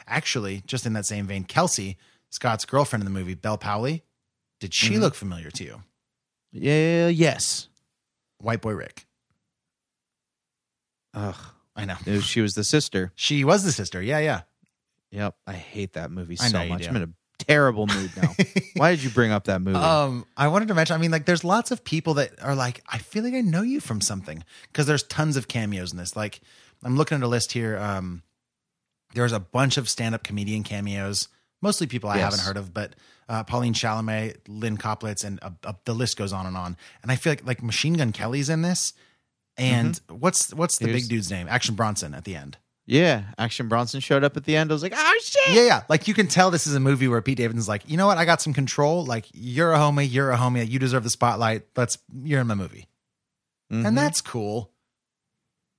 actually, 0.07 0.62
just 0.66 0.84
in 0.84 0.92
that 0.92 1.07
same 1.07 1.26
vein, 1.26 1.45
Kelsey, 1.45 1.97
Scott's 2.30 2.64
girlfriend 2.66 3.03
in 3.03 3.07
the 3.07 3.18
movie, 3.18 3.34
Bel 3.34 3.57
Powley, 3.57 4.03
did 4.61 4.74
she 4.74 4.95
Mhm. 4.95 5.01
look 5.01 5.14
familiar 5.14 5.51
to 5.53 5.64
you? 5.64 5.82
Yeah, 6.53 7.09
yes. 7.09 7.68
White 8.38 8.61
boy 8.61 8.72
Rick. 8.72 9.07
Ugh. 11.14 11.36
I 11.76 11.84
know. 11.86 11.97
Was- 12.07 12.24
she 12.24 12.40
was 12.40 12.55
the 12.55 12.64
sister. 12.64 13.12
She 13.14 13.42
was 13.45 13.64
the 13.64 13.72
sister. 13.72 14.01
Yeah, 14.03 14.18
yeah. 14.18 14.42
Yep. 15.11 15.36
I 15.47 15.53
hate 15.55 15.95
that 15.95 16.11
movie 16.11 16.36
so 16.36 16.64
much. 16.66 16.86
I'm 16.88 16.97
in 16.97 17.03
a 17.03 17.09
terrible 17.39 17.87
mood 17.87 18.11
now. 18.16 18.35
Why 18.76 18.91
did 18.95 19.03
you 19.05 19.11
bring 19.11 19.30
up 19.32 19.45
that 19.45 19.61
movie? 19.61 19.76
Um, 19.78 20.24
I 20.37 20.49
wanted 20.49 20.68
to 20.68 20.74
mention. 20.74 20.95
I 20.95 20.99
mean, 20.99 21.11
like, 21.11 21.26
there's 21.26 21.45
lots 21.45 21.70
of 21.70 21.85
people 21.85 22.14
that 22.14 22.32
are 22.43 22.55
like, 22.55 22.82
I 22.89 22.99
feel 22.99 23.24
like 23.24 23.35
I 23.35 23.41
know 23.41 23.62
you 23.62 23.80
from 23.80 24.01
something 24.01 24.45
because 24.68 24.87
there's 24.87 25.03
tons 25.03 25.37
of 25.37 25.49
cameos 25.49 25.93
in 25.93 25.99
this. 25.99 26.16
Like, 26.16 26.41
I'm 26.82 26.97
looking 26.97 27.16
at 27.16 27.22
a 27.24 27.28
list 27.28 27.53
here. 27.53 27.78
Um, 27.78 28.22
there's 29.14 29.32
a 29.32 29.41
bunch 29.41 29.76
of 29.76 29.89
stand-up 29.89 30.22
comedian 30.24 30.62
cameos, 30.64 31.28
mostly 31.62 31.87
people 31.87 32.11
I 32.11 32.16
Yes. 32.16 32.24
haven't 32.24 32.41
heard 32.47 32.57
of, 32.57 32.74
but 32.74 32.95
uh, 33.28 33.45
Pauline 33.45 33.72
Chalamet, 33.74 34.37
Lynne 34.49 34.76
Koplitz, 34.76 35.24
and 35.24 35.39
uh, 35.43 35.51
uh, 35.64 35.72
the 35.85 35.95
list 35.95 36.16
goes 36.18 36.32
on 36.32 36.47
and 36.47 36.57
on. 36.57 36.76
And 37.03 37.11
I 37.12 37.16
feel 37.16 37.32
like 37.32 37.47
like 37.47 37.62
Machine 37.62 37.95
Gun 37.95 38.12
Kelly's 38.12 38.49
in 38.49 38.62
this. 38.62 38.93
And 39.57 40.01
what's 40.09 40.53
what's 40.53 40.78
the 40.78 40.87
Here's- 40.87 41.03
big 41.03 41.09
dude's 41.11 41.30
name? 41.30 41.47
Action 41.49 41.74
Bronson 41.76 42.12
at 42.12 42.24
the 42.24 42.35
end. 42.37 42.59
Yeah. 42.87 43.24
Action 43.39 43.68
Bronson 43.68 44.01
showed 44.01 44.24
up 44.24 44.37
at 44.37 44.45
the 44.45 44.57
end. 44.57 44.70
I 44.70 44.74
was 44.74 44.82
like, 44.82 44.93
oh, 44.95 45.20
shit. 45.22 45.55
Yeah, 45.55 45.62
yeah. 45.62 45.82
Like 45.89 46.07
you 46.09 46.14
can 46.14 46.26
tell 46.28 46.51
this 46.51 46.66
is 46.66 46.74
a 46.74 46.80
movie 46.80 47.09
where 47.09 47.20
Pete 47.22 47.39
Davidson's 47.39 47.68
like, 47.68 47.82
you 47.89 47.97
know 47.97 48.07
what? 48.07 48.18
I 48.18 48.24
got 48.24 48.41
some 48.43 48.53
control. 48.53 49.05
Like 49.05 49.26
you're 49.32 49.72
a 49.72 49.78
homie, 49.78 50.11
you're 50.11 50.30
a 50.30 50.37
homie. 50.37 50.68
You 50.68 50.78
deserve 50.78 51.03
the 51.05 51.11
spotlight. 51.11 51.62
Let's 51.76 51.99
you're 52.22 52.41
in 52.41 52.47
my 52.47 52.55
movie, 52.55 52.89
Mhm. 53.72 53.87
and 53.87 53.97
that's 53.99 54.20
cool. 54.20 54.70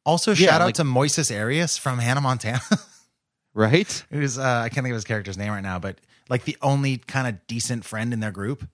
Also, 0.05 0.31
Yeah, 0.31 0.49
shout 0.51 0.61
out 0.61 0.65
like- 0.65 0.75
to 0.75 0.83
Moises 0.83 1.35
Arias 1.35 1.77
from 1.77 1.97
Hannah 1.99 2.21
Montana. 2.21 2.61
right? 3.53 4.03
Who's 4.11 4.37
uh, 4.37 4.43
I 4.43 4.69
can't 4.69 4.83
think 4.83 4.91
of 4.91 4.95
his 4.95 5.03
character's 5.03 5.37
name 5.37 5.51
right 5.51 5.61
now, 5.63 5.79
but 5.79 5.99
like 6.29 6.43
the 6.45 6.57
only 6.61 6.97
kind 6.97 7.27
of 7.27 7.45
decent 7.47 7.85
friend 7.85 8.13
in 8.13 8.19
their 8.19 8.31
group. 8.31 8.67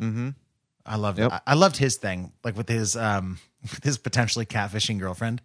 Mm-hmm. 0.00 0.30
I 0.84 0.96
loved 0.96 1.18
Yep. 1.18 1.32
I, 1.32 1.40
I 1.48 1.54
loved 1.54 1.76
his 1.78 1.96
thing, 1.96 2.32
like 2.44 2.56
with 2.56 2.68
his 2.68 2.96
um 2.96 3.38
with 3.62 3.82
his 3.84 3.98
potentially 3.98 4.46
catfishing 4.46 4.98
girlfriend. 4.98 5.42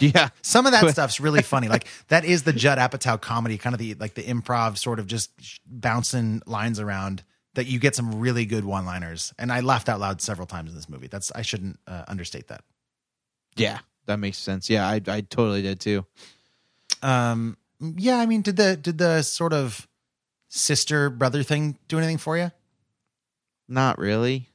Yeah. 0.00 0.28
Some 0.42 0.66
of 0.66 0.72
that 0.72 0.88
stuff's 0.90 1.20
really 1.20 1.42
funny. 1.42 1.68
Like 1.68 1.86
that 2.08 2.24
is 2.24 2.44
the 2.44 2.52
Judd 2.52 2.78
Apatow 2.78 3.20
comedy, 3.20 3.58
kind 3.58 3.74
of 3.74 3.78
the 3.78 3.94
like 3.94 4.14
the 4.14 4.22
improv 4.22 4.78
sort 4.78 4.98
of 4.98 5.06
just 5.06 5.30
bouncing 5.66 6.42
lines 6.46 6.80
around 6.80 7.24
that 7.54 7.66
you 7.66 7.78
get 7.78 7.96
some 7.96 8.20
really 8.20 8.44
good 8.46 8.64
one-liners. 8.64 9.34
And 9.38 9.50
I 9.52 9.60
laughed 9.60 9.88
out 9.88 9.98
loud 9.98 10.20
several 10.20 10.46
times 10.46 10.70
in 10.70 10.76
this 10.76 10.88
movie. 10.88 11.08
That's 11.08 11.32
I 11.32 11.42
shouldn't 11.42 11.80
uh, 11.86 12.04
understate 12.06 12.48
that. 12.48 12.62
Yeah, 13.56 13.78
that 14.06 14.18
makes 14.18 14.38
sense. 14.38 14.70
Yeah, 14.70 14.86
I 14.86 15.00
I 15.06 15.20
totally 15.22 15.62
did 15.62 15.80
too. 15.80 16.06
Um 17.02 17.56
yeah, 17.80 18.18
I 18.18 18.26
mean, 18.26 18.42
did 18.42 18.56
the 18.56 18.76
did 18.76 18.98
the 18.98 19.22
sort 19.22 19.52
of 19.52 19.86
sister 20.48 21.10
brother 21.10 21.42
thing 21.42 21.78
do 21.88 21.98
anything 21.98 22.18
for 22.18 22.36
you? 22.36 22.50
Not 23.68 23.98
really. 23.98 24.48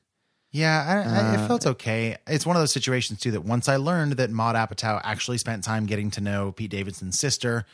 Yeah, 0.53 0.83
I, 0.87 0.93
I, 1.09 1.33
it 1.33 1.39
Uh, 1.39 1.47
felt 1.47 1.65
okay. 1.65 2.15
It's 2.27 2.45
one 2.45 2.55
of 2.55 2.61
those 2.61 2.71
situations 2.71 3.19
too 3.19 3.31
that 3.31 3.41
once 3.43 3.67
I 3.67 3.75
learned 3.75 4.13
that 4.13 4.29
Maud 4.29 4.55
Apatow 4.55 5.01
actually 5.03 5.39
spent 5.39 5.63
time 5.63 5.85
getting 5.87 6.11
to 6.11 6.21
know 6.21 6.51
Pete 6.51 6.69
Davidson's 6.71 7.19
sister, 7.19 7.65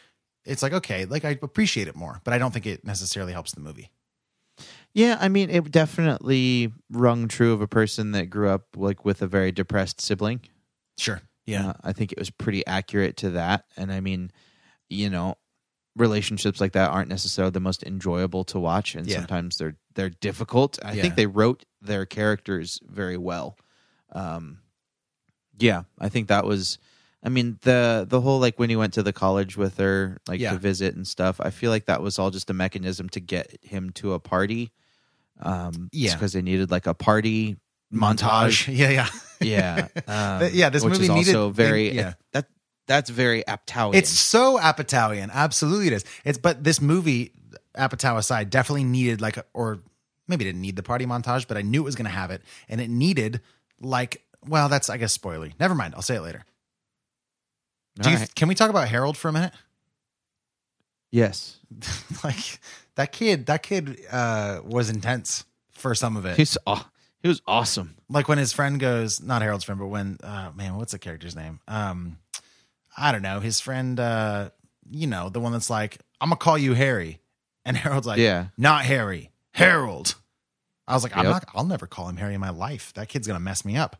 it's 0.45 0.63
like 0.63 0.73
okay, 0.73 1.05
like 1.05 1.25
I 1.25 1.37
appreciate 1.41 1.87
it 1.89 1.95
more, 1.95 2.21
but 2.23 2.33
I 2.33 2.37
don't 2.37 2.51
think 2.51 2.65
it 2.65 2.85
necessarily 2.85 3.33
helps 3.33 3.51
the 3.51 3.59
movie. 3.59 3.91
Yeah, 4.93 5.17
I 5.19 5.27
mean, 5.27 5.49
it 5.49 5.69
definitely 5.71 6.71
rung 6.89 7.27
true 7.27 7.53
of 7.53 7.61
a 7.61 7.67
person 7.67 8.11
that 8.13 8.29
grew 8.29 8.49
up 8.49 8.63
like 8.75 9.05
with 9.05 9.21
a 9.21 9.27
very 9.27 9.51
depressed 9.51 10.01
sibling. 10.01 10.41
Sure. 10.97 11.21
Yeah. 11.45 11.69
Uh, 11.69 11.73
I 11.83 11.93
think 11.93 12.11
it 12.11 12.17
was 12.19 12.29
pretty 12.29 12.65
accurate 12.65 13.17
to 13.17 13.31
that. 13.31 13.65
And 13.77 13.91
I 13.91 13.99
mean, 13.99 14.31
you 14.89 15.09
know, 15.09 15.35
relationships 15.99 16.59
like 16.61 16.71
that 16.73 16.89
aren't 16.91 17.09
necessarily 17.09 17.51
the 17.51 17.59
most 17.59 17.83
enjoyable 17.83 18.43
to 18.45 18.59
watch, 18.59 18.95
and 18.95 19.05
Yeah. 19.07 19.17
sometimes 19.17 19.57
they're 19.57 19.75
they're 19.95 20.09
difficult. 20.09 20.79
I 20.83 20.93
Yeah. 20.93 21.01
think 21.01 21.15
they 21.15 21.25
wrote 21.27 21.65
their 21.81 22.05
characters 22.05 22.79
very 22.87 23.17
well. 23.17 23.57
Um, 24.13 24.59
yeah, 25.57 25.83
I 25.99 26.09
think 26.09 26.27
that 26.29 26.45
was. 26.45 26.77
I 27.21 27.27
mean 27.27 27.57
the 27.63 28.05
the 28.09 28.21
whole 28.21 28.39
like 28.39 28.57
when 28.57 28.69
he 28.69 28.77
went 28.77 28.93
to 28.93 29.03
the 29.03 29.11
college 29.11 29.57
with 29.57 29.77
her, 29.77 30.19
like 30.27 30.39
Yeah. 30.39 30.53
to 30.53 30.57
visit 30.57 30.95
and 30.95 31.05
stuff. 31.05 31.41
I 31.41 31.49
feel 31.49 31.69
like 31.69 31.85
that 31.87 32.01
was 32.01 32.17
all 32.17 32.31
just 32.31 32.49
a 32.49 32.53
mechanism 32.53 33.09
to 33.09 33.19
get 33.19 33.57
him 33.61 33.89
to 33.95 34.13
a 34.13 34.19
party. 34.19 34.71
Um, 35.41 35.89
Yeah. 35.91 36.13
because 36.15 36.31
they 36.33 36.41
needed 36.41 36.71
like 36.71 36.87
a 36.87 36.93
party 36.93 37.57
montage. 37.93 38.67
Yeah, 38.73 38.89
yeah. 38.89 39.09
Yeah, 39.41 39.87
um, 40.07 40.49
yeah, 40.53 40.69
this 40.69 40.83
which 40.83 40.93
movie 40.99 41.07
needed 41.13 41.35
also 41.35 41.49
very 41.49 41.91
yeah. 41.95 42.13
that 42.33 42.47
that's 42.89 43.11
very 43.11 43.43
Apatowian. 43.43 43.93
It's 43.95 44.09
so 44.09 44.57
Apatowian. 44.57 45.29
Absolutely 45.31 45.87
it 45.87 45.93
is. 45.93 46.05
It's 46.25 46.39
but 46.39 46.63
this 46.63 46.81
movie, 46.81 47.33
Apatow 47.77 48.17
aside, 48.17 48.49
definitely 48.49 48.83
needed 48.83 49.21
like 49.21 49.37
a, 49.37 49.45
or 49.53 49.79
maybe 50.27 50.43
didn't 50.43 50.61
need 50.61 50.75
the 50.75 50.81
party 50.81 51.05
montage, 51.05 51.47
but 51.47 51.55
I 51.55 51.61
knew 51.61 51.81
it 51.81 51.85
was 51.85 51.95
gonna 51.95 52.09
have 52.09 52.31
it. 52.31 52.41
And 52.67 52.81
it 52.81 52.89
needed 52.89 53.41
like 53.79 54.23
well, 54.45 54.69
that's 54.69 54.89
I 54.89 54.97
guess 54.97 55.15
spoilery. 55.15 55.53
Never 55.59 55.75
mind, 55.75 55.93
I'll 55.95 56.01
say 56.01 56.15
it 56.15 56.21
later. 56.21 56.43
Do 58.01 58.09
you, 58.09 58.17
right. 58.17 58.35
can 58.35 58.47
we 58.47 58.55
talk 58.55 58.71
about 58.71 58.87
Harold 58.87 59.15
for 59.15 59.29
a 59.29 59.33
minute? 59.33 59.53
yes. 61.11 61.57
like 62.23 62.59
that 62.95 63.11
kid, 63.11 63.45
that 63.45 63.61
kid 63.61 63.99
uh 64.11 64.61
was 64.65 64.89
intense 64.89 65.45
for 65.73 65.93
some 65.93 66.17
of 66.17 66.25
it. 66.25 66.37
He's 66.37 66.57
aw- 66.65 66.89
he 67.21 67.27
was 67.27 67.43
awesome. 67.45 67.97
like 68.09 68.27
when 68.27 68.39
his 68.39 68.51
friend 68.51 68.79
goes, 68.79 69.21
not 69.21 69.43
Harold's 69.43 69.63
friend, 69.63 69.79
but 69.79 69.87
when 69.87 70.17
uh 70.23 70.49
man, 70.55 70.75
what's 70.75 70.91
the 70.91 70.99
character's 70.99 71.35
name? 71.35 71.59
Um 71.67 72.17
I 72.99 73.11
don't 73.11 73.21
know, 73.21 73.39
his 73.39 73.59
friend 73.59 73.99
uh 73.99 74.49
you 74.91 75.07
know, 75.07 75.29
the 75.29 75.39
one 75.39 75.51
that's 75.51 75.69
like, 75.69 75.99
I'm 76.19 76.29
gonna 76.29 76.37
call 76.37 76.57
you 76.57 76.73
Harry. 76.73 77.19
And 77.65 77.77
Harold's 77.83 78.07
like, 78.07 78.17
Yeah. 78.19 78.47
not 78.57 78.85
Harry, 78.85 79.31
Harold. 79.53 80.15
I 80.87 80.93
was 80.95 81.03
like, 81.03 81.15
I'm 81.15 81.25
Yep. 81.25 81.31
not 81.33 81.45
I'll 81.53 81.65
never 81.65 81.87
call 81.87 82.09
him 82.09 82.17
Harry 82.17 82.33
in 82.33 82.41
my 82.41 82.49
life. 82.49 82.93
That 82.93 83.07
kid's 83.09 83.27
gonna 83.27 83.39
mess 83.39 83.63
me 83.65 83.77
up. 83.77 83.95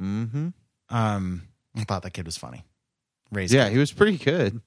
Mm-hmm. 0.00 0.48
Um 0.90 1.42
I 1.76 1.84
thought 1.84 2.02
that 2.02 2.12
kid 2.12 2.26
was 2.26 2.36
funny. 2.36 2.64
Raised 3.32 3.52
Yeah, 3.52 3.64
kid. 3.64 3.72
he 3.72 3.78
was 3.78 3.92
pretty 3.92 4.18
good. 4.18 4.60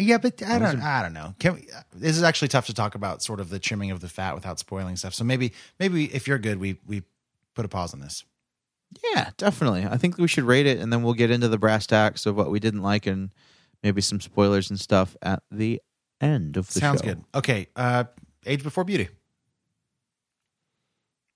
Yeah, 0.00 0.18
but 0.18 0.40
I 0.44 0.60
don't. 0.60 0.80
I 0.80 1.02
don't 1.02 1.12
know. 1.12 1.34
Can 1.40 1.54
we, 1.54 1.68
this 1.92 2.16
is 2.16 2.22
actually 2.22 2.46
tough 2.48 2.66
to 2.66 2.74
talk 2.74 2.94
about, 2.94 3.20
sort 3.20 3.40
of 3.40 3.48
the 3.50 3.58
trimming 3.58 3.90
of 3.90 3.98
the 4.00 4.08
fat 4.08 4.36
without 4.36 4.60
spoiling 4.60 4.94
stuff. 4.94 5.12
So 5.12 5.24
maybe, 5.24 5.52
maybe 5.80 6.04
if 6.14 6.28
you're 6.28 6.38
good, 6.38 6.58
we 6.60 6.78
we 6.86 7.02
put 7.56 7.64
a 7.64 7.68
pause 7.68 7.92
on 7.94 7.98
this. 8.00 8.24
Yeah, 9.14 9.30
definitely. 9.36 9.86
I 9.86 9.96
think 9.98 10.18
we 10.18 10.28
should 10.28 10.44
rate 10.44 10.66
it, 10.66 10.78
and 10.78 10.92
then 10.92 11.02
we'll 11.02 11.14
get 11.14 11.30
into 11.30 11.48
the 11.48 11.58
brass 11.58 11.86
tacks 11.86 12.26
of 12.26 12.36
what 12.36 12.50
we 12.50 12.58
didn't 12.60 12.82
like, 12.82 13.06
and 13.06 13.30
maybe 13.82 14.00
some 14.00 14.20
spoilers 14.20 14.70
and 14.70 14.80
stuff 14.80 15.16
at 15.22 15.42
the 15.50 15.80
end 16.20 16.56
of 16.56 16.72
the 16.72 16.80
Sounds 16.80 17.00
show. 17.00 17.08
good. 17.08 17.24
Okay, 17.34 17.68
uh, 17.76 18.04
Age 18.46 18.62
Before 18.62 18.84
Beauty. 18.84 19.08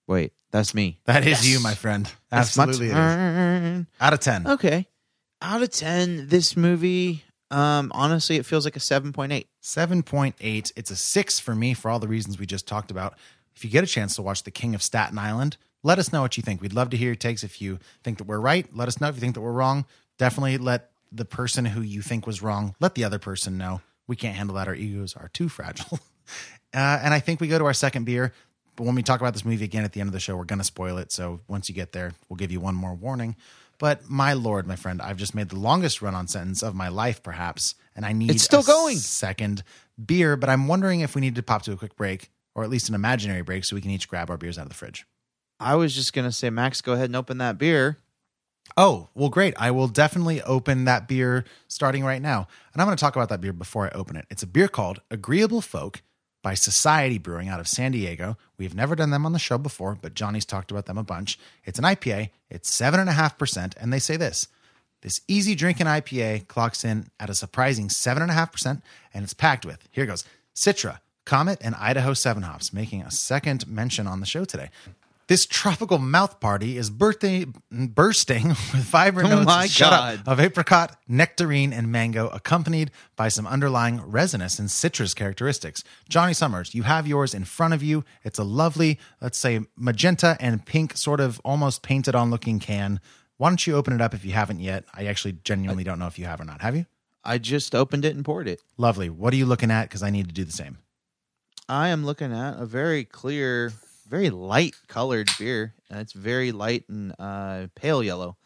Wait, 0.09 0.32
that's 0.50 0.74
me. 0.74 0.98
That 1.05 1.22
is 1.22 1.44
Yes. 1.44 1.48
you, 1.48 1.61
my 1.61 1.74
friend. 1.74 2.11
My 2.30 2.38
Absolutely, 2.38 2.88
it 2.88 2.96
is. 2.96 3.86
out 4.00 4.12
of 4.12 4.20
ten. 4.20 4.46
Okay, 4.46 4.88
out 5.40 5.62
of 5.62 5.70
ten, 5.70 6.28
this 6.28 6.57
movie. 6.57 7.24
Um, 7.50 7.92
honestly, 7.94 8.36
it 8.36 8.46
feels 8.46 8.64
like 8.64 8.76
a 8.76 8.80
seven 8.80 9.12
point 9.12 9.32
eight. 9.32 9.48
Seven 9.61 10.03
point 10.03 10.34
eight. 10.40 10.72
It's 10.74 10.90
a 10.90 10.96
six 10.96 11.38
for 11.38 11.55
me 11.55 11.74
for 11.74 11.90
all 11.90 11.98
the 11.98 12.09
reasons 12.09 12.38
we 12.38 12.46
just 12.46 12.66
talked 12.66 12.90
about. 12.90 13.14
If 13.55 13.62
you 13.64 13.70
get 13.70 13.84
a 13.84 13.86
chance 13.86 14.16
to 14.16 14.22
watch 14.22 14.42
The 14.42 14.50
King 14.50 14.74
of 14.74 14.82
Staten 14.82 15.18
Island, 15.18 15.59
let 15.83 15.99
us 15.99 16.12
know 16.12 16.22
what 16.22 16.37
you 16.37 16.43
think. 16.43 16.61
We'd 16.61 16.72
love 16.72 16.91
to 16.91 16.97
hear 16.97 17.09
your 17.09 17.14
takes. 17.16 17.43
If 17.45 17.61
you 17.61 17.78
think 18.05 18.18
that 18.18 18.24
we're 18.24 18.39
right, 18.41 18.66
let 18.74 18.89
us 18.89 19.01
know. 19.01 19.09
If 19.09 19.16
you 19.16 19.20
think 19.20 19.35
that 19.35 19.41
we're 19.41 19.53
wrong, 19.53 19.85
definitely 20.18 20.59
let 20.59 20.91
the 21.11 21.24
person 21.24 21.64
who 21.64 21.83
you 21.83 22.01
think 22.03 22.26
was 22.26 22.41
wrong 22.43 22.74
let 22.80 22.95
the 22.95 23.05
other 23.05 23.18
person 23.18 23.59
know. 23.59 23.80
We 24.07 24.16
can't 24.16 24.37
handle 24.37 24.57
that. 24.57 24.68
Our 24.68 24.74
egos 24.74 25.14
are 25.16 25.28
too 25.28 25.49
fragile. 25.49 25.99
Uh, 26.74 26.99
and 27.03 27.12
I 27.12 27.20
think 27.20 27.39
we 27.39 27.49
go 27.49 27.59
to 27.59 27.66
our 27.66 27.74
second 27.74 28.05
beer. 28.05 28.33
But 28.76 28.85
when 28.85 28.95
we 28.95 29.03
talk 29.03 29.20
about 29.20 29.35
this 29.35 29.45
movie 29.45 29.64
again 29.66 29.85
at 29.85 29.93
the 29.93 30.01
end 30.01 30.09
of 30.09 30.14
the 30.14 30.20
show, 30.20 30.35
we're 30.37 30.45
going 30.45 30.61
to 30.61 30.64
spoil 30.64 30.97
it. 30.97 31.12
So 31.12 31.41
once 31.47 31.68
you 31.68 31.74
get 31.74 31.93
there, 31.93 32.12
we'll 32.30 32.39
give 32.39 32.51
you 32.51 32.61
one 32.61 32.74
more 32.74 32.95
warning. 32.95 33.37
But 33.78 34.09
my 34.09 34.33
lord, 34.33 34.66
my 34.66 34.76
friend, 34.76 35.03
I've 35.03 35.18
just 35.18 35.35
made 35.35 35.51
the 35.51 35.59
longest 35.59 36.01
run 36.01 36.14
on 36.14 36.28
sentence 36.28 36.62
of 36.62 36.74
my 36.74 36.89
life, 36.89 37.22
perhaps, 37.22 37.74
and 37.95 38.07
I 38.07 38.12
need 38.14 38.30
It's 38.30 38.45
still 38.45 38.62
going. 38.62 38.97
second 38.97 39.64
beer. 40.03 40.35
But 40.37 40.49
I'm 40.49 40.66
wondering 40.66 41.01
if 41.01 41.14
we 41.14 41.20
need 41.20 41.35
to 41.35 41.43
pop 41.43 41.61
to 41.64 41.72
a 41.72 41.76
quick 41.76 41.95
break, 41.95 42.30
or 42.55 42.64
at 42.64 42.70
least 42.70 42.89
an 42.89 42.95
imaginary 42.95 43.43
break, 43.43 43.64
so 43.66 43.76
we 43.76 43.83
can 43.83 43.91
each 43.91 44.09
grab 44.09 44.30
our 44.30 44.39
beers 44.39 44.57
out 44.57 44.62
of 44.62 44.68
the 44.70 44.74
fridge. 44.74 45.05
I 45.62 45.76
was 45.76 45.94
just 45.94 46.12
gonna 46.12 46.32
say, 46.32 46.50
Max, 46.50 46.80
go 46.80 46.92
ahead 46.92 47.06
and 47.06 47.16
open 47.16 47.38
that 47.38 47.58
beer. 47.58 47.98
Oh, 48.76 49.08
well, 49.14 49.28
great. 49.28 49.54
I 49.58 49.70
will 49.70 49.88
definitely 49.88 50.40
open 50.42 50.84
that 50.84 51.08
beer 51.08 51.44
starting 51.68 52.04
right 52.04 52.22
now. 52.22 52.48
And 52.72 52.80
I'm 52.80 52.86
going 52.86 52.96
to 52.96 53.00
talk 53.00 53.16
about 53.16 53.28
that 53.28 53.40
beer 53.40 53.52
before 53.52 53.86
I 53.86 53.90
open 53.90 54.16
it. 54.16 54.24
It's 54.30 54.42
a 54.42 54.46
beer 54.46 54.68
called 54.68 55.00
Agreeable 55.10 55.60
Folk 55.60 56.00
by 56.42 56.54
Societe 56.54 57.18
Brewing 57.18 57.48
out 57.48 57.60
of 57.60 57.68
San 57.68 57.92
Diego. 57.92 58.36
We've 58.56 58.74
never 58.74 58.96
done 58.96 59.10
them 59.10 59.26
on 59.26 59.32
the 59.32 59.38
show 59.38 59.58
before, 59.58 59.98
but 60.00 60.14
Johnny's 60.14 60.46
talked 60.46 60.70
about 60.70 60.86
them 60.86 60.98
a 60.98 61.04
bunch. 61.04 61.38
It's 61.64 61.78
an 61.78 61.84
IPA, 61.84 62.30
it's 62.50 62.70
7.5%. 62.70 63.74
And 63.78 63.92
they 63.92 63.98
say 63.98 64.16
this 64.16 64.48
this 65.02 65.20
easy 65.26 65.54
drinking 65.54 65.86
IPA 65.86 66.46
clocks 66.46 66.84
in 66.84 67.08
at 67.18 67.28
a 67.28 67.34
surprising 67.34 67.88
7.5%, 67.88 68.82
and 69.12 69.24
it's 69.24 69.34
packed 69.34 69.66
with, 69.66 69.88
here 69.90 70.06
goes, 70.06 70.24
Citra, 70.54 71.00
Comet, 71.24 71.58
and 71.60 71.74
Idaho 71.74 72.14
7 72.14 72.44
hops, 72.44 72.72
making 72.72 73.02
a 73.02 73.10
second 73.10 73.66
mention 73.66 74.06
on 74.06 74.20
the 74.20 74.26
show 74.26 74.44
today. 74.44 74.70
This 75.28 75.46
tropical 75.46 75.98
mouth 75.98 76.40
party 76.40 76.76
is 76.76 76.90
birthday, 76.90 77.46
bursting 77.70 78.48
with 78.48 78.84
vibrant 78.84 79.30
Oh 79.30 79.42
notes 79.42 79.80
up, 79.80 80.18
of 80.26 80.40
apricot, 80.40 80.96
nectarine, 81.08 81.72
and 81.72 81.90
mango, 81.90 82.28
accompanied 82.28 82.90
by 83.16 83.28
some 83.28 83.46
underlying 83.46 84.00
resinous 84.00 84.58
and 84.58 84.70
citrus 84.70 85.14
characteristics. 85.14 85.84
Johnny 86.08 86.34
Summers, 86.34 86.74
you 86.74 86.82
have 86.82 87.06
yours 87.06 87.34
in 87.34 87.44
front 87.44 87.72
of 87.72 87.82
you. 87.82 88.04
It's 88.24 88.38
a 88.38 88.44
lovely, 88.44 88.98
let's 89.20 89.38
say, 89.38 89.60
magenta 89.76 90.36
and 90.40 90.64
pink, 90.66 90.96
sort 90.96 91.20
of 91.20 91.40
almost 91.44 91.82
painted 91.82 92.14
on 92.14 92.30
looking 92.30 92.58
can. 92.58 93.00
Why 93.38 93.48
don't 93.48 93.66
you 93.66 93.74
open 93.76 93.92
it 93.92 94.00
up 94.00 94.14
if 94.14 94.24
you 94.24 94.32
haven't 94.32 94.60
yet? 94.60 94.84
I 94.92 95.06
actually 95.06 95.38
genuinely 95.44 95.84
don't 95.84 95.98
know 95.98 96.06
if 96.06 96.18
you 96.18 96.26
have 96.26 96.40
or 96.40 96.44
not. 96.44 96.60
Have 96.60 96.76
you? 96.76 96.86
I 97.24 97.38
just 97.38 97.74
opened 97.74 98.04
it 98.04 98.14
and 98.14 98.24
poured 98.24 98.48
it. 98.48 98.60
Lovely. 98.76 99.08
What 99.08 99.32
are 99.32 99.36
you 99.36 99.46
looking 99.46 99.70
at? 99.70 99.84
Because 99.84 100.02
I 100.02 100.10
need 100.10 100.26
to 100.26 100.34
do 100.34 100.44
the 100.44 100.52
same. 100.52 100.78
I 101.68 101.88
am 101.88 102.04
looking 102.04 102.32
at 102.32 102.60
a 102.60 102.66
very 102.66 103.04
clear, 103.04 103.72
very 104.12 104.28
light 104.28 104.74
colored 104.88 105.30
beer. 105.38 105.72
And 105.90 105.98
it's 105.98 106.12
very 106.12 106.52
light 106.52 106.84
and 106.88 107.14
uh, 107.18 107.68
pale 107.74 108.02
yellow. 108.02 108.36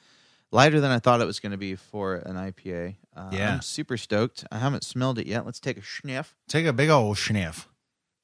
Lighter 0.52 0.80
than 0.80 0.92
I 0.92 1.00
thought 1.00 1.20
it 1.20 1.26
was 1.26 1.40
going 1.40 1.50
to 1.50 1.58
be 1.58 1.74
for 1.74 2.14
an 2.14 2.36
IPA. 2.36 2.94
Uh, 3.16 3.30
Yeah. 3.32 3.54
I'm 3.54 3.62
super 3.62 3.96
stoked. 3.96 4.44
I 4.52 4.58
haven't 4.58 4.84
smelled 4.84 5.18
it 5.18 5.26
yet. 5.26 5.44
Let's 5.44 5.58
take 5.58 5.76
a 5.76 5.82
sniff. 5.82 6.36
Take 6.48 6.66
a 6.66 6.72
big 6.72 6.88
old 6.88 7.18
sniff. 7.18 7.68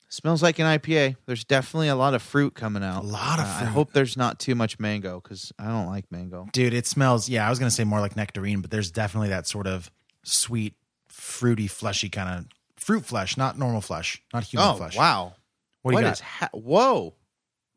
Smells 0.08 0.40
like 0.42 0.60
an 0.60 0.66
IPA. 0.66 1.16
There's 1.26 1.42
definitely 1.42 1.88
a 1.88 1.96
lot 1.96 2.14
of 2.14 2.22
fruit 2.22 2.54
coming 2.54 2.84
out. 2.84 3.02
A 3.02 3.06
lot 3.06 3.40
of 3.40 3.46
Uh, 3.46 3.58
I 3.62 3.64
hope 3.64 3.92
there's 3.92 4.16
not 4.16 4.38
too 4.38 4.54
much 4.54 4.78
mango 4.78 5.20
because 5.20 5.52
I 5.58 5.66
don't 5.66 5.86
like 5.86 6.12
mango. 6.12 6.48
Dude, 6.52 6.74
it 6.74 6.86
smells, 6.86 7.28
yeah, 7.28 7.44
I 7.44 7.50
was 7.50 7.58
going 7.58 7.70
to 7.70 7.74
say 7.74 7.82
more 7.84 7.98
like 8.00 8.14
nectarine, 8.14 8.60
but 8.60 8.70
there's 8.70 8.90
definitely 8.92 9.30
that 9.30 9.48
sort 9.48 9.66
of 9.66 9.90
sweet, 10.22 10.74
fruity, 11.08 11.66
fleshy 11.66 12.08
kind 12.08 12.28
of 12.38 12.46
fruit 12.76 13.04
flesh, 13.04 13.36
not 13.36 13.58
normal 13.58 13.80
flesh, 13.80 14.22
not 14.32 14.44
human 14.44 14.68
oh 14.68 14.74
flesh. 14.74 14.96
wow! 14.96 15.34
What 15.80 15.92
do 15.92 15.98
you 15.98 16.04
got? 16.04 16.20
ha- 16.20 16.50
Whoa! 16.52 17.14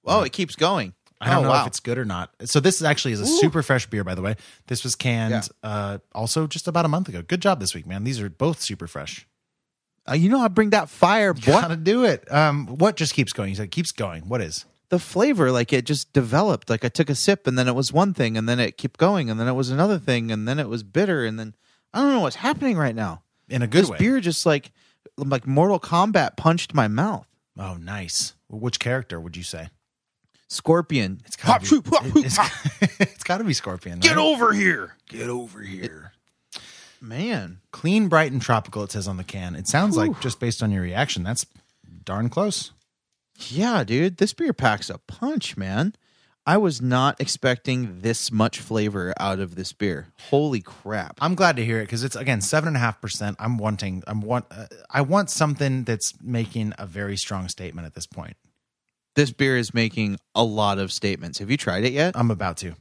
Whoa! 0.06 0.22
It 0.24 0.32
keeps 0.32 0.56
going. 0.56 0.94
I 1.22 1.30
don't 1.30 1.40
oh, 1.40 1.42
know 1.44 1.50
wow. 1.50 1.62
if 1.62 1.68
it's 1.68 1.80
good 1.80 1.98
or 1.98 2.06
not. 2.06 2.30
So 2.44 2.60
this 2.60 2.76
is 2.76 2.84
actually 2.84 3.14
is 3.14 3.22
a 3.22 3.24
Ooh. 3.24 3.40
super 3.40 3.64
fresh 3.64 3.88
beer, 3.88 4.04
by 4.04 4.16
the 4.16 4.22
way. 4.22 4.36
This 4.68 4.84
was 4.84 4.96
canned 4.96 5.32
Yeah. 5.32 5.42
uh, 5.70 5.98
also 6.14 6.46
just 6.46 6.68
about 6.68 6.86
a 6.86 6.90
month 6.90 7.08
ago. 7.08 7.22
Good 7.22 7.42
job 7.42 7.60
this 7.60 7.74
week, 7.74 7.88
man. 7.88 8.04
These 8.04 8.20
are 8.22 8.30
both 8.30 8.62
super 8.62 8.86
fresh. 8.86 9.26
Uh, 10.08 10.14
you 10.14 10.30
know, 10.30 10.42
I 10.42 10.50
bring 10.50 10.72
that 10.72 10.90
fire, 10.90 11.34
boy. 11.34 11.42
Gotta 11.46 11.78
do 11.78 12.04
it. 12.04 12.32
Um, 12.32 12.68
what 12.68 12.96
just 12.98 13.14
keeps 13.14 13.34
going? 13.34 13.50
You 13.50 13.56
said 13.56 13.72
keeps 13.72 13.92
going. 13.92 14.28
What 14.30 14.42
is? 14.42 14.66
the 14.90 15.00
flavor 15.00 15.52
like 15.52 15.74
it 15.74 15.84
just 15.84 16.14
developed 16.14 16.70
like 16.70 16.86
i 16.86 16.88
took 16.88 17.10
a 17.10 17.16
sip 17.16 17.48
and 17.48 17.58
then 17.58 17.68
it 17.68 17.74
was 17.74 17.92
one 17.92 18.14
thing 18.14 18.38
and 18.38 18.48
then 18.48 18.60
it 18.60 18.78
kept 18.78 19.00
going 19.00 19.32
and 19.32 19.40
then 19.40 19.48
it 19.48 19.54
was 19.54 19.72
another 19.72 19.98
thing 19.98 20.32
and 20.32 20.48
then 20.48 20.60
it 20.60 20.70
was 20.70 20.84
bitter 20.84 21.26
and 21.26 21.40
then 21.40 21.56
i 21.92 22.00
don't 22.00 22.12
know 22.14 22.20
what's 22.20 22.36
happening 22.36 22.78
right 22.78 22.94
now 22.96 23.24
In 23.50 23.64
a 23.64 23.68
good 23.68 23.82
this 23.86 23.90
way. 23.90 23.98
beer 23.98 24.20
just 24.20 24.46
like 24.46 24.72
like 25.18 25.48
mortal 25.48 25.80
kombat 25.80 26.38
punched 26.38 26.76
my 26.76 26.88
mouth 26.88 27.26
Oh, 27.58 27.76
nice. 27.78 28.34
Which 28.50 28.80
character 28.80 29.20
would 29.20 29.38
you 29.38 29.44
say? 29.44 29.70
Scorpion 30.48 31.22
It's 31.26 31.36
gotta 31.36 31.62
be, 31.62 32.20
it's, 32.22 32.38
it's 33.00 33.24
gotta 33.24 33.44
be 33.44 33.54
Scorpion. 33.54 34.00
get 34.00 34.16
right? 34.16 34.18
over 34.18 34.54
here 34.54 34.96
Get 35.10 35.30
over 35.30 35.62
here. 35.62 36.12
man 37.02 37.60
Clean, 37.72 38.08
bright, 38.08 38.32
and 38.32 38.42
tropical. 38.42 38.84
It 38.84 38.92
says 38.92 39.08
on 39.08 39.18
the 39.18 39.24
can. 39.24 39.56
It 39.56 39.68
sounds 39.68 39.98
like 39.98 40.20
just 40.22 40.40
based 40.40 40.64
on 40.64 40.72
your 40.72 40.82
reaction, 40.82 41.24
that's 41.24 41.46
darn 42.04 42.30
close. 42.30 42.72
yeah 43.50 43.84
dude 43.84 44.18
this 44.18 44.32
beer 44.34 44.54
packs 44.54 44.90
a 44.92 44.98
punch 45.00 45.58
man 45.58 45.94
i 46.46 46.56
was 46.56 46.80
not 46.82 47.20
expecting 47.20 48.00
this 48.02 48.32
much 48.32 48.60
flavor 48.60 49.12
out 49.20 49.40
of 49.40 49.56
this 49.56 49.74
beer 49.74 50.08
holy 50.30 50.62
crap 50.62 51.18
I'm 51.20 51.34
glad 51.36 51.56
to 51.58 51.66
hear 51.66 51.80
it 51.80 51.86
because 51.86 52.04
it's 52.04 52.16
again 52.16 52.42
seven 52.42 52.68
and 52.68 52.78
a 52.78 52.80
half 52.80 53.02
percent. 53.02 53.36
I'm 53.40 53.58
wanting. 53.58 54.04
I'm 54.06 54.22
want. 54.22 54.46
Uh, 54.52 54.68
I 54.92 55.02
want 55.02 55.30
something 55.32 55.84
that's 55.84 56.14
making 56.22 56.74
a 56.78 56.86
very 56.86 57.18
strong 57.18 57.50
statement 57.50 57.88
at 57.88 57.94
this 57.96 58.06
point. 58.06 58.38
This 59.16 59.32
beer 59.32 59.58
is 59.58 59.74
making 59.74 60.18
a 60.34 60.44
lot 60.44 60.78
of 60.78 60.92
statements 60.92 61.40
have 61.40 61.50
you 61.50 61.58
tried 61.58 61.84
it 61.84 61.94
yet 61.94 62.16
I'm 62.16 62.32
about 62.32 62.58
to. 62.58 62.76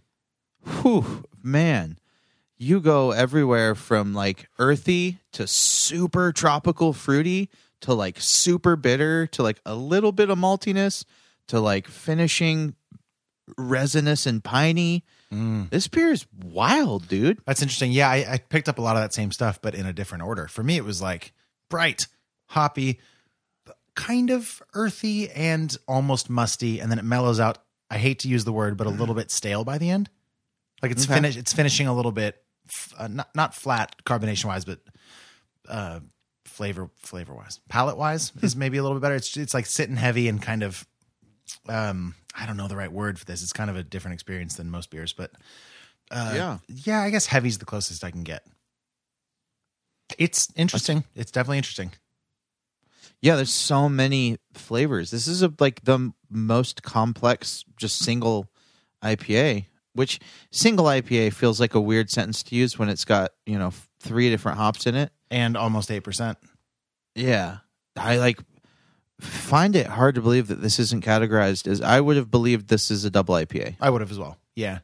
Whew, 0.83 1.25
man, 1.43 1.99
you 2.57 2.81
go 2.81 3.11
everywhere 3.11 3.75
from 3.75 4.15
like 4.15 4.49
earthy 4.59 5.19
to 5.33 5.47
super 5.47 6.33
tropical 6.33 6.93
fruity 6.93 7.51
to 7.81 7.93
like 7.93 8.21
super 8.21 8.77
bitter 8.77 9.27
to 9.29 9.43
like 9.43 9.61
a 9.67 9.75
little 9.75 10.13
bit 10.13 10.31
of 10.31 10.39
maltiness 10.39 11.05
to 11.49 11.61
like 11.61 11.87
finishing 11.87 12.75
resinous 13.59 14.27
and 14.27 14.43
piney. 14.43 15.05
Mm. 15.33 15.69
This 15.71 15.89
beer 15.89 16.11
is 16.11 16.27
wild, 16.43 17.09
dude. 17.09 17.41
That's 17.47 17.61
interesting. 17.61 17.93
Yeah, 17.93 18.09
I, 18.09 18.25
I 18.29 18.39
picked 18.39 18.69
up 18.69 18.79
a 18.79 18.83
lot 18.83 18.97
of 18.97 19.03
that 19.03 19.13
same 19.13 19.33
stuff, 19.33 19.61
but 19.61 19.75
in 19.75 19.87
a 19.87 19.93
different 19.93 20.25
order. 20.25 20.49
For 20.49 20.63
me, 20.63 20.77
it 20.77 20.85
was 20.85 21.03
like 21.03 21.33
bright, 21.69 22.07
hoppy, 22.47 23.01
kind 23.95 24.31
of 24.31 24.63
earthy, 24.75 25.31
and 25.31 25.77
almost 25.87 26.29
musty, 26.31 26.81
and 26.81 26.91
then 26.91 26.99
it 26.99 27.05
mellows 27.05 27.41
out. 27.41 27.59
I 27.91 27.99
hate 27.99 28.21
to 28.21 28.29
use 28.29 28.45
the 28.45 28.53
word, 28.53 28.77
but 28.77 28.87
a 28.87 28.91
little 28.91 29.15
bit 29.15 29.31
stale 29.31 29.65
by 29.65 29.79
the 29.79 29.91
end. 29.91 30.11
Like 30.83 30.91
it's 30.93 31.05
Okay. 31.05 31.15
finish. 31.15 31.37
It's 31.37 31.53
finishing 31.53 31.87
a 31.87 31.95
little 31.95 32.13
bit, 32.13 32.43
f- 32.69 32.93
uh, 32.99 33.09
not 33.09 33.29
not 33.35 33.55
flat 33.55 33.95
carbonation 34.05 34.47
wise, 34.47 34.65
but 34.65 34.81
uh, 35.69 36.01
flavor 36.45 36.91
flavor 36.97 37.35
wise, 37.35 37.61
palate 37.69 37.97
wise 37.97 38.33
is 38.43 38.57
maybe 38.57 38.79
a 38.79 38.83
little 38.83 38.97
bit 38.99 39.03
better. 39.03 39.15
It's 39.15 39.37
it's 39.37 39.55
like 39.55 39.67
sitting 39.67 39.97
heavy 39.97 40.29
and 40.29 40.43
kind 40.43 40.63
of. 40.63 40.87
Um, 41.69 42.15
I 42.35 42.47
don't 42.47 42.57
know 42.57 42.69
the 42.69 42.77
right 42.77 42.91
word 42.91 43.19
for 43.19 43.25
this. 43.27 43.43
It's 43.43 43.53
kind 43.53 43.71
of 43.71 43.77
a 43.77 43.83
different 43.85 44.15
experience 44.15 44.57
than 44.57 44.71
most 44.71 44.91
beers, 44.91 45.13
but 45.13 45.31
uh, 46.11 46.33
Yeah. 46.35 46.59
yeah, 46.69 47.01
I 47.03 47.11
guess 47.11 47.27
heavy's 47.27 47.59
the 47.59 47.65
closest 47.65 48.03
I 48.03 48.11
can 48.11 48.25
get. 48.25 48.45
It's 50.19 50.49
interesting. 50.57 51.05
it's 51.15 51.31
definitely 51.31 51.59
interesting. 51.59 51.93
Yeah, 53.25 53.37
there's 53.37 53.55
so 53.55 53.89
many 53.89 54.37
flavors. 54.53 55.11
This 55.11 55.27
is 55.27 55.43
a, 55.43 55.51
like 55.59 55.83
the 55.85 55.95
m- 55.95 56.15
most 56.29 56.83
complex, 56.83 57.65
just 57.79 58.01
single 58.01 58.51
IPA. 59.03 59.65
Which 59.95 60.21
single 60.53 60.85
IPA 60.85 61.33
feels 61.33 61.59
like 61.59 61.75
a 61.75 61.81
weird 61.81 62.11
sentence 62.11 62.43
to 62.43 62.55
use 62.55 62.79
when 62.79 62.91
it's 62.91 63.07
got 63.07 63.31
you 63.47 63.59
know 63.59 63.73
three 63.99 64.29
different 64.29 64.59
hops 64.59 64.87
in 64.87 64.95
it. 64.95 65.11
And 65.31 65.57
almost 65.57 65.91
eight 65.91 66.01
percent. 66.01 66.37
Yeah. 67.15 67.59
I 67.97 68.19
like 68.19 68.41
find 69.21 69.75
it 69.75 69.87
hard 69.87 70.17
to 70.17 70.21
believe 70.21 70.49
that 70.49 70.61
this 70.61 70.79
isn't 70.79 71.03
categorized 71.03 71.67
as 71.67 71.81
I 71.81 72.03
would 72.03 72.19
have 72.19 72.31
believed 72.31 72.69
this 72.69 72.91
is 72.91 73.07
a 73.07 73.11
double 73.11 73.37
IPA. 73.37 73.77
I 73.81 73.89
would 73.89 74.03
have 74.03 74.11
as 74.11 74.19
well. 74.19 74.37
Yeah. 74.55 74.81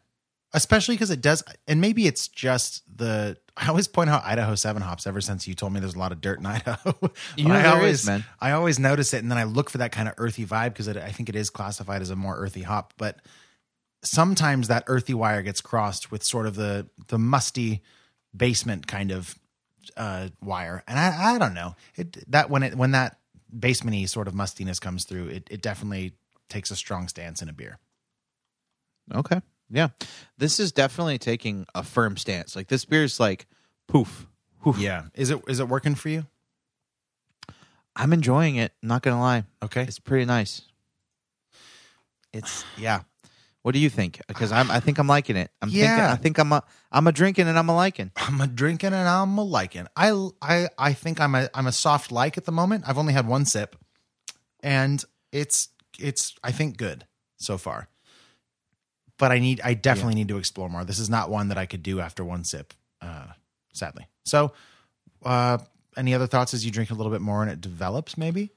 Especially 0.54 0.94
because 0.94 1.10
it 1.10 1.20
does, 1.20 1.44
and 1.68 1.82
maybe 1.82 2.06
it's 2.06 2.26
just 2.26 2.84
the. 2.96 3.36
I 3.60 3.68
always 3.68 3.86
point 3.86 4.08
out 4.08 4.24
Idaho 4.24 4.54
seven 4.54 4.80
hops. 4.80 5.06
Ever 5.06 5.20
since 5.20 5.46
you 5.46 5.54
told 5.54 5.74
me 5.74 5.80
there's 5.80 5.94
a 5.94 5.98
lot 5.98 6.12
of 6.12 6.20
dirt 6.22 6.38
in 6.38 6.46
Idaho, 6.46 6.94
You 7.36 7.48
know 7.48 7.54
I 7.54 7.62
there 7.62 7.74
always, 7.74 8.00
is, 8.00 8.06
man. 8.06 8.24
I 8.40 8.52
always 8.52 8.78
notice 8.78 9.12
it, 9.12 9.18
and 9.18 9.30
then 9.30 9.36
I 9.38 9.44
look 9.44 9.68
for 9.68 9.78
that 9.78 9.92
kind 9.92 10.08
of 10.08 10.14
earthy 10.16 10.46
vibe 10.46 10.70
because 10.70 10.88
I 10.88 11.10
think 11.10 11.28
it 11.28 11.36
is 11.36 11.50
classified 11.50 12.00
as 12.00 12.08
a 12.08 12.16
more 12.16 12.36
earthy 12.36 12.62
hop. 12.62 12.94
But 12.96 13.18
sometimes 14.02 14.68
that 14.68 14.84
earthy 14.86 15.12
wire 15.12 15.42
gets 15.42 15.60
crossed 15.60 16.10
with 16.10 16.24
sort 16.24 16.46
of 16.46 16.54
the 16.56 16.88
the 17.08 17.18
musty 17.18 17.82
basement 18.34 18.86
kind 18.86 19.10
of 19.10 19.38
uh, 19.96 20.28
wire, 20.42 20.82
and 20.88 20.98
I, 20.98 21.34
I 21.34 21.38
don't 21.38 21.54
know 21.54 21.74
it 21.96 22.30
that 22.30 22.48
when 22.48 22.62
it 22.62 22.74
when 22.76 22.92
that 22.92 23.18
basementy 23.54 24.08
sort 24.08 24.26
of 24.26 24.34
mustiness 24.34 24.80
comes 24.80 25.04
through, 25.04 25.28
it 25.28 25.48
it 25.50 25.60
definitely 25.60 26.14
takes 26.48 26.70
a 26.70 26.76
strong 26.76 27.08
stance 27.08 27.42
in 27.42 27.50
a 27.50 27.52
beer. 27.52 27.78
Okay. 29.14 29.40
Yeah. 29.70 29.88
This 30.38 30.58
is 30.60 30.72
definitely 30.72 31.18
taking 31.18 31.66
a 31.74 31.82
firm 31.82 32.16
stance. 32.16 32.56
Like 32.56 32.68
this 32.68 32.84
beer 32.84 33.04
is 33.04 33.20
like 33.20 33.46
poof. 33.88 34.26
Yeah, 34.76 35.04
is 35.14 35.30
it 35.30 35.40
is 35.48 35.58
it 35.60 35.68
working 35.68 35.94
for 35.94 36.10
you? 36.10 36.26
I'm 37.96 38.12
enjoying 38.12 38.56
it, 38.56 38.72
not 38.82 39.02
gonna 39.02 39.20
lie. 39.20 39.44
Okay. 39.62 39.82
It's 39.82 39.98
pretty 39.98 40.24
nice. 40.26 40.62
It's 42.32 42.64
yeah. 42.76 43.00
What 43.62 43.72
do 43.72 43.78
you 43.78 43.90
think? 43.90 44.20
Because 44.26 44.52
I'm 44.52 44.70
I 44.70 44.80
think 44.80 44.98
I'm 44.98 45.06
liking 45.06 45.36
it. 45.36 45.50
I'm 45.60 45.68
thinking 45.68 45.86
Yeah. 45.86 46.12
I 46.12 46.16
think 46.16 46.38
I'm 46.38 46.52
a 46.52 46.62
I'm 46.90 47.06
a 47.06 47.12
drinking 47.12 47.48
and 47.48 47.58
I'm 47.58 47.68
a 47.68 47.74
liking. 47.74 48.10
I'm 48.16 48.40
a 48.40 48.46
drinking 48.46 48.92
and 48.92 49.08
I'm 49.08 49.36
a 49.38 49.44
liking. 49.44 49.86
I 49.96 50.28
I 50.40 50.68
I 50.78 50.92
think 50.92 51.20
I'm 51.20 51.34
a 51.34 51.48
I'm 51.54 51.66
a 51.66 51.72
soft 51.72 52.12
like 52.12 52.38
at 52.38 52.44
the 52.44 52.52
moment. 52.52 52.84
I've 52.86 52.98
only 52.98 53.12
had 53.12 53.26
one 53.26 53.44
sip, 53.44 53.76
and 54.60 55.02
it's 55.32 55.68
it's 55.98 56.34
I 56.42 56.52
think 56.52 56.76
good 56.76 57.06
so 57.36 57.58
far. 57.58 57.88
But 59.20 59.30
I 59.32 59.38
need 59.38 59.60
I 59.62 59.74
definitely 59.74 60.14
need 60.14 60.28
to 60.28 60.38
explore 60.38 60.68
more. 60.70 60.84
This 60.84 60.98
is 60.98 61.10
not 61.10 61.30
one 61.30 61.48
that 61.48 61.58
I 61.58 61.66
could 61.66 61.82
do 61.82 62.00
after 62.00 62.24
one 62.24 62.42
sip, 62.42 62.72
uh, 63.02 63.26
sadly. 63.74 64.08
So, 64.24 64.52
uh, 65.24 65.58
any 65.96 66.14
other 66.14 66.26
thoughts 66.26 66.54
as 66.54 66.64
you 66.64 66.70
drink 66.70 66.90
a 66.90 66.94
little 66.94 67.12
bit 67.12 67.20
more 67.20 67.42
and 67.42 67.50
it 67.50 67.60
develops? 67.60 68.16
Maybe. 68.16 68.50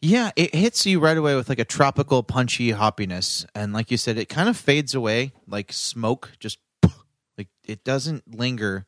Yeah, 0.00 0.30
it 0.36 0.54
hits 0.54 0.86
you 0.86 1.00
right 1.00 1.16
away 1.16 1.34
with 1.34 1.48
like 1.48 1.58
a 1.58 1.64
tropical 1.64 2.22
punchy 2.22 2.72
hoppiness. 2.72 3.46
And 3.54 3.72
like 3.72 3.90
you 3.90 3.96
said, 3.96 4.18
it 4.18 4.28
kind 4.28 4.48
of 4.48 4.56
fades 4.56 4.94
away 4.94 5.32
like 5.48 5.72
smoke, 5.72 6.32
just 6.38 6.58
like 7.38 7.48
it 7.66 7.82
doesn't 7.82 8.36
linger 8.36 8.86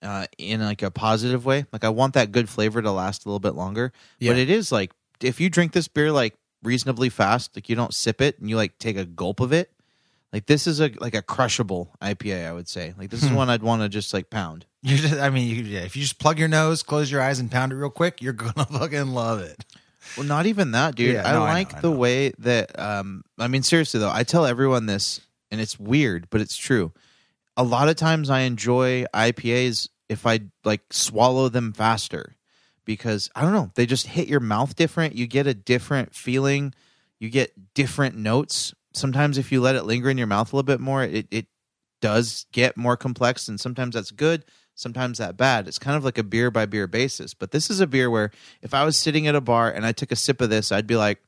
uh, 0.00 0.26
in 0.38 0.60
like 0.60 0.82
a 0.82 0.90
positive 0.90 1.44
way. 1.44 1.66
Like 1.72 1.84
I 1.84 1.88
want 1.88 2.14
that 2.14 2.32
good 2.32 2.48
flavor 2.48 2.80
to 2.80 2.90
last 2.90 3.26
a 3.26 3.28
little 3.28 3.40
bit 3.40 3.54
longer. 3.54 3.92
Yeah. 4.18 4.30
But 4.30 4.38
it 4.38 4.48
is 4.48 4.72
like 4.72 4.92
if 5.20 5.40
you 5.40 5.50
drink 5.50 5.72
this 5.72 5.88
beer 5.88 6.12
like 6.12 6.34
reasonably 6.62 7.08
fast, 7.08 7.56
like 7.56 7.68
you 7.68 7.76
don't 7.76 7.92
sip 7.92 8.20
it 8.20 8.38
and 8.38 8.48
you 8.48 8.56
like 8.56 8.78
take 8.78 8.96
a 8.96 9.04
gulp 9.04 9.40
of 9.40 9.52
it. 9.52 9.72
Like 10.36 10.44
this 10.44 10.66
is 10.66 10.80
a 10.82 10.90
like 11.00 11.14
a 11.14 11.22
crushable 11.22 11.96
IPA, 12.02 12.46
I 12.46 12.52
would 12.52 12.68
say. 12.68 12.92
Like 12.98 13.08
this 13.08 13.22
is 13.22 13.30
Hmm. 13.30 13.36
one 13.36 13.48
I'd 13.48 13.62
want 13.62 13.80
to 13.80 13.88
just 13.88 14.12
like 14.12 14.28
pound. 14.28 14.66
You 14.82 14.98
just, 14.98 15.14
I 15.14 15.30
mean, 15.30 15.48
you, 15.48 15.62
yeah, 15.62 15.80
if 15.80 15.96
you 15.96 16.02
just 16.02 16.18
plug 16.18 16.38
your 16.38 16.46
nose, 16.48 16.82
close 16.82 17.10
your 17.10 17.22
eyes, 17.22 17.40
and 17.40 17.50
pound 17.50 17.72
it 17.72 17.76
real 17.76 17.88
quick, 17.88 18.20
you're 18.20 18.32
gonna 18.44 18.66
fucking 18.66 19.08
love 19.12 19.40
it. 19.40 19.64
Well, 20.14 20.26
not 20.26 20.44
even 20.44 20.72
that, 20.72 20.94
dude. 20.94 21.14
Yeah, 21.14 21.26
I 21.26 21.32
no, 21.32 21.42
I 21.42 21.52
like 21.54 21.72
know, 21.72 21.78
I 21.78 21.80
the 21.80 21.90
way 21.90 22.32
that. 22.40 22.78
Um, 22.78 23.22
I 23.38 23.48
mean, 23.48 23.62
seriously 23.62 23.98
though, 23.98 24.12
I 24.12 24.24
tell 24.24 24.44
everyone 24.44 24.84
this, 24.84 25.22
and 25.50 25.58
it's 25.58 25.80
weird, 25.80 26.28
but 26.28 26.42
it's 26.42 26.56
true. 26.56 26.92
A 27.56 27.64
lot 27.64 27.88
of 27.88 27.96
times, 27.96 28.28
I 28.28 28.40
enjoy 28.40 29.06
IPAs 29.14 29.88
if 30.10 30.26
I 30.26 30.40
like 30.64 30.82
swallow 30.92 31.48
them 31.48 31.72
faster 31.72 32.36
because 32.84 33.30
I 33.34 33.40
don't 33.40 33.54
know, 33.54 33.70
they 33.74 33.86
just 33.86 34.06
hit 34.06 34.28
your 34.28 34.40
mouth 34.40 34.76
different. 34.76 35.14
You 35.16 35.26
get 35.26 35.46
a 35.46 35.54
different 35.54 36.14
feeling. 36.14 36.74
You 37.18 37.30
get 37.30 37.74
different 37.74 38.16
notes. 38.16 38.74
Sometimes, 38.96 39.38
if 39.38 39.52
you 39.52 39.60
let 39.60 39.76
it 39.76 39.84
linger 39.84 40.10
in 40.10 40.18
your 40.18 40.26
mouth 40.26 40.52
a 40.52 40.56
little 40.56 40.66
bit 40.66 40.80
more, 40.80 41.02
it 41.02 41.26
it 41.30 41.46
does 42.00 42.46
get 42.52 42.76
more 42.76 42.96
complex, 42.96 43.48
and 43.48 43.60
sometimes 43.60 43.94
that's 43.94 44.10
good. 44.10 44.44
Sometimes 44.74 45.18
that 45.18 45.38
bad. 45.38 45.68
It's 45.68 45.78
kind 45.78 45.96
of 45.96 46.04
like 46.04 46.18
a 46.18 46.22
beer 46.22 46.50
by 46.50 46.66
beer 46.66 46.86
basis. 46.86 47.32
But 47.32 47.50
this 47.50 47.70
is 47.70 47.80
a 47.80 47.86
beer 47.86 48.10
where 48.10 48.30
if 48.60 48.74
I 48.74 48.84
was 48.84 48.96
sitting 48.98 49.26
at 49.26 49.34
a 49.34 49.40
bar 49.40 49.70
and 49.70 49.86
I 49.86 49.92
took 49.92 50.12
a 50.12 50.16
sip 50.16 50.42
of 50.42 50.50
this, 50.50 50.70
I'd 50.70 50.86
be 50.86 50.96
like, 50.96 51.22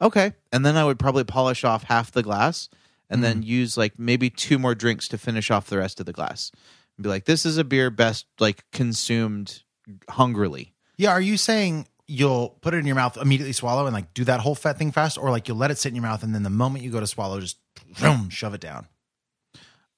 okay. 0.00 0.32
And 0.50 0.66
then 0.66 0.76
I 0.76 0.84
would 0.84 0.98
probably 0.98 1.22
polish 1.22 1.62
off 1.62 1.84
half 1.84 2.10
the 2.10 2.24
glass 2.24 2.68
and 3.08 3.22
then 3.22 3.36
mm-hmm. 3.36 3.50
use 3.50 3.76
like 3.76 3.96
maybe 3.96 4.28
two 4.28 4.58
more 4.58 4.74
drinks 4.74 5.06
to 5.08 5.18
finish 5.18 5.52
off 5.52 5.68
the 5.68 5.78
rest 5.78 6.00
of 6.00 6.06
the 6.06 6.12
glass. 6.12 6.50
And 6.96 7.04
be 7.04 7.08
like, 7.08 7.26
this 7.26 7.46
is 7.46 7.58
a 7.58 7.64
beer 7.64 7.90
best 7.90 8.26
like 8.40 8.64
consumed 8.72 9.62
hungrily. 10.08 10.74
Yeah, 10.96 11.10
are 11.10 11.20
you 11.20 11.36
saying 11.36 11.86
you'll 12.10 12.48
put 12.60 12.74
it 12.74 12.78
in 12.78 12.86
your 12.86 12.96
mouth, 12.96 13.16
immediately 13.16 13.52
swallow, 13.52 13.86
and 13.86 13.94
like 13.94 14.12
do 14.14 14.24
that 14.24 14.40
whole 14.40 14.56
fat 14.56 14.76
thing 14.76 14.90
fast, 14.90 15.16
or 15.16 15.30
like 15.30 15.46
you'll 15.46 15.56
let 15.56 15.70
it 15.70 15.78
sit 15.78 15.90
in 15.90 15.94
your 15.94 16.02
mouth, 16.02 16.24
and 16.24 16.34
then 16.34 16.42
the 16.42 16.50
moment 16.50 16.84
you 16.84 16.90
go 16.90 16.98
to 16.98 17.06
swallow, 17.06 17.40
just 17.40 17.56
boom, 18.00 18.28
shove 18.30 18.52
it 18.52 18.60
down? 18.60 18.88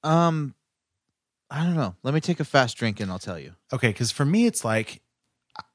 Um, 0.03 0.53
I 1.49 1.63
don't 1.63 1.75
know. 1.75 1.95
Let 2.03 2.13
me 2.13 2.19
take 2.19 2.39
a 2.39 2.45
fast 2.45 2.77
drink 2.77 2.99
and 2.99 3.11
I'll 3.11 3.19
tell 3.19 3.39
you. 3.39 3.53
Okay, 3.71 3.89
because 3.89 4.11
for 4.11 4.25
me, 4.25 4.45
it's 4.45 4.63
like 4.63 5.01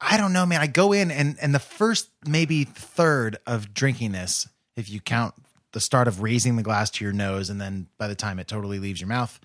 I 0.00 0.16
don't 0.16 0.32
know, 0.32 0.46
man. 0.46 0.60
I 0.60 0.68
go 0.68 0.92
in 0.92 1.10
and 1.10 1.36
and 1.40 1.52
the 1.52 1.58
first 1.58 2.10
maybe 2.26 2.64
third 2.64 3.38
of 3.46 3.74
drinking 3.74 4.12
this, 4.12 4.48
if 4.76 4.88
you 4.88 5.00
count 5.00 5.34
the 5.72 5.80
start 5.80 6.06
of 6.06 6.22
raising 6.22 6.54
the 6.54 6.62
glass 6.62 6.88
to 6.90 7.04
your 7.04 7.12
nose, 7.12 7.50
and 7.50 7.60
then 7.60 7.88
by 7.98 8.06
the 8.06 8.14
time 8.14 8.38
it 8.38 8.46
totally 8.46 8.78
leaves 8.78 9.00
your 9.00 9.08
mouth, 9.08 9.40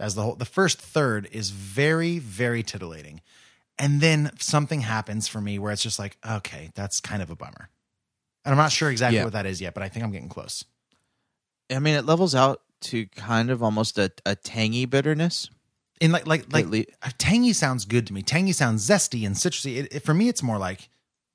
as 0.00 0.16
the 0.16 0.22
whole 0.22 0.34
the 0.34 0.44
first 0.44 0.80
third 0.80 1.28
is 1.30 1.50
very 1.50 2.18
very 2.18 2.64
titillating, 2.64 3.20
and 3.82 4.00
then 4.00 4.30
something 4.38 4.80
happens 4.80 5.28
for 5.28 5.40
me 5.40 5.58
where 5.58 5.72
it's 5.72 5.82
just 5.82 5.98
like, 5.98 6.16
okay, 6.26 6.70
that's 6.74 7.00
kind 7.00 7.20
of 7.20 7.28
a 7.30 7.36
bummer. 7.36 7.68
And 8.44 8.52
I'm 8.52 8.56
not 8.56 8.72
sure 8.72 8.90
exactly 8.90 9.18
Yeah. 9.18 9.24
what 9.24 9.34
that 9.34 9.44
is 9.44 9.60
yet, 9.60 9.74
but 9.74 9.82
I 9.82 9.88
think 9.90 10.04
I'm 10.04 10.12
getting 10.12 10.28
close. 10.30 10.64
I 11.70 11.78
mean, 11.80 11.94
it 11.96 12.06
levels 12.06 12.34
out 12.34 12.62
to 12.82 13.06
kind 13.08 13.50
of 13.50 13.62
almost 13.62 13.98
a, 13.98 14.10
a 14.24 14.34
tangy 14.36 14.84
bitterness. 14.86 15.50
In 16.00 16.10
like 16.12 16.26
like 16.26 16.52
like 16.52 16.66
le- 16.66 16.84
uh, 17.02 17.10
tangy 17.18 17.52
sounds 17.52 17.84
good 17.84 18.06
to 18.08 18.12
me. 18.12 18.22
Tangy 18.22 18.52
sounds 18.52 18.88
zesty 18.88 19.24
and 19.26 19.36
citrusy. 19.36 19.76
It, 19.76 19.94
it- 19.94 20.04
for 20.04 20.14
me, 20.14 20.28
it's 20.28 20.42
more 20.42 20.58
like 20.58 20.88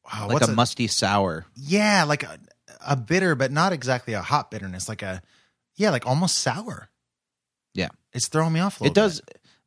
wow, 0.05 0.27
like 0.27 0.33
what's 0.33 0.47
a 0.49 0.51
musty 0.53 0.87
sour. 0.87 1.45
Yeah, 1.55 2.03
like 2.03 2.23
a, 2.23 2.37
a 2.85 2.95
bitter, 2.97 3.35
but 3.35 3.51
not 3.51 3.71
exactly 3.71 4.13
a 4.13 4.21
hot 4.21 4.51
bitterness. 4.51 4.89
Like 4.89 5.03
a 5.03 5.21
yeah, 5.75 5.89
like 5.91 6.05
almost 6.05 6.39
sour. 6.39 6.89
Yeah. 7.73 7.89
It's 8.11 8.27
throwing 8.27 8.51
me 8.53 8.59
off 8.59 8.81
a 8.81 8.85
It 8.85 8.93
does. 8.93 9.21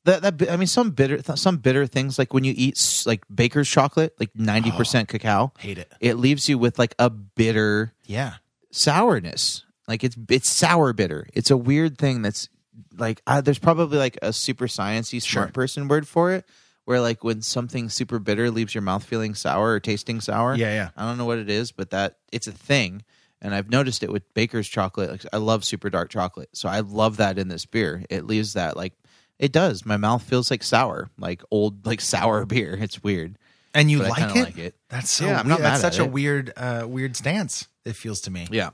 That, 0.05 0.23
that 0.39 0.51
I 0.51 0.57
mean, 0.57 0.67
some 0.67 0.91
bitter, 0.93 1.21
some 1.37 1.59
bitter 1.59 1.87
things 1.87 2.19
like 2.19 2.33
when 2.33 2.45
you 2.45 2.55
eat 2.57 3.03
like 3.07 3.25
baker's 3.35 3.69
chocolate, 3.69 4.15
like 4.19 4.31
ninety 4.35 4.71
percent 4.71 5.09
cacao. 5.09 5.53
Hate 5.59 5.79
it. 5.79 5.93
It 6.01 6.15
leaves 6.15 6.49
you 6.49 6.57
with 6.59 6.79
like 6.79 6.95
a 6.99 7.11
bitter 7.11 7.93
Yeah. 8.07 8.35
sourness. 8.71 9.65
Like 9.87 10.05
it's 10.05 10.17
it's 10.29 10.49
sour 10.49 10.93
bitter. 10.93 11.27
It's 11.35 11.51
a 11.51 11.57
weird 11.57 11.99
thing 11.99 12.23
that's 12.23 12.49
like 12.97 13.21
uh, 13.27 13.41
there's 13.41 13.59
probably 13.59 13.99
like 13.99 14.19
a 14.23 14.33
super 14.33 14.67
sciencey 14.67 15.21
smart 15.21 15.49
Sure. 15.49 15.53
person 15.53 15.89
word 15.89 16.07
for 16.09 16.33
it. 16.33 16.45
Where 16.87 17.01
like 17.01 17.23
when 17.23 17.43
something 17.43 17.89
super 17.89 18.19
bitter 18.19 18.51
leaves 18.51 18.75
your 18.75 18.83
mouth 18.83 19.05
feeling 19.05 19.35
sour 19.35 19.73
or 19.73 19.81
tasting 19.81 20.21
sour. 20.21 20.55
Yeah, 20.57 20.73
yeah. 20.73 20.91
I 20.97 21.07
don't 21.07 21.19
know 21.19 21.25
what 21.27 21.39
it 21.39 21.51
is, 21.51 21.73
but 21.73 21.91
that 21.91 22.17
it's 22.33 22.47
a 22.47 22.53
thing. 22.53 23.05
And 23.43 23.55
I've 23.55 23.71
noticed 23.71 24.03
it 24.03 24.13
with 24.13 24.33
baker's 24.35 24.69
chocolate. 24.69 25.11
Like 25.11 25.25
I 25.33 25.37
love 25.39 25.65
super 25.65 25.89
dark 25.91 26.11
chocolate, 26.11 26.51
so 26.53 26.69
I 26.69 26.81
love 26.81 27.17
that 27.19 27.39
in 27.39 27.49
this 27.49 27.65
beer. 27.67 28.05
It 28.11 28.27
leaves 28.27 28.53
that 28.55 28.77
like 28.77 28.93
it 29.41 29.51
does. 29.53 29.85
My 29.85 29.97
mouth 29.97 30.23
feels 30.23 30.51
like 30.53 30.63
sour, 30.63 31.11
like 31.19 31.43
old 31.51 31.85
like 31.85 32.01
sour 32.01 32.47
beer. 32.55 32.79
It's 32.81 33.03
weird. 33.03 33.37
And 33.75 33.91
you 33.91 33.99
But 33.99 34.11
like 34.11 34.37
it? 34.37 34.45
like 34.45 34.59
it. 34.59 34.75
That's 34.89 35.11
so 35.11 35.25
Yeah, 35.27 35.41
I'm 35.41 35.49
not 35.49 35.59
That's 35.61 35.83
mad 35.83 35.87
at 35.87 35.93
such 35.95 35.99
a 36.01 36.05
it. 36.05 36.13
weird 36.13 36.53
uh 36.57 36.85
weird 36.89 37.17
stance. 37.17 37.67
It 37.85 37.95
feels 37.97 38.21
to 38.23 38.31
me. 38.31 38.47
Yeah. 38.51 38.71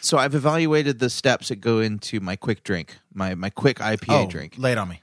So 0.00 0.16
I've 0.18 0.34
evaluated 0.34 0.98
the 1.00 1.10
steps 1.10 1.48
that 1.48 1.56
go 1.56 1.80
into 1.80 2.18
my 2.20 2.34
quick 2.36 2.62
drink, 2.64 2.96
my 3.12 3.34
my 3.34 3.50
quick 3.50 3.78
IPA 3.78 4.24
Oh, 4.24 4.26
drink. 4.26 4.54
lay 4.56 4.72
it 4.72 4.78
on 4.78 4.88
me. 4.88 5.02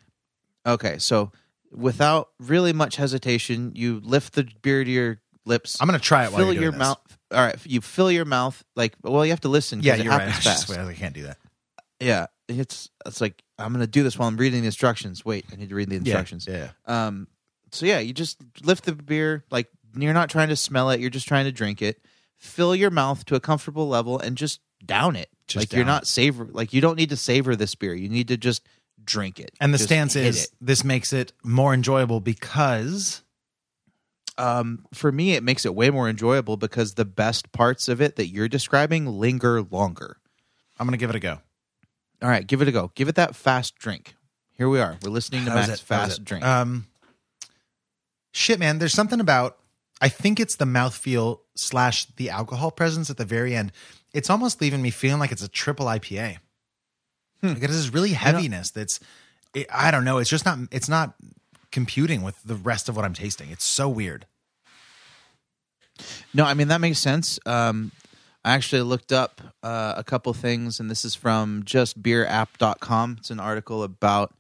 Okay, 0.66 0.98
so 0.98 1.32
without 1.72 2.30
really 2.40 2.74
much 2.74 2.96
hesitation, 2.96 3.72
you 3.76 4.02
lift 4.04 4.34
the 4.34 4.48
beer 4.62 4.84
to 4.84 4.90
your 4.90 5.20
lips. 5.46 5.78
I'm 5.82 5.88
gonna 5.88 6.00
try 6.00 6.24
it 6.26 6.32
while 6.32 6.40
Fill 6.40 6.54
you're 6.54 6.64
your 6.64 6.72
this. 6.72 6.80
mouth. 6.80 7.18
All 7.32 7.42
right, 7.46 7.56
you 7.66 7.82
fill 7.82 8.10
your 8.12 8.26
mouth 8.26 8.64
like. 8.76 8.96
Well, 9.04 9.26
you 9.26 9.32
have 9.32 9.42
to 9.42 9.50
listen. 9.50 9.82
Yeah, 9.84 9.96
you're 9.96 10.10
right. 10.12 10.22
happens 10.22 10.38
I 10.48 10.52
just- 10.52 10.68
fast. 10.68 10.80
I 10.80 10.94
can't 10.94 11.14
do 11.14 11.24
that. 11.24 11.38
Yeah, 12.00 12.28
it's 12.48 12.90
it's 13.06 13.20
like 13.22 13.43
I'm 13.58 13.72
gonna 13.72 13.88
do 13.88 14.04
this 14.04 14.18
while 14.18 14.28
I'm 14.28 14.38
reading 14.38 14.62
the 14.62 14.66
instructions. 14.68 15.24
Wait, 15.24 15.46
I 15.52 15.56
need 15.56 15.70
to 15.70 15.76
read 15.76 15.90
the 15.90 15.96
instructions. 15.96 16.48
yeah. 16.50 16.72
Um. 16.86 17.28
So 17.72 17.86
yeah, 17.86 18.00
you 18.00 18.14
just 18.14 18.38
lift 18.64 18.86
the 18.86 18.94
beer 18.94 19.44
like 19.52 19.70
you're 19.96 20.14
not 20.14 20.30
trying 20.30 20.50
to 20.50 20.56
smell 20.56 20.90
it. 20.90 21.00
You're 21.00 21.10
just 21.10 21.28
trying 21.28 21.46
to 21.46 21.52
drink 21.52 21.82
it. 21.82 22.02
Fill 22.38 22.76
your 22.76 22.92
mouth 22.92 23.26
to 23.26 23.36
a 23.36 23.40
comfortable 23.40 23.88
level 23.88 24.20
and 24.20 24.36
just 24.38 24.60
down 24.86 25.16
it. 25.16 25.30
Just 25.48 25.72
like 25.72 25.74
you're 25.74 25.86
not 25.86 26.08
savor. 26.08 26.46
Like 26.52 26.74
you 26.74 26.82
don't 26.82 26.98
need 26.98 27.10
to 27.10 27.18
savor 27.18 27.56
this 27.56 27.76
beer. 27.76 27.94
You 27.94 28.10
need 28.10 28.28
to 28.30 28.38
just 28.38 28.64
drink 29.04 29.40
it. 29.40 29.52
And 29.60 29.74
the 29.74 29.78
Just 29.78 29.90
stance 29.90 30.16
is 30.16 30.46
it. 30.46 30.50
this 30.62 30.84
makes 30.84 31.14
it 31.14 31.34
more 31.44 31.74
enjoyable 31.74 32.20
because 32.20 33.24
um, 34.38 34.86
for 34.94 35.12
me, 35.12 35.34
it 35.34 35.44
makes 35.44 35.66
it 35.66 35.76
way 35.76 35.90
more 35.90 36.10
enjoyable 36.10 36.58
because 36.58 36.96
the 36.96 37.06
best 37.06 37.52
parts 37.52 37.88
of 37.88 38.02
it 38.02 38.16
that 38.16 38.28
you're 38.28 38.48
describing 38.48 39.06
linger 39.06 39.62
longer. 39.62 40.18
I'm 40.80 40.88
gonna 40.88 40.98
give 40.98 41.10
it 41.10 41.16
a 41.16 41.20
go. 41.20 41.40
All 42.24 42.30
right, 42.30 42.48
give 42.48 42.62
it 42.62 42.70
a 42.70 42.72
go. 42.72 42.90
Give 42.96 43.10
it 43.10 43.16
that 43.16 43.36
fast 43.36 43.76
drink. 43.76 44.16
Here 44.58 44.70
we 44.70 44.80
are. 44.80 44.98
We're 45.04 45.12
listening 45.12 45.44
to 45.46 45.52
Max 45.54 45.70
it? 45.70 45.80
Fast 45.80 46.20
it? 46.20 46.26
drink. 46.26 46.46
Um, 46.46 46.88
shit, 48.32 48.60
man. 48.60 48.80
There's 48.80 48.94
something 48.94 49.20
about. 49.20 49.58
I 50.00 50.08
think 50.10 50.40
it's 50.40 50.56
the 50.56 50.66
mouthfeel 50.66 51.40
slash 51.56 52.06
the 52.16 52.30
alcohol 52.30 52.72
presence 52.72 53.10
at 53.10 53.18
the 53.18 53.26
very 53.26 53.56
end. 53.56 53.74
It's 54.14 54.30
almost 54.30 54.62
leaving 54.62 54.82
me 54.82 54.90
feeling 54.90 55.20
like 55.20 55.32
it's 55.32 55.44
a 55.44 55.48
triple 55.50 55.86
IPA. 55.88 56.38
Like 57.42 57.62
it 57.62 57.70
is 57.70 57.94
really 57.94 58.14
heaviness. 58.14 58.72
That's. 58.72 59.02
It, 59.54 59.68
I 59.72 59.92
don't 59.92 60.06
know. 60.06 60.20
It's 60.20 60.30
just 60.30 60.46
not. 60.46 60.60
It's 60.72 60.88
not 60.88 61.16
computing 61.72 62.22
with 62.22 62.42
the 62.44 62.56
rest 62.56 62.88
of 62.88 62.96
what 62.96 63.04
I'm 63.04 63.14
tasting. 63.14 63.50
It's 63.52 63.66
so 63.66 63.90
weird. 63.90 64.26
No, 66.34 66.46
I 66.46 66.54
mean 66.54 66.70
that 66.70 66.80
makes 66.80 67.00
sense. 67.00 67.38
Um, 67.46 67.92
I 68.46 68.54
actually 68.54 68.82
looked 68.82 69.12
up 69.14 69.42
uh, 69.64 69.94
a 69.96 70.04
couple 70.04 70.34
things, 70.34 70.80
and 70.80 70.90
this 70.92 71.06
is 71.06 71.16
from 71.16 71.64
justbeerapp.com. 71.64 73.18
It's 73.20 73.32
an 73.32 73.40
article 73.40 73.84
about 73.84 74.34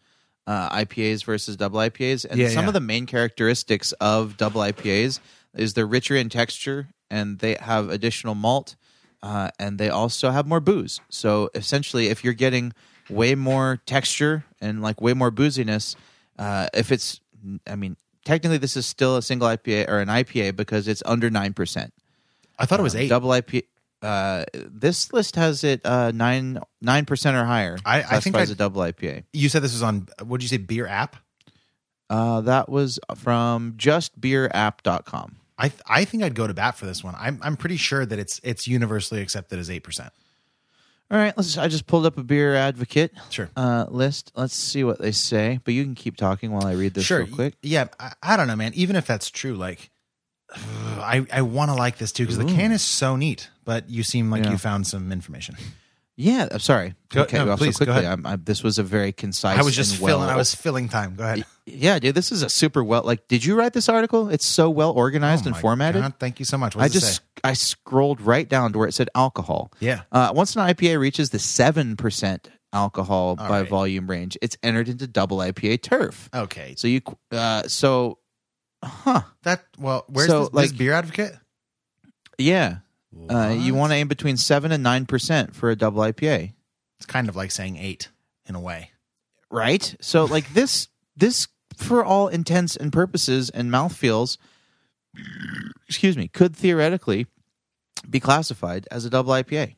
uh, 0.45 0.69
IPAs 0.75 1.23
versus 1.23 1.55
double 1.55 1.79
IPAs, 1.79 2.25
and 2.25 2.37
Yeah, 2.39 2.49
some 2.49 2.63
yeah. 2.63 2.67
of 2.67 2.73
the 2.73 2.79
main 2.81 3.05
characteristics 3.05 3.91
of 3.93 4.35
double 4.37 4.61
IPAs 4.61 5.19
is 5.55 5.73
they're 5.73 5.85
richer 5.87 6.15
in 6.15 6.29
texture, 6.29 6.89
and 7.09 7.39
they 7.39 7.55
have 7.61 7.89
additional 7.89 8.35
malt, 8.35 8.75
uh, 9.21 9.51
and 9.57 9.77
they 9.77 9.89
also 9.89 10.31
have 10.31 10.45
more 10.47 10.59
booze. 10.59 10.99
So 11.09 11.49
essentially, 11.55 12.07
if 12.07 12.23
you're 12.25 12.33
getting 12.33 12.73
way 13.09 13.35
more 13.35 13.81
texture 13.85 14.43
and 14.59 14.81
like 14.81 14.99
way 14.99 15.13
more 15.13 15.31
booziness, 15.31 15.95
uh, 16.37 16.67
if 16.73 16.91
it's, 16.91 17.21
I 17.67 17.75
mean, 17.77 17.95
technically 18.25 18.57
this 18.57 18.75
is 18.75 18.85
still 18.85 19.15
a 19.15 19.21
single 19.21 19.47
IPA 19.47 19.87
or 19.87 19.99
an 19.99 20.09
IPA 20.09 20.55
because 20.57 20.87
it's 20.89 21.03
under 21.05 21.29
nine 21.29 21.53
percent. 21.53 21.93
I 22.59 22.65
thought 22.65 22.79
it 22.79 22.83
was 22.83 22.95
Um, 22.95 23.01
eight. 23.01 23.07
Double 23.09 23.29
IPA. 23.29 23.63
Uh, 24.03 24.43
this 24.53 25.13
list 25.13 25.35
has 25.37 25.63
it 25.63 25.81
uh, 25.85 26.11
nine 26.11 26.59
nine 26.81 27.05
percent 27.05 27.37
or 27.37 27.45
higher. 27.45 27.77
I- 27.85 27.99
I 27.99 28.01
think 28.19 28.35
Classifies 28.35 28.49
a 28.51 28.55
double 28.55 28.81
IPA. 28.81 29.23
You 29.33 29.49
said 29.49 29.61
this 29.63 29.71
was 29.73 29.81
on. 29.83 30.07
What 30.23 30.39
did 30.39 30.43
you 30.43 30.49
say? 30.49 30.57
Beer 30.57 30.85
app. 30.87 31.15
Uh, 32.09 32.41
that 32.41 32.67
was 32.69 32.99
from 33.15 33.73
justbeerapp.com. 33.77 35.37
I 35.57 35.69
th- 35.69 35.81
I 35.87 36.05
think 36.05 36.23
I'd 36.23 36.35
go 36.35 36.47
to 36.47 36.53
bat 36.53 36.75
for 36.77 36.85
this 36.85 37.03
one. 37.03 37.15
I'm 37.17 37.39
I'm 37.41 37.55
pretty 37.55 37.77
sure 37.77 38.05
that 38.05 38.19
it's 38.19 38.39
it's 38.43 38.67
universally 38.67 39.21
accepted 39.21 39.59
as 39.59 39.69
eight 39.69 39.83
percent. 39.83 40.11
All 41.11 41.17
right, 41.17 41.35
let's. 41.37 41.57
I 41.57 41.67
just 41.67 41.85
pulled 41.85 42.05
up 42.07 42.17
a 42.17 42.23
beer 42.23 42.55
advocate 42.55 43.13
Sure. 43.29 43.49
uh, 43.55 43.85
list. 43.89 44.31
Let's 44.35 44.55
see 44.55 44.83
what 44.83 44.99
they 44.99 45.11
say. 45.11 45.59
But 45.63 45.75
you 45.75 45.83
can 45.83 45.93
keep 45.95 46.17
talking 46.17 46.51
while 46.51 46.65
I 46.65 46.73
read 46.73 46.95
this 46.95 47.03
sure. 47.05 47.23
real 47.25 47.35
quick. 47.35 47.53
Yeah, 47.61 47.85
I, 47.99 48.13
I 48.23 48.35
don't 48.37 48.47
know, 48.47 48.55
man. 48.55 48.71
Even 48.73 48.95
if 48.95 49.05
that's 49.05 49.29
true, 49.29 49.53
like, 49.53 49.91
I 50.55 51.25
I 51.31 51.41
want 51.41 51.69
to 51.71 51.75
like 51.75 51.97
this 51.97 52.11
too 52.11 52.23
because 52.23 52.37
the 52.37 52.45
can 52.45 52.71
is 52.71 52.81
so 52.81 53.15
neat. 53.15 53.49
But 53.65 53.89
you 53.89 54.03
seem 54.03 54.29
like 54.29 54.43
Yeah. 54.43 54.51
you 54.51 54.57
found 54.57 54.87
some 54.87 55.11
information. 55.11 55.55
Yeah, 56.15 56.47
I'm 56.51 56.59
sorry. 56.59 56.93
Go- 57.09 57.21
okay, 57.23 57.37
no, 57.43 57.57
please, 57.57 57.75
so 57.75 57.85
go 57.85 57.91
quickly. 57.91 58.05
ahead. 58.05 58.19
I'm, 58.19 58.25
I, 58.27 58.35
this 58.35 58.61
was 58.61 58.77
a 58.77 58.83
very 58.83 59.11
concise. 59.13 59.57
I 59.57 59.63
was 59.63 59.75
just 59.75 59.95
filling. 59.95 60.19
well- 60.21 60.29
I 60.29 60.35
was 60.35 60.53
filling 60.53 60.87
time. 60.89 61.15
Go 61.15 61.23
ahead. 61.23 61.45
Yeah, 61.65 61.97
dude, 61.97 62.13
this 62.13 62.33
is 62.33 62.43
a 62.43 62.49
super 62.49 62.83
well. 62.83 63.03
Like, 63.03 63.29
did 63.29 63.45
you 63.45 63.55
write 63.55 63.71
this 63.71 63.87
article? 63.87 64.27
It's 64.27 64.45
so 64.45 64.69
well 64.69 64.91
organized 64.91 65.45
Oh 65.45 65.47
and 65.47 65.55
formatted. 65.57 66.01
God, 66.01 66.13
thank 66.19 66.37
you 66.39 66.43
so 66.45 66.57
much. 66.57 66.75
What 66.75 66.83
I 66.83 66.89
just 66.89 67.15
say? 67.15 67.21
I 67.41 67.53
scrolled 67.53 68.19
right 68.19 68.49
down 68.49 68.73
to 68.73 68.79
where 68.79 68.87
it 68.89 68.93
said 68.93 69.09
alcohol. 69.15 69.71
Yeah. 69.79 70.01
Uh, 70.11 70.33
once 70.35 70.57
an 70.57 70.61
IPA 70.67 70.99
reaches 70.99 71.29
the 71.29 71.39
seven 71.39 71.95
percent 71.95 72.49
alcohol 72.73 73.37
All 73.39 73.47
by 73.47 73.61
right. 73.61 73.69
volume 73.69 74.07
range, 74.09 74.37
it's 74.41 74.57
entered 74.61 74.89
into 74.89 75.07
double 75.07 75.37
IPA 75.37 75.81
turf. 75.83 76.29
Okay. 76.35 76.73
So 76.75 76.89
you, 76.89 76.99
uh, 77.31 77.63
so, 77.69 78.17
huh? 78.83 79.21
That 79.43 79.63
well, 79.77 80.05
where's 80.09 80.29
So, 80.29 80.41
this, 80.41 80.49
this 80.49 80.55
like- 80.71 80.77
beer 80.77 80.93
advocate? 80.93 81.33
Yeah. 82.37 82.77
Uh, 83.29 83.55
you 83.57 83.75
want 83.75 83.91
to 83.91 83.95
aim 83.95 84.07
between 84.07 84.37
seven 84.37 84.71
and 84.71 84.81
nine 84.81 85.05
percent 85.05 85.55
for 85.55 85.69
a 85.69 85.75
double 85.75 86.01
IPA, 86.01 86.53
It's 86.97 87.05
kind 87.05 87.29
of 87.29 87.35
like 87.35 87.51
saying 87.51 87.77
eight 87.77 88.09
in 88.47 88.55
a 88.55 88.59
way. 88.59 88.89
right? 89.51 89.95
So 90.01 90.25
like 90.25 90.51
this, 90.53 90.87
this 91.15 91.47
for 91.77 92.03
all 92.03 92.27
intents 92.27 92.75
and 92.75 92.91
purposes 92.91 93.51
and 93.51 93.71
mouthfeels, 93.71 94.37
excuse 95.87 96.17
me, 96.17 96.27
could 96.27 96.55
theoretically 96.55 97.27
be 98.09 98.19
classified 98.19 98.87
as 98.89 99.05
a 99.05 99.11
double 99.11 99.31
IPA. 99.33 99.75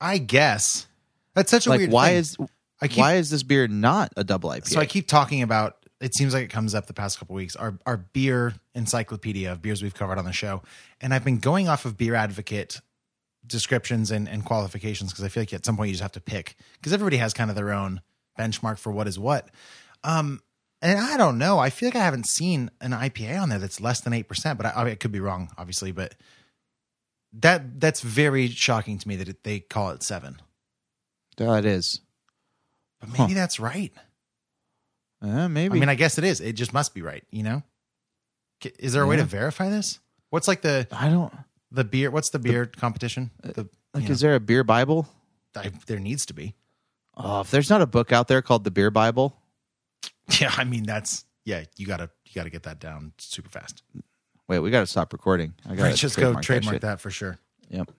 I 0.00 0.18
guess 0.18 0.86
that's 1.34 1.50
such 1.50 1.66
a 1.66 1.70
like 1.70 1.78
weird. 1.78 1.90
why 1.92 2.08
thing. 2.08 2.16
is 2.18 2.36
I 2.80 2.88
keep- 2.88 2.98
why 2.98 3.14
is 3.16 3.30
this 3.30 3.42
beer 3.42 3.66
not 3.68 4.12
a 4.16 4.24
double 4.24 4.50
IPA? 4.50 4.68
So 4.68 4.80
I 4.80 4.86
keep 4.86 5.08
talking 5.08 5.42
about. 5.42 5.74
It 6.00 6.14
seems 6.14 6.32
like 6.32 6.44
it 6.44 6.50
comes 6.50 6.74
up 6.74 6.86
the 6.86 6.94
past 6.94 7.18
couple 7.18 7.34
weeks. 7.34 7.56
Our 7.56 7.78
our 7.84 7.96
beer 7.96 8.54
encyclopedia 8.74 9.50
of 9.50 9.60
beers 9.60 9.82
we've 9.82 9.94
covered 9.94 10.18
on 10.18 10.24
the 10.24 10.32
show, 10.32 10.62
and 11.00 11.12
I've 11.12 11.24
been 11.24 11.38
going 11.38 11.68
off 11.68 11.84
of 11.84 11.96
Beer 11.96 12.14
Advocate 12.14 12.80
descriptions 13.46 14.10
and, 14.10 14.28
and 14.28 14.44
qualifications 14.44 15.10
because 15.10 15.24
I 15.24 15.28
feel 15.28 15.42
like 15.42 15.52
at 15.52 15.64
some 15.64 15.76
point 15.76 15.88
you 15.88 15.94
just 15.94 16.02
have 16.02 16.12
to 16.12 16.20
pick 16.20 16.56
because 16.74 16.92
everybody 16.92 17.16
has 17.16 17.32
kind 17.32 17.50
of 17.50 17.56
their 17.56 17.72
own 17.72 18.02
benchmark 18.38 18.78
for 18.78 18.92
what 18.92 19.08
is 19.08 19.18
what. 19.18 19.48
Um, 20.04 20.42
and 20.80 20.98
I 20.98 21.16
don't 21.16 21.38
know. 21.38 21.58
I 21.58 21.70
feel 21.70 21.88
like 21.88 21.96
I 21.96 22.04
haven't 22.04 22.26
seen 22.26 22.70
an 22.80 22.92
IPA 22.92 23.42
on 23.42 23.48
there 23.48 23.58
that's 23.58 23.80
less 23.80 24.00
than 24.00 24.12
eight 24.12 24.28
percent, 24.28 24.58
but 24.58 24.66
I, 24.66 24.72
I 24.76 24.84
mean, 24.84 24.92
it 24.92 25.00
could 25.00 25.12
be 25.12 25.20
wrong, 25.20 25.50
obviously. 25.58 25.90
But 25.90 26.14
that 27.32 27.80
that's 27.80 28.00
very 28.00 28.48
shocking 28.48 28.98
to 28.98 29.08
me 29.08 29.16
that 29.16 29.28
it, 29.28 29.42
they 29.42 29.60
call 29.60 29.90
it 29.90 30.02
seven. 30.02 30.40
that 31.54 31.64
is. 31.64 32.00
But 33.00 33.18
maybe 33.18 33.34
that's 33.34 33.58
right. 33.60 33.92
Uh, 35.20 35.48
maybe. 35.48 35.76
I 35.76 35.80
mean, 35.80 35.88
I 35.88 35.94
guess 35.94 36.18
it 36.18 36.24
is. 36.24 36.40
It 36.40 36.52
just 36.52 36.72
must 36.72 36.94
be 36.94 37.02
right. 37.02 37.24
You 37.30 37.42
know, 37.42 37.62
is 38.78 38.92
there 38.92 39.02
a 39.02 39.06
way 39.06 39.16
to 39.16 39.24
verify 39.24 39.68
this? 39.68 39.98
What's 40.30 40.48
like 40.48 40.62
the 40.62 40.86
I 40.92 41.08
don't 41.08 41.32
the 41.72 41.84
beer? 41.84 42.10
What's 42.10 42.30
the 42.30 42.38
beer 42.38 42.66
competition? 42.66 43.30
The 43.42 43.68
like. 43.94 44.08
Is 44.08 44.22
know, 44.22 44.28
there 44.28 44.36
a 44.36 44.40
beer 44.40 44.64
Bible? 44.64 45.08
I, 45.56 45.72
there 45.86 45.98
needs 45.98 46.26
to 46.26 46.34
be. 46.34 46.54
Oh, 47.16 47.40
if 47.40 47.50
there's 47.50 47.68
not 47.68 47.82
a 47.82 47.86
book 47.86 48.12
out 48.12 48.28
there 48.28 48.42
called 48.42 48.62
the 48.62 48.70
Beer 48.70 48.92
Bible, 48.92 49.36
Yeah, 50.40 50.52
I 50.56 50.64
mean 50.64 50.84
that's 50.84 51.24
yeah, 51.44 51.64
you 51.76 51.86
gotta 51.86 52.10
you 52.26 52.32
gotta 52.34 52.50
get 52.50 52.64
that 52.64 52.78
down 52.78 53.12
super 53.18 53.48
fast. 53.48 53.82
Wait, 54.48 54.60
we 54.60 54.70
got 54.70 54.80
to 54.80 54.86
stop 54.86 55.12
recording. 55.12 55.54
I 55.66 55.74
got 55.74 55.82
Right, 55.84 55.94
just 55.96 56.16
go 56.16 56.34
trademark 56.40 56.80
that, 56.80 56.92
shit. 56.92 57.00
for 57.00 57.10
sure. 57.10 57.38
Yep. 57.70 57.90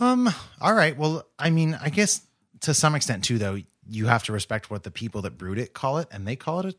Um. 0.00 0.30
All 0.60 0.74
right. 0.74 0.96
Well, 0.96 1.26
I 1.38 1.50
mean, 1.50 1.78
I 1.80 1.88
guess 1.88 2.22
to 2.60 2.74
some 2.74 2.94
extent 2.94 3.24
too, 3.24 3.38
though, 3.38 3.58
you 3.88 4.06
have 4.06 4.24
to 4.24 4.32
respect 4.32 4.70
what 4.70 4.82
the 4.82 4.90
people 4.90 5.22
that 5.22 5.38
brewed 5.38 5.58
it 5.58 5.72
call 5.72 5.98
it, 5.98 6.08
and 6.10 6.26
they 6.26 6.36
call 6.36 6.60
it 6.60 6.66
a, 6.66 6.74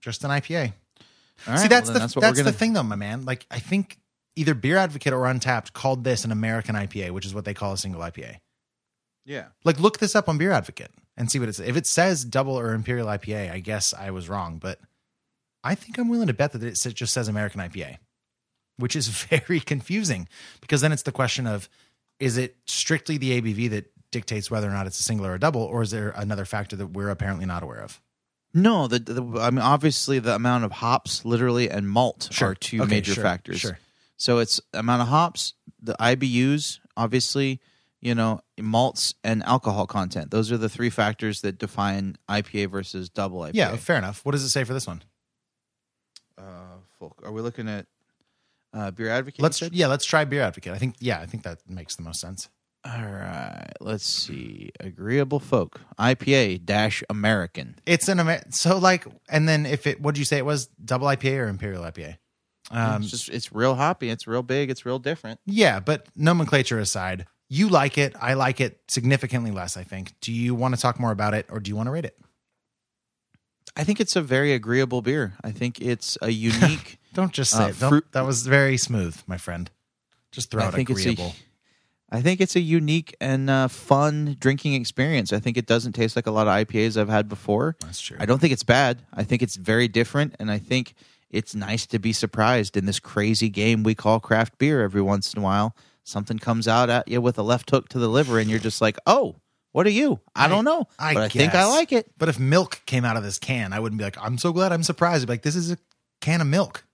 just 0.00 0.24
an 0.24 0.30
IPA. 0.30 0.72
All 1.46 1.52
right, 1.54 1.58
See, 1.60 1.68
that's 1.68 1.88
well, 1.88 1.94
the 1.94 1.98
that's 2.00 2.14
that's, 2.14 2.16
we're 2.16 2.32
the 2.32 2.42
gonna- 2.44 2.52
thing, 2.52 2.72
though, 2.72 2.82
my 2.82 2.96
man. 2.96 3.24
Like, 3.24 3.46
I 3.50 3.58
think 3.58 3.98
either 4.36 4.54
Beer 4.54 4.76
Advocate 4.76 5.12
or 5.12 5.22
Untappd 5.24 5.72
called 5.72 6.04
this 6.04 6.24
an 6.24 6.32
American 6.32 6.74
IPA, 6.74 7.10
which 7.10 7.26
is 7.26 7.34
what 7.34 7.44
they 7.44 7.54
call 7.54 7.72
a 7.72 7.78
single 7.78 8.00
IPA. 8.00 8.36
Yeah. 9.24 9.46
Like, 9.64 9.80
look 9.80 9.98
this 9.98 10.14
up 10.14 10.28
on 10.28 10.38
Beer 10.38 10.52
Advocate 10.52 10.90
and 11.16 11.30
see 11.30 11.38
what 11.38 11.48
it 11.48 11.54
says. 11.54 11.68
If 11.68 11.76
it 11.76 11.86
says 11.86 12.24
double 12.24 12.58
or 12.58 12.72
imperial 12.74 13.08
IPA, 13.08 13.50
I 13.50 13.58
guess 13.58 13.92
I 13.92 14.10
was 14.10 14.28
wrong, 14.28 14.58
but 14.58 14.78
I 15.64 15.74
think 15.74 15.98
I'm 15.98 16.08
willing 16.08 16.28
to 16.28 16.34
bet 16.34 16.52
that 16.52 16.62
it 16.62 16.74
just 16.94 17.12
says 17.12 17.26
American 17.28 17.60
IPA, 17.60 17.96
which 18.76 18.94
is 18.94 19.08
very 19.30 19.58
confusing 19.60 20.28
because 20.60 20.80
then 20.80 20.92
it's 20.92 21.02
the 21.02 21.12
question 21.12 21.46
of 21.46 21.68
is 22.20 22.38
it 22.38 22.56
strictly 22.66 23.18
the 23.18 23.40
ABV 23.40 23.70
that 23.70 23.90
dictates 24.18 24.50
whether 24.50 24.66
or 24.68 24.72
not 24.72 24.86
it's 24.86 24.98
a 24.98 25.02
single 25.02 25.26
or 25.26 25.34
a 25.34 25.38
double, 25.38 25.62
or 25.62 25.82
is 25.82 25.90
there 25.90 26.10
another 26.16 26.44
factor 26.44 26.74
that 26.76 26.88
we're 26.88 27.10
apparently 27.10 27.46
not 27.46 27.62
aware 27.62 27.82
of? 27.82 28.00
No, 28.54 28.86
the, 28.88 28.98
the 28.98 29.22
I 29.40 29.50
mean 29.50 29.60
obviously 29.60 30.18
the 30.18 30.34
amount 30.34 30.64
of 30.64 30.72
hops, 30.72 31.24
literally, 31.24 31.68
and 31.70 31.88
malt 31.88 32.28
Sure. 32.30 32.50
are 32.50 32.54
two 32.54 32.80
Okay, 32.82 32.96
major 32.96 33.12
sure, 33.14 33.22
factors. 33.22 33.60
sure. 33.60 33.78
So 34.16 34.38
it's 34.38 34.60
amount 34.72 35.02
of 35.02 35.08
hops, 35.08 35.52
the 35.82 35.94
IBUs, 36.00 36.78
obviously, 36.96 37.60
you 38.00 38.14
know, 38.14 38.40
malts 38.58 39.14
and 39.22 39.42
alcohol 39.42 39.86
content. 39.86 40.30
Those 40.30 40.50
are 40.50 40.56
the 40.56 40.70
three 40.70 40.88
factors 40.90 41.42
that 41.42 41.58
define 41.58 42.16
IPA 42.30 42.70
versus 42.70 43.10
double 43.10 43.40
IPA. 43.40 43.50
Yeah, 43.54 43.76
fair 43.76 43.98
enough. 43.98 44.24
What 44.24 44.32
does 44.32 44.42
it 44.44 44.48
say 44.50 44.64
for 44.64 44.72
this 44.72 44.86
one? 44.86 45.02
Uh, 46.38 46.78
folk. 46.98 47.20
Are 47.24 47.32
we 47.32 47.42
looking 47.42 47.68
at 47.68 47.86
uh, 48.72 48.90
beer 48.90 49.10
advocate? 49.10 49.42
Let's 49.42 49.60
yeah, 49.60 49.86
let's 49.86 50.04
try 50.04 50.24
Beer 50.24 50.42
Advocate. 50.42 50.72
I 50.72 50.78
think 50.78 50.94
yeah, 50.98 51.20
I 51.20 51.26
think 51.26 51.42
that 51.44 51.58
makes 51.68 51.96
the 51.96 52.02
most 52.02 52.20
sense. 52.20 52.48
All 52.86 53.02
right. 53.04 53.72
Let's 53.80 54.06
see. 54.06 54.70
Agreeable 54.78 55.40
folk 55.40 55.80
IPA 55.98 56.64
dash 56.64 57.02
American. 57.10 57.76
It's 57.84 58.08
an 58.08 58.20
Amer- 58.20 58.44
so 58.50 58.78
like, 58.78 59.06
and 59.28 59.48
then 59.48 59.66
if 59.66 59.86
it, 59.86 60.00
what 60.00 60.14
did 60.14 60.20
you 60.20 60.24
say 60.24 60.38
it 60.38 60.44
was? 60.44 60.66
Double 60.84 61.08
IPA 61.08 61.38
or 61.40 61.48
Imperial 61.48 61.82
IPA? 61.82 62.16
Um, 62.70 63.02
it's 63.02 63.10
just 63.10 63.28
it's 63.28 63.52
real 63.52 63.74
hoppy. 63.74 64.10
It's 64.10 64.26
real 64.26 64.42
big. 64.42 64.70
It's 64.70 64.86
real 64.86 64.98
different. 64.98 65.40
yeah, 65.46 65.80
but 65.80 66.06
nomenclature 66.16 66.78
aside, 66.78 67.26
you 67.48 67.68
like 67.68 67.96
it. 67.98 68.14
I 68.20 68.34
like 68.34 68.60
it 68.60 68.80
significantly 68.88 69.50
less. 69.50 69.76
I 69.76 69.82
think. 69.84 70.14
Do 70.20 70.32
you 70.32 70.54
want 70.54 70.74
to 70.74 70.80
talk 70.80 70.98
more 70.98 71.12
about 71.12 71.34
it, 71.34 71.46
or 71.48 71.60
do 71.60 71.68
you 71.68 71.76
want 71.76 71.86
to 71.86 71.92
rate 71.92 72.04
it? 72.04 72.16
I 73.76 73.84
think 73.84 74.00
it's 74.00 74.16
a 74.16 74.22
very 74.22 74.52
agreeable 74.52 75.02
beer. 75.02 75.34
I 75.44 75.50
think 75.52 75.80
it's 75.80 76.16
a 76.22 76.30
unique. 76.30 76.98
Don't 77.14 77.32
just 77.32 77.52
say 77.52 77.64
uh, 77.64 77.68
it. 77.68 77.78
Don't, 77.78 77.90
fruit- 77.90 78.12
that 78.12 78.24
was 78.26 78.46
very 78.46 78.76
smooth, 78.76 79.20
my 79.26 79.38
friend. 79.38 79.70
Just 80.32 80.50
throw 80.50 80.62
I 80.62 80.66
out 80.66 80.74
agreeable. 80.78 81.26
it's 81.26 81.36
a, 81.38 81.42
I 82.10 82.22
think 82.22 82.40
it's 82.40 82.54
a 82.54 82.60
unique 82.60 83.16
and 83.20 83.50
uh, 83.50 83.68
fun 83.68 84.36
drinking 84.38 84.74
experience. 84.74 85.32
I 85.32 85.40
think 85.40 85.56
it 85.56 85.66
doesn't 85.66 85.92
taste 85.92 86.14
like 86.14 86.26
a 86.26 86.30
lot 86.30 86.46
of 86.46 86.54
IPAs 86.54 86.96
I've 86.96 87.08
had 87.08 87.28
before. 87.28 87.76
That's 87.80 88.00
true. 88.00 88.16
I 88.20 88.26
don't 88.26 88.38
think 88.40 88.52
it's 88.52 88.62
bad. 88.62 89.02
I 89.12 89.24
think 89.24 89.42
it's 89.42 89.56
very 89.56 89.88
different, 89.88 90.36
and 90.38 90.50
I 90.50 90.58
think 90.58 90.94
it's 91.30 91.54
nice 91.54 91.84
to 91.86 91.98
be 91.98 92.12
surprised 92.12 92.76
in 92.76 92.86
this 92.86 93.00
crazy 93.00 93.48
game 93.48 93.82
we 93.82 93.94
call 93.94 94.20
craft 94.20 94.58
beer. 94.58 94.82
Every 94.82 95.02
once 95.02 95.34
in 95.34 95.40
a 95.40 95.42
while, 95.42 95.74
something 96.04 96.38
comes 96.38 96.68
out 96.68 96.88
at 96.88 97.08
you 97.08 97.20
with 97.20 97.38
a 97.38 97.42
left 97.42 97.70
hook 97.70 97.88
to 97.90 97.98
the 97.98 98.08
liver, 98.08 98.38
and 98.38 98.48
you're 98.48 98.60
just 98.60 98.80
like, 98.80 98.98
"Oh, 99.06 99.36
what 99.72 99.84
are 99.86 99.90
you? 99.90 100.20
I, 100.34 100.46
don't 100.48 100.64
know, 100.64 100.86
I, 100.98 101.12
but 101.14 101.22
I 101.24 101.28
think 101.28 101.54
I 101.54 101.66
like 101.66 101.92
it." 101.92 102.10
But 102.16 102.28
if 102.28 102.38
milk 102.38 102.82
came 102.86 103.04
out 103.04 103.16
of 103.16 103.24
this 103.24 103.38
can, 103.40 103.72
I 103.72 103.80
wouldn't 103.80 103.98
be 103.98 104.04
like, 104.04 104.16
I'm 104.22 104.38
so 104.38 104.52
glad 104.52 104.72
I'm 104.72 104.84
surprised. 104.84 105.24
I'd 105.24 105.26
be 105.26 105.32
like, 105.32 105.42
this 105.42 105.56
is 105.56 105.72
a 105.72 105.78
can 106.20 106.40
of 106.40 106.46
milk. 106.46 106.84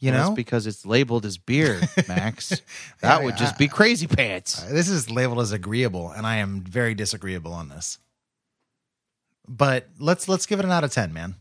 You 0.00 0.10
Well, 0.12 0.18
know? 0.20 0.24
that's 0.28 0.36
because 0.36 0.66
it's 0.68 0.86
labeled 0.86 1.26
as 1.26 1.38
beer, 1.38 1.80
Max. 2.08 2.50
that 2.50 2.62
Yeah, 3.02 3.24
would 3.24 3.34
I- 3.34 3.36
just 3.38 3.58
be 3.58 3.66
crazy 3.68 4.06
pants. 4.06 4.62
Uh, 4.62 4.68
This 4.72 4.88
is 4.88 5.10
labeled 5.10 5.40
as 5.40 5.50
agreeable, 5.52 6.10
and 6.10 6.26
I 6.26 6.36
am 6.36 6.60
very 6.62 6.94
disagreeable 6.94 7.52
on 7.52 7.68
this. 7.68 7.98
But 9.48 9.88
let's 9.98 10.28
let's 10.28 10.46
give 10.46 10.58
it 10.60 10.64
an 10.64 10.70
out 10.70 10.84
of 10.84 10.92
ten, 10.92 11.12
man. 11.12 11.34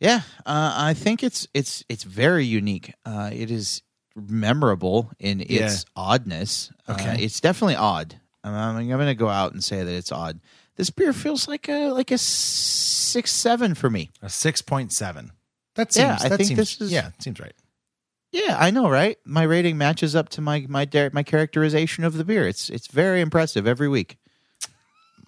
Yeah, 0.00 0.20
uh, 0.46 0.72
I 0.76 0.94
think 0.94 1.22
it's 1.24 1.48
it's 1.54 1.84
it's 1.88 2.04
very 2.04 2.44
unique. 2.44 2.92
Uh, 3.04 3.30
it 3.32 3.50
is 3.50 3.82
memorable 4.14 5.10
in 5.18 5.40
its 5.40 5.50
Yeah. 5.50 5.74
oddness. 5.96 6.70
Uh, 6.86 6.92
Okay. 6.92 7.22
it's 7.24 7.40
definitely 7.40 7.76
odd. 7.76 8.20
Um, 8.44 8.54
I'm 8.54 8.88
going 8.88 9.06
to 9.06 9.14
go 9.14 9.28
out 9.28 9.52
and 9.52 9.62
say 9.64 9.82
that 9.82 9.92
it's 9.92 10.12
odd. 10.12 10.38
This 10.76 10.90
beer 10.90 11.12
feels 11.12 11.48
like 11.48 11.68
a 11.68 11.90
like 11.90 12.12
a 12.12 12.18
six 12.18 13.32
seven 13.32 13.74
for 13.74 13.90
me. 13.90 14.10
A 14.22 14.28
six 14.28 14.62
point 14.62 14.92
seven. 14.92 15.32
That 15.78 15.92
seems. 15.92 16.04
Yeah, 16.04 16.18
I 16.20 16.28
that 16.28 16.36
think 16.36 16.48
seems, 16.48 16.58
this 16.58 16.80
is- 16.80 16.92
Yeah, 16.92 17.08
it 17.08 17.22
seems 17.22 17.38
right. 17.40 17.54
Yeah, 18.32 18.56
I 18.60 18.70
know, 18.70 18.90
right? 18.90 19.16
My 19.24 19.44
rating 19.44 19.78
matches 19.78 20.14
up 20.14 20.28
to 20.30 20.40
my 20.42 20.66
my 20.68 20.86
my 21.14 21.22
characterization 21.22 22.04
of 22.04 22.14
the 22.14 22.24
beer. 22.24 22.46
It's 22.46 22.68
it's 22.68 22.88
very 22.88 23.20
impressive 23.22 23.66
every 23.66 23.88
week. 23.88 24.18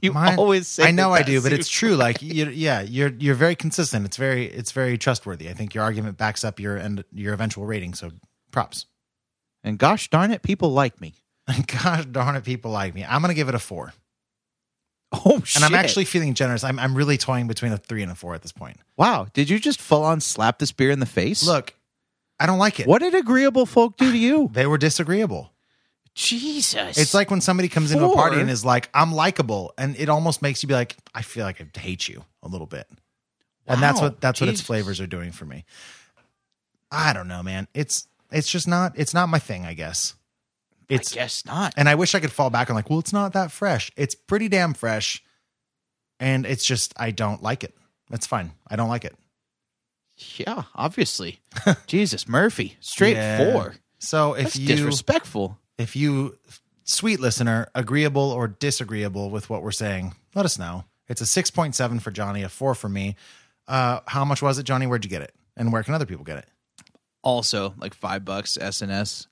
You 0.02 0.12
Mine- 0.12 0.38
always 0.38 0.66
say 0.66 0.88
I 0.88 0.90
know 0.90 1.12
I 1.12 1.22
do, 1.22 1.40
but 1.40 1.52
it's 1.52 1.68
true. 1.68 1.94
Like, 1.94 2.20
you, 2.36 2.48
yeah, 2.50 2.80
you're 2.82 3.12
you're 3.18 3.34
very 3.36 3.54
consistent. 3.54 4.04
It's 4.04 4.16
very 4.16 4.46
it's 4.46 4.72
very 4.72 4.98
trustworthy. 4.98 5.48
I 5.48 5.54
think 5.54 5.72
your 5.74 5.84
argument 5.84 6.18
backs 6.18 6.42
up 6.42 6.58
your 6.58 6.76
and 6.76 7.04
your 7.12 7.32
eventual 7.32 7.64
rating. 7.64 7.94
So, 7.94 8.10
props. 8.50 8.86
And 9.62 9.78
gosh 9.78 10.10
darn 10.10 10.30
it, 10.32 10.42
people 10.42 10.70
like 10.70 11.00
me. 11.00 11.14
Gosh 11.66 12.06
darn 12.06 12.36
it, 12.36 12.44
people 12.44 12.70
like 12.70 12.94
me. 12.94 13.04
I'm 13.04 13.20
gonna 13.22 13.34
give 13.34 13.48
it 13.48 13.54
a 13.54 13.58
four. 13.58 13.92
Oh 15.24 15.40
shit! 15.44 15.56
And 15.56 15.64
I'm 15.64 15.74
actually 15.74 16.04
feeling 16.04 16.34
generous. 16.34 16.62
I'm 16.62 16.78
I'm 16.78 16.94
really 16.94 17.18
toying 17.18 17.48
between 17.48 17.72
a 17.72 17.76
three 17.76 18.02
and 18.02 18.12
a 18.12 18.14
four 18.14 18.34
at 18.34 18.42
this 18.42 18.52
point. 18.52 18.76
wow. 18.96 19.26
Did 19.32 19.50
you 19.50 19.58
just 19.58 19.80
full 19.80 20.04
on 20.04 20.20
slap 20.20 20.58
this 20.60 20.70
beer 20.72 20.90
in 20.92 21.00
the 21.00 21.06
face? 21.06 21.44
Look, 21.46 21.74
I 22.38 22.46
don't 22.46 22.58
like 22.58 22.78
it. 22.80 22.86
What 22.86 23.00
did 23.00 23.14
agreeable 23.14 23.66
folk 23.66 23.96
do 23.96 24.12
to 24.12 24.16
you? 24.18 24.48
They 24.52 24.66
were 24.66 24.78
disagreeable. 24.78 25.52
Jesus. 26.14 26.98
It's 26.98 27.14
like 27.14 27.30
when 27.30 27.40
somebody 27.40 27.68
comes 27.68 27.92
into 27.92 28.04
a 28.04 28.14
party 28.14 28.34
Four? 28.36 28.40
and 28.42 28.50
is 28.50 28.64
like, 28.64 28.88
"I'm 28.94 29.12
likable," 29.12 29.72
and 29.78 29.96
it 29.98 30.08
almost 30.08 30.42
makes 30.42 30.62
you 30.62 30.66
be 30.68 30.74
like, 30.74 30.96
"I 31.14 31.22
feel 31.22 31.44
like 31.44 31.60
I 31.60 31.78
hate 31.78 32.08
you 32.08 32.24
a 32.42 32.48
little 32.48 32.66
bit." 32.66 32.86
And 33.66 33.80
that's 33.82 34.00
Wow. 34.00 34.08
what 34.08 34.20
that's 34.20 34.40
what 34.40 34.48
its 34.48 34.58
Jesus. 34.60 34.66
flavors 34.66 35.00
are 35.00 35.06
doing 35.06 35.32
for 35.32 35.44
me. 35.44 35.64
I 36.90 37.12
don't 37.12 37.28
know, 37.28 37.42
man. 37.42 37.68
It's 37.74 38.06
it's 38.32 38.50
just 38.50 38.66
not 38.68 38.92
it's 38.96 39.14
not 39.14 39.28
my 39.28 39.38
thing. 39.38 39.64
I 39.66 39.74
guess. 39.74 40.14
It's 40.90 41.12
I 41.12 41.14
guess 41.16 41.44
not. 41.46 41.74
and 41.76 41.88
I 41.88 41.94
wish 41.94 42.14
I 42.14 42.20
could 42.20 42.32
fall 42.32 42.50
back 42.50 42.68
on 42.70 42.76
like, 42.76 42.90
well, 42.90 42.98
it's 42.98 43.12
not 43.12 43.32
that 43.34 43.50
fresh. 43.52 43.90
It's 43.96 44.14
pretty 44.14 44.48
damn 44.48 44.74
fresh, 44.74 45.22
and 46.18 46.44
it's 46.46 46.64
just 46.64 46.92
I 46.96 47.10
don't 47.12 47.42
like 47.42 47.64
it. 47.64 47.74
That's 48.10 48.26
fine. 48.26 48.52
I 48.68 48.76
don't 48.76 48.88
like 48.88 49.04
it. 49.04 49.14
Yeah, 50.36 50.64
obviously. 50.74 51.40
Jesus, 51.86 52.28
Murphy, 52.28 52.76
straight 52.80 53.16
Yeah. 53.16 53.52
four. 53.52 53.76
So 53.98 54.34
if 54.34 54.44
That's 54.44 54.56
you 54.58 54.66
disrespectful. 54.66 55.58
if 55.78 55.96
you 55.96 56.36
sweet 56.84 57.20
listener 57.20 57.68
agreeable 57.74 58.30
or 58.32 58.48
disagreeable 58.48 59.30
with 59.30 59.48
what 59.48 59.62
we're 59.62 59.70
saying 59.70 60.12
let 60.34 60.44
us 60.44 60.58
know 60.58 60.84
it's 61.08 61.20
a 61.20 61.24
6.7 61.24 62.02
for 62.02 62.10
johnny 62.10 62.42
a 62.42 62.48
4 62.48 62.74
for 62.74 62.88
me 62.88 63.14
uh 63.68 64.00
how 64.06 64.24
much 64.24 64.42
was 64.42 64.58
it 64.58 64.64
johnny 64.64 64.88
where'd 64.88 65.04
you 65.04 65.10
get 65.10 65.22
it 65.22 65.32
and 65.56 65.72
where 65.72 65.84
can 65.84 65.94
other 65.94 66.06
people 66.06 66.24
get 66.24 66.38
it 66.38 66.48
Also, 67.22 67.74
like 67.78 67.94
five 67.94 68.24
bucks 68.24 68.58
SNS. 68.60 69.26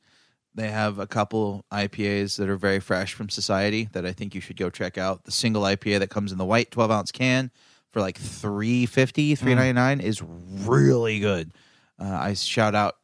They 0.58 0.70
have 0.70 0.98
a 0.98 1.06
couple 1.06 1.64
IPAs 1.72 2.36
that 2.38 2.48
are 2.48 2.56
very 2.56 2.80
fresh 2.80 3.14
from 3.14 3.28
Societe 3.28 3.88
that 3.92 4.04
I 4.04 4.12
think 4.12 4.34
you 4.34 4.40
should 4.40 4.56
go 4.56 4.70
check 4.70 4.98
out. 4.98 5.22
The 5.24 5.30
single 5.30 5.62
IPA 5.62 6.00
that 6.00 6.10
comes 6.10 6.32
in 6.32 6.38
the 6.38 6.44
white 6.44 6.70
12 6.72 6.90
ounce 6.90 7.12
can 7.12 7.50
for 7.92 8.00
like 8.00 8.18
350 8.18 9.36
399 9.36 10.00
is 10.00 10.20
really 10.20 11.20
good. 11.20 11.52
Uh, 11.98 12.06
I 12.08 12.34
shout 12.34 12.74
out 12.74 12.96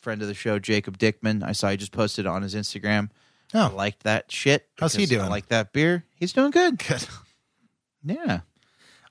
friend 0.00 0.22
of 0.22 0.28
the 0.28 0.34
show, 0.34 0.58
Jacob 0.58 0.98
Dickman. 0.98 1.42
I 1.42 1.52
saw 1.52 1.68
he 1.70 1.76
just 1.76 1.92
posted 1.92 2.26
on 2.26 2.42
his 2.42 2.54
Instagram. 2.54 3.10
I 3.52 3.66
Oh. 3.66 3.72
liked 3.74 4.04
that 4.04 4.30
shit. 4.30 4.68
How's 4.78 4.94
he 4.94 5.02
because 5.02 5.12
I 5.16 5.18
doing? 5.22 5.30
like 5.30 5.48
that 5.48 5.72
beer. 5.72 6.04
He's 6.14 6.32
doing 6.32 6.52
good. 6.52 6.78
good 6.78 7.06
Yeah. 8.04 8.40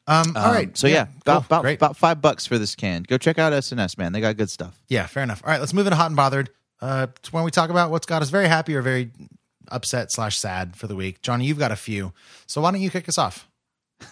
um 0.07 0.33
all 0.35 0.45
Um, 0.47 0.53
right 0.53 0.77
So 0.77 0.87
yeah, 0.87 1.05
cool. 1.05 1.13
about 1.21 1.45
about, 1.45 1.65
about 1.65 1.97
five 1.97 2.21
bucks 2.21 2.45
for 2.47 2.57
this 2.57 2.75
can. 2.75 3.03
Go 3.03 3.17
check 3.17 3.37
out 3.37 3.53
SNS, 3.53 3.97
man. 3.97 4.13
They 4.13 4.21
got 4.21 4.37
good 4.37 4.49
stuff. 4.49 4.79
yeah 4.87 5.05
fair 5.05 5.23
enough 5.23 5.41
all 5.43 5.51
right 5.51 5.59
let's 5.59 5.73
move 5.73 5.85
into 5.85 5.95
hot 5.97 6.07
and 6.07 6.15
bothered 6.15 6.49
uh 6.81 7.07
it's 7.17 7.31
when 7.33 7.43
we 7.43 7.51
talk 7.51 7.69
about 7.69 7.91
what's 7.91 8.05
got 8.05 8.21
us 8.21 8.29
very 8.29 8.47
happy 8.47 8.75
or 8.75 8.81
very 8.81 9.11
upset 9.69 10.11
slash 10.11 10.37
sad 10.37 10.75
for 10.75 10.87
the 10.87 10.95
week 10.95 11.21
johnny 11.21 11.45
you've 11.45 11.59
got 11.59 11.71
a 11.71 11.75
few 11.75 12.11
so 12.47 12.61
why 12.61 12.71
don't 12.71 12.81
you 12.81 12.89
kick 12.89 13.07
us 13.09 13.17
off 13.17 13.47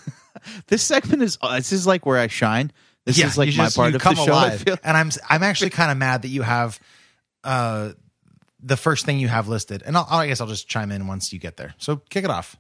This 0.68 0.84
segment 0.84 1.24
is 1.24 1.38
uh, 1.42 1.56
this 1.58 1.72
is 1.72 1.88
like 1.88 2.06
where 2.06 2.20
I 2.20 2.28
shine. 2.28 2.72
This 3.06 3.18
is 3.20 3.38
like 3.38 3.48
my 3.50 3.66
just- 3.66 3.76
part 3.76 3.96
of 3.96 4.02
the 4.02 4.16
show. 4.16 4.32
Alive. 4.32 4.64
and 4.84 4.96
I'm 4.98 5.10
I'm 5.30 5.44
actually 5.44 5.72
kind 5.72 5.92
of 5.92 5.98
mad 5.98 6.22
that 6.22 6.28
you 6.30 6.42
have 6.42 6.80
uh 7.44 7.92
the 8.62 8.78
first 8.78 9.06
thing 9.06 9.20
you 9.20 9.28
have 9.28 9.48
listed, 9.48 9.84
and 9.86 9.96
I'll, 9.98 10.08
I 10.10 10.28
guess 10.28 10.42
I'll 10.42 10.48
just 10.48 10.68
chime 10.68 10.92
in 10.92 11.08
once 11.08 11.32
you 11.34 11.40
get 11.40 11.58
there. 11.58 11.74
So 11.78 11.98
kick 12.10 12.24
it 12.24 12.30
off. 12.30 12.56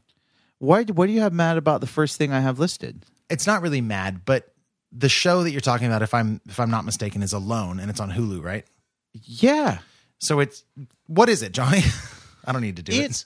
Why? 0.59 0.83
What 0.83 1.07
do 1.07 1.11
you 1.13 1.21
have 1.21 1.33
mad 1.33 1.57
about 1.57 1.81
the 1.81 1.87
first 1.87 2.17
thing 2.17 2.31
I 2.33 2.39
have 2.39 2.59
listed? 2.59 3.05
It's 3.29 3.45
not 3.45 3.61
really 3.61 3.81
mad, 3.81 4.25
but 4.25 4.51
the 4.91 5.09
show 5.09 5.43
that 5.43 5.51
you're 5.51 5.61
talking 5.61 5.87
about, 5.87 6.01
if 6.01 6.13
I'm 6.13 6.41
if 6.47 6.59
I'm 6.59 6.71
not 6.71 6.83
mistaken, 6.85 7.21
is 7.23 7.33
Alone, 7.33 7.79
and 7.79 7.89
it's 7.89 7.99
on 7.99 8.11
Hulu, 8.11 8.43
right? 8.43 8.65
Yeah, 9.13 9.79
So 10.19 10.39
it's 10.39 10.63
what 11.07 11.29
is 11.29 11.41
it, 11.43 11.51
Johnny? 11.51 11.81
I 12.45 12.51
don't 12.51 12.61
need 12.61 12.77
to 12.77 12.83
do 12.83 12.93
it. 12.93 13.05
it's 13.05 13.25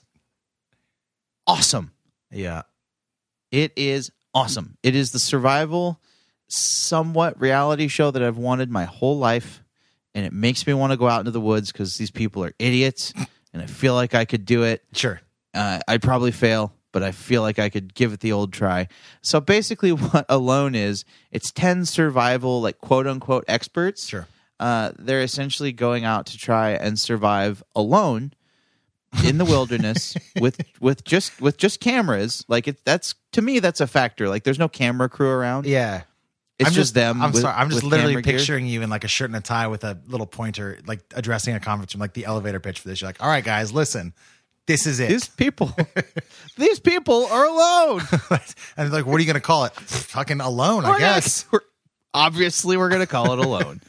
awesome. 1.46 1.92
Yeah, 2.30 2.62
It 3.50 3.72
is 3.76 4.10
awesome. 4.34 4.76
It 4.82 4.94
is 4.96 5.12
the 5.12 5.18
survival 5.18 6.00
somewhat 6.48 7.40
reality 7.40 7.88
show 7.88 8.10
that 8.10 8.22
I've 8.22 8.38
wanted 8.38 8.70
my 8.70 8.84
whole 8.84 9.18
life, 9.18 9.62
and 10.14 10.24
it 10.24 10.32
makes 10.32 10.66
me 10.66 10.72
want 10.74 10.92
to 10.92 10.96
go 10.96 11.08
out 11.08 11.20
into 11.20 11.30
the 11.30 11.40
woods 11.40 11.72
because 11.72 11.96
these 11.98 12.10
people 12.10 12.42
are 12.44 12.52
idiots, 12.58 13.12
and 13.52 13.62
I 13.62 13.66
feel 13.66 13.94
like 13.94 14.14
I 14.14 14.24
could 14.24 14.44
do 14.44 14.62
it. 14.62 14.82
Sure. 14.92 15.20
Uh, 15.54 15.80
I'd 15.86 16.00
probably 16.02 16.30
fail, 16.32 16.72
but 16.92 17.02
I 17.02 17.12
feel 17.12 17.42
like 17.42 17.58
I 17.58 17.68
could 17.68 17.92
give 17.94 18.12
it 18.14 18.20
the 18.20 18.32
old 18.32 18.52
try. 18.52 18.88
So 19.20 19.40
basically, 19.40 19.92
what 19.92 20.24
Alone 20.28 20.74
is, 20.74 21.04
it's 21.30 21.50
10 21.52 21.84
survival, 21.84 22.62
like 22.62 22.78
quote 22.78 23.06
unquote 23.06 23.44
experts. 23.48 24.08
Sure. 24.08 24.26
Uh, 24.62 24.92
they're 24.96 25.22
essentially 25.22 25.72
going 25.72 26.04
out 26.04 26.26
to 26.26 26.38
try 26.38 26.70
and 26.70 26.96
survive 26.96 27.64
alone 27.74 28.32
in 29.24 29.36
the 29.38 29.44
wilderness 29.44 30.14
with 30.40 30.60
with 30.80 31.02
just 31.04 31.40
with 31.40 31.56
just 31.56 31.80
cameras. 31.80 32.44
Like 32.46 32.68
it, 32.68 32.84
that's 32.84 33.16
to 33.32 33.42
me 33.42 33.58
that's 33.58 33.80
a 33.80 33.88
factor. 33.88 34.28
Like 34.28 34.44
there's 34.44 34.60
no 34.60 34.68
camera 34.68 35.08
crew 35.08 35.28
around. 35.30 35.66
Yeah. 35.66 36.02
It's 36.60 36.68
I'm 36.68 36.74
just, 36.74 36.94
them. 36.94 37.20
I'm 37.20 37.32
with- 37.32 37.40
sorry. 37.40 37.56
I'm 37.56 37.70
just 37.70 37.82
literally 37.82 38.12
camera 38.12 38.22
gear. 38.22 38.38
picturing 38.38 38.66
you 38.66 38.82
in 38.82 38.90
like 38.90 39.02
a 39.02 39.08
shirt 39.08 39.30
and 39.30 39.36
a 39.36 39.40
tie 39.40 39.66
with 39.66 39.82
a 39.82 39.98
little 40.06 40.28
pointer, 40.28 40.78
like 40.86 41.00
addressing 41.12 41.56
a 41.56 41.60
conference 41.60 41.92
room, 41.92 42.00
like 42.00 42.12
the 42.12 42.24
elevator 42.24 42.60
pitch 42.60 42.78
for 42.78 42.88
this. 42.88 43.00
You're 43.00 43.08
like, 43.08 43.20
all 43.20 43.28
right, 43.28 43.42
guys, 43.42 43.72
listen, 43.72 44.12
this 44.66 44.86
is 44.86 45.00
it. 45.00 45.08
These 45.08 45.26
people, 45.28 45.74
these 46.56 46.78
people 46.78 47.26
are 47.26 47.46
alone. 47.46 48.02
and 48.76 48.92
like, 48.92 49.06
what 49.06 49.16
are 49.16 49.18
you 49.18 49.26
going 49.26 49.34
to 49.34 49.40
call 49.40 49.64
it? 49.64 49.72
Fucking 49.72 50.40
alone, 50.40 50.84
I 50.84 51.00
guess. 51.00 51.46
we're- 51.50 51.64
obviously, 52.14 52.76
we're 52.76 52.90
going 52.90 53.00
to 53.00 53.08
call 53.08 53.32
it 53.32 53.44
alone. 53.44 53.80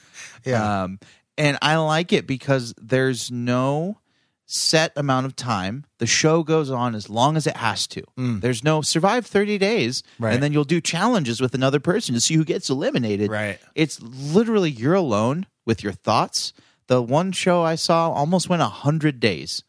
Yeah. 0.45 0.83
Um, 0.83 0.99
and 1.37 1.57
I 1.61 1.77
like 1.77 2.13
it 2.13 2.27
because 2.27 2.73
there's 2.81 3.31
no 3.31 3.99
set 4.45 4.91
amount 4.95 5.25
of 5.25 5.35
time. 5.35 5.85
The 5.97 6.05
show 6.05 6.43
goes 6.43 6.69
on 6.69 6.93
as 6.95 7.09
long 7.09 7.37
as 7.37 7.47
it 7.47 7.57
has 7.57 7.87
to. 7.87 8.03
There's 8.17 8.63
no 8.63 8.81
survive 8.81 9.25
30 9.25 9.57
days 9.57 10.01
Mm. 10.01 10.05
Right. 10.25 10.33
and 10.33 10.43
then 10.43 10.53
you'll 10.53 10.63
do 10.63 10.79
challenges 10.81 11.41
with 11.41 11.55
another 11.55 11.79
person 11.79 12.13
to 12.13 12.21
see 12.21 12.35
who 12.35 12.43
gets 12.45 12.69
eliminated. 12.69 13.31
Right. 13.31 13.57
It's 13.73 13.99
literally 14.01 14.69
you're 14.69 14.93
alone 14.93 15.47
with 15.65 15.81
your 15.81 15.93
thoughts. 15.93 16.53
The 16.87 17.01
one 17.01 17.31
show 17.31 17.63
I 17.63 17.75
saw 17.75 18.11
almost 18.11 18.49
went 18.49 18.61
100 18.61 19.19
days. 19.19 19.63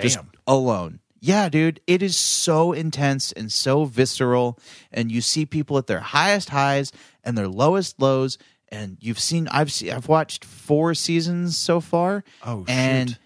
Just 0.00 0.16
Damn. 0.16 0.30
alone. 0.46 1.00
Yeah, 1.20 1.48
dude, 1.48 1.80
it 1.88 2.00
is 2.00 2.16
so 2.16 2.72
intense 2.72 3.32
and 3.32 3.50
so 3.52 3.84
visceral 3.84 4.56
and 4.92 5.10
you 5.10 5.20
see 5.20 5.44
people 5.44 5.76
at 5.76 5.88
their 5.88 5.98
highest 6.00 6.50
highs 6.50 6.92
and 7.24 7.36
their 7.36 7.48
lowest 7.48 8.00
lows 8.00 8.38
and 8.70 8.96
you've 9.00 9.18
seen 9.20 9.48
I've 9.48 9.72
seen 9.72 9.92
I've 9.92 10.08
watched 10.08 10.44
4 10.44 10.94
seasons 10.94 11.56
so 11.56 11.80
far. 11.80 12.24
Oh, 12.44 12.64
and 12.68 13.10
shoot. 13.10 13.18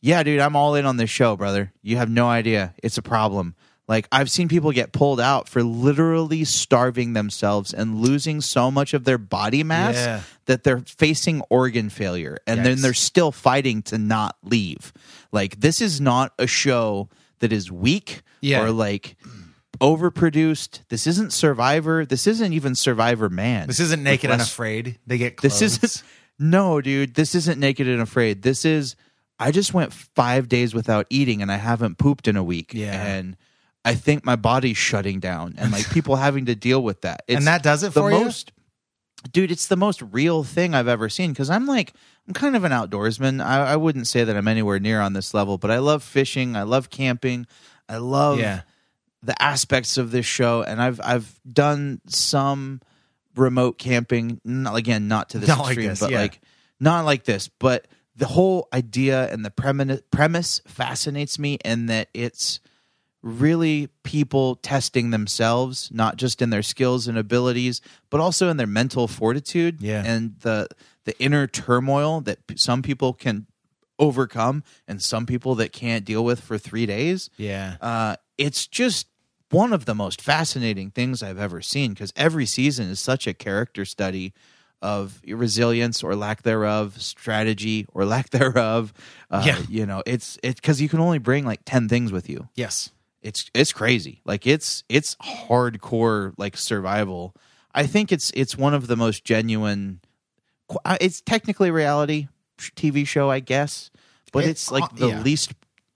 yeah, 0.00 0.22
dude, 0.22 0.40
I'm 0.40 0.56
all 0.56 0.74
in 0.74 0.86
on 0.86 0.96
this 0.96 1.10
show, 1.10 1.36
brother. 1.36 1.72
You 1.82 1.96
have 1.96 2.10
no 2.10 2.28
idea. 2.28 2.74
It's 2.82 2.98
a 2.98 3.02
problem. 3.02 3.54
Like 3.88 4.06
I've 4.12 4.30
seen 4.30 4.46
people 4.48 4.70
get 4.70 4.92
pulled 4.92 5.20
out 5.20 5.48
for 5.48 5.64
literally 5.64 6.44
starving 6.44 7.12
themselves 7.12 7.74
and 7.74 8.00
losing 8.00 8.40
so 8.40 8.70
much 8.70 8.94
of 8.94 9.02
their 9.04 9.18
body 9.18 9.64
mass 9.64 9.96
Yeah. 9.96 10.20
that 10.46 10.62
they're 10.62 10.78
facing 10.86 11.42
organ 11.50 11.90
failure 11.90 12.38
and 12.46 12.64
then 12.64 12.82
they're 12.82 12.94
still 12.94 13.32
fighting 13.32 13.82
to 13.82 13.98
not 13.98 14.36
leave. 14.44 14.92
Like 15.32 15.58
this 15.60 15.80
is 15.80 16.00
not 16.00 16.32
a 16.38 16.46
show 16.46 17.08
that 17.40 17.52
is 17.52 17.72
weak 17.72 18.22
Yeah. 18.40 18.62
or 18.62 18.70
like 18.70 19.16
overproduced. 19.80 20.80
This 20.88 21.06
isn't 21.06 21.32
Survivor. 21.32 22.04
This 22.06 22.26
isn't 22.26 22.52
even 22.52 22.72
Survivorman. 22.72 23.66
This 23.66 23.80
isn't 23.80 24.02
naked 24.02 24.30
and 24.30 24.40
afraid. 24.42 24.98
They 25.06 25.18
get 25.18 25.36
clothes. 25.36 25.58
this 25.60 25.82
isn't 25.82 26.02
no, 26.38 26.80
dude. 26.80 27.14
This 27.14 27.34
isn't 27.34 27.58
naked 27.58 27.88
and 27.88 28.00
afraid. 28.00 28.42
This 28.42 28.64
is 28.64 28.96
I 29.38 29.50
just 29.52 29.72
went 29.72 29.92
five 29.92 30.48
days 30.48 30.74
without 30.74 31.06
eating 31.10 31.42
and 31.42 31.50
I 31.50 31.56
haven't 31.56 31.98
pooped 31.98 32.28
in 32.28 32.36
a 32.36 32.44
week. 32.44 32.72
Yeah. 32.74 32.92
And 33.04 33.36
I 33.84 33.94
think 33.94 34.24
my 34.24 34.36
body's 34.36 34.76
shutting 34.76 35.18
down 35.20 35.54
and 35.56 35.72
like 35.72 35.90
people 35.92 36.16
having 36.16 36.46
to 36.46 36.54
deal 36.54 36.82
with 36.82 37.00
that. 37.02 37.22
It's 37.26 37.38
And 37.38 37.46
that 37.46 37.62
does 37.62 37.82
it 37.82 37.94
the 37.94 38.00
for 38.02 38.12
you? 38.12 38.20
most 38.20 38.52
dude, 39.32 39.50
it's 39.50 39.66
the 39.66 39.76
most 39.76 40.02
real 40.02 40.44
thing 40.44 40.74
I've 40.74 40.88
ever 40.88 41.08
seen 41.08 41.32
because 41.32 41.50
I'm 41.50 41.66
like 41.66 41.94
I'm 42.28 42.34
kind 42.34 42.54
of 42.54 42.64
an 42.64 42.72
outdoorsman. 42.72 43.42
I, 43.44 43.72
I 43.72 43.76
wouldn't 43.76 44.06
say 44.06 44.24
that 44.24 44.36
I'm 44.36 44.46
anywhere 44.48 44.78
near 44.78 45.00
on 45.00 45.14
this 45.14 45.34
level, 45.34 45.58
but 45.58 45.70
I 45.70 45.78
love 45.78 46.02
fishing, 46.02 46.54
I 46.54 46.62
love 46.62 46.90
camping, 46.90 47.46
I 47.88 47.96
love 47.96 48.38
Yeah. 48.38 48.62
The 49.22 49.40
aspects 49.42 49.98
of 49.98 50.10
this 50.10 50.26
show 50.26 50.62
and 50.62 50.80
I've 50.80 51.00
I've 51.04 51.38
done 51.50 52.00
some 52.06 52.80
remote 53.36 53.78
camping 53.78 54.40
not 54.44 54.76
again 54.76 55.08
not 55.08 55.30
to 55.30 55.38
this 55.38 55.48
Not 55.48 55.58
like 55.60 55.68
extreme 55.70 55.88
this, 55.90 56.00
but 56.00 56.10
yeah. 56.10 56.20
like 56.20 56.40
not 56.80 57.04
like 57.04 57.24
this 57.24 57.48
but 57.48 57.86
the 58.16 58.26
whole 58.26 58.68
idea 58.72 59.30
and 59.32 59.44
the 59.44 59.50
premise 59.50 60.00
premise 60.10 60.60
fascinates 60.66 61.38
me 61.38 61.58
in 61.64 61.86
that 61.86 62.08
it's 62.14 62.60
really 63.22 63.88
people 64.02 64.56
testing 64.56 65.10
themselves 65.10 65.90
not 65.92 66.16
just 66.16 66.40
in 66.40 66.48
their 66.50 66.62
skills 66.62 67.06
and 67.06 67.18
abilities 67.18 67.82
but 68.08 68.20
also 68.20 68.48
in 68.48 68.56
their 68.56 68.66
mental 68.66 69.06
fortitude 69.06 69.80
Yeah. 69.80 70.02
and 70.04 70.36
the 70.40 70.66
the 71.04 71.18
inner 71.20 71.46
turmoil 71.46 72.22
that 72.22 72.46
p- 72.46 72.56
some 72.56 72.80
people 72.82 73.12
can 73.12 73.46
overcome 73.98 74.64
and 74.88 75.02
some 75.02 75.26
people 75.26 75.54
that 75.56 75.72
can't 75.72 76.04
deal 76.06 76.24
with 76.24 76.40
for 76.40 76.56
3 76.56 76.86
days 76.86 77.28
Yeah. 77.36 77.76
uh, 77.82 78.16
it's 78.38 78.66
just 78.66 79.06
one 79.50 79.72
of 79.72 79.84
the 79.84 79.94
most 79.94 80.20
fascinating 80.22 80.90
things 80.90 81.22
I've 81.22 81.38
ever 81.38 81.60
seen 81.60 81.92
because 81.92 82.12
every 82.16 82.46
season 82.46 82.88
is 82.88 83.00
such 83.00 83.26
a 83.26 83.34
character 83.34 83.84
study 83.84 84.32
of 84.82 85.20
resilience 85.26 86.02
or 86.02 86.14
lack 86.16 86.42
thereof, 86.42 87.00
strategy 87.02 87.86
or 87.92 88.04
lack 88.04 88.30
thereof. 88.38 88.92
Uh, 89.30 89.42
Yeah. 89.44 89.58
you 89.68 89.86
know, 89.86 90.02
it's 90.06 90.38
it 90.42 90.56
because 90.56 90.80
you 90.80 90.88
can 90.88 91.00
only 91.00 91.18
bring 91.18 91.44
like 91.44 91.60
ten 91.64 91.88
things 91.88 92.12
with 92.12 92.28
you. 92.30 92.48
Yes. 92.54 92.90
It's 93.22 93.50
it's 93.52 93.72
crazy. 93.72 94.22
Like 94.24 94.46
it's 94.46 94.82
it's 94.88 95.16
hardcore 95.16 96.32
like 96.38 96.56
survival. 96.56 97.34
I 97.74 97.86
think 97.86 98.10
it's 98.12 98.30
it's 98.34 98.56
one 98.56 98.72
of 98.74 98.86
the 98.86 98.96
most 98.96 99.24
genuine. 99.24 100.00
uh, 100.84 100.96
It's 101.00 101.20
technically 101.20 101.70
reality 101.70 102.28
TV 102.58 103.06
show, 103.06 103.30
I 103.30 103.40
guess, 103.40 103.90
but 104.32 104.44
It- 104.44 104.50
it's 104.50 104.70
like 104.70 104.96
the 104.96 105.08
yeah. 105.08 105.22
least 105.22 105.52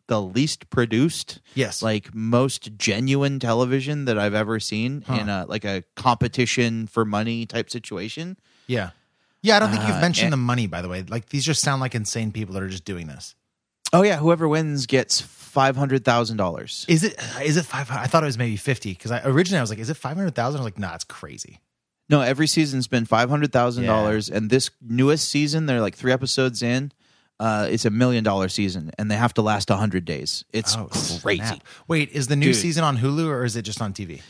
the 0.06 0.20
least 0.20 0.68
produced 0.70 1.40
Yes. 1.54 1.80
like 1.82 2.14
most 2.14 2.76
genuine 2.76 3.38
television 3.40 4.04
that 4.04 4.18
I've 4.18 4.34
ever 4.34 4.60
seen 4.60 5.02
Huh. 5.06 5.14
in 5.14 5.28
a 5.28 5.46
like 5.48 5.64
a 5.64 5.82
competition 5.96 6.86
for 6.86 7.04
money 7.04 7.46
type 7.46 7.70
situation. 7.70 8.36
Yeah. 8.66 8.90
Yeah, 9.42 9.56
I 9.56 9.58
don't 9.58 9.70
think 9.70 9.82
you've 9.86 9.96
Uh, 9.96 10.00
mentioned 10.00 10.26
and- 10.26 10.32
the 10.32 10.38
money, 10.38 10.66
by 10.66 10.80
the 10.82 10.88
way. 10.88 11.02
Like 11.02 11.28
these 11.30 11.44
just 11.44 11.60
sound 11.62 11.80
like 11.80 11.94
insane 11.94 12.32
people 12.32 12.54
that 12.54 12.62
are 12.62 12.68
just 12.68 12.84
doing 12.84 13.06
this. 13.06 13.34
Oh 13.92 14.02
yeah, 14.02 14.16
whoever 14.18 14.48
wins 14.48 14.86
gets 14.86 15.20
five 15.20 15.76
hundred 15.76 16.04
thousand 16.04 16.36
dollars. 16.38 16.84
Is 16.88 17.04
it 17.04 17.14
is 17.42 17.56
it 17.56 17.64
five 17.64 17.90
I 17.90 18.06
thought 18.06 18.22
it 18.22 18.26
was 18.26 18.38
maybe 18.38 18.56
fifty 18.56 18.92
because 18.92 19.10
I 19.10 19.20
originally 19.24 19.58
I 19.58 19.62
was 19.62 19.70
like, 19.70 19.78
is 19.78 19.90
it 19.90 19.96
five 19.96 20.16
hundred 20.16 20.34
thousand? 20.34 20.60
I 20.60 20.64
was 20.64 20.72
like, 20.72 20.78
nah, 20.78 20.94
it's 20.94 21.04
crazy. 21.04 21.60
No, 22.10 22.20
every 22.20 22.46
season's 22.46 22.86
been 22.88 23.04
five 23.06 23.30
hundred 23.30 23.52
thousand 23.52 23.84
dollars, 23.84 24.28
and 24.28 24.50
this 24.50 24.70
newest 24.82 25.28
season, 25.28 25.66
they're 25.66 25.80
like 25.80 25.94
three 25.96 26.12
episodes 26.12 26.62
in. 26.62 26.92
Uh, 27.44 27.66
it's 27.70 27.84
a 27.84 27.90
million 27.90 28.24
dollar 28.24 28.48
season, 28.48 28.90
and 28.98 29.10
they 29.10 29.16
have 29.16 29.34
to 29.34 29.42
last 29.42 29.68
hundred 29.68 30.04
days. 30.06 30.44
It's 30.52 30.76
Oh, 30.76 30.86
crazy. 31.20 31.44
snap. 31.44 31.64
Wait, 31.88 32.10
is 32.12 32.26
the 32.28 32.36
new 32.36 32.46
Dude. 32.52 32.56
season 32.56 32.84
on 32.84 32.96
Hulu 32.98 33.26
or 33.26 33.44
is 33.44 33.54
it 33.56 33.62
just 33.62 33.82
on 33.82 33.92
TV? 33.92 34.22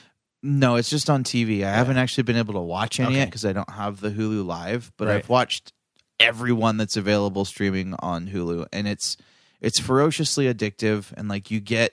No, 0.43 0.75
it's 0.77 0.91
just 0.91 1.09
on 1.09 1.23
TV. 1.23 1.65
I 1.65 1.71
haven't 1.73 1.97
actually 1.97 2.25
been 2.25 2.37
able 2.37 2.55
to 2.55 2.61
watch 2.61 2.99
any 2.99 3.15
yet 3.15 3.21
Okay. 3.23 3.27
because 3.27 3.45
I 3.45 3.53
don't 3.53 3.71
have 3.71 4.01
the 4.01 4.11
Hulu 4.11 4.45
Live, 4.45 4.91
but 4.97 5.07
Right. 5.09 5.17
I've 5.19 5.29
watched 5.29 5.73
everyone 6.19 6.77
that's 6.77 6.97
available 6.97 7.45
streaming 7.45 7.95
on 8.01 8.29
Hulu, 8.29 8.67
and 8.73 8.89
it's 8.89 9.17
it's 9.61 9.79
ferociously 9.81 10.47
addictive, 10.53 11.13
and 11.17 11.29
like 11.29 11.51
you 11.51 11.61
get 11.61 11.93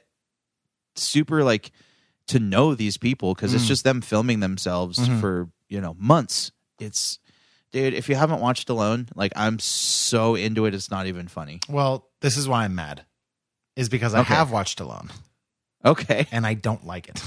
super 0.95 1.43
like 1.43 1.71
to 2.27 2.39
know 2.39 2.73
these 2.75 2.97
people 2.97 3.33
because 3.33 3.53
it's 3.53 3.65
Mm. 3.65 3.67
just 3.67 3.83
them 3.83 4.01
filming 4.01 4.39
themselves 4.39 4.97
Mhm. 4.97 5.19
for 5.21 5.49
you 5.69 5.79
know 5.81 5.95
months. 5.99 6.51
It's 6.79 7.19
dude, 7.71 7.93
if 7.93 8.09
you 8.09 8.15
haven't 8.15 8.41
watched 8.41 8.69
Alone, 8.69 9.07
like 9.15 9.31
I'm 9.35 9.59
so 9.59 10.35
into 10.35 10.65
it, 10.65 10.73
it's 10.73 10.91
not 10.91 11.07
even 11.07 11.27
funny. 11.27 11.59
Well, 11.69 12.07
this 12.21 12.37
is 12.37 12.47
why 12.47 12.65
I'm 12.65 12.75
mad. 12.75 13.05
Is 13.75 13.87
because 13.89 14.13
I 14.13 14.19
Okay. 14.21 14.33
have 14.33 14.51
watched 14.51 14.79
Alone 14.79 15.09
Okay, 15.83 16.27
and 16.31 16.45
I 16.45 16.53
don't 16.53 16.85
like 16.85 17.07
it. 17.09 17.23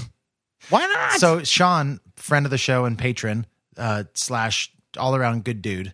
why 0.69 0.85
not? 0.85 1.19
So 1.19 1.43
Sean, 1.43 1.99
friend 2.15 2.45
of 2.45 2.49
the 2.51 2.57
show 2.57 2.85
and 2.85 2.97
patron, 2.97 3.45
uh, 3.77 4.05
slash 4.13 4.71
all 4.97 5.15
around 5.15 5.43
good 5.43 5.61
dude. 5.61 5.93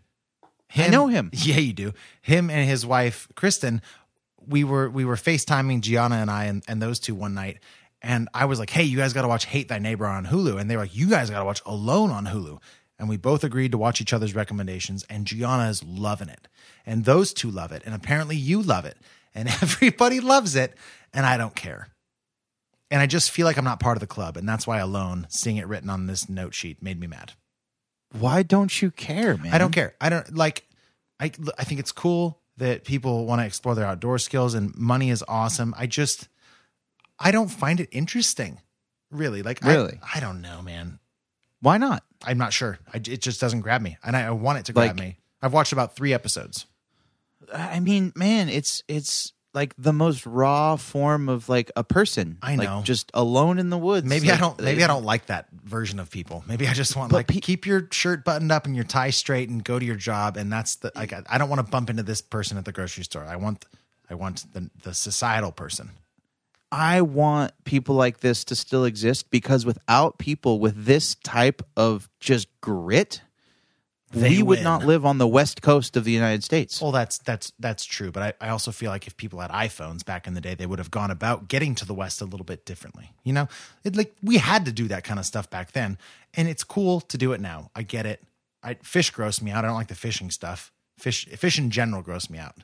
I 0.76 0.88
know 0.90 1.08
him. 1.08 1.32
Yeah, 1.34 1.58
you 1.58 1.74
do. 1.74 1.94
Him 2.22 2.50
and 2.50 2.70
his 2.70 2.86
wife 2.86 3.28
Kristen. 3.36 3.82
We 4.48 4.64
were 4.64 4.90
we 4.90 5.06
were 5.06 5.16
FaceTiming 5.16 5.82
Gianna 5.82 6.16
and 6.16 6.30
I 6.32 6.46
and, 6.46 6.64
and 6.68 6.82
those 6.82 7.00
two 7.00 7.14
one 7.16 7.34
night, 7.34 7.60
and 8.02 8.28
I 8.34 8.46
was 8.46 8.58
like, 8.60 8.70
"Hey, 8.72 8.84
you 8.84 8.98
guys 8.98 9.14
got 9.14 9.22
to 9.22 9.28
watch 9.28 9.46
Hate 9.46 9.68
Thy 9.68 9.78
Neighbor 9.80 10.06
on 10.08 10.26
Hulu," 10.26 10.60
and 10.60 10.70
they 10.70 10.76
were 10.76 10.84
like, 10.84 10.96
"You 10.96 11.08
guys 11.10 11.30
got 11.30 11.40
to 11.40 11.46
watch 11.46 11.62
Alone 11.66 12.10
on 12.12 12.26
Hulu." 12.26 12.60
And 13.02 13.10
we 13.10 13.18
both 13.18 13.44
agreed 13.44 13.72
to 13.74 13.78
watch 13.78 14.00
each 14.00 14.14
other's 14.14 14.36
recommendations, 14.36 15.04
and 15.10 15.26
Gianna 15.26 15.68
is 15.70 15.84
loving 15.84 16.30
it, 16.30 16.48
and 16.86 17.04
those 17.04 17.34
two 17.34 17.50
love 17.52 17.74
it, 17.74 17.82
and 17.86 17.94
apparently 17.94 18.36
you 18.38 18.62
love 18.62 18.86
it, 18.86 18.96
and 19.36 19.50
everybody 19.62 20.20
loves 20.22 20.56
it, 20.56 20.76
and 21.14 21.26
I 21.26 21.36
don't 21.38 21.56
care 21.56 21.88
and 22.92 23.02
I 23.02 23.08
just 23.08 23.32
feel 23.32 23.46
like 23.46 23.58
I'm 23.58 23.64
not 23.64 23.80
part 23.80 23.96
of 23.96 24.02
the 24.02 24.08
club, 24.08 24.36
and 24.36 24.48
that's 24.48 24.68
why 24.68 24.80
alone 24.80 25.26
seeing 25.30 25.56
it 25.56 25.66
written 25.66 25.90
on 25.90 26.08
this 26.08 26.28
note 26.30 26.54
sheet 26.54 26.84
made 26.84 27.00
me 27.00 27.08
mad. 27.08 27.32
why 28.20 28.44
don't 28.44 28.82
you 28.82 28.92
care, 28.92 29.38
man? 29.38 29.54
I 29.54 29.58
don't 29.58 29.72
care. 29.72 29.96
I 30.02 30.10
don't 30.10 30.36
like. 30.36 30.68
I 31.20 31.32
I 31.58 31.64
think 31.64 31.80
it's 31.80 31.94
cool 31.94 32.42
that 32.58 32.84
people 32.84 33.26
want 33.26 33.40
to 33.42 33.46
explore 33.46 33.76
their 33.76 33.86
outdoor 33.86 34.20
skills, 34.20 34.54
and 34.54 34.76
money 34.76 35.10
is 35.10 35.24
awesome. 35.28 35.74
I 35.78 35.88
just 35.88 36.28
I 37.18 37.32
don't 37.32 37.48
find 37.48 37.80
it 37.80 37.88
interesting, 37.94 38.60
really. 39.10 39.42
Like, 39.42 39.64
I- 39.64 39.74
Really? 39.74 40.00
I, 40.14 40.20
don't 40.20 40.42
know, 40.42 40.62
man. 40.62 41.00
Why 41.62 41.78
not? 41.78 42.04
I'm 42.24 42.38
not 42.38 42.54
sure. 42.54 42.78
I, 42.94 42.98
it 42.98 43.22
just 43.22 43.40
doesn't 43.42 43.62
grab 43.62 43.82
me, 43.82 43.98
and 44.04 44.16
I, 44.16 44.24
I 44.28 44.32
want 44.32 44.60
it 44.60 44.66
to 44.66 44.74
grab 44.74 44.90
Like- 44.98 45.00
me. 45.00 45.18
I've 45.42 45.54
watched 45.54 45.74
about 45.74 45.96
three 45.96 46.14
episodes. 46.14 46.68
I 47.54 47.80
mean, 47.80 48.14
man, 48.16 48.48
it's 48.48 48.84
it's 48.88 49.34
like 49.54 49.74
the 49.78 49.92
most 49.92 50.26
raw 50.26 50.76
form 50.76 51.28
of 51.28 51.50
like 51.50 51.72
a 51.76 51.84
person. 51.84 52.38
I 52.42 52.56
Like, 52.56 52.70
know. 52.70 52.82
just 52.84 53.10
alone 53.14 53.58
in 53.60 53.70
the 53.72 53.78
woods. 53.78 54.06
Maybe 54.08 54.32
I 54.32 54.38
don't. 54.38 54.60
Maybe 54.62 54.84
I 54.84 54.88
don't 54.88 55.04
like 55.04 55.26
that 55.26 55.48
version 55.64 56.00
of 56.00 56.12
people. 56.12 56.44
Maybe 56.48 56.68
I 56.68 56.74
just 56.74 56.96
want 56.96 57.12
like 57.12 57.28
pe- 57.28 57.40
keep 57.40 57.66
your 57.66 57.88
shirt 57.92 58.24
buttoned 58.24 58.52
up 58.52 58.66
and 58.68 58.76
your 58.76 58.86
tie 58.86 59.10
straight 59.10 59.50
and 59.50 59.64
go 59.64 59.80
to 59.80 59.86
your 59.86 59.96
job. 59.96 60.38
And 60.38 60.54
that's 60.54 60.76
the 60.76 60.92
like. 60.96 61.12
I, 61.12 61.24
I 61.28 61.38
don't 61.40 61.50
want 61.50 61.66
to 61.66 61.70
bump 61.70 61.90
into 61.90 62.04
this 62.04 62.22
person 62.22 62.58
at 62.60 62.66
the 62.66 62.72
grocery 62.72 63.04
store. 63.04 63.26
I 63.26 63.36
want. 63.38 63.66
I 64.10 64.14
want 64.14 64.46
the 64.54 64.70
the 64.84 64.94
societal 64.94 65.52
person. 65.52 65.90
I 66.72 67.02
want 67.02 67.52
people 67.66 67.96
like 67.96 68.22
this 68.22 68.44
to 68.46 68.56
still 68.56 68.86
exist 68.86 69.30
because 69.30 69.66
without 69.66 70.18
people 70.18 70.60
with 70.60 70.86
this 70.86 71.16
type 71.16 71.62
of 71.76 72.10
just 72.22 72.48
grit, 72.62 73.22
They 74.12 74.30
we 74.38 74.44
would 74.44 74.58
win. 74.60 74.64
not 74.64 74.86
live 74.86 75.06
on 75.06 75.18
the 75.18 75.28
west 75.28 75.62
coast 75.62 75.98
of 75.98 76.06
the 76.06 76.12
United 76.14 76.44
States. 76.46 76.82
Well, 76.82 76.92
that's 76.94 77.18
that's 77.20 77.52
that's 77.60 77.84
true. 77.84 78.12
But 78.12 78.36
I, 78.42 78.48
I 78.48 78.50
also 78.52 78.72
feel 78.72 78.90
like 78.90 79.06
if 79.06 79.18
people 79.18 79.40
had 79.40 79.52
iPhones 79.52 80.06
back 80.06 80.28
in 80.28 80.34
the 80.34 80.40
day, 80.42 80.56
they 80.56 80.66
would 80.66 80.80
have 80.80 80.92
gone 80.92 81.12
about 81.12 81.50
getting 81.50 81.76
to 81.76 81.86
the 81.86 81.94
West 81.94 82.22
a 82.22 82.26
little 82.26 82.46
bit 82.46 82.66
differently. 82.66 83.12
You 83.24 83.34
know, 83.34 83.48
it, 83.84 83.96
like 83.98 84.16
we 84.24 84.38
had 84.38 84.64
to 84.66 84.72
do 84.72 84.88
that 84.88 85.04
kind 85.04 85.20
of 85.20 85.26
stuff 85.26 85.50
back 85.50 85.74
then, 85.74 85.98
and 86.34 86.48
it's 86.48 86.64
cool 86.64 87.02
to 87.02 87.18
do 87.18 87.34
it 87.34 87.42
now. 87.42 87.70
I 87.76 87.84
get 87.84 88.06
it. 88.06 88.24
I, 88.64 88.76
fish 88.76 89.10
gross 89.10 89.42
me 89.42 89.52
out. 89.52 89.66
I 89.66 89.68
don't 89.68 89.78
like 89.78 89.88
the 89.88 89.96
fishing 89.96 90.30
stuff. 90.32 90.72
Fish 90.98 91.26
fish 91.26 91.58
in 91.58 91.70
general 91.70 92.02
gross 92.02 92.30
me 92.30 92.38
out. 92.38 92.56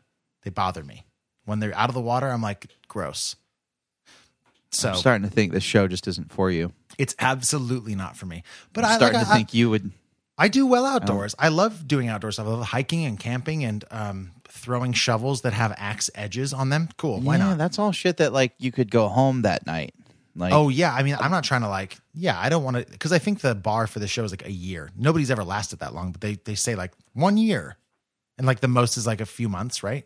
They 0.44 0.50
bother 0.50 0.84
me 0.84 1.06
when 1.46 1.60
they're 1.60 1.76
out 1.76 1.90
of 1.90 1.96
the 1.96 2.02
water. 2.02 2.30
I'm 2.30 2.42
like 2.42 2.68
gross. 2.88 3.36
So 4.72 4.89
I'm 4.89 4.95
starting 4.95 5.27
to 5.27 5.34
think 5.34 5.52
this 5.53 5.64
show 5.64 5.88
just 5.88 6.07
isn't 6.07 6.31
for 6.31 6.52
you. 6.52 6.73
it's 6.98 7.15
absolutely 7.19 7.95
not 7.95 8.18
for 8.18 8.26
me. 8.26 8.44
But 8.73 8.84
I'm 8.84 8.91
I 8.91 8.95
starting 8.98 9.19
like, 9.19 9.27
to 9.27 9.34
I- 9.34 9.35
think 9.38 9.53
you 9.53 9.69
would. 9.69 9.91
I 10.39 10.49
do 10.49 10.68
well 10.68 10.85
outdoors. 10.85 11.34
I 11.39 11.48
love 11.48 11.88
doing 11.88 12.10
outdoor 12.10 12.31
stuff. 12.31 12.45
I 12.45 12.49
love 12.52 12.65
hiking 12.68 13.06
and 13.06 13.19
camping 13.19 13.64
and 13.64 13.84
um, 13.89 14.31
throwing 14.48 14.94
shovels 14.94 15.41
that 15.41 15.53
have 15.53 15.73
axe 15.77 16.11
edges 16.14 16.53
on 16.53 16.69
them. 16.69 16.89
Cool. 16.98 17.22
Why 17.22 17.38
yeah, 17.38 17.49
not? 17.49 17.57
that's 17.57 17.80
all 17.80 17.91
shit 17.91 18.18
that 18.18 18.34
like 18.34 18.53
you 18.60 18.72
could 18.72 18.91
go 18.91 19.07
home 19.07 19.41
that 19.44 19.65
night. 19.65 19.95
Like, 20.35 20.53
oh 20.53 20.69
yeah. 20.69 20.94
I 20.94 21.02
mean, 21.02 21.15
I'm 21.19 21.31
not 21.31 21.44
trying 21.44 21.61
to 21.61 21.69
like. 21.69 21.98
Yeah, 22.14 22.39
I 22.39 22.49
don't 22.49 22.64
want 22.64 22.77
to 22.77 22.85
because 22.85 23.11
I 23.11 23.18
think 23.18 23.39
the 23.39 23.56
bar 23.56 23.88
for 23.88 23.98
the 23.98 24.07
show 24.07 24.23
is 24.23 24.31
like 24.31 24.45
a 24.45 24.52
year. 24.52 24.91
Nobody's 24.95 25.31
ever 25.31 25.44
lasted 25.44 25.80
that 25.80 25.95
long, 25.95 26.11
but 26.11 26.22
they 26.22 26.35
they 26.44 26.53
say 26.53 26.76
like 26.76 26.91
one 27.14 27.38
year, 27.38 27.76
and 28.38 28.45
like 28.45 28.60
the 28.60 28.68
most 28.68 28.98
is 28.98 29.07
like 29.07 29.22
a 29.22 29.26
few 29.26 29.49
months, 29.49 29.81
right? 29.81 30.06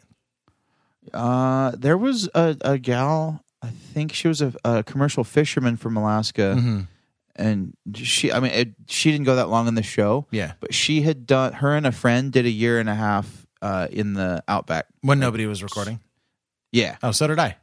Uh, 1.13 1.71
there 1.77 1.97
was 1.97 2.29
a, 2.33 2.55
a 2.61 2.77
gal. 2.77 3.43
I 3.61 3.69
think 3.69 4.13
she 4.13 4.27
was 4.27 4.41
a, 4.41 4.53
a 4.65 4.83
commercial 4.83 5.23
fisherman 5.23 5.77
from 5.77 5.95
Alaska, 5.97 6.55
Mhm. 6.57 6.87
and 7.35 7.73
she. 7.95 8.31
I 8.31 8.39
mean, 8.39 8.51
it, 8.51 8.73
she 8.87 9.11
didn't 9.11 9.25
go 9.25 9.35
that 9.35 9.49
long 9.49 9.67
in 9.67 9.75
the 9.75 9.83
show. 9.83 10.25
Yeah. 10.31 10.53
but 10.59 10.73
she 10.73 11.01
had 11.03 11.25
done. 11.27 11.53
Her 11.53 11.75
and 11.75 11.85
a 11.85 11.91
friend 11.91 12.31
did 12.31 12.45
a 12.45 12.49
year 12.49 12.79
and 12.79 12.89
a 12.89 12.95
half 12.95 13.45
uh, 13.61 13.87
in 13.91 14.13
the 14.13 14.43
outback. 14.47 14.87
When 15.01 15.19
nobody 15.19 15.45
was 15.45 15.61
recording. 15.61 15.99
Yeah. 16.71 16.97
Oh, 17.03 17.11
so 17.11 17.27
did 17.27 17.37
I. 17.37 17.57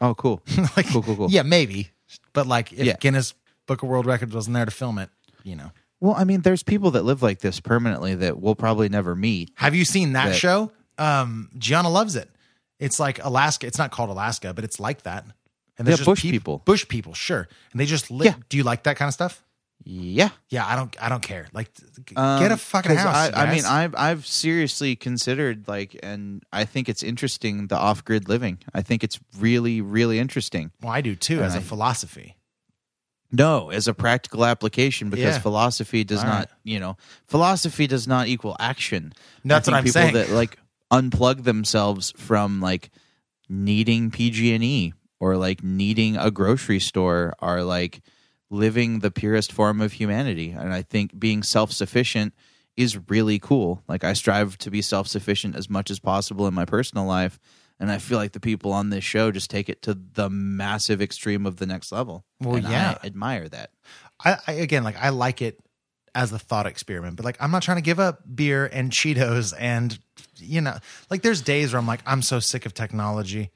Oh, 0.00 0.14
cool. 0.14 0.42
like, 0.76 0.86
cool, 0.88 1.02
cool, 1.02 1.16
cool. 1.16 1.30
Yeah, 1.30 1.42
maybe. 1.42 1.90
But 2.32 2.46
like, 2.46 2.72
if 2.72 2.80
Yeah. 2.86 2.96
Guinness 3.00 3.34
Book 3.66 3.82
of 3.82 3.88
World 3.88 4.06
Records 4.06 4.34
wasn't 4.34 4.54
there 4.54 4.64
to 4.64 4.70
film 4.70 4.98
it, 4.98 5.10
you 5.44 5.56
know. 5.56 5.70
Well, 6.00 6.14
I 6.16 6.24
mean, 6.24 6.40
there's 6.40 6.62
people 6.62 6.90
that 6.92 7.02
live 7.04 7.22
like 7.22 7.38
this 7.40 7.60
permanently 7.60 8.14
that 8.16 8.40
we'll 8.40 8.56
probably 8.56 8.88
never 8.88 9.14
meet. 9.14 9.52
Have 9.54 9.74
you 9.74 9.84
seen 9.84 10.14
that, 10.14 10.30
That- 10.30 10.36
show? 10.36 10.72
Um, 10.98 11.48
Gianna 11.56 11.88
loves 11.88 12.16
it. 12.16 12.28
It's 12.82 12.98
like 13.00 13.24
Alaska. 13.24 13.66
It's 13.66 13.78
not 13.78 13.90
called 13.90 14.10
Alaska, 14.10 14.52
but 14.52 14.64
it's 14.64 14.78
like 14.80 15.02
that. 15.02 15.24
And 15.78 15.86
Yeah, 15.88 15.94
just 15.94 16.04
bush 16.04 16.22
peop- 16.22 16.32
people. 16.32 16.58
Bush 16.64 16.86
people, 16.88 17.14
sure. 17.14 17.48
And 17.72 17.80
they 17.80 17.86
just 17.86 18.10
live. 18.10 18.26
Yeah. 18.26 18.34
Do 18.48 18.56
you 18.58 18.62
like 18.64 18.82
that 18.84 18.96
kind 18.96 19.08
of 19.08 19.14
stuff? 19.14 19.42
Yeah. 19.84 20.28
Yeah, 20.48 20.64
I 20.66 20.76
don't. 20.76 20.94
I 21.02 21.08
don't 21.08 21.22
care. 21.22 21.48
Like, 21.52 21.74
g- 21.74 22.14
get 22.14 22.18
Um, 22.18 22.52
a 22.52 22.56
fucking 22.56 22.94
house. 22.94 23.32
I, 23.34 23.46
I 23.46 23.52
mean. 23.52 23.64
I've 23.64 23.94
I've 23.96 24.26
seriously 24.26 24.94
considered 24.94 25.66
like, 25.66 25.98
and 26.04 26.42
I 26.52 26.64
think 26.66 26.88
it's 26.88 27.02
interesting 27.02 27.66
the 27.66 27.76
off 27.76 28.04
grid 28.04 28.28
living. 28.28 28.58
I 28.72 28.82
think 28.82 29.02
it's 29.02 29.18
really 29.38 29.80
really 29.80 30.18
interesting. 30.20 30.70
well, 30.82 30.92
I 30.92 31.00
do 31.00 31.16
too, 31.16 31.36
and 31.38 31.46
as 31.46 31.54
a 31.56 31.58
I- 31.58 31.62
philosophy. 31.62 32.36
No, 33.34 33.70
as 33.70 33.88
a 33.88 33.94
practical 33.94 34.44
application, 34.44 35.08
because 35.08 35.36
Yeah. 35.36 35.38
philosophy 35.40 36.04
does 36.04 36.18
All 36.20 36.26
not, 36.26 36.38
right. 36.38 36.48
you 36.64 36.78
know, 36.78 36.98
philosophy 37.28 37.86
does 37.86 38.06
not 38.06 38.28
equal 38.28 38.54
action. 38.60 39.14
That's 39.42 39.66
what 39.66 39.74
I'm 39.74 39.84
people 39.84 39.92
saying. 39.94 40.12
That 40.14 40.28
like 40.30 40.58
unplug 40.92 41.44
themselves 41.44 42.12
from 42.16 42.60
like 42.60 42.90
needing 43.48 44.10
PG 44.10 44.54
and 44.54 44.62
E 44.62 44.92
or 45.18 45.36
like 45.36 45.62
needing 45.62 46.16
a 46.16 46.30
grocery 46.30 46.80
store 46.80 47.34
are 47.38 47.62
like 47.62 48.02
living 48.50 48.98
the 48.98 49.10
purest 49.10 49.50
form 49.50 49.80
of 49.80 49.92
humanity. 49.92 50.50
And 50.50 50.72
I 50.72 50.82
think 50.82 51.18
being 51.18 51.42
self 51.42 51.72
sufficient 51.72 52.34
is 52.76 52.98
really 53.08 53.38
cool. 53.38 53.82
Like 53.88 54.04
I 54.04 54.12
strive 54.12 54.58
to 54.58 54.70
be 54.70 54.82
self 54.82 55.08
sufficient 55.08 55.56
as 55.56 55.70
much 55.70 55.90
as 55.90 55.98
possible 55.98 56.46
in 56.46 56.54
my 56.54 56.64
personal 56.64 57.06
life. 57.06 57.38
And 57.80 57.90
I 57.90 57.98
feel 57.98 58.18
like 58.18 58.32
the 58.32 58.40
people 58.40 58.72
on 58.72 58.90
this 58.90 59.02
show 59.02 59.32
just 59.32 59.50
take 59.50 59.68
it 59.68 59.82
to 59.82 59.94
the 59.94 60.30
massive 60.30 61.02
extreme 61.02 61.46
of 61.46 61.56
the 61.56 61.66
next 61.66 61.90
level. 61.90 62.24
Well, 62.40 62.56
And 62.56 62.68
yeah. 62.68 62.98
I 63.02 63.06
admire 63.06 63.48
that. 63.48 63.70
I, 64.24 64.36
I 64.46 64.52
again, 64.52 64.84
like, 64.84 64.96
I 65.02 65.08
like 65.08 65.42
it 65.42 65.58
as 66.14 66.32
a 66.32 66.38
thought 66.38 66.66
experiment, 66.66 67.16
but 67.16 67.24
like, 67.24 67.36
I'm 67.40 67.50
not 67.50 67.62
trying 67.62 67.78
to 67.78 67.82
give 67.82 67.98
up 67.98 68.20
beer 68.34 68.66
and 68.66 68.90
Cheetos, 68.90 69.54
and 69.58 69.98
you 70.36 70.60
know, 70.60 70.76
like, 71.10 71.22
there's 71.22 71.40
days 71.40 71.72
where 71.72 71.80
I'm 71.80 71.86
like, 71.86 72.02
I'm 72.06 72.22
so 72.22 72.38
sick 72.38 72.66
of 72.66 72.74
technology, 72.74 73.50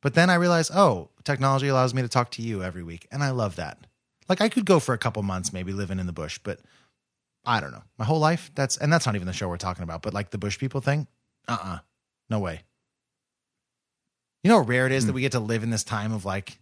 but 0.00 0.14
then 0.14 0.30
I 0.30 0.34
realize, 0.34 0.70
oh, 0.70 1.10
technology 1.24 1.68
allows 1.68 1.92
me 1.92 2.02
to 2.02 2.08
talk 2.08 2.30
to 2.32 2.42
you 2.42 2.62
every 2.62 2.82
week, 2.82 3.06
and 3.12 3.22
I 3.22 3.30
love 3.30 3.56
that. 3.56 3.86
Like, 4.28 4.40
I 4.40 4.48
could 4.48 4.64
go 4.64 4.80
for 4.80 4.94
a 4.94 4.98
couple 4.98 5.22
months, 5.22 5.52
maybe 5.52 5.72
living 5.72 5.98
in 5.98 6.06
the 6.06 6.12
bush, 6.12 6.38
but 6.42 6.60
I 7.44 7.60
don't 7.60 7.72
know, 7.72 7.82
my 7.98 8.04
whole 8.04 8.18
life. 8.18 8.50
That's 8.54 8.76
and 8.76 8.92
that's 8.92 9.06
not 9.06 9.14
even 9.14 9.26
the 9.26 9.32
show 9.32 9.48
we're 9.48 9.56
talking 9.56 9.82
about, 9.82 10.02
but 10.02 10.14
like 10.14 10.30
the 10.30 10.38
bush 10.38 10.58
people 10.58 10.80
thing, 10.80 11.06
uh, 11.48 11.58
uh 11.60 11.78
no 12.28 12.38
way. 12.38 12.62
You 14.42 14.50
know 14.50 14.58
how 14.58 14.64
rare 14.64 14.86
it 14.86 14.92
is 14.92 15.06
that 15.06 15.12
we 15.12 15.20
get 15.20 15.32
to 15.32 15.40
live 15.40 15.62
in 15.62 15.70
this 15.70 15.84
time 15.84 16.12
of 16.12 16.24
like. 16.24 16.59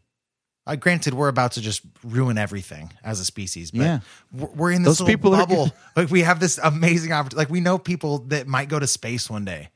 Uh, 0.69 0.77
granted, 0.77 1.15
we're 1.15 1.29
about 1.29 1.53
to 1.53 1.63
just 1.63 1.81
ruin 2.05 2.37
everything 2.37 2.93
as 3.03 3.21
a 3.21 3.25
species, 3.25 3.71
but 3.71 3.81
Yeah. 3.81 4.01
we're, 4.33 4.47
we're 4.49 4.71
in 4.73 4.83
this 4.83 4.99
Those 4.99 5.01
little 5.01 5.15
people 5.17 5.35
are 5.35 5.47
bubble. 5.47 5.73
like 5.97 6.11
we 6.11 6.21
have 6.23 6.41
this 6.41 6.59
amazing 6.63 7.11
opportunity. 7.11 7.37
Like 7.39 7.49
we 7.51 7.61
know 7.61 7.79
people 7.79 8.19
that 8.29 8.47
might 8.47 8.69
go 8.69 8.79
to 8.79 8.87
space 8.87 9.31
one 9.31 9.47
day. 9.47 9.71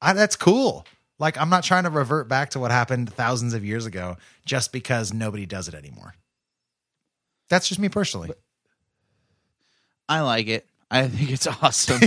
I, 0.00 0.14
that's 0.14 0.36
cool. 0.36 0.86
Like 1.18 1.36
I'm 1.36 1.50
not 1.50 1.62
trying 1.62 1.84
to 1.84 1.90
revert 1.90 2.26
back 2.26 2.50
to 2.50 2.58
what 2.58 2.70
happened 2.70 3.12
thousands 3.12 3.52
of 3.52 3.66
years 3.66 3.84
ago 3.84 4.16
just 4.46 4.72
because 4.72 5.12
nobody 5.12 5.44
does 5.44 5.68
it 5.68 5.74
anymore. 5.74 6.14
That's 7.50 7.68
just 7.68 7.78
me 7.78 7.90
personally. 7.90 8.30
I 10.08 10.20
like 10.20 10.46
it. 10.48 10.66
I 10.90 11.06
think 11.06 11.30
it's 11.30 11.46
awesome. 11.62 12.00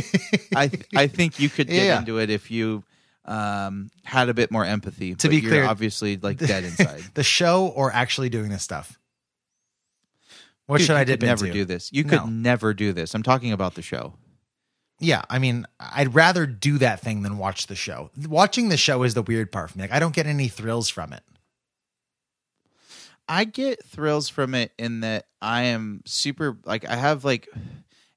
I 0.56 0.68
th- 0.70 0.86
I 0.96 1.06
think 1.08 1.40
you 1.40 1.50
could 1.50 1.68
get 1.70 1.86
Yeah. 1.86 2.00
into 2.00 2.18
it 2.18 2.30
if 2.32 2.50
you 2.50 2.84
um, 3.26 3.90
had 4.04 4.30
a 4.30 4.34
bit 4.34 4.52
more 4.52 4.66
empathy. 4.66 5.16
To 5.16 5.30
be 5.30 5.42
clear, 5.42 5.64
obviously 5.66 6.18
like 6.18 6.38
dead 6.38 6.64
inside. 6.64 7.04
the 7.14 7.24
show 7.24 7.68
or 7.68 7.92
actually 7.92 8.30
doing 8.30 8.50
this 8.50 8.64
stuff. 8.64 9.00
What 10.66 10.78
Dude, 10.78 10.88
should 10.88 10.94
you 10.94 11.00
I 11.00 11.06
could 11.06 11.20
dip 11.20 11.22
never 11.22 11.46
into? 11.46 11.60
do 11.60 11.66
this? 11.66 11.92
You 11.92 12.04
No. 12.04 12.20
could 12.22 12.32
never 12.32 12.74
do 12.74 12.94
this. 12.94 13.14
I'm 13.14 13.24
talking 13.24 13.52
about 13.52 13.76
the 13.76 13.82
show. 13.82 14.14
Yeah, 15.00 15.24
I 15.30 15.40
mean, 15.40 15.66
I'd 15.80 16.16
rather 16.16 16.46
do 16.46 16.78
that 16.78 17.02
thing 17.02 17.24
than 17.24 17.38
watch 17.38 17.68
the 17.68 17.76
show. 17.76 18.12
Watching 18.28 18.70
the 18.70 18.78
show 18.78 19.04
is 19.04 19.14
the 19.14 19.22
weird 19.22 19.52
part 19.52 19.72
for 19.72 19.78
me. 19.78 19.84
Like, 19.84 19.92
I 19.92 20.00
don't 20.00 20.16
get 20.16 20.26
any 20.28 20.48
thrills 20.48 20.88
from 20.88 21.12
it. 21.12 21.24
I 23.28 23.46
get 23.46 23.84
thrills 23.84 24.30
from 24.30 24.54
it 24.54 24.72
in 24.78 25.02
that 25.02 25.26
I 25.42 25.64
am 25.64 26.02
super 26.06 26.58
like 26.66 26.86
I 26.88 26.96
have 26.96 27.24
like 27.24 27.48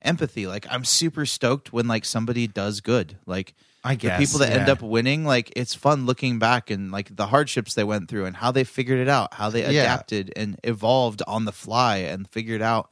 empathy. 0.03 0.47
Like 0.47 0.67
I'm 0.71 0.85
super 0.85 1.27
stoked 1.27 1.73
when 1.73 1.87
like 1.89 2.05
somebody 2.05 2.47
does 2.47 2.81
good. 2.81 3.17
Like 3.27 3.55
I 3.87 3.95
guess, 3.95 4.19
the 4.19 4.27
people 4.27 4.39
that 4.41 4.53
end 4.59 4.69
up 4.69 4.83
winning, 4.83 5.25
like 5.25 5.53
it's 5.57 5.75
fun 5.75 6.07
looking 6.07 6.39
back 6.39 6.71
and 6.71 6.91
like 6.91 7.15
the 7.15 7.27
hardships 7.27 7.75
they 7.75 7.85
went 7.85 8.09
through 8.09 8.25
and 8.27 8.37
how 8.37 8.51
they 8.51 8.65
figured 8.65 8.99
it 8.99 9.09
out, 9.09 9.35
how 9.35 9.49
they 9.51 9.63
Yeah. 9.63 9.83
adapted 9.83 10.33
and 10.37 10.59
evolved 10.65 11.23
on 11.27 11.45
the 11.45 11.53
fly 11.53 11.99
and 11.99 12.29
figured 12.29 12.63
out 12.63 12.91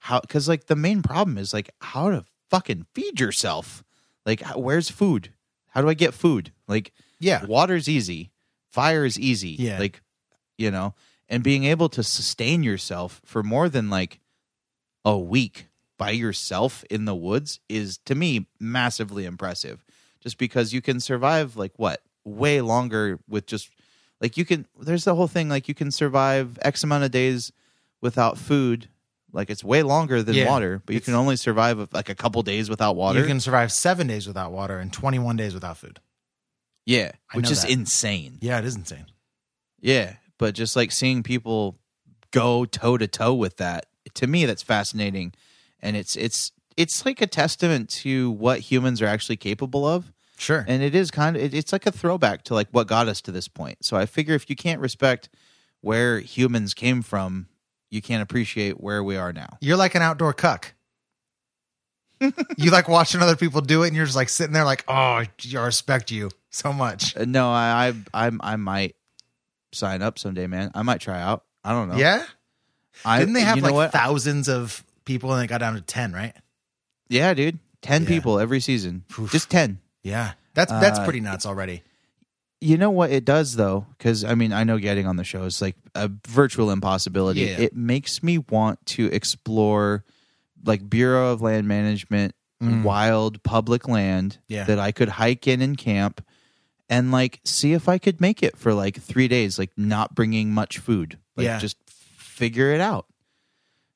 how 0.00 0.20
because 0.20 0.48
like 0.48 0.66
the 0.66 0.76
main 0.76 1.02
problem 1.02 1.38
is 1.38 1.52
like 1.54 1.70
how 1.80 2.10
to 2.10 2.24
fucking 2.50 2.86
feed 2.94 3.18
yourself. 3.20 3.82
Like 4.26 4.42
where's 4.54 4.90
food? 4.90 5.32
How 5.70 5.80
do 5.80 5.88
I 5.88 5.94
get 5.94 6.14
food? 6.14 6.52
Like 6.68 6.92
Yeah. 7.20 7.44
water's 7.46 7.88
easy, 7.88 8.30
fire 8.70 9.04
is 9.04 9.18
easy. 9.18 9.56
Yeah. 9.58 9.78
like 9.78 10.02
you 10.58 10.70
know, 10.70 10.94
and 11.28 11.42
being 11.42 11.64
able 11.64 11.88
to 11.88 12.02
sustain 12.02 12.62
yourself 12.62 13.20
for 13.24 13.42
more 13.42 13.68
than 13.68 13.88
like 13.90 14.20
a 15.04 15.18
week 15.18 15.68
by 15.96 16.10
yourself 16.10 16.84
in 16.90 17.04
the 17.04 17.14
woods 17.14 17.60
is 17.68 17.98
to 18.04 18.14
me 18.14 18.46
massively 18.60 19.24
impressive. 19.24 19.83
Just 20.24 20.38
because 20.38 20.72
you 20.72 20.80
can 20.82 20.98
survive 20.98 21.56
like 21.56 21.72
what 21.76 22.00
way 22.24 22.60
longer 22.60 23.20
with 23.28 23.46
just 23.46 23.70
like 24.20 24.36
you 24.36 24.44
can. 24.44 24.66
There's 24.80 25.04
the 25.04 25.14
whole 25.14 25.28
thing 25.28 25.48
like 25.48 25.68
you 25.68 25.74
can 25.74 25.90
survive 25.92 26.58
X 26.62 26.82
amount 26.82 27.04
of 27.04 27.10
days 27.12 27.52
without 28.00 28.36
food. 28.38 28.88
Like 29.32 29.50
it's 29.50 29.62
way 29.62 29.82
longer 29.82 30.22
than 30.22 30.34
Yeah. 30.34 30.48
water, 30.48 30.82
but 30.86 30.94
you 30.94 31.00
can 31.00 31.14
only 31.14 31.36
survive 31.36 31.88
like 31.92 32.08
a 32.08 32.14
couple 32.14 32.42
days 32.42 32.68
without 32.70 32.96
water. 32.96 33.20
You 33.20 33.26
can 33.26 33.38
survive 33.40 33.70
seven 33.70 34.06
days 34.06 34.26
without 34.26 34.50
water 34.52 34.78
and 34.78 34.92
21 34.92 35.36
days 35.36 35.52
without 35.54 35.76
food. 35.76 36.00
yeah, 36.86 37.12
I 37.32 37.36
which 37.36 37.50
is 37.50 37.62
that. 37.62 37.70
insane. 37.70 38.38
Yeah, 38.40 38.58
it 38.58 38.64
is 38.64 38.76
insane. 38.76 39.06
Yeah, 39.80 40.14
but 40.38 40.54
just 40.54 40.74
like 40.76 40.90
seeing 40.92 41.22
people 41.22 41.76
go 42.30 42.64
toe 42.64 42.96
to 42.96 43.06
toe 43.06 43.34
with 43.34 43.58
that, 43.58 43.86
to 44.14 44.26
me, 44.26 44.46
that's 44.46 44.62
fascinating. 44.62 45.34
and 45.80 45.96
it's 45.96 46.16
it's 46.16 46.50
it's 46.76 47.04
like 47.04 47.20
a 47.20 47.26
testament 47.26 47.88
to 47.90 48.30
what 48.32 48.60
humans 48.60 49.00
are 49.02 49.06
actually 49.06 49.36
capable 49.36 49.86
of. 49.86 50.12
Sure. 50.36 50.64
And 50.66 50.82
it 50.82 50.94
is 50.94 51.10
kind 51.10 51.36
of 51.36 51.42
it, 51.42 51.54
it's 51.54 51.72
like 51.72 51.86
a 51.86 51.92
throwback 51.92 52.42
to 52.44 52.54
like 52.54 52.68
what 52.72 52.86
got 52.86 53.08
us 53.08 53.20
to 53.22 53.32
this 53.32 53.48
point. 53.48 53.84
So 53.84 53.96
I 53.96 54.06
figure 54.06 54.34
if 54.34 54.50
you 54.50 54.56
can't 54.56 54.80
respect 54.80 55.28
where 55.80 56.18
humans 56.18 56.74
came 56.74 57.02
from, 57.02 57.46
you 57.90 58.02
can't 58.02 58.22
appreciate 58.22 58.80
where 58.80 59.04
we 59.04 59.16
are 59.16 59.32
now. 59.32 59.58
You're 59.60 59.76
like 59.76 59.94
an 59.94 60.02
outdoor 60.02 60.32
cuck. 60.32 60.74
you 62.20 62.70
like 62.70 62.88
watching 62.88 63.20
other 63.20 63.36
people 63.36 63.60
do 63.60 63.82
it, 63.82 63.88
and 63.88 63.96
you're 63.96 64.06
just 64.06 64.16
like 64.16 64.28
sitting 64.28 64.52
there, 64.52 64.64
like, 64.64 64.84
oh, 64.88 64.92
I 64.92 65.28
respect 65.54 66.10
you 66.10 66.30
so 66.50 66.72
much. 66.72 67.16
Uh, 67.16 67.24
no, 67.26 67.50
I 67.50 67.92
I 68.14 68.26
I, 68.26 68.30
I 68.40 68.56
might 68.56 68.96
sign 69.72 70.00
up 70.02 70.18
someday, 70.18 70.46
man. 70.46 70.70
I 70.74 70.82
might 70.82 71.00
try 71.00 71.20
out. 71.20 71.44
I 71.64 71.72
don't 71.72 71.88
know. 71.88 71.96
Yeah. 71.96 72.24
I, 73.04 73.18
Didn't 73.18 73.34
they 73.34 73.40
have 73.40 73.56
you 73.56 73.62
know 73.62 73.68
like 73.68 73.74
what? 73.74 73.92
thousands 73.92 74.48
of 74.48 74.84
people, 75.04 75.32
and 75.32 75.44
it 75.44 75.48
got 75.48 75.58
down 75.58 75.74
to 75.74 75.80
ten, 75.80 76.12
right? 76.12 76.34
Yeah, 77.08 77.34
dude. 77.34 77.58
Ten 77.82 78.02
Yeah. 78.02 78.08
people 78.08 78.38
every 78.38 78.60
season. 78.60 79.04
Just 79.30 79.50
ten. 79.50 79.78
Yeah, 80.02 80.32
that's 80.54 80.72
that's 80.72 80.98
Uh, 80.98 81.04
pretty 81.04 81.20
nuts 81.20 81.46
already. 81.46 81.82
You 82.60 82.78
know 82.78 82.90
what 82.90 83.10
it 83.10 83.24
does 83.26 83.56
though, 83.56 83.86
because 83.98 84.24
I 84.24 84.34
mean 84.34 84.52
I 84.52 84.64
know 84.64 84.78
getting 84.78 85.06
on 85.06 85.16
the 85.16 85.24
show 85.24 85.44
is 85.44 85.60
like 85.60 85.76
a 85.94 86.10
virtual 86.26 86.70
impossibility. 86.70 87.40
Yeah. 87.40 87.58
It 87.58 87.76
makes 87.76 88.22
me 88.22 88.38
want 88.38 88.84
to 88.86 89.06
explore 89.12 90.04
like 90.64 90.88
Bureau 90.88 91.32
of 91.32 91.42
Land 91.42 91.68
Management 91.68 92.34
Mm. 92.62 92.82
wild 92.84 93.42
public 93.42 93.88
land 93.88 94.38
Yeah. 94.48 94.64
that 94.64 94.78
I 94.78 94.92
could 94.92 95.08
hike 95.10 95.46
in 95.46 95.60
and 95.60 95.76
camp 95.76 96.24
and 96.88 97.10
like 97.10 97.40
see 97.44 97.72
if 97.74 97.88
I 97.88 97.98
could 97.98 98.20
make 98.20 98.42
it 98.42 98.56
for 98.56 98.72
like 98.72 99.02
three 99.02 99.28
days, 99.28 99.58
like 99.58 99.72
not 99.76 100.14
bringing 100.14 100.52
much 100.52 100.78
food. 100.78 101.18
Like 101.36 101.44
Yeah. 101.46 101.58
just 101.58 101.76
figure 102.16 102.70
it 102.72 102.80
out. 102.80 103.06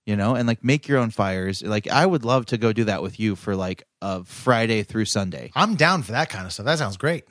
You 0.09 0.17
know, 0.17 0.35
and 0.37 0.49
like 0.49 0.65
make 0.65 0.89
your 0.89 0.97
own 0.99 1.11
fires. 1.11 1.61
Like 1.63 1.87
I 1.87 2.07
would 2.07 2.25
love 2.25 2.47
to 2.47 2.57
go 2.57 2.73
do 2.73 2.85
that 2.85 3.03
with 3.03 3.21
you 3.21 3.37
for 3.37 3.55
like 3.55 3.83
a 4.01 4.25
Friday 4.25 4.83
through 4.83 5.05
Sunday 5.05 5.51
I'm 5.55 5.75
down 5.75 6.03
for 6.03 6.13
that 6.13 6.31
kind 6.31 6.47
of 6.47 6.53
stuff. 6.55 6.65
That 6.65 6.79
sounds 6.79 6.97
great. 6.97 7.25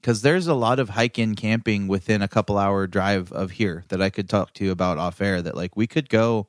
because 0.00 0.22
there's 0.22 0.48
a 0.48 0.54
lot 0.54 0.80
of 0.80 0.88
hike-in 0.88 1.36
camping 1.36 1.86
within 1.86 2.20
a 2.20 2.26
couple 2.26 2.58
hour 2.58 2.88
drive 2.88 3.30
of 3.30 3.52
here 3.52 3.84
that 3.90 4.02
I 4.02 4.10
could 4.10 4.28
talk 4.28 4.52
to 4.54 4.64
you 4.64 4.72
about 4.72 4.98
off 4.98 5.20
air. 5.20 5.40
That 5.40 5.54
like 5.54 5.76
we 5.76 5.86
could 5.86 6.08
go, 6.08 6.48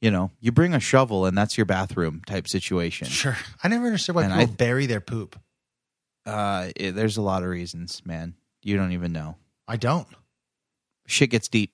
you 0.00 0.10
know, 0.10 0.32
you 0.40 0.50
bring 0.50 0.74
a 0.74 0.80
shovel 0.80 1.24
and 1.24 1.38
that's 1.38 1.56
your 1.56 1.66
bathroom 1.66 2.22
type 2.26 2.48
situation. 2.48 3.06
Sure. 3.06 3.36
I 3.62 3.68
never 3.68 3.86
understood 3.86 4.16
why 4.16 4.24
And 4.24 4.32
people 4.34 4.52
I- 4.54 4.56
bury 4.56 4.86
their 4.86 5.00
poop. 5.00 5.38
Uh, 6.26 6.70
it, 6.74 6.96
there's 6.96 7.16
a 7.16 7.22
lot 7.22 7.44
of 7.44 7.48
reasons, 7.48 8.02
man. 8.04 8.34
You 8.62 8.76
don't 8.76 8.90
even 8.90 9.12
know. 9.12 9.36
I 9.68 9.76
don't. 9.76 10.08
Shit 11.06 11.30
gets 11.30 11.46
deep. 11.46 11.72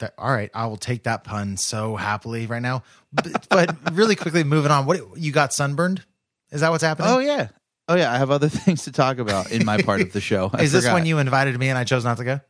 That, 0.00 0.14
all 0.18 0.30
right, 0.30 0.50
I 0.52 0.66
will 0.66 0.76
take 0.76 1.04
that 1.04 1.24
pun 1.24 1.56
so 1.56 1.96
happily 1.96 2.46
right 2.46 2.60
now. 2.62 2.82
But, 3.12 3.48
but 3.48 3.94
really 3.94 4.16
quickly, 4.16 4.44
moving 4.44 4.70
on. 4.70 4.86
What 4.86 5.16
you 5.16 5.32
got 5.32 5.52
sunburned? 5.52 6.04
Is 6.50 6.60
that 6.62 6.70
what's 6.70 6.82
happening? 6.82 7.10
Oh 7.10 7.18
yeah, 7.18 7.48
oh 7.88 7.94
yeah. 7.94 8.12
I 8.12 8.18
have 8.18 8.30
other 8.30 8.48
things 8.50 8.84
to 8.84 8.92
talk 8.92 9.18
about 9.18 9.52
in 9.52 9.64
my 9.64 9.80
part 9.82 10.00
of 10.00 10.12
the 10.12 10.20
show. 10.20 10.50
I 10.52 10.62
Is 10.62 10.72
this 10.72 10.84
forgot. 10.84 10.94
when 10.94 11.06
you 11.06 11.18
invited 11.18 11.58
me 11.58 11.68
and 11.68 11.78
I 11.78 11.84
chose 11.84 12.04
not 12.04 12.16
to 12.18 12.24
go? 12.24 12.40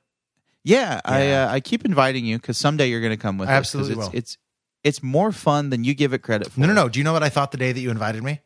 Yeah, 0.64 1.00
I 1.04 1.32
uh, 1.32 1.52
I 1.52 1.60
keep 1.60 1.84
inviting 1.84 2.24
you 2.24 2.36
because 2.38 2.56
someday 2.58 2.88
you're 2.88 3.00
going 3.00 3.12
to 3.12 3.16
come 3.16 3.38
with 3.38 3.48
I 3.48 3.56
us, 3.58 3.72
'cause 3.72 3.80
absolutely 3.80 3.92
it's, 4.04 4.12
will. 4.12 4.18
It's 4.18 4.38
it's 4.82 5.02
more 5.02 5.32
fun 5.32 5.70
than 5.70 5.84
you 5.84 5.94
give 5.94 6.12
it 6.12 6.18
credit 6.22 6.50
for. 6.52 6.60
No, 6.60 6.66
no, 6.66 6.72
no. 6.74 6.88
Do 6.88 6.98
you 6.98 7.04
know 7.04 7.12
what 7.12 7.22
I 7.22 7.28
thought 7.28 7.50
the 7.52 7.58
day 7.58 7.72
that 7.72 7.80
you 7.80 7.90
invited 7.90 8.22
me? 8.22 8.40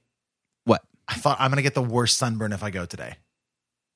What? 0.65 0.83
I 1.07 1.15
thought 1.15 1.37
I'm 1.41 1.51
going 1.51 1.57
to 1.57 1.63
get 1.63 1.75
the 1.75 1.83
worst 1.83 2.19
sunburn 2.19 2.53
if 2.53 2.63
I 2.65 2.71
go 2.71 2.87
today. 2.87 3.17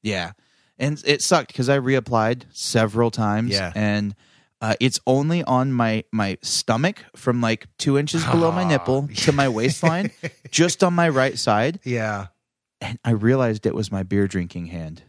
Yeah. 0.03 0.33
And 0.79 1.03
it 1.05 1.23
sucked 1.23 1.49
because 1.49 1.69
I 1.69 1.79
reapplied 1.79 2.45
several 2.53 3.11
times. 3.11 3.51
Yeah. 3.51 3.73
And 3.75 4.15
uh, 4.61 4.75
it's 4.81 4.99
only 5.07 5.45
on 5.45 5.73
my 5.73 6.05
my 6.13 6.37
stomach 6.43 7.05
from 7.15 7.41
like 7.41 7.67
two 7.79 7.97
inches 7.99 8.25
below 8.25 8.51
my 8.51 8.65
nipple 8.65 9.09
to 9.17 9.33
my 9.33 9.49
waistline, 9.49 10.11
just 10.51 10.83
on 10.83 10.95
my 10.95 11.09
right 11.09 11.39
side. 11.39 11.81
Yeah. 11.85 12.27
And 12.81 12.99
I 13.05 13.11
realized 13.11 13.67
it 13.67 13.75
was 13.75 13.91
my 13.91 14.03
beer 14.03 14.29
drinking 14.29 14.67
hand. 14.67 15.03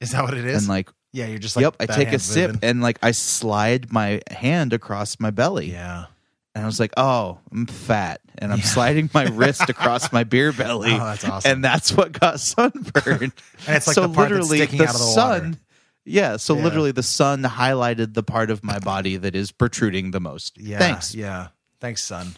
Is 0.00 0.12
that 0.12 0.22
what 0.22 0.34
it 0.34 0.44
is? 0.44 0.62
And 0.62 0.68
like, 0.68 0.90
yeah, 1.12 1.26
you're 1.26 1.38
just 1.38 1.56
like, 1.56 1.62
yep, 1.64 1.76
I 1.80 1.86
take 1.86 2.12
a 2.12 2.18
sip 2.18 2.52
moving. 2.52 2.68
and 2.68 2.82
like 2.82 2.98
I 3.02 3.10
slide 3.12 3.92
my 3.92 4.20
hand 4.30 4.72
across 4.72 5.18
my 5.20 5.30
belly. 5.30 5.70
Yeah. 5.72 6.06
And 6.54 6.64
I 6.64 6.66
was 6.66 6.80
like, 6.80 6.92
oh, 6.96 7.38
I'm 7.52 7.66
fat. 7.66 8.20
And 8.38 8.52
I'm 8.52 8.60
sliding 8.60 9.08
my 9.14 9.24
wrist 9.24 9.62
across 9.68 10.12
my 10.12 10.24
beer 10.24 10.52
belly. 10.52 10.92
Oh, 10.92 10.98
that's 10.98 11.24
awesome. 11.24 11.50
And 11.52 11.64
that's 11.64 11.92
what 11.92 12.12
got 12.12 12.40
sunburned. 12.40 13.32
And 13.66 13.76
it's 13.76 13.86
like 13.86 13.94
the 13.94 14.08
part 14.08 14.30
that's 14.30 14.48
sticking 14.48 14.80
out 14.80 14.88
of 14.88 14.92
the 14.94 14.98
sun. 14.98 15.44
water. 15.44 15.58
Yeah. 16.04 16.36
So 16.38 16.56
Yeah. 16.56 16.64
literally 16.64 16.92
the 16.92 17.02
sun 17.02 17.42
highlighted 17.42 18.14
the 18.14 18.22
part 18.22 18.50
of 18.50 18.64
my 18.64 18.78
body 18.78 19.16
that 19.16 19.34
is 19.34 19.52
protruding 19.52 20.10
the 20.10 20.20
most. 20.20 20.58
Yeah. 20.58 20.78
Thanks. 20.78 21.14
Yeah. 21.14 21.48
Thanks, 21.80 22.02
son. 22.02 22.34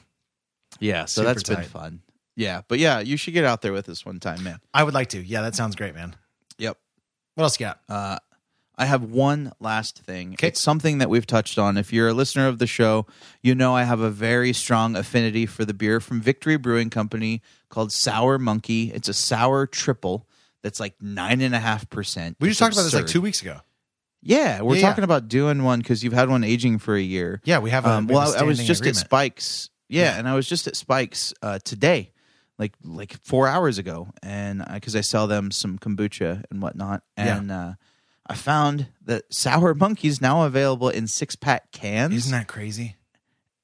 Yeah. 0.80 1.04
So 1.04 1.22
Super 1.22 1.34
that's 1.34 1.48
been 1.48 1.62
fun. 1.64 2.00
Yeah. 2.36 2.62
But 2.68 2.78
yeah, 2.78 3.00
you 3.00 3.16
should 3.16 3.34
get 3.34 3.44
out 3.44 3.62
there 3.62 3.72
with 3.72 3.88
us 3.88 4.04
one 4.04 4.20
time, 4.20 4.42
man. 4.42 4.58
I 4.74 4.82
would 4.84 4.94
like 4.94 5.10
to. 5.10 5.22
Yeah, 5.22 5.42
that 5.42 5.54
sounds 5.54 5.76
great, 5.76 5.94
man. 5.94 6.16
Yep. 6.58 6.78
What 7.34 7.44
else 7.44 7.58
you 7.60 7.66
got? 7.66 7.80
Uh, 7.88 8.18
I 8.76 8.86
have 8.86 9.04
one 9.04 9.52
last 9.60 9.98
thing. 9.98 10.34
It's 10.42 10.60
something 10.60 10.98
that 10.98 11.10
we've 11.10 11.26
touched 11.26 11.58
on. 11.58 11.76
If 11.76 11.92
you're 11.92 12.08
a 12.08 12.14
listener 12.14 12.48
of 12.48 12.58
the 12.58 12.66
show, 12.66 13.06
you 13.42 13.54
know 13.54 13.76
I 13.76 13.84
have 13.84 14.00
a 14.00 14.10
very 14.10 14.52
strong 14.54 14.96
affinity 14.96 15.44
for 15.46 15.64
the 15.64 15.74
beer 15.74 16.00
from 16.00 16.20
Victory 16.22 16.56
Brewing 16.56 16.88
Company 16.90 17.42
called 17.68 17.92
Sour 17.92 18.38
Monkey. 18.38 18.90
It's 18.92 19.08
a 19.08 19.14
sour 19.14 19.66
triple 19.66 20.26
that's 20.62 20.80
like 20.80 20.94
nine 21.00 21.40
and 21.40 21.54
a 21.54 21.58
half 21.60 21.88
percent. 21.90 22.36
We 22.40 22.48
just 22.48 22.60
talked 22.60 22.74
about 22.74 22.82
this 22.84 22.94
like 22.94 23.06
two 23.06 23.20
weeks 23.20 23.42
ago. 23.42 23.60
Yeah, 24.22 24.60
we're 24.62 24.76
Yeah, 24.76 24.82
yeah. 24.82 24.88
talking 24.88 25.04
about 25.04 25.28
doing 25.28 25.64
one 25.64 25.80
because 25.80 26.04
you've 26.04 26.12
had 26.12 26.28
one 26.28 26.44
aging 26.44 26.78
for 26.78 26.94
a 26.94 27.00
year. 27.02 27.40
Yeah, 27.44 27.58
we 27.58 27.70
have 27.70 27.84
a- 27.86 27.90
Um, 27.90 28.06
well, 28.06 28.34
I, 28.36 28.40
I 28.40 28.42
was 28.44 28.58
just 28.62 28.80
agreement. 28.82 28.98
at 28.98 29.04
Spikes. 29.06 29.70
Yeah, 29.88 30.16
and 30.16 30.28
I 30.28 30.34
was 30.34 30.48
just 30.48 30.66
at 30.68 30.76
Spikes 30.76 31.34
uh, 31.42 31.58
today, 31.64 32.12
like 32.56 32.72
like 32.84 33.16
four 33.24 33.48
hours 33.48 33.78
ago, 33.78 34.08
and 34.22 34.64
because 34.72 34.94
I 34.96 35.00
sell 35.00 35.26
them 35.26 35.50
some 35.50 35.76
kombucha 35.78 36.44
and 36.50 36.62
whatnot, 36.62 37.02
Yeah. 37.18 37.36
and 37.36 37.50
uh, 37.50 37.72
I 38.26 38.34
found 38.36 38.86
that 39.06 39.24
Sour 39.34 39.74
Monkey's 39.80 40.20
now 40.20 40.44
available 40.44 40.88
in 40.88 41.08
six 41.08 41.34
pack 41.34 41.72
cans. 41.72 42.14
Isn't 42.14 42.32
that 42.32 42.46
crazy? 42.46 42.94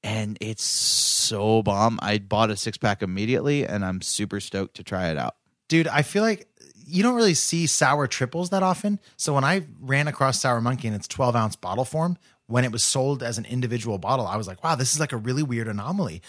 And 0.03 0.37
it's 0.41 0.65
so 0.65 1.63
bomb. 1.63 1.99
I 2.03 2.19
bought 2.19 2.51
a 2.51 2.57
six 2.57 2.77
pack 2.79 3.03
immediately, 3.03 3.65
and 3.67 3.85
I'm 3.85 4.01
super 4.01 4.41
stoked 4.41 4.75
to 4.77 4.83
try 4.83 5.09
it 5.11 5.17
out. 5.17 5.37
Dude, 5.69 5.87
I 5.89 6.03
feel 6.03 6.23
like 6.25 6.48
you 6.89 7.03
don't 7.03 7.15
really 7.15 7.35
see 7.35 7.67
sour 7.67 8.07
triples 8.07 8.51
that 8.51 8.63
often. 8.63 8.99
So 9.17 9.35
when 9.35 9.45
I 9.45 9.67
ran 9.81 10.09
across 10.09 10.41
Sour 10.41 10.61
Monkey 10.61 10.89
in 10.89 10.95
its 10.95 11.07
12 11.09 11.37
ounce 11.37 11.57
bottle 11.57 11.85
form, 11.85 12.17
when 12.47 12.65
it 12.65 12.73
was 12.73 12.83
sold 12.83 13.23
as 13.23 13.37
an 13.39 13.45
individual 13.45 13.99
bottle, 13.99 14.27
I 14.27 14.37
was 14.37 14.47
like, 14.49 14.65
wow, 14.65 14.75
this 14.75 14.93
is 14.95 15.01
like 15.01 15.13
a 15.13 15.17
really 15.17 15.43
weird 15.43 15.69
anomaly. 15.69 16.23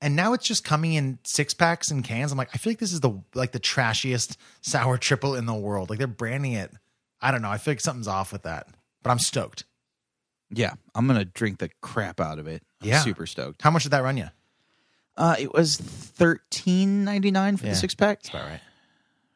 And 0.00 0.14
now 0.16 0.32
it's 0.34 0.46
just 0.46 0.64
coming 0.64 0.92
in 0.94 1.18
six 1.24 1.54
packs 1.54 1.90
and 1.90 2.04
cans. 2.04 2.30
I'm 2.30 2.38
like, 2.38 2.50
I 2.54 2.58
feel 2.58 2.70
like 2.72 2.78
this 2.78 2.92
is 2.92 3.00
the 3.00 3.10
like 3.34 3.52
the 3.52 3.58
trashiest 3.60 4.36
sour 4.60 4.98
triple 4.98 5.34
in 5.34 5.46
the 5.46 5.54
world. 5.54 5.88
Like 5.90 5.98
they're 5.98 6.06
branding 6.06 6.52
it. 6.52 6.70
I 7.20 7.30
don't 7.30 7.42
know. 7.42 7.50
I 7.50 7.56
feel 7.58 7.72
like 7.72 7.80
something's 7.80 8.08
off 8.08 8.30
with 8.32 8.42
that. 8.42 8.68
But 9.02 9.10
I'm 9.10 9.18
stoked. 9.18 9.64
Yeah, 10.50 10.74
I'm 10.94 11.06
gonna 11.06 11.24
drink 11.24 11.58
the 11.58 11.70
crap 11.80 12.20
out 12.20 12.38
of 12.38 12.46
it. 12.46 12.62
I'm 12.82 12.88
Yeah. 12.88 13.00
super 13.00 13.26
stoked. 13.26 13.62
How 13.62 13.70
much 13.70 13.82
did 13.84 13.92
that 13.92 14.02
run 14.02 14.16
you? 14.18 14.28
Uh, 15.16 15.36
it 15.38 15.52
was 15.54 15.76
thirteen 15.78 17.04
ninety 17.04 17.30
nine 17.30 17.56
for 17.56 17.64
Yeah, 17.66 17.72
the 17.72 17.76
six 17.78 17.94
pack. 17.94 18.22
That's 18.22 18.28
about 18.34 18.46
right. 18.50 18.60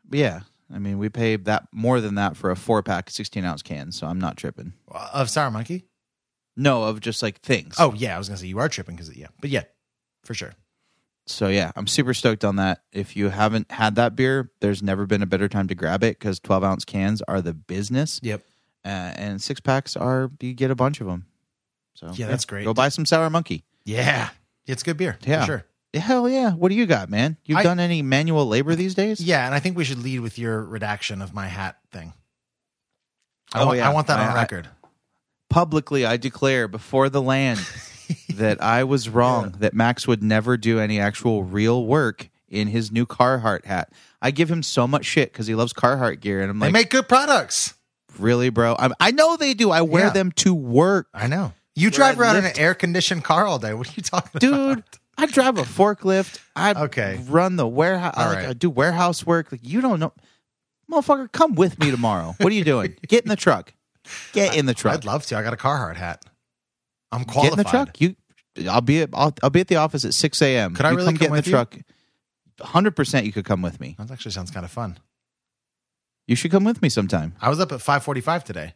But 0.08 0.18
yeah, 0.18 0.40
I 0.72 0.78
mean, 0.78 0.98
we 0.98 1.08
paid 1.08 1.46
that 1.46 1.68
more 1.72 2.00
than 2.00 2.16
that 2.16 2.36
for 2.36 2.50
a 2.50 2.56
four 2.56 2.82
pack, 2.82 3.10
sixteen 3.10 3.44
ounce 3.44 3.62
can. 3.62 3.92
So 3.92 4.06
I'm 4.06 4.18
not 4.18 4.36
tripping. 4.36 4.74
Of 4.88 5.30
Sour 5.30 5.50
Monkey? 5.50 5.84
No, 6.56 6.84
of 6.84 7.00
just 7.00 7.22
like 7.22 7.40
things. 7.40 7.76
Oh, 7.78 7.94
yeah. 7.94 8.16
I 8.16 8.18
was 8.18 8.28
going 8.28 8.36
to 8.36 8.42
say 8.42 8.48
you 8.48 8.58
are 8.58 8.68
tripping 8.68 8.96
because, 8.96 9.14
yeah. 9.16 9.28
But 9.40 9.50
yeah, 9.50 9.62
for 10.24 10.34
sure. 10.34 10.54
So 11.24 11.48
yeah, 11.48 11.70
I'm 11.76 11.86
super 11.86 12.14
stoked 12.14 12.44
on 12.44 12.56
that. 12.56 12.82
If 12.90 13.14
you 13.16 13.28
haven't 13.28 13.70
had 13.70 13.94
that 13.96 14.16
beer, 14.16 14.50
there's 14.60 14.82
never 14.82 15.06
been 15.06 15.22
a 15.22 15.26
better 15.26 15.48
time 15.48 15.68
to 15.68 15.74
grab 15.74 16.02
it 16.02 16.18
because 16.18 16.40
12 16.40 16.64
ounce 16.64 16.84
cans 16.84 17.22
are 17.28 17.40
the 17.40 17.54
business. 17.54 18.18
Yep. 18.22 18.42
Uh, 18.84 18.88
and 18.88 19.42
six 19.42 19.60
packs 19.60 19.96
are 19.96 20.30
you 20.40 20.54
get 20.54 20.70
a 20.70 20.74
bunch 20.74 21.00
of 21.00 21.06
them. 21.06 21.26
So 21.94 22.10
Yeah, 22.14 22.28
that's 22.28 22.44
great. 22.44 22.64
Go 22.64 22.72
buy 22.74 22.88
some 22.88 23.04
Sour 23.06 23.28
Monkey. 23.30 23.64
Yeah. 23.84 24.30
It's 24.66 24.82
good 24.82 24.96
beer. 24.96 25.18
Yeah, 25.24 25.40
For 25.40 25.46
sure. 25.46 25.64
Hell 25.94 26.28
yeah! 26.28 26.52
What 26.52 26.68
do 26.68 26.74
you 26.74 26.86
got, 26.86 27.08
man? 27.08 27.36
You've 27.44 27.58
I- 27.58 27.62
done 27.62 27.80
any 27.80 28.02
manual 28.02 28.46
labor 28.46 28.74
these 28.74 28.94
days? 28.94 29.20
Yeah, 29.20 29.46
and 29.46 29.54
I 29.54 29.58
think 29.60 29.76
we 29.76 29.84
should 29.84 29.98
lead 30.02 30.20
with 30.20 30.38
your 30.38 30.62
redaction 30.62 31.22
of 31.22 31.32
my 31.32 31.46
hat 31.48 31.78
thing. 31.90 32.12
I, 33.54 33.62
Oh, 33.62 33.66
want, 33.66 33.78
yeah. 33.78 33.88
I 33.90 33.94
want 33.94 34.06
that 34.08 34.20
on 34.20 34.26
I- 34.28 34.32
I- 34.38 34.40
record. 34.42 34.68
publicly 35.48 36.04
I 36.04 36.18
declare 36.18 36.68
before 36.68 37.08
the 37.08 37.22
land 37.22 37.60
that 38.34 38.62
I 38.62 38.84
was 38.84 39.08
wrong, 39.08 39.54
that 39.60 39.72
Max 39.72 40.06
would 40.06 40.22
never 40.22 40.56
do 40.58 40.78
any 40.78 41.00
actual 41.00 41.42
real 41.42 41.84
work 41.86 42.28
in 42.50 42.68
his 42.68 42.92
new 42.92 43.06
Carhartt 43.06 43.64
hat. 43.64 43.90
I 44.20 44.30
give 44.30 44.50
him 44.50 44.62
so 44.62 44.86
much 44.86 45.06
shit 45.06 45.32
because 45.32 45.46
he 45.46 45.54
loves 45.54 45.72
Carhartt 45.72 46.20
gear, 46.20 46.42
and 46.42 46.50
I'm 46.50 46.58
like 46.58 46.68
they 46.68 46.78
like, 46.78 46.84
make 46.84 46.90
good 46.90 47.08
products. 47.08 47.74
really, 48.18 48.50
bro? 48.50 48.76
I'm, 48.78 48.92
I 49.00 49.10
know 49.10 49.36
they 49.38 49.54
do. 49.54 49.70
I 49.70 49.80
wear 49.80 50.04
Yeah. 50.06 50.10
them 50.10 50.32
to 50.32 50.54
work, 50.54 51.08
I 51.14 51.28
know. 51.28 51.54
You 51.74 51.90
drive 51.90 52.18
I 52.18 52.22
around 52.22 52.36
in 52.36 52.44
an 52.44 52.58
air 52.58 52.74
conditioned 52.74 53.24
car 53.24 53.46
all 53.46 53.58
day. 53.58 53.72
What 53.72 53.88
are 53.88 53.92
you 53.96 54.02
talking 54.02 54.30
about? 54.34 54.40
dude. 54.76 54.84
I 55.18 55.26
drive 55.26 55.58
a 55.58 55.62
forklift. 55.62 56.38
I 56.54 56.72
Okay. 56.84 57.20
run 57.28 57.56
the 57.56 57.66
warehouse. 57.66 58.14
I, 58.16 58.26
like, 58.28 58.36
right. 58.36 58.48
I 58.48 58.52
do 58.52 58.70
warehouse 58.70 59.26
work. 59.26 59.50
Like 59.50 59.60
you 59.64 59.80
don't 59.80 59.98
know, 59.98 60.12
motherfucker. 60.90 61.30
Come 61.32 61.56
with 61.56 61.78
me 61.80 61.90
tomorrow. 61.90 62.36
What 62.38 62.52
are 62.52 62.54
you 62.54 62.64
doing? 62.64 62.96
Get 63.08 63.24
in 63.24 63.28
the 63.28 63.36
truck. 63.36 63.74
Get 64.32 64.56
in 64.56 64.66
the 64.66 64.74
truck. 64.74 64.94
I'd 64.94 65.04
love 65.04 65.26
to. 65.26 65.36
I 65.36 65.42
got 65.42 65.52
a 65.52 65.56
Carhartt 65.56 65.96
hat. 65.96 66.24
I'm 67.10 67.24
qualified. 67.24 67.42
Get 67.42 67.58
in 67.58 67.64
the 67.64 67.70
truck. 67.70 68.00
You 68.00 68.16
I'll 68.70 68.80
be 68.80 69.02
at 69.02 69.10
I'll, 69.12 69.34
I'll 69.42 69.50
be 69.50 69.60
at 69.60 69.68
the 69.68 69.76
office 69.76 70.04
at 70.04 70.14
six 70.14 70.40
a.m. 70.40 70.74
Could 70.74 70.86
I 70.86 70.90
you 70.90 70.96
really 70.96 71.06
come 71.08 71.14
come 71.16 71.18
get 71.18 71.26
in 71.26 71.32
with 71.32 71.44
the 71.44 71.50
you? 71.50 71.56
truck? 71.56 71.78
Hundred 72.60 72.96
percent, 72.96 73.26
you 73.26 73.32
could 73.32 73.44
come 73.44 73.60
with 73.60 73.80
me. 73.80 73.96
That 73.98 74.10
actually 74.10 74.32
sounds 74.32 74.50
kind 74.50 74.64
of 74.64 74.70
fun. 74.70 74.98
You 76.26 76.36
should 76.36 76.50
come 76.50 76.64
with 76.64 76.82
me 76.82 76.88
sometime. 76.88 77.34
I 77.40 77.48
was 77.48 77.58
up 77.60 77.72
at 77.72 77.80
5:45 77.80 78.44
today. 78.44 78.74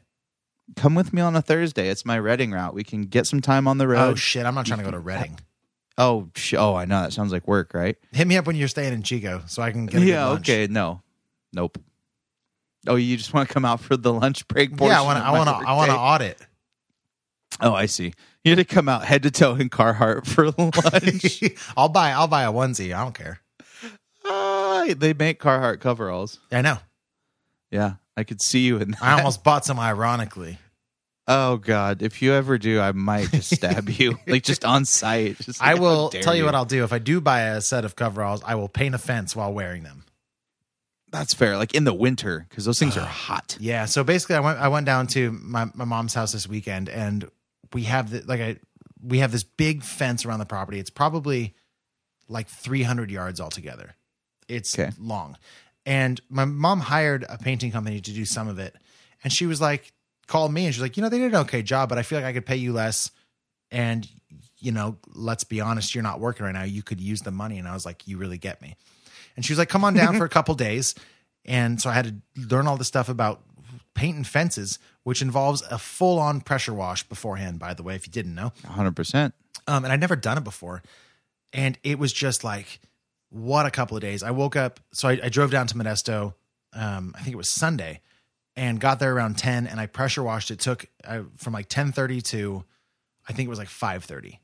Come 0.77 0.95
with 0.95 1.13
me 1.13 1.21
on 1.21 1.37
a 1.37 1.43
Thursday. 1.43 1.89
It's 1.89 2.05
my 2.05 2.19
Redding 2.19 2.53
route. 2.53 2.75
We 2.75 2.85
can 2.85 3.03
get 3.03 3.27
some 3.27 3.41
time 3.41 3.69
on 3.69 3.79
the 3.79 3.85
oh, 3.85 3.89
road. 3.89 4.11
Oh 4.13 4.15
shit! 4.15 4.47
I'm 4.47 4.55
not 4.55 4.67
trying 4.67 4.79
to 4.79 4.85
go 4.85 4.91
to 4.91 4.99
Redding. 4.99 5.39
Oh, 5.99 6.29
sh- 6.35 6.55
oh, 6.55 6.75
I 6.75 6.85
know 6.85 7.03
that 7.03 7.13
sounds 7.13 7.33
like 7.33 7.47
work, 7.47 7.75
right? 7.75 7.97
Hit 8.13 8.27
me 8.27 8.37
up 8.37 8.47
when 8.47 8.57
you're 8.57 8.69
staying 8.69 8.93
in 8.93 9.03
Chico 9.03 9.43
so 9.47 9.63
I 9.63 9.73
can 9.73 9.87
get 9.87 10.03
a 10.03 10.05
yeah. 10.05 10.25
good 10.25 10.31
lunch. 10.31 10.49
Okay. 10.49 10.67
No. 10.69 11.03
Nope. 11.53 11.79
Oh, 12.87 12.97
you 12.97 13.17
just 13.17 13.33
want 13.33 13.49
to 13.49 13.53
come 13.53 13.65
out 13.65 13.81
for 13.81 13.97
the 13.97 14.13
lunch 14.13 14.47
break 14.49 14.77
portion? 14.77 14.93
Yeah, 14.93 15.03
I 15.03 15.05
want 15.05 15.19
to. 15.19 15.23
of 15.23 15.29
I 15.29 15.31
my 15.31 15.39
want 15.39 15.49
to. 15.49 15.69
I 15.69 15.73
want 15.75 15.91
to 15.91 15.97
workday? 15.97 16.27
audit. 16.27 16.47
Oh, 17.61 17.75
I 17.75 17.87
see. 17.87 18.13
You 18.45 18.57
had 18.57 18.67
to 18.67 18.75
come 18.75 18.89
out 18.89 19.05
head 19.05 19.23
to 19.23 19.31
toe 19.31 19.55
in 19.55 19.69
Carhartt 19.71 20.27
for 20.27 20.51
lunch. 20.51 21.43
I'll 21.77 21.89
buy. 21.89 22.11
I'll 22.11 22.27
buy 22.27 22.43
a 22.43 22.53
onesie. 22.53 22.95
I 22.95 23.03
don't 23.03 23.15
care. 23.15 23.41
Ah, 24.25 24.87
they 24.97 25.13
make 25.13 25.41
Carhartt 25.41 25.81
coveralls. 25.81 26.39
I 26.51 26.63
know. 26.63 26.79
Yeah, 27.71 27.95
I 28.17 28.25
could 28.25 28.43
see 28.43 28.61
you 28.61 28.79
in 28.79 28.93
that. 28.93 29.03
I 29.03 29.19
almost 29.19 29.45
bought 29.45 29.65
some 29.65 29.79
ironically. 29.79 30.59
Oh 31.29 31.57
God! 31.57 32.03
If 32.03 32.21
you 32.21 32.33
ever 32.33 32.59
do, 32.59 32.81
I 32.81 32.91
might 32.93 33.31
just 33.31 33.55
stab 33.55 33.89
you, 33.89 34.19
like 34.27 34.43
just 34.43 34.65
on 34.65 34.85
site. 34.85 35.39
Just 35.39 35.63
I 35.63 35.75
will 35.75 36.09
tell 36.11 36.35
you 36.35 36.45
what 36.45 36.55
I'll 36.55 36.65
do. 36.65 36.83
If 36.83 36.93
I 36.93 36.99
do 36.99 37.21
buy 37.21 37.43
a 37.43 37.61
set 37.61 37.85
of 37.85 37.95
coveralls, 37.95 38.43
I 38.45 38.57
will 38.57 38.69
paint 38.69 38.95
a 38.95 38.99
fence 38.99 39.37
while 39.37 39.53
wearing 39.53 39.85
them. 39.85 40.05
That's 41.13 41.33
fair. 41.35 41.57
Like 41.57 41.75
in 41.75 41.85
the 41.85 41.95
winter, 41.95 42.47
because 42.49 42.65
those 42.65 42.79
things 42.79 42.97
are 42.97 43.07
hot. 43.07 43.57
Yeah. 43.61 43.85
So 43.85 44.03
basically, 44.03 44.37
I 44.37 44.41
went. 44.41 44.59
I 44.59 44.69
went 44.69 44.87
down 44.87 45.07
to 45.09 45.31
my, 45.31 45.67
my 45.75 45.85
mom's 45.85 46.15
house 46.15 46.33
this 46.33 46.49
weekend, 46.49 46.89
and 46.89 47.31
we 47.73 47.85
have 47.85 48.11
the 48.11 48.23
like 48.23 48.41
I 48.41 48.57
we 49.01 49.19
have 49.19 49.31
this 49.31 49.45
big 49.45 49.83
fence 49.85 50.25
around 50.25 50.39
the 50.41 50.47
property. 50.47 50.79
It's 50.81 50.91
probably 50.91 51.55
like 52.29 52.49
300 52.49 53.11
yards 53.11 53.41
altogether. 53.41 53.95
It's 54.49 54.77
Okay. 54.79 54.91
long, 54.99 55.37
and 55.87 56.21
my 56.29 56.47
mom 56.47 56.81
hired 56.81 57.25
a 57.29 57.39
painting 57.39 57.71
company 57.73 58.01
to 58.01 58.11
do 58.13 58.25
some 58.25 58.49
of 58.49 58.59
it, 58.59 58.75
and 59.23 59.33
she 59.33 59.47
was 59.47 59.61
like, 59.61 59.93
called 60.33 60.53
me, 60.53 60.65
and 60.65 60.75
she's 60.75 60.81
like, 60.81 60.97
you 60.97 61.03
know, 61.03 61.11
they 61.11 61.19
did 61.19 61.35
an 61.35 61.41
okay 61.43 61.63
job, 61.63 61.91
but 61.91 61.99
I 61.99 62.03
feel 62.03 62.19
like 62.19 62.25
I 62.25 62.33
could 62.33 62.47
pay 62.47 62.57
you 62.57 62.73
less, 62.73 63.11
and 63.71 64.09
you 64.59 64.73
know, 64.73 64.97
let's 65.15 65.45
be 65.45 65.61
honest, 65.61 65.95
you're 65.95 66.03
not 66.03 66.21
working 66.21 66.47
right 66.47 66.55
now. 66.55 66.63
You 66.63 66.83
could 66.83 67.01
use 67.01 67.21
the 67.21 67.31
money, 67.31 67.59
and 67.59 67.69
I 67.69 67.75
was 67.75 67.85
like, 67.85 68.09
you 68.09 68.17
really 68.17 68.39
get 68.39 68.63
me. 68.63 68.77
And 69.37 69.45
she 69.45 69.53
was 69.53 69.59
like, 69.59 69.69
come 69.69 69.85
on 69.85 69.93
down 69.93 70.17
for 70.17 70.25
a 70.25 70.29
couple 70.39 70.55
days. 70.55 70.95
And 71.45 71.81
so 71.81 71.91
I 71.91 71.93
had 71.93 72.07
to 72.07 72.41
learn 72.41 72.67
all 72.67 72.77
this 72.77 72.87
stuff 72.87 73.09
about 73.09 73.43
painting 73.95 74.25
fences, 74.25 74.79
which 75.03 75.21
involves 75.21 75.63
a 75.63 75.79
full 75.79 76.19
on 76.19 76.41
pressure 76.41 76.73
wash 76.73 77.03
beforehand, 77.03 77.59
by 77.59 77.75
the 77.75 77.83
way, 77.83 77.95
if 77.95 78.07
you 78.07 78.13
didn't 78.13 78.35
know. 78.35 78.53
100%. 78.65 79.33
Um, 79.67 79.85
and 79.85 79.93
I'd 79.93 80.01
never 80.01 80.17
done 80.17 80.39
it 80.39 80.45
before. 80.45 80.83
And 81.53 81.79
it 81.83 81.99
was 81.99 82.13
just 82.13 82.45
like, 82.45 82.81
what 83.31 83.67
a 83.67 83.71
couple 83.71 83.97
of 83.97 84.01
days. 84.01 84.23
I 84.23 84.31
woke 84.31 84.57
up, 84.57 84.81
so 84.93 85.09
I, 85.09 85.19
I 85.25 85.29
drove 85.29 85.51
down 85.51 85.67
to 85.67 85.75
Modesto, 85.75 86.35
um, 86.73 87.15
I 87.17 87.23
think 87.23 87.35
it 87.35 87.39
was 87.39 87.49
Sunday, 87.49 88.01
and 88.57 88.81
got 88.81 88.99
there 88.99 89.15
around 89.15 89.39
10 89.39 89.67
and 89.67 89.81
I 89.81 89.87
pressure 89.87 90.23
washed. 90.23 90.51
It 90.51 90.61
took 90.61 90.87
uh, 91.05 91.23
from 91.37 91.53
like 91.53 91.69
10.30 91.69 92.23
to, 92.25 92.65
I 93.29 93.33
think 93.33 93.47
it 93.47 93.51
was 93.51 93.59
like 93.59 93.69
5.30 93.69 94.39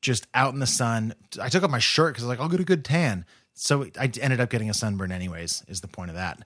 just 0.00 0.26
out 0.34 0.54
in 0.54 0.60
the 0.60 0.66
sun. 0.66 1.14
I 1.40 1.48
took 1.48 1.62
off 1.62 1.70
my 1.70 1.78
shirt 1.78 2.16
was 2.16 2.24
like, 2.24 2.40
I'll 2.40 2.48
get 2.48 2.60
a 2.60 2.64
good 2.64 2.84
tan. 2.84 3.24
So 3.54 3.86
I 3.98 4.10
ended 4.20 4.40
up 4.40 4.50
getting 4.50 4.70
a 4.70 4.74
sunburn 4.74 5.12
anyways, 5.12 5.64
is 5.68 5.80
the 5.80 5.88
point 5.88 6.10
of 6.10 6.16
that. 6.16 6.40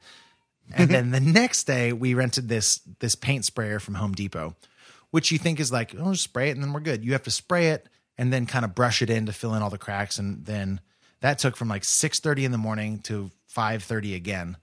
And 0.73 0.89
then 0.89 1.11
the 1.11 1.21
next 1.21 1.65
day 1.65 1.93
we 1.93 2.15
rented 2.15 2.49
this 2.49 2.81
this 2.99 3.15
paint 3.15 3.45
sprayer 3.45 3.79
from 3.79 3.95
Home 3.95 4.13
Depot, 4.13 4.57
which 5.11 5.31
you 5.31 5.39
think 5.39 5.61
is 5.61 5.71
like, 5.71 5.95
oh, 5.99 6.13
just 6.13 6.25
spray 6.25 6.49
it 6.49 6.53
and 6.53 6.63
then 6.63 6.73
we're 6.73 6.81
good. 6.81 7.05
You 7.05 7.13
have 7.13 7.23
to 7.25 7.31
spray 7.31 7.69
it 7.69 7.89
and 8.17 8.33
then 8.33 8.47
kind 8.47 8.65
of 8.65 8.75
brush 8.75 9.03
it 9.03 9.11
in 9.11 9.27
to 9.27 9.33
fill 9.33 9.55
in 9.55 9.63
all 9.63 9.71
the 9.71 9.79
cracks. 9.79 10.19
And 10.19 10.45
then 10.47 10.81
that 11.21 11.39
took 11.39 11.57
from 11.57 11.69
like 11.69 11.83
6.30 11.83 12.45
in 12.45 12.53
the 12.53 12.59
morning 12.59 13.01
to 13.01 13.31
5.30 13.55 14.17
again. 14.17 14.57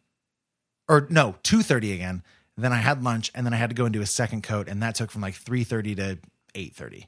Or 0.88 1.08
no, 1.10 1.36
2.30 1.44 1.94
again. 1.94 2.24
Then 2.58 2.74
I 2.74 2.78
had 2.78 3.04
lunch 3.04 3.32
and 3.34 3.46
then 3.46 3.54
I 3.54 3.58
had 3.58 3.70
to 3.70 3.76
go 3.76 3.86
and 3.86 3.94
do 3.94 4.02
a 4.02 4.06
second 4.06 4.44
coat. 4.44 4.68
And 4.68 4.84
that 4.84 4.96
took 4.96 5.10
from 5.12 5.22
like 5.22 5.36
3.30 5.36 5.96
to 5.98 6.18
8.30. 6.54 7.06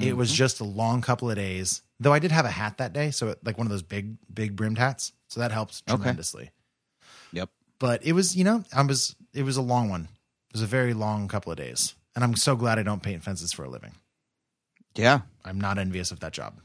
It 0.00 0.16
was 0.16 0.28
mm-hmm. 0.28 0.36
just 0.36 0.60
a 0.60 0.64
long 0.64 1.00
couple 1.00 1.30
of 1.30 1.36
days. 1.36 1.82
Though 1.98 2.12
I 2.12 2.18
did 2.18 2.30
have 2.32 2.44
a 2.44 2.50
hat 2.50 2.78
that 2.78 2.92
day, 2.92 3.10
so 3.10 3.28
it, 3.28 3.38
like 3.44 3.56
one 3.56 3.66
of 3.66 3.70
those 3.70 3.82
big, 3.82 4.16
big 4.32 4.54
brimmed 4.54 4.78
hats. 4.78 5.12
So 5.28 5.40
that 5.40 5.52
helps 5.52 5.82
Okay. 5.88 5.96
tremendously. 5.96 6.50
Yep. 7.32 7.50
But 7.78 8.04
it 8.04 8.12
was, 8.12 8.36
you 8.36 8.44
know, 8.44 8.64
I 8.74 8.82
was. 8.82 9.16
It 9.32 9.42
was 9.42 9.56
a 9.56 9.62
long 9.62 9.88
one. 9.88 10.02
It 10.50 10.52
was 10.52 10.62
a 10.62 10.66
very 10.66 10.94
long 10.94 11.28
couple 11.28 11.52
of 11.52 11.58
days, 11.58 11.94
and 12.14 12.24
I'm 12.24 12.36
so 12.36 12.56
glad 12.56 12.78
I 12.78 12.82
don't 12.82 13.02
paint 13.02 13.22
fences 13.22 13.52
for 13.52 13.64
a 13.64 13.68
living. 13.68 13.92
Yeah. 14.94 15.20
I'm 15.44 15.60
not 15.60 15.78
envious 15.78 16.10
of 16.10 16.20
that 16.20 16.32
job. 16.32 16.60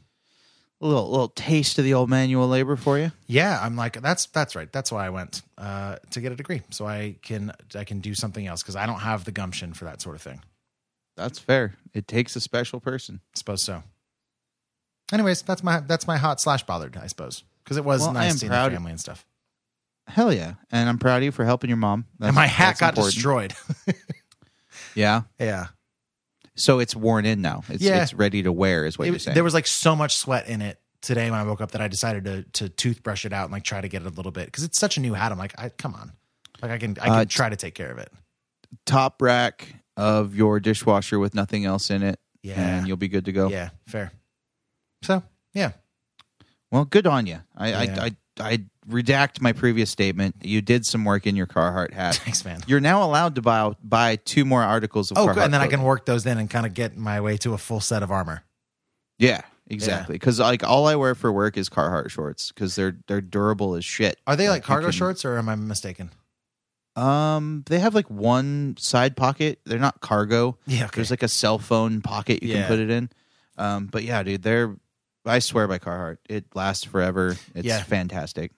A 0.81 0.85
little 0.87 1.09
little 1.11 1.27
taste 1.29 1.77
of 1.77 1.85
the 1.85 1.93
old 1.93 2.09
manual 2.09 2.47
labor 2.47 2.75
for 2.75 2.97
you. 2.97 3.11
Yeah, 3.27 3.59
I'm 3.61 3.75
like 3.75 4.01
that's 4.01 4.25
that's 4.27 4.55
right. 4.55 4.71
That's 4.71 4.91
why 4.91 5.05
I 5.05 5.09
went 5.11 5.43
uh, 5.57 5.97
to 6.09 6.21
get 6.21 6.31
a 6.31 6.35
degree, 6.35 6.61
so 6.71 6.87
I 6.87 7.17
can 7.21 7.51
I 7.75 7.83
can 7.83 7.99
do 7.99 8.15
something 8.15 8.47
else 8.47 8.63
because 8.63 8.75
I 8.75 8.85
don't 8.87 8.99
have 8.99 9.23
the 9.25 9.31
gumption 9.31 9.73
for 9.73 9.85
that 9.85 10.01
sort 10.01 10.15
of 10.15 10.21
thing. 10.23 10.41
That's 11.15 11.37
fair. 11.37 11.75
It 11.93 12.07
takes 12.07 12.35
a 12.35 12.41
special 12.41 12.79
person. 12.79 13.19
I 13.23 13.37
suppose 13.37 13.61
so. 13.61 13.83
Anyways, 15.13 15.43
that's 15.43 15.61
my 15.63 15.81
that's 15.81 16.07
my 16.07 16.17
hot 16.17 16.41
slash 16.41 16.63
bothered, 16.63 16.97
I 16.97 17.07
suppose, 17.07 17.43
because 17.63 17.77
it 17.77 17.85
was 17.85 18.01
Well, 18.01 18.13
nice 18.13 18.39
seeing 18.39 18.49
proud- 18.49 18.71
the 18.71 18.75
family 18.77 18.91
and 18.91 18.99
stuff. 18.99 19.23
Hell 20.07 20.33
yeah. 20.33 20.55
And 20.71 20.89
I'm 20.89 20.97
proud 20.97 21.17
of 21.17 21.23
you 21.23 21.31
for 21.31 21.45
helping 21.45 21.69
your 21.69 21.77
mom. 21.77 22.05
and 22.19 22.33
my 22.35 22.47
hat 22.47 22.79
got 22.79 22.93
important. 22.93 23.13
destroyed. 23.13 23.53
Yeah. 24.95 25.21
yeah. 25.39 25.67
So 26.61 26.79
it's 26.79 26.95
worn 26.95 27.25
in 27.25 27.41
now. 27.41 27.63
It's 27.69 27.81
Yeah. 27.83 28.01
it's 28.03 28.13
ready 28.13 28.43
to 28.43 28.51
wear 28.51 28.85
is 28.85 28.97
what 28.97 29.07
you're 29.07 29.19
saying. 29.19 29.35
There 29.35 29.43
was 29.43 29.53
like 29.53 29.67
so 29.67 29.95
much 29.95 30.15
sweat 30.17 30.47
in 30.47 30.61
it 30.61 30.79
today 31.01 31.29
when 31.31 31.39
I 31.39 31.43
woke 31.43 31.61
up 31.61 31.71
that 31.71 31.81
I 31.81 31.87
decided 31.87 32.25
to 32.25 32.43
to 32.53 32.69
toothbrush 32.69 33.25
it 33.25 33.33
out 33.33 33.45
and 33.45 33.51
like 33.51 33.63
try 33.63 33.81
to 33.81 33.87
get 33.87 34.03
it 34.03 34.07
a 34.07 34.11
little 34.11 34.31
bit 34.31 34.45
because 34.45 34.63
it's 34.63 34.79
such 34.79 34.97
a 34.97 35.01
new 35.01 35.13
hat. 35.13 35.31
I'm 35.31 35.37
like, 35.37 35.53
I 35.57 35.69
come 35.69 35.95
on, 35.95 36.11
like 36.61 36.71
I 36.71 36.77
can 36.77 36.91
I 37.01 37.05
can 37.05 37.13
Uh, 37.13 37.25
try 37.25 37.49
to 37.49 37.55
take 37.55 37.73
care 37.75 37.91
of 37.91 37.97
it. 37.97 38.11
top 38.85 39.21
rack 39.21 39.75
of 39.97 40.35
your 40.35 40.59
dishwasher 40.59 41.19
with 41.19 41.33
nothing 41.35 41.65
else 41.65 41.89
in 41.89 42.03
it. 42.03 42.19
Yeah. 42.43 42.77
And 42.77 42.87
you'll 42.87 42.97
be 42.97 43.07
good 43.09 43.25
to 43.25 43.31
go. 43.31 43.49
Yeah, 43.49 43.69
fair. 43.87 44.11
So 45.03 45.23
yeah, 45.53 45.71
Well, 46.71 46.85
good 46.85 47.05
on 47.07 47.25
you. 47.27 47.39
I, 47.55 47.69
Yeah. 47.69 47.79
I, 48.03 48.05
I 48.05 48.51
I 48.53 48.65
redact 48.91 49.41
my 49.41 49.53
previous 49.53 49.89
statement. 49.89 50.35
You 50.41 50.61
did 50.61 50.85
some 50.85 51.05
work 51.05 51.25
in 51.25 51.35
your 51.35 51.47
Carhartt 51.47 51.93
hat. 51.93 52.15
Thanks, 52.23 52.45
man. 52.45 52.61
You're 52.67 52.79
now 52.79 53.03
allowed 53.03 53.35
to 53.35 53.41
buy 53.41 53.73
buy 53.83 54.17
two 54.17 54.45
more 54.45 54.61
articles 54.63 55.11
of 55.11 55.17
oh, 55.17 55.27
Carhartt 55.27 55.33
good. 55.35 55.43
and 55.43 55.53
then 55.53 55.61
I 55.61 55.67
can 55.67 55.81
work 55.83 56.05
those 56.05 56.25
in 56.25 56.37
and 56.37 56.49
kind 56.49 56.65
of 56.65 56.73
get 56.73 56.97
my 56.97 57.19
way 57.21 57.37
to 57.37 57.53
a 57.53 57.57
full 57.57 57.79
set 57.79 58.03
of 58.03 58.11
armor. 58.11 58.43
Yeah, 59.17 59.41
exactly. 59.67 60.15
Because 60.15 60.39
like 60.39 60.63
all 60.63 60.87
I 60.87 60.95
wear 60.95 61.15
for 61.15 61.31
work 61.31 61.57
is 61.57 61.69
Carhartt 61.69 62.09
shorts 62.09 62.51
because 62.51 62.75
they're 62.75 62.97
they're 63.07 63.21
durable 63.21 63.75
as 63.75 63.85
shit. 63.85 64.19
Are 64.27 64.35
they 64.35 64.49
like 64.49 64.63
you 64.63 64.67
cargo 64.67 64.87
can- 64.87 64.91
shorts 64.93 65.25
or 65.25 65.37
am 65.37 65.47
I 65.49 65.55
mistaken? 65.55 66.11
Um, 66.95 67.63
they 67.67 67.79
have 67.79 67.95
like 67.95 68.09
one 68.09 68.75
side 68.77 69.15
pocket. 69.15 69.59
They're 69.65 69.79
not 69.79 70.01
cargo. 70.01 70.57
Yeah, 70.67 70.85
okay. 70.85 70.91
There's 70.95 71.09
like 71.11 71.23
a 71.23 71.27
cell 71.29 71.57
phone 71.57 72.01
pocket 72.01 72.43
you 72.43 72.49
Yeah. 72.49 72.55
can 72.61 72.67
put 72.67 72.79
it 72.79 72.89
in. 72.89 73.09
Um, 73.57 73.85
but 73.87 74.03
yeah, 74.03 74.23
dude, 74.23 74.43
they're. 74.43 74.75
I 75.23 75.37
swear 75.39 75.67
by 75.67 75.77
Carhartt, 75.77 76.17
it 76.27 76.45
lasts 76.55 76.83
forever. 76.83 77.37
It's 77.53 77.65
Yeah. 77.65 77.83
fantastic. 77.83 78.51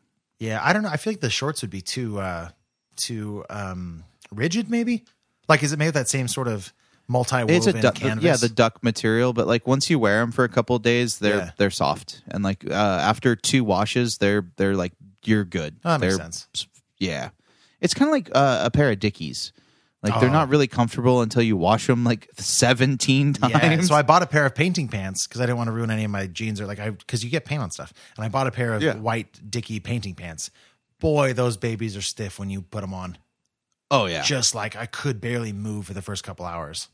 Yeah, 0.44 0.60
I 0.64 0.74
don't 0.74 0.84
know. 0.84 0.90
I 0.90 0.98
feel 0.98 1.12
like 1.14 1.22
the 1.22 1.30
shorts 1.30 1.62
would 1.62 1.72
be 1.72 1.82
too 1.82 2.20
uh 2.20 2.50
too 2.96 3.46
um 3.50 4.04
rigid, 4.32 4.70
maybe. 4.70 5.04
Like, 5.48 5.64
is 5.64 5.72
it 5.74 5.80
made 5.80 5.88
of 5.90 5.94
that 5.96 6.08
same 6.10 6.28
sort 6.28 6.48
of 6.48 6.74
multi-woven 7.08 7.54
It's 7.56 7.68
a 7.68 7.74
duck, 7.74 7.96
canvas? 7.96 8.24
yeah, 8.24 8.36
the 8.38 8.50
duck 8.50 8.84
material. 8.84 9.34
But 9.34 9.48
like 9.48 9.68
once 9.68 9.90
you 9.90 10.00
wear 10.00 10.20
them 10.22 10.32
for 10.32 10.44
a 10.44 10.50
couple 10.50 10.76
of 10.76 10.82
days, 10.82 11.20
they're 11.20 11.38
Yeah. 11.38 11.52
they're 11.58 11.72
soft, 11.72 12.22
and 12.28 12.44
like 12.44 12.66
uh, 12.70 12.74
after 12.74 13.36
two 13.36 13.64
washes, 13.64 14.18
they're 14.18 14.46
they're 14.58 14.76
like 14.76 14.94
you're 15.24 15.46
good. 15.46 15.78
Oh, 15.86 15.92
that 15.92 16.02
makes 16.02 16.18
They're- 16.18 16.24
sense. 16.26 16.48
Yeah, 17.00 17.30
it's 17.82 17.94
kind 17.94 18.10
of 18.10 18.14
like 18.14 18.30
uh, 18.34 18.62
a 18.66 18.72
pair 18.72 18.90
of 18.92 19.00
Dickies. 19.00 19.52
Like 20.04 20.20
they're 20.20 20.30
Oh. 20.30 20.34
not 20.34 20.50
really 20.50 20.68
comfortable 20.68 21.22
until 21.22 21.42
you 21.42 21.56
wash 21.58 21.88
them 21.88 22.04
like 22.04 22.30
seventeen 22.38 23.34
times. 23.34 23.54
Yeah, 23.54 23.82
so 23.82 23.96
I 23.96 24.02
bought 24.02 24.22
a 24.22 24.28
pair 24.28 24.46
of 24.46 24.54
painting 24.54 24.90
pants 24.90 25.26
because 25.28 25.40
I 25.42 25.46
didn't 25.46 25.58
want 25.58 25.70
to 25.70 25.72
ruin 25.72 25.90
any 25.90 26.04
of 26.04 26.12
my 26.12 26.28
jeans 26.28 26.60
or 26.60 26.66
like 26.68 26.80
I 26.80 26.90
because 26.90 27.24
you 27.24 27.30
get 27.30 27.46
paint 27.46 27.62
on 27.62 27.72
stuff. 27.72 27.94
And 28.18 28.26
I 28.26 28.30
bought 28.30 28.46
a 28.48 28.52
pair 28.52 28.74
of 28.74 28.84
Yeah. 28.84 28.96
white 28.96 29.40
Dicky 29.50 29.80
painting 29.80 30.14
pants. 30.14 30.52
Boy, 31.00 31.32
those 31.34 31.56
babies 31.58 31.96
are 31.98 32.02
stiff 32.02 32.38
when 32.38 32.50
you 32.50 32.62
put 32.62 32.82
them 32.82 32.94
on. 32.94 33.18
oh 33.92 34.06
yeah, 34.08 34.24
Just 34.24 34.54
like 34.56 34.76
I 34.76 34.86
could 34.88 35.22
barely 35.22 35.54
move 35.54 35.88
for 35.88 35.94
the 35.94 36.02
first 36.02 36.24
couple 36.24 36.46
hours. 36.46 36.90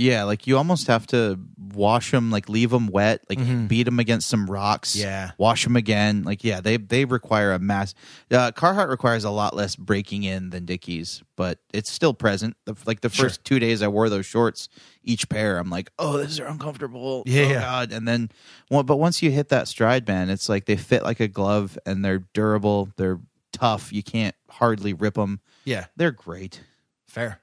Yeah. 0.00 0.24
Like 0.24 0.46
you 0.46 0.56
almost 0.56 0.86
have 0.88 1.06
to 1.08 1.38
wash 1.74 2.10
them, 2.10 2.30
like 2.30 2.48
leave 2.48 2.70
them 2.70 2.86
wet, 2.88 3.22
like 3.28 3.38
Mhm. 3.38 3.68
beat 3.68 3.84
them 3.84 3.98
against 4.00 4.28
some 4.28 4.46
rocks. 4.50 4.96
Yeah. 4.96 5.30
wash 5.38 5.64
them 5.64 5.76
again. 5.76 6.22
Like 6.24 6.42
yeah, 6.42 6.60
they 6.60 6.76
they 6.78 7.04
require 7.04 7.52
a 7.52 7.58
mass. 7.58 7.94
Uh, 8.30 8.50
Carhartt 8.52 8.88
requires 8.88 9.24
a 9.24 9.30
lot 9.30 9.54
less 9.54 9.76
breaking 9.76 10.24
in 10.24 10.50
than 10.50 10.64
Dickies, 10.64 11.22
but 11.36 11.58
it's 11.72 11.92
still 11.92 12.14
present. 12.14 12.56
The, 12.64 12.74
like 12.86 13.00
the 13.02 13.08
Sure. 13.10 13.26
first 13.26 13.44
two 13.44 13.58
days 13.58 13.82
I 13.82 13.88
wore 13.88 14.08
those 14.08 14.26
shorts, 14.26 14.68
each 15.04 15.28
pair, 15.28 15.58
I'm 15.58 15.70
like, 15.70 15.90
oh, 15.98 16.18
these 16.18 16.40
are 16.40 16.46
uncomfortable. 16.46 17.22
Yeah, 17.26 17.42
oh, 17.42 17.48
yeah. 17.48 17.60
God. 17.60 17.92
And 17.92 18.08
then, 18.08 18.30
well, 18.70 18.82
but 18.82 18.96
once 18.96 19.22
you 19.22 19.30
hit 19.30 19.48
that 19.50 19.68
stride, 19.68 20.06
man, 20.08 20.28
it's 20.30 20.48
like 20.48 20.64
they 20.66 20.76
fit 20.76 21.02
like 21.04 21.20
a 21.20 21.28
glove 21.28 21.78
and 21.86 22.04
they're 22.04 22.24
durable. 22.34 22.88
They're 22.96 23.20
tough. 23.52 23.92
You 23.92 24.02
can't 24.02 24.34
hardly 24.48 24.92
rip 24.92 25.14
them. 25.14 25.40
Yeah, 25.64 25.86
They're 25.96 26.10
great. 26.12 26.60
fair. 27.06 27.40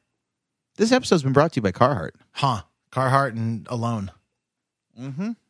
This 0.77 0.91
episode's 0.91 1.23
been 1.23 1.33
brought 1.33 1.51
to 1.53 1.57
you 1.57 1.61
by 1.61 1.71
Carhartt. 1.71 2.11
Huh. 2.31 2.61
Carhartt 2.91 3.31
and 3.35 3.67
alone. 3.69 4.11
Mm-hmm. 4.99 5.31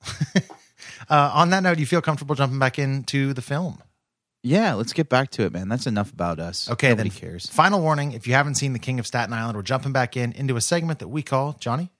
Uh, 1.10 1.32
on 1.34 1.50
that 1.52 1.64
note, 1.64 1.76
do 1.76 1.80
you 1.80 1.86
feel 1.86 2.02
comfortable 2.02 2.36
jumping 2.36 2.60
back 2.60 2.78
into 2.78 3.34
the 3.34 3.42
film? 3.42 3.82
Yeah, 4.44 4.74
let's 4.74 4.94
get 4.94 5.10
back 5.10 5.32
to 5.32 5.44
it, 5.44 5.54
man. 5.54 5.70
That's 5.70 5.88
enough 5.88 6.12
about 6.12 6.40
us. 6.40 6.70
Okay, 6.70 6.90
Nobody 6.90 7.10
then. 7.10 7.20
cares. 7.20 7.48
Final 7.48 7.82
warning: 7.82 8.12
if 8.14 8.28
you 8.28 8.34
haven't 8.34 8.56
seen 8.56 8.74
The 8.74 8.80
King 8.80 9.00
of 9.00 9.08
Staten 9.08 9.34
Island, 9.34 9.56
we're 9.58 9.64
jumping 9.64 9.92
back 9.92 10.16
in 10.18 10.34
into 10.34 10.56
a 10.56 10.62
segment 10.62 11.00
that 11.00 11.08
we 11.08 11.24
call 11.24 11.56
Johnny 11.60 11.92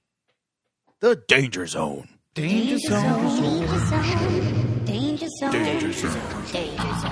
the 1.00 1.22
Danger 1.28 1.66
Zone. 1.68 2.08
Danger 2.34 2.78
Zone. 2.80 3.02
Danger 3.02 3.80
Zone. 3.80 4.86
Danger 4.86 5.28
Zone. 5.40 5.52
Danger 5.52 5.94
Zone. 5.94 6.46
Danger 6.52 6.82
Zone. 7.00 7.12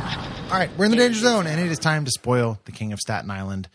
All 0.52 0.58
right, 0.60 0.70
we're 0.78 0.86
in 0.86 0.92
the 0.92 0.98
danger 0.98 1.20
zone, 1.20 1.48
and 1.48 1.60
it 1.60 1.72
is 1.72 1.80
time 1.80 2.06
to 2.06 2.12
spoil 2.12 2.60
the 2.66 2.72
King 2.72 2.94
of 2.94 3.00
Staten 3.00 3.32
Island. 3.32 3.68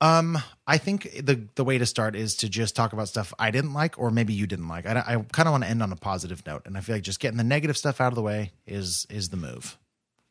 Um, 0.00 0.36
I 0.66 0.76
think 0.78 1.10
the 1.24 1.48
the 1.54 1.64
way 1.64 1.78
to 1.78 1.86
start 1.86 2.14
is 2.16 2.36
to 2.36 2.48
just 2.48 2.76
talk 2.76 2.92
about 2.92 3.08
stuff 3.08 3.32
I 3.38 3.50
didn't 3.50 3.72
like, 3.72 3.98
or 3.98 4.10
maybe 4.10 4.34
you 4.34 4.46
didn't 4.46 4.68
like. 4.68 4.84
I, 4.86 4.92
I 5.06 5.16
kind 5.32 5.48
of 5.48 5.52
want 5.52 5.64
to 5.64 5.70
end 5.70 5.82
on 5.82 5.90
a 5.92 5.96
positive 5.96 6.44
note, 6.46 6.62
and 6.66 6.76
I 6.76 6.80
feel 6.80 6.96
like 6.96 7.02
just 7.02 7.20
getting 7.20 7.38
the 7.38 7.44
negative 7.44 7.76
stuff 7.78 8.00
out 8.00 8.08
of 8.08 8.14
the 8.14 8.22
way 8.22 8.52
is 8.66 9.06
is 9.08 9.30
the 9.30 9.36
move. 9.38 9.78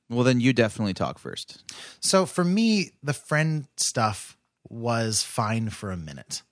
Well, 0.08 0.24
then 0.24 0.40
you 0.40 0.54
definitely 0.54 0.94
talk 0.94 1.18
first. 1.18 1.64
So 2.00 2.28
for 2.28 2.44
me, 2.44 2.92
the 3.02 3.14
friend 3.14 3.66
stuff 3.76 4.38
was 4.70 5.24
fine 5.24 5.70
for 5.72 5.92
a 5.92 5.98
minute. 5.98 6.44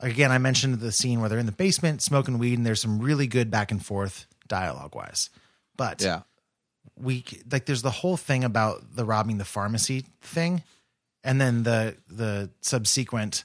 Again, 0.00 0.32
I 0.32 0.38
mentioned 0.38 0.80
the 0.80 0.90
scene 0.90 1.20
where 1.20 1.28
they're 1.28 1.38
in 1.38 1.46
the 1.46 1.52
basement 1.52 2.02
smoking 2.02 2.38
weed, 2.38 2.58
and 2.58 2.66
there's 2.66 2.80
some 2.82 2.98
really 2.98 3.28
good 3.28 3.48
back 3.50 3.70
and 3.70 3.84
forth 3.84 4.26
dialogue 4.48 4.96
wise. 4.96 5.30
But 5.76 6.02
Yeah. 6.02 6.22
we 6.96 7.24
like 7.50 7.66
there's 7.66 7.82
the 7.82 7.90
whole 7.92 8.16
thing 8.16 8.42
about 8.42 8.96
the 8.96 9.04
robbing 9.04 9.38
the 9.38 9.44
pharmacy 9.44 10.06
thing, 10.20 10.64
and 11.24 11.40
then 11.40 11.62
the 11.62 11.96
the 12.08 12.50
subsequent 12.60 13.44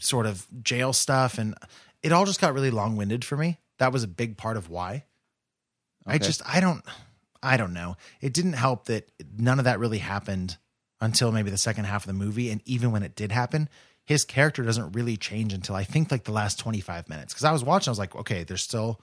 sort 0.00 0.26
of 0.26 0.46
jail 0.62 0.92
stuff, 0.92 1.38
and 1.38 1.54
it 2.02 2.12
all 2.12 2.26
just 2.26 2.40
got 2.40 2.54
really 2.54 2.70
long 2.70 2.96
winded 2.96 3.24
for 3.24 3.36
me. 3.36 3.58
That 3.78 3.92
was 3.92 4.02
a 4.02 4.08
big 4.08 4.36
part 4.36 4.56
of 4.56 4.70
why. 4.70 5.04
I 6.06 6.18
just 6.18 6.42
I 6.46 6.60
don't 6.60 6.84
I 7.42 7.56
don't 7.56 7.72
know. 7.72 7.96
It 8.20 8.32
didn't 8.32 8.54
help 8.54 8.86
that 8.86 9.10
none 9.36 9.58
of 9.58 9.64
that 9.64 9.78
really 9.78 9.98
happened 9.98 10.56
until 11.00 11.32
maybe 11.32 11.50
the 11.50 11.58
second 11.58 11.84
half 11.84 12.04
of 12.04 12.06
the 12.06 12.12
movie, 12.12 12.50
and 12.50 12.62
even 12.64 12.92
when 12.92 13.02
it 13.02 13.16
did 13.16 13.32
happen, 13.32 13.68
his 14.04 14.24
character 14.24 14.62
doesn't 14.62 14.92
really 14.92 15.16
change 15.16 15.52
until 15.52 15.74
I 15.74 15.84
think 15.84 16.10
like 16.10 16.24
the 16.24 16.32
last 16.32 16.58
twenty 16.58 16.80
five 16.80 17.08
minutes. 17.08 17.34
Because 17.34 17.44
I 17.44 17.52
was 17.52 17.64
watching, 17.64 17.90
I 17.90 17.92
was 17.92 17.98
like, 17.98 18.14
okay, 18.14 18.44
there's 18.44 18.62
still 18.62 19.00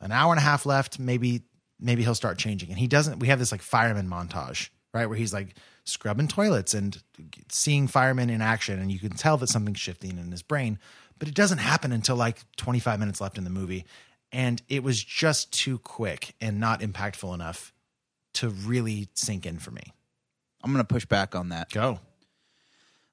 an 0.00 0.12
hour 0.12 0.32
and 0.32 0.38
a 0.38 0.42
half 0.42 0.66
left. 0.66 0.98
Maybe 0.98 1.42
maybe 1.78 2.02
he'll 2.02 2.14
start 2.14 2.38
changing. 2.38 2.70
And 2.70 2.78
he 2.78 2.88
doesn't. 2.88 3.20
We 3.20 3.28
have 3.28 3.38
this 3.38 3.52
like 3.52 3.62
fireman 3.62 4.08
montage, 4.08 4.70
right, 4.92 5.06
where 5.06 5.16
he's 5.16 5.32
like 5.32 5.54
scrubbing 5.86 6.28
toilets 6.28 6.74
and 6.74 7.02
seeing 7.48 7.86
firemen 7.88 8.28
in 8.28 8.42
action, 8.42 8.78
and 8.78 8.92
you 8.92 8.98
can 8.98 9.10
tell 9.10 9.36
that 9.38 9.48
something's 9.48 9.80
shifting 9.80 10.18
in 10.18 10.30
his 10.30 10.42
brain. 10.42 10.78
But 11.18 11.28
it 11.28 11.34
doesn't 11.34 11.58
happen 11.58 11.92
until 11.92 12.16
like 12.16 12.40
25 12.56 13.00
minutes 13.00 13.20
left 13.20 13.38
in 13.38 13.44
the 13.44 13.50
movie, 13.50 13.86
and 14.30 14.60
it 14.68 14.82
was 14.82 15.02
just 15.02 15.52
too 15.52 15.78
quick 15.78 16.34
and 16.40 16.60
not 16.60 16.80
impactful 16.80 17.32
enough 17.32 17.72
to 18.34 18.50
really 18.50 19.08
sink 19.14 19.46
in 19.46 19.58
for 19.58 19.70
me. 19.70 19.94
I'm 20.62 20.72
going 20.72 20.84
to 20.84 20.92
push 20.92 21.06
back 21.06 21.34
on 21.34 21.48
that. 21.50 21.70
Go. 21.70 22.00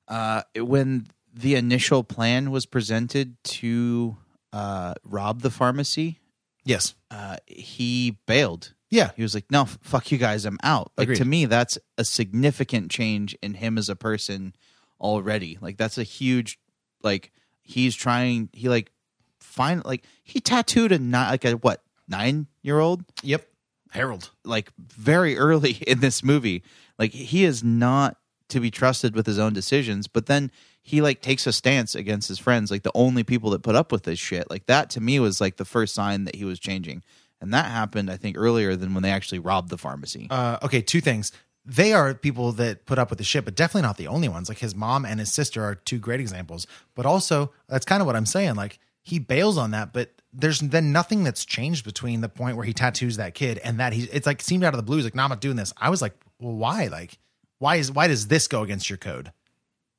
Uh, 0.08 0.42
when 0.58 1.08
the 1.34 1.56
initial 1.56 2.04
plan 2.04 2.52
was 2.52 2.66
presented 2.66 3.42
to 3.44 4.18
uh, 4.52 4.96
rob 5.04 5.42
the 5.42 5.50
pharmacy, 5.50 6.20
yes, 6.66 6.94
uh, 7.10 7.38
he 7.48 8.18
bailed. 8.26 8.74
Yeah, 8.94 9.10
he 9.16 9.24
was 9.24 9.34
like, 9.34 9.50
"No, 9.50 9.64
f- 9.64 9.80
fuck 9.82 10.12
you 10.12 10.20
guys, 10.20 10.46
I'm 10.46 10.60
out." 10.62 10.92
Like 10.96 11.06
Agreed. 11.06 11.18
to 11.18 11.26
me, 11.26 11.46
that's 11.46 11.80
a 11.98 12.06
significant 12.06 12.92
change 12.92 13.36
in 13.42 13.56
him 13.56 13.80
as 13.80 13.90
a 13.90 13.96
person 13.96 14.54
already. 15.02 15.58
Like 15.60 15.78
that's 15.78 15.98
a 15.98 16.04
huge, 16.04 16.60
like 17.02 17.32
he's 17.64 17.96
trying. 17.96 18.50
He 18.54 18.70
like 18.70 18.92
find 19.40 19.84
like 19.84 20.04
he 20.24 20.40
tattooed 20.40 20.92
a 20.92 21.00
ni- 21.00 21.12
like 21.18 21.44
a 21.44 21.54
what 21.54 21.82
nine 22.08 22.46
year 22.62 22.78
old. 22.80 23.04
Yep, 23.24 23.48
Harold. 23.90 24.30
Like 24.46 24.72
very 24.78 25.40
early 25.40 25.72
in 25.88 26.00
this 26.00 26.24
movie, 26.24 26.62
like 27.00 27.14
he 27.14 27.46
is 27.46 27.64
not 27.64 28.18
to 28.50 28.60
be 28.60 28.70
trusted 28.70 29.16
with 29.16 29.26
his 29.26 29.40
own 29.40 29.54
decisions. 29.54 30.08
But 30.08 30.28
then 30.28 30.52
he 30.84 31.02
like 31.02 31.20
takes 31.22 31.48
a 31.48 31.54
stance 31.54 31.96
against 31.96 32.28
his 32.28 32.38
friends, 32.38 32.70
like 32.70 32.84
the 32.84 32.92
only 32.94 33.24
people 33.24 33.50
that 33.52 33.64
put 33.64 33.74
up 33.74 33.92
with 33.92 34.04
this 34.04 34.20
shit. 34.20 34.52
Like 34.52 34.68
that 34.68 34.92
to 34.92 35.02
me 35.02 35.20
was 35.20 35.42
like 35.42 35.56
the 35.58 35.66
first 35.66 35.96
sign 35.96 36.26
that 36.26 36.36
he 36.36 36.46
was 36.46 36.60
changing. 36.60 37.02
And 37.44 37.54
that 37.54 37.66
happened, 37.66 38.10
I 38.10 38.16
think, 38.16 38.38
earlier 38.38 38.78
than 38.78 38.94
when 38.94 39.04
they 39.04 39.12
actually 39.12 39.40
robbed 39.40 39.70
the 39.70 39.78
pharmacy. 39.78 40.28
Uh, 40.30 40.58
okay, 40.64 40.82
two 40.82 41.02
things. 41.02 41.34
They 41.66 41.92
are 41.92 42.14
people 42.14 42.54
that 42.54 42.86
put 42.86 42.98
up 42.98 43.10
with 43.10 43.18
the 43.18 43.26
shit, 43.26 43.44
but 43.44 43.54
definitely 43.54 43.82
not 43.82 43.98
the 43.98 44.08
only 44.08 44.30
ones. 44.30 44.48
Like 44.48 44.60
his 44.60 44.74
mom 44.74 45.06
and 45.06 45.20
his 45.20 45.32
sister 45.32 45.62
are 45.62 45.76
two 45.76 46.00
great 46.00 46.22
examples. 46.22 46.68
But 46.96 47.06
also, 47.06 47.52
that's 47.68 47.86
kind 47.86 48.00
of 48.00 48.08
what 48.08 48.16
I'm 48.16 48.26
saying. 48.26 48.56
Like 48.56 48.80
he 49.02 49.20
bails 49.20 49.58
on 49.58 49.72
that, 49.72 49.92
but 49.92 50.22
there's 50.32 50.60
then 50.60 50.94
nothing 50.94 51.26
that's 51.26 51.44
changed 51.44 51.84
between 51.84 52.22
the 52.22 52.30
point 52.30 52.56
where 52.56 52.66
he 52.66 52.72
tattoos 52.72 53.18
that 53.18 53.34
kid 53.34 53.60
and 53.60 53.78
that 53.80 53.92
he. 53.92 54.04
It's 54.04 54.26
like 54.26 54.42
seemed 54.42 54.64
out 54.64 54.74
of 54.74 54.78
the 54.78 54.84
blue. 54.84 54.96
He's 54.96 55.06
like, 55.06 55.16
"No, 55.16 55.24
I'm 55.24 55.30
not 55.30 55.42
doing 55.42 55.58
this." 55.58 55.74
I 55.78 55.90
was 55.90 56.02
like, 56.02 56.16
"Well, 56.40 56.56
why? 56.56 56.88
Like, 56.88 57.20
why 57.60 57.76
is 57.76 57.92
why 57.92 58.08
does 58.08 58.28
this 58.28 58.48
go 58.48 58.64
against 58.64 58.90
your 58.90 58.98
code?" 58.98 59.34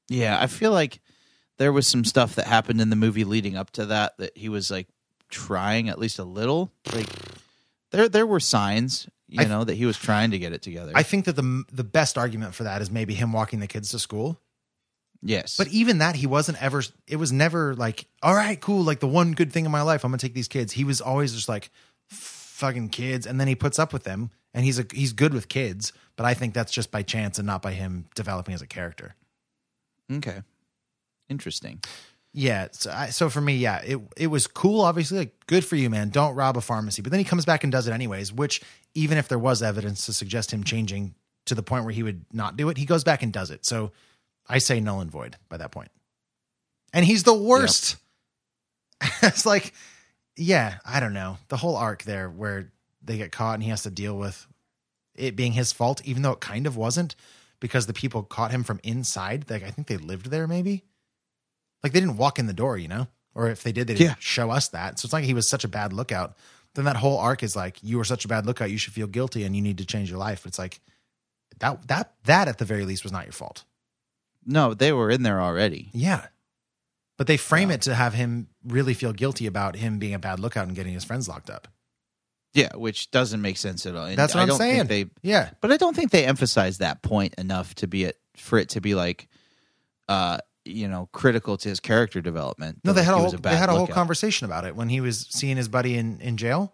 Yeah, 0.08 0.40
I 0.40 0.46
feel 0.46 0.72
like 0.72 1.00
there 1.58 1.72
was 1.72 1.86
some 1.86 2.04
stuff 2.04 2.34
that 2.36 2.46
happened 2.46 2.80
in 2.80 2.88
the 2.90 2.96
movie 2.96 3.24
leading 3.24 3.56
up 3.56 3.70
to 3.72 3.86
that 3.86 4.16
that 4.18 4.36
he 4.36 4.48
was 4.48 4.70
like 4.70 4.88
trying 5.34 5.88
at 5.88 5.98
least 5.98 6.18
a 6.18 6.24
little. 6.24 6.70
Like 6.94 7.08
there 7.90 8.08
there 8.08 8.26
were 8.26 8.40
signs, 8.40 9.08
you 9.28 9.42
I- 9.42 9.46
know, 9.46 9.64
that 9.64 9.74
he 9.74 9.84
was 9.86 9.96
trying 9.98 10.30
to 10.30 10.38
get 10.38 10.52
it 10.52 10.62
together. 10.62 10.92
I 10.94 11.02
think 11.02 11.24
that 11.26 11.36
the 11.36 11.64
the 11.72 11.84
best 11.84 12.16
argument 12.16 12.54
for 12.54 12.64
that 12.64 12.80
is 12.82 12.90
maybe 12.90 13.14
him 13.14 13.32
walking 13.32 13.60
the 13.60 13.66
kids 13.66 13.90
to 13.90 13.98
school. 13.98 14.38
yes. 15.22 15.56
But 15.56 15.68
even 15.68 15.98
that, 15.98 16.14
he 16.16 16.26
wasn't 16.26 16.62
ever. 16.62 16.82
It 17.06 17.16
was 17.16 17.32
never 17.32 17.74
like, 17.74 18.06
all 18.22 18.34
right, 18.34 18.60
cool. 18.60 18.82
Like 18.84 19.00
the 19.00 19.08
one 19.08 19.32
good 19.32 19.52
thing 19.52 19.64
in 19.64 19.70
my 19.70 19.82
life, 19.82 20.04
I'm 20.04 20.10
gonna 20.10 20.18
take 20.18 20.34
these 20.34 20.48
kids. 20.48 20.72
He 20.72 20.84
was 20.84 21.00
always 21.00 21.32
just 21.34 21.48
like, 21.48 21.70
fucking 22.10 22.88
kids, 22.90 23.26
and 23.26 23.40
then 23.40 23.48
he 23.48 23.54
puts 23.54 23.78
up 23.78 23.92
with 23.92 24.04
them, 24.04 24.30
and 24.54 24.64
he's 24.64 24.78
a 24.78 24.84
he's 24.92 25.12
good 25.12 25.34
with 25.34 25.48
kids. 25.48 25.92
But 26.16 26.26
I 26.26 26.34
think 26.34 26.54
that's 26.54 26.72
just 26.72 26.90
by 26.90 27.02
chance 27.02 27.38
and 27.38 27.46
not 27.46 27.60
by 27.62 27.72
him 27.72 28.06
developing 28.14 28.54
as 28.54 28.62
a 28.62 28.66
character. 28.68 29.14
okay. 30.12 30.42
Interesting. 31.28 31.80
Yeah. 32.36 32.68
So, 32.72 32.90
I, 32.90 33.10
so 33.10 33.30
for 33.30 33.40
me, 33.40 33.56
yeah, 33.56 33.80
it 33.82 33.98
it 34.16 34.26
was 34.26 34.46
cool. 34.46 34.80
Obviously, 34.80 35.18
like 35.18 35.46
good 35.46 35.64
for 35.64 35.76
you, 35.76 35.88
man. 35.88 36.10
Don't 36.10 36.34
rob 36.34 36.56
a 36.56 36.60
pharmacy. 36.60 37.00
But 37.00 37.12
then 37.12 37.20
he 37.20 37.24
comes 37.24 37.44
back 37.44 37.62
and 37.62 37.72
does 37.72 37.86
it 37.86 37.92
anyways. 37.92 38.32
Which 38.32 38.60
even 38.94 39.16
if 39.16 39.28
there 39.28 39.38
was 39.38 39.62
evidence 39.62 40.04
to 40.06 40.12
suggest 40.12 40.50
him 40.52 40.64
changing 40.64 41.14
to 41.46 41.54
the 41.54 41.62
point 41.62 41.84
where 41.84 41.94
he 41.94 42.02
would 42.02 42.26
not 42.32 42.56
do 42.56 42.68
it, 42.68 42.76
he 42.76 42.84
goes 42.86 43.04
back 43.04 43.22
and 43.22 43.32
does 43.32 43.50
it. 43.50 43.64
So 43.64 43.92
I 44.48 44.58
say 44.58 44.80
null 44.80 45.00
and 45.00 45.10
void 45.10 45.36
by 45.48 45.56
that 45.58 45.70
point. 45.70 45.90
And 46.92 47.04
he's 47.04 47.22
the 47.22 47.34
worst. 47.34 47.96
it's 49.22 49.46
like, 49.46 49.72
yeah, 50.36 50.78
I 50.84 51.00
don't 51.00 51.14
know. 51.14 51.38
The 51.48 51.56
whole 51.56 51.76
arc 51.76 52.02
there 52.02 52.28
where 52.28 52.72
they 53.02 53.16
get 53.16 53.32
caught 53.32 53.54
and 53.54 53.62
he 53.62 53.70
has 53.70 53.82
to 53.82 53.90
deal 53.90 54.16
with 54.16 54.46
it 55.14 55.36
being 55.36 55.52
his 55.52 55.72
fault, 55.72 56.02
even 56.04 56.22
though 56.22 56.32
it 56.32 56.40
kind 56.40 56.66
of 56.66 56.76
wasn't, 56.76 57.14
because 57.60 57.86
the 57.86 57.92
people 57.92 58.22
caught 58.22 58.50
him 58.50 58.64
from 58.64 58.80
inside. 58.82 59.48
Like 59.48 59.62
I 59.62 59.70
think 59.70 59.86
they 59.86 59.96
lived 59.96 60.30
there, 60.30 60.46
maybe. 60.46 60.84
Like 61.84 61.92
they 61.92 62.00
didn't 62.00 62.16
walk 62.16 62.38
in 62.40 62.46
the 62.46 62.52
door, 62.52 62.76
you 62.78 62.88
know? 62.88 63.06
Or 63.34 63.48
if 63.48 63.62
they 63.62 63.70
did, 63.72 63.86
they 63.86 63.94
didn't 63.94 64.06
Yeah. 64.08 64.14
show 64.18 64.50
us 64.50 64.68
that. 64.68 64.98
So 64.98 65.06
it's 65.06 65.12
like 65.12 65.24
he 65.24 65.34
was 65.34 65.46
such 65.48 65.62
a 65.64 65.68
bad 65.68 65.92
lookout. 65.92 66.36
Then 66.74 66.86
that 66.86 66.96
whole 66.96 67.18
arc 67.18 67.42
is 67.44 67.54
like, 67.54 67.76
you 67.82 67.98
were 67.98 68.04
such 68.04 68.24
a 68.24 68.28
bad 68.28 68.46
lookout, 68.46 68.70
you 68.70 68.78
should 68.78 68.94
feel 68.94 69.06
guilty 69.06 69.44
and 69.44 69.54
you 69.54 69.62
need 69.62 69.78
to 69.78 69.84
change 69.84 70.08
your 70.10 70.18
life. 70.18 70.44
It's 70.46 70.58
like 70.58 70.80
that 71.60 71.86
that 71.86 72.14
that 72.24 72.48
at 72.48 72.58
the 72.58 72.64
very 72.64 72.84
least 72.84 73.04
was 73.04 73.12
not 73.12 73.26
your 73.26 73.32
fault. 73.32 73.62
No, 74.44 74.74
they 74.74 74.92
were 74.92 75.10
in 75.10 75.22
there 75.22 75.40
already. 75.40 75.90
Yeah. 75.92 76.26
But 77.16 77.28
they 77.28 77.36
frame 77.36 77.70
it 77.70 77.82
to 77.82 77.94
have 77.94 78.14
him 78.14 78.48
really 78.66 78.92
feel 78.94 79.12
guilty 79.12 79.46
about 79.46 79.76
him 79.76 79.98
being 80.00 80.14
a 80.14 80.18
bad 80.18 80.40
lookout 80.40 80.66
and 80.66 80.74
getting 80.74 80.94
his 80.94 81.04
friends 81.04 81.28
locked 81.28 81.48
up. 81.50 81.68
Yeah, 82.54 82.74
which 82.76 83.10
doesn't 83.10 83.40
make 83.42 83.56
sense 83.56 83.84
at 83.86 83.94
all. 83.96 84.06
And 84.06 84.16
That's 84.16 84.34
what 84.34 84.40
I 84.40 84.42
I'm 84.42 84.48
don't 84.48 84.58
saying. 84.58 84.86
Think 84.86 85.12
they, 85.22 85.28
Yeah. 85.28 85.50
but 85.60 85.70
I 85.72 85.76
don't 85.76 85.94
think 85.94 86.10
they 86.12 86.24
emphasize 86.24 86.78
that 86.78 87.02
point 87.02 87.34
enough 87.36 87.74
to 87.76 87.86
be 87.86 88.04
it 88.04 88.18
for 88.36 88.58
it 88.58 88.70
to 88.70 88.80
be 88.80 88.94
like, 88.94 89.28
uh, 90.08 90.38
you 90.64 90.88
know, 90.88 91.08
critical 91.12 91.56
to 91.58 91.68
his 91.68 91.80
character 91.80 92.20
development. 92.20 92.80
No, 92.84 92.92
they 92.92 93.02
had 93.02 93.14
a 93.14 93.18
whole 93.18 93.30
they 93.30 93.56
had 93.56 93.68
a 93.68 93.72
whole 93.72 93.86
conversation 93.86 94.44
about 94.44 94.64
it 94.64 94.74
when 94.74 94.88
he 94.88 95.00
was 95.00 95.26
seeing 95.30 95.56
his 95.56 95.68
buddy 95.68 95.96
in, 95.96 96.20
in 96.20 96.36
jail. 96.36 96.72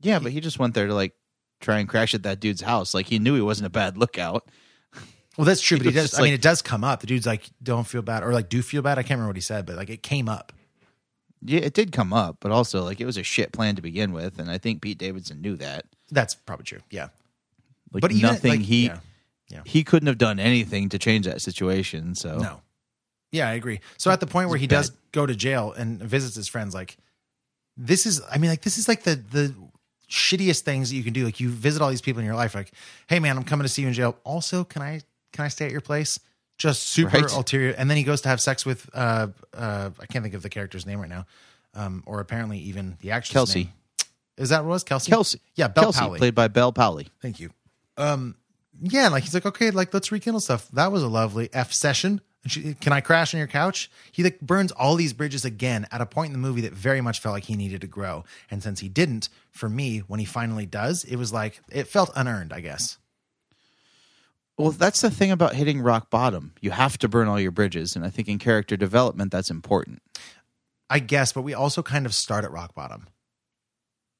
Yeah, 0.00 0.18
but 0.18 0.32
he 0.32 0.40
just 0.40 0.58
went 0.58 0.74
there 0.74 0.86
to 0.86 0.94
like 0.94 1.14
try 1.60 1.78
and 1.78 1.88
crash 1.88 2.14
at 2.14 2.22
that 2.24 2.40
dude's 2.40 2.62
house. 2.62 2.94
Like 2.94 3.06
he 3.06 3.18
knew 3.18 3.34
he 3.34 3.40
wasn't 3.40 3.66
a 3.66 3.70
bad 3.70 3.96
lookout. 3.96 4.48
Well, 5.36 5.44
that's 5.44 5.60
true, 5.60 5.78
but 5.78 5.86
he 5.86 5.92
does. 5.92 6.18
I 6.18 6.22
mean, 6.22 6.34
it 6.34 6.42
does 6.42 6.62
come 6.62 6.84
up. 6.84 7.00
The 7.00 7.06
dude's 7.06 7.26
like, 7.26 7.50
"Don't 7.62 7.86
feel 7.86 8.02
bad," 8.02 8.22
or 8.22 8.32
like, 8.32 8.48
"Do 8.48 8.62
feel 8.62 8.82
bad." 8.82 8.98
I 8.98 9.02
can't 9.02 9.12
remember 9.12 9.28
what 9.28 9.36
he 9.36 9.42
said, 9.42 9.66
but 9.66 9.76
like, 9.76 9.90
it 9.90 10.02
came 10.02 10.28
up. 10.28 10.52
Yeah, 11.44 11.60
it 11.60 11.74
did 11.74 11.90
come 11.90 12.12
up, 12.12 12.36
but 12.40 12.52
also 12.52 12.84
like 12.84 13.00
it 13.00 13.06
was 13.06 13.16
a 13.16 13.22
shit 13.22 13.52
plan 13.52 13.76
to 13.76 13.82
begin 13.82 14.12
with, 14.12 14.38
and 14.38 14.50
I 14.50 14.58
think 14.58 14.82
Pete 14.82 14.98
Davidson 14.98 15.40
knew 15.40 15.56
that. 15.56 15.86
That's 16.10 16.34
probably 16.34 16.64
true. 16.64 16.80
Yeah, 16.90 17.08
Like 17.92 18.02
But 18.02 18.12
even, 18.12 18.22
nothing 18.22 18.50
like, 18.50 18.60
he 18.60 18.86
yeah. 18.86 18.98
Yeah. 19.48 19.62
he 19.64 19.82
couldn't 19.82 20.06
have 20.06 20.18
done 20.18 20.38
anything 20.38 20.88
to 20.90 20.98
change 20.98 21.26
that 21.26 21.42
situation. 21.42 22.14
So 22.14 22.38
no, 22.38 22.60
yeah, 23.32 23.48
I 23.48 23.54
agree. 23.54 23.80
So 23.98 24.10
at 24.12 24.20
the 24.20 24.26
point 24.26 24.48
where 24.48 24.58
he 24.58 24.66
does 24.68 24.92
go 25.10 25.26
to 25.26 25.34
jail 25.34 25.72
and 25.72 26.00
visits 26.00 26.36
his 26.36 26.46
friends, 26.48 26.74
like 26.74 26.96
this 27.76 28.06
is, 28.06 28.20
I 28.30 28.38
mean, 28.38 28.50
like 28.50 28.62
this 28.62 28.78
is 28.78 28.86
like 28.88 29.02
the 29.02 29.16
the 29.16 29.54
shittiest 30.08 30.60
things 30.60 30.90
that 30.90 30.96
you 30.96 31.02
can 31.02 31.12
do. 31.12 31.24
Like 31.24 31.40
you 31.40 31.48
visit 31.48 31.82
all 31.82 31.88
these 31.90 32.02
people 32.02 32.20
in 32.20 32.26
your 32.26 32.34
life, 32.36 32.54
like, 32.54 32.70
hey 33.08 33.18
man, 33.18 33.36
I'm 33.36 33.44
coming 33.44 33.64
to 33.64 33.68
see 33.68 33.82
you 33.82 33.88
in 33.88 33.94
jail. 33.94 34.16
Also, 34.24 34.62
can 34.64 34.82
I 34.82 35.00
can 35.32 35.44
I 35.44 35.48
stay 35.48 35.64
at 35.66 35.72
your 35.72 35.80
place? 35.80 36.20
Just 36.58 36.82
super 36.90 37.16
Right. 37.18 37.32
ulterior. 37.32 37.70
And 37.76 37.88
then 37.90 37.96
he 37.96 38.02
goes 38.04 38.20
to 38.22 38.28
have 38.28 38.40
sex 38.40 38.64
with 38.66 38.88
uh 38.94 39.28
uh 39.54 39.90
I 39.98 40.06
can't 40.06 40.22
think 40.22 40.34
of 40.34 40.42
the 40.42 40.50
character's 40.50 40.86
name 40.86 41.00
right 41.00 41.08
now. 41.08 41.26
um, 41.74 42.02
or 42.04 42.20
apparently 42.20 42.58
even 42.58 42.98
the 43.00 43.12
actress 43.12 43.32
Kelsey. 43.32 43.64
name. 43.64 43.72
Is 44.36 44.50
that 44.50 44.62
what 44.62 44.68
it 44.68 44.72
was 44.72 44.84
Kelsey? 44.84 45.10
Kelsey. 45.10 45.40
Yeah, 45.54 45.68
Bel 45.68 45.84
Kelsey, 45.84 46.00
Powley. 46.00 46.18
played 46.18 46.34
by 46.34 46.48
Bel 46.48 46.72
Powley. 46.72 47.08
Thank 47.22 47.40
you. 47.40 47.50
Um, 47.96 48.36
yeah, 48.82 49.08
like 49.08 49.22
he's 49.24 49.32
like, 49.34 49.46
okay, 49.46 49.70
like 49.70 49.92
let's 49.94 50.12
rekindle 50.12 50.40
stuff. 50.40 50.68
That 50.72 50.92
was 50.92 51.02
a 51.02 51.08
lovely 51.08 51.48
F 51.54 51.72
session. 51.72 52.20
And 52.42 52.52
she, 52.52 52.74
Can 52.74 52.92
I 52.92 53.00
crash 53.00 53.34
on 53.34 53.38
your 53.38 53.46
couch? 53.46 53.90
He 54.10 54.22
like 54.22 54.40
burns 54.40 54.72
all 54.72 54.96
these 54.96 55.12
bridges 55.12 55.44
again 55.44 55.86
at 55.90 56.00
a 56.00 56.06
point 56.06 56.28
in 56.28 56.32
the 56.32 56.46
movie 56.46 56.62
that 56.62 56.72
very 56.72 57.00
much 57.00 57.20
felt 57.20 57.34
like 57.34 57.44
he 57.44 57.56
needed 57.56 57.80
to 57.82 57.86
grow. 57.86 58.24
And 58.50 58.62
since 58.62 58.80
he 58.80 58.88
didn't, 58.88 59.28
for 59.50 59.68
me, 59.68 60.00
when 60.00 60.20
he 60.20 60.26
finally 60.26 60.66
does, 60.66 61.04
it 61.04 61.16
was 61.16 61.32
like 61.32 61.60
it 61.70 61.86
felt 61.86 62.10
unearned. 62.14 62.52
I 62.52 62.60
guess. 62.60 62.98
Well, 64.58 64.70
that's 64.70 65.00
the 65.00 65.10
thing 65.10 65.30
about 65.30 65.54
hitting 65.54 65.80
rock 65.80 66.10
bottom. 66.10 66.52
You 66.60 66.70
have 66.72 66.98
to 66.98 67.08
burn 67.08 67.26
all 67.26 67.40
your 67.40 67.50
bridges, 67.50 67.96
and 67.96 68.04
I 68.04 68.10
think 68.10 68.28
in 68.28 68.38
character 68.38 68.76
development, 68.76 69.32
that's 69.32 69.50
important. 69.50 70.02
I 70.90 70.98
guess, 70.98 71.32
but 71.32 71.42
we 71.42 71.54
also 71.54 71.82
kind 71.82 72.04
of 72.04 72.14
start 72.14 72.44
at 72.44 72.52
rock 72.52 72.74
bottom. 72.74 73.08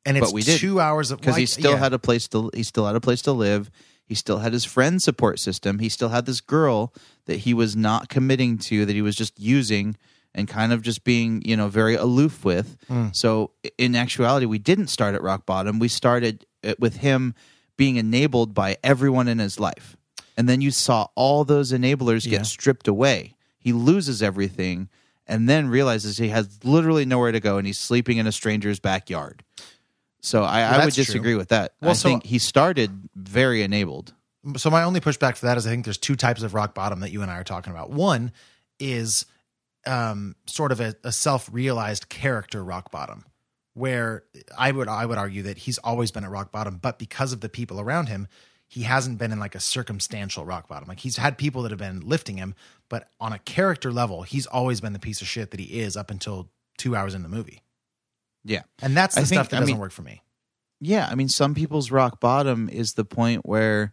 And 0.04 0.16
it's 0.16 0.26
but 0.26 0.34
we 0.34 0.42
did 0.42 0.58
two 0.58 0.80
hours 0.80 1.10
of 1.10 1.20
because 1.20 1.36
he 1.36 1.46
still 1.46 1.72
yeah. 1.72 1.76
had 1.76 1.92
a 1.92 1.98
place 1.98 2.26
to 2.28 2.50
he 2.54 2.62
still 2.62 2.86
had 2.86 2.96
a 2.96 3.00
place 3.00 3.22
to 3.22 3.32
live. 3.32 3.70
He 4.12 4.16
still 4.16 4.40
had 4.40 4.52
his 4.52 4.66
friend 4.66 5.00
support 5.00 5.40
system. 5.40 5.78
He 5.78 5.88
still 5.88 6.10
had 6.10 6.26
this 6.26 6.42
girl 6.42 6.92
that 7.24 7.38
he 7.38 7.54
was 7.54 7.74
not 7.74 8.10
committing 8.10 8.58
to, 8.58 8.84
that 8.84 8.92
he 8.92 9.00
was 9.00 9.16
just 9.16 9.40
using 9.40 9.96
and 10.34 10.46
kind 10.46 10.70
of 10.70 10.82
just 10.82 11.02
being, 11.02 11.40
you 11.46 11.56
know, 11.56 11.68
very 11.68 11.94
aloof 11.94 12.44
with. 12.44 12.76
Mm. 12.90 13.16
So 13.16 13.52
in 13.78 13.96
actuality, 13.96 14.44
we 14.44 14.58
didn't 14.58 14.88
start 14.88 15.14
at 15.14 15.22
rock 15.22 15.46
bottom. 15.46 15.78
We 15.78 15.88
started 15.88 16.44
with 16.78 16.96
him 16.96 17.34
being 17.78 17.96
enabled 17.96 18.52
by 18.52 18.76
everyone 18.84 19.28
in 19.28 19.38
his 19.38 19.58
life. 19.58 19.96
And 20.36 20.46
then 20.46 20.60
you 20.60 20.70
saw 20.70 21.06
all 21.14 21.46
those 21.46 21.72
enablers 21.72 22.26
Yeah. 22.26 22.32
get 22.40 22.46
stripped 22.46 22.86
away. 22.88 23.36
He 23.58 23.72
loses 23.72 24.22
everything 24.22 24.90
and 25.26 25.48
then 25.48 25.68
realizes 25.68 26.18
he 26.18 26.28
has 26.28 26.58
literally 26.64 27.06
nowhere 27.06 27.32
to 27.32 27.40
go 27.40 27.56
and 27.56 27.66
he's 27.66 27.78
sleeping 27.78 28.18
in 28.18 28.26
a 28.26 28.32
stranger's 28.32 28.78
backyard. 28.78 29.42
So 30.22 30.42
I, 30.44 30.60
Well, 30.62 30.74
I 30.74 30.76
would 30.78 30.84
that's 30.86 30.94
true. 30.94 31.04
disagree 31.04 31.34
with 31.34 31.48
that. 31.48 31.74
Well, 31.80 31.90
I 31.90 31.94
so- 31.94 32.08
think 32.08 32.24
he 32.24 32.38
started 32.38 32.90
very 33.16 33.62
enabled. 33.62 34.14
so 34.56 34.70
my 34.70 34.82
only 34.84 35.00
pushback 35.00 35.36
for 35.36 35.46
that 35.46 35.56
is 35.58 35.66
I 35.66 35.70
think 35.70 35.84
there's 35.84 35.98
two 35.98 36.16
types 36.16 36.42
of 36.42 36.54
rock 36.54 36.74
bottom 36.74 37.00
that 37.00 37.10
you 37.12 37.22
and 37.22 37.30
I 37.30 37.36
are 37.38 37.44
talking 37.44 37.72
about. 37.72 37.90
One 37.90 38.32
is 38.78 39.26
um, 39.86 40.36
sort 40.46 40.70
of 40.72 40.80
a, 40.80 40.94
a 41.04 41.10
self-realized 41.12 42.08
character 42.08 42.62
rock 42.64 42.90
bottom, 42.92 43.24
where 43.74 44.24
I 44.56 44.70
would 44.70 44.86
I 44.88 45.06
would 45.06 45.18
argue 45.18 45.42
that 45.44 45.58
he's 45.58 45.78
always 45.78 46.10
been 46.12 46.24
at 46.24 46.30
rock 46.30 46.52
bottom, 46.52 46.78
but 46.80 46.98
because 46.98 47.32
of 47.32 47.40
the 47.40 47.48
people 47.48 47.80
around 47.80 48.08
him, 48.08 48.28
he 48.68 48.82
hasn't 48.82 49.18
been 49.18 49.32
in 49.32 49.38
like 49.40 49.54
a 49.56 49.60
circumstantial 49.60 50.44
rock 50.44 50.68
bottom. 50.68 50.88
Like 50.88 51.00
he's 51.00 51.16
had 51.16 51.36
people 51.36 51.62
that 51.62 51.70
have 51.72 51.78
been 51.80 52.00
lifting 52.00 52.36
him, 52.36 52.54
but 52.88 53.08
on 53.20 53.32
a 53.32 53.38
character 53.40 53.90
level, 53.92 54.22
he's 54.22 54.46
always 54.46 54.80
been 54.80 54.92
the 54.92 54.98
piece 55.00 55.20
of 55.20 55.26
shit 55.26 55.50
that 55.50 55.58
he 55.60 55.80
is 55.80 55.96
up 55.96 56.10
until 56.10 56.48
two 56.78 56.94
hours 56.94 57.14
in 57.14 57.22
the 57.22 57.28
movie, 57.28 57.62
Yeah. 58.44 58.62
and 58.82 58.96
that's 58.96 59.14
the 59.14 59.20
I 59.22 59.24
think- 59.24 59.36
stuff 59.38 59.48
that 59.50 59.60
doesn't 59.60 59.74
mean- 59.74 59.80
work 59.80 59.92
for 59.92 60.02
me. 60.02 60.22
Yeah. 60.80 61.06
I 61.08 61.14
mean, 61.14 61.28
some 61.28 61.54
people's 61.54 61.90
rock 61.92 62.18
bottom 62.20 62.68
is 62.68 62.94
the 62.94 63.04
point 63.04 63.46
where 63.46 63.92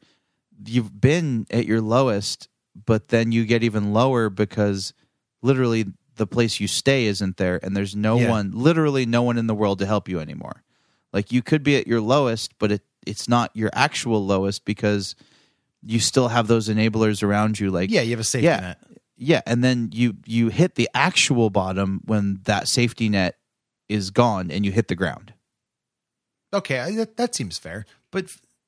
you've 0.65 0.99
been 0.99 1.45
at 1.51 1.65
your 1.67 1.81
lowest, 1.81 2.47
but 2.85 3.09
then 3.09 3.31
you 3.31 3.45
get 3.45 3.63
even 3.63 3.93
lower 3.93 4.29
because 4.29 4.93
literally 5.41 5.85
the 6.15 6.27
place 6.27 6.59
you 6.59 6.67
stay 6.67 7.05
isn't 7.05 7.37
there 7.37 7.59
and 7.63 7.77
there's 7.77 7.95
no 7.95 8.19
Yeah. 8.19 8.29
one, 8.29 8.51
literally 8.51 9.05
no 9.05 9.21
one 9.23 9.37
in 9.37 9.47
the 9.47 9.53
world 9.55 9.79
to 9.79 9.85
help 9.85 10.09
you 10.09 10.19
anymore. 10.19 10.63
Like 11.13 11.31
you 11.31 11.41
could 11.41 11.63
be 11.63 11.75
at 11.77 11.87
your 11.87 12.01
lowest, 12.01 12.57
but 12.59 12.71
it, 12.71 12.81
it's 13.05 13.29
not 13.29 13.51
your 13.55 13.69
actual 13.73 14.25
lowest 14.25 14.65
because 14.65 15.15
you 15.81 15.99
still 15.99 16.27
have 16.27 16.47
those 16.47 16.67
enablers 16.67 17.23
around 17.23 17.59
you. 17.59 17.71
Like, 17.71 17.89
Yeah, 17.89 18.01
you 18.01 18.11
have 18.11 18.19
a 18.19 18.23
safety 18.25 18.45
yeah, 18.47 18.59
net. 18.59 18.83
Yeah, 19.15 19.41
and 19.45 19.63
then 19.63 19.89
you 19.93 20.15
you 20.25 20.49
hit 20.49 20.75
the 20.75 20.89
actual 20.93 21.49
bottom 21.49 22.01
when 22.05 22.39
that 22.43 22.67
safety 22.67 23.09
net 23.09 23.35
is 23.89 24.11
gone 24.11 24.49
and 24.51 24.65
you 24.65 24.71
hit 24.71 24.87
the 24.87 24.95
ground. 24.95 25.33
Okay, 26.53 26.95
that, 26.95 27.17
that 27.17 27.35
seems 27.35 27.57
fair. 27.57 27.85
But 28.11 28.25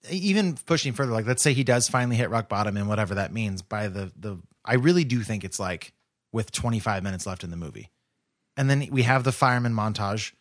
even 0.09 0.55
pushing 0.65 0.93
further, 0.93 1.11
like 1.11 1.25
let's 1.25 1.41
say 1.43 1.53
he 1.53 1.63
does 1.63 1.87
finally 1.87 2.15
hit 2.15 2.29
rock 2.29 2.49
bottom 2.49 2.77
and 2.77 2.87
whatever 2.87 3.15
that 3.15 3.31
means 3.33 3.61
by 3.61 3.87
the 3.87 4.11
the 4.15 4.37
I 4.65 4.75
really 4.75 5.03
do 5.03 5.21
think 5.21 5.43
it's 5.43 5.59
like 5.59 5.93
with 6.31 6.51
25 6.51 7.01
minutes 7.03 7.25
left 7.25 7.43
in 7.43 7.49
the 7.49 7.57
movie. 7.57 7.89
And 8.57 8.69
then 8.69 8.87
we 8.91 9.03
have 9.03 9.23
the 9.23 9.31
fireman 9.31 9.73
montage 9.73 10.33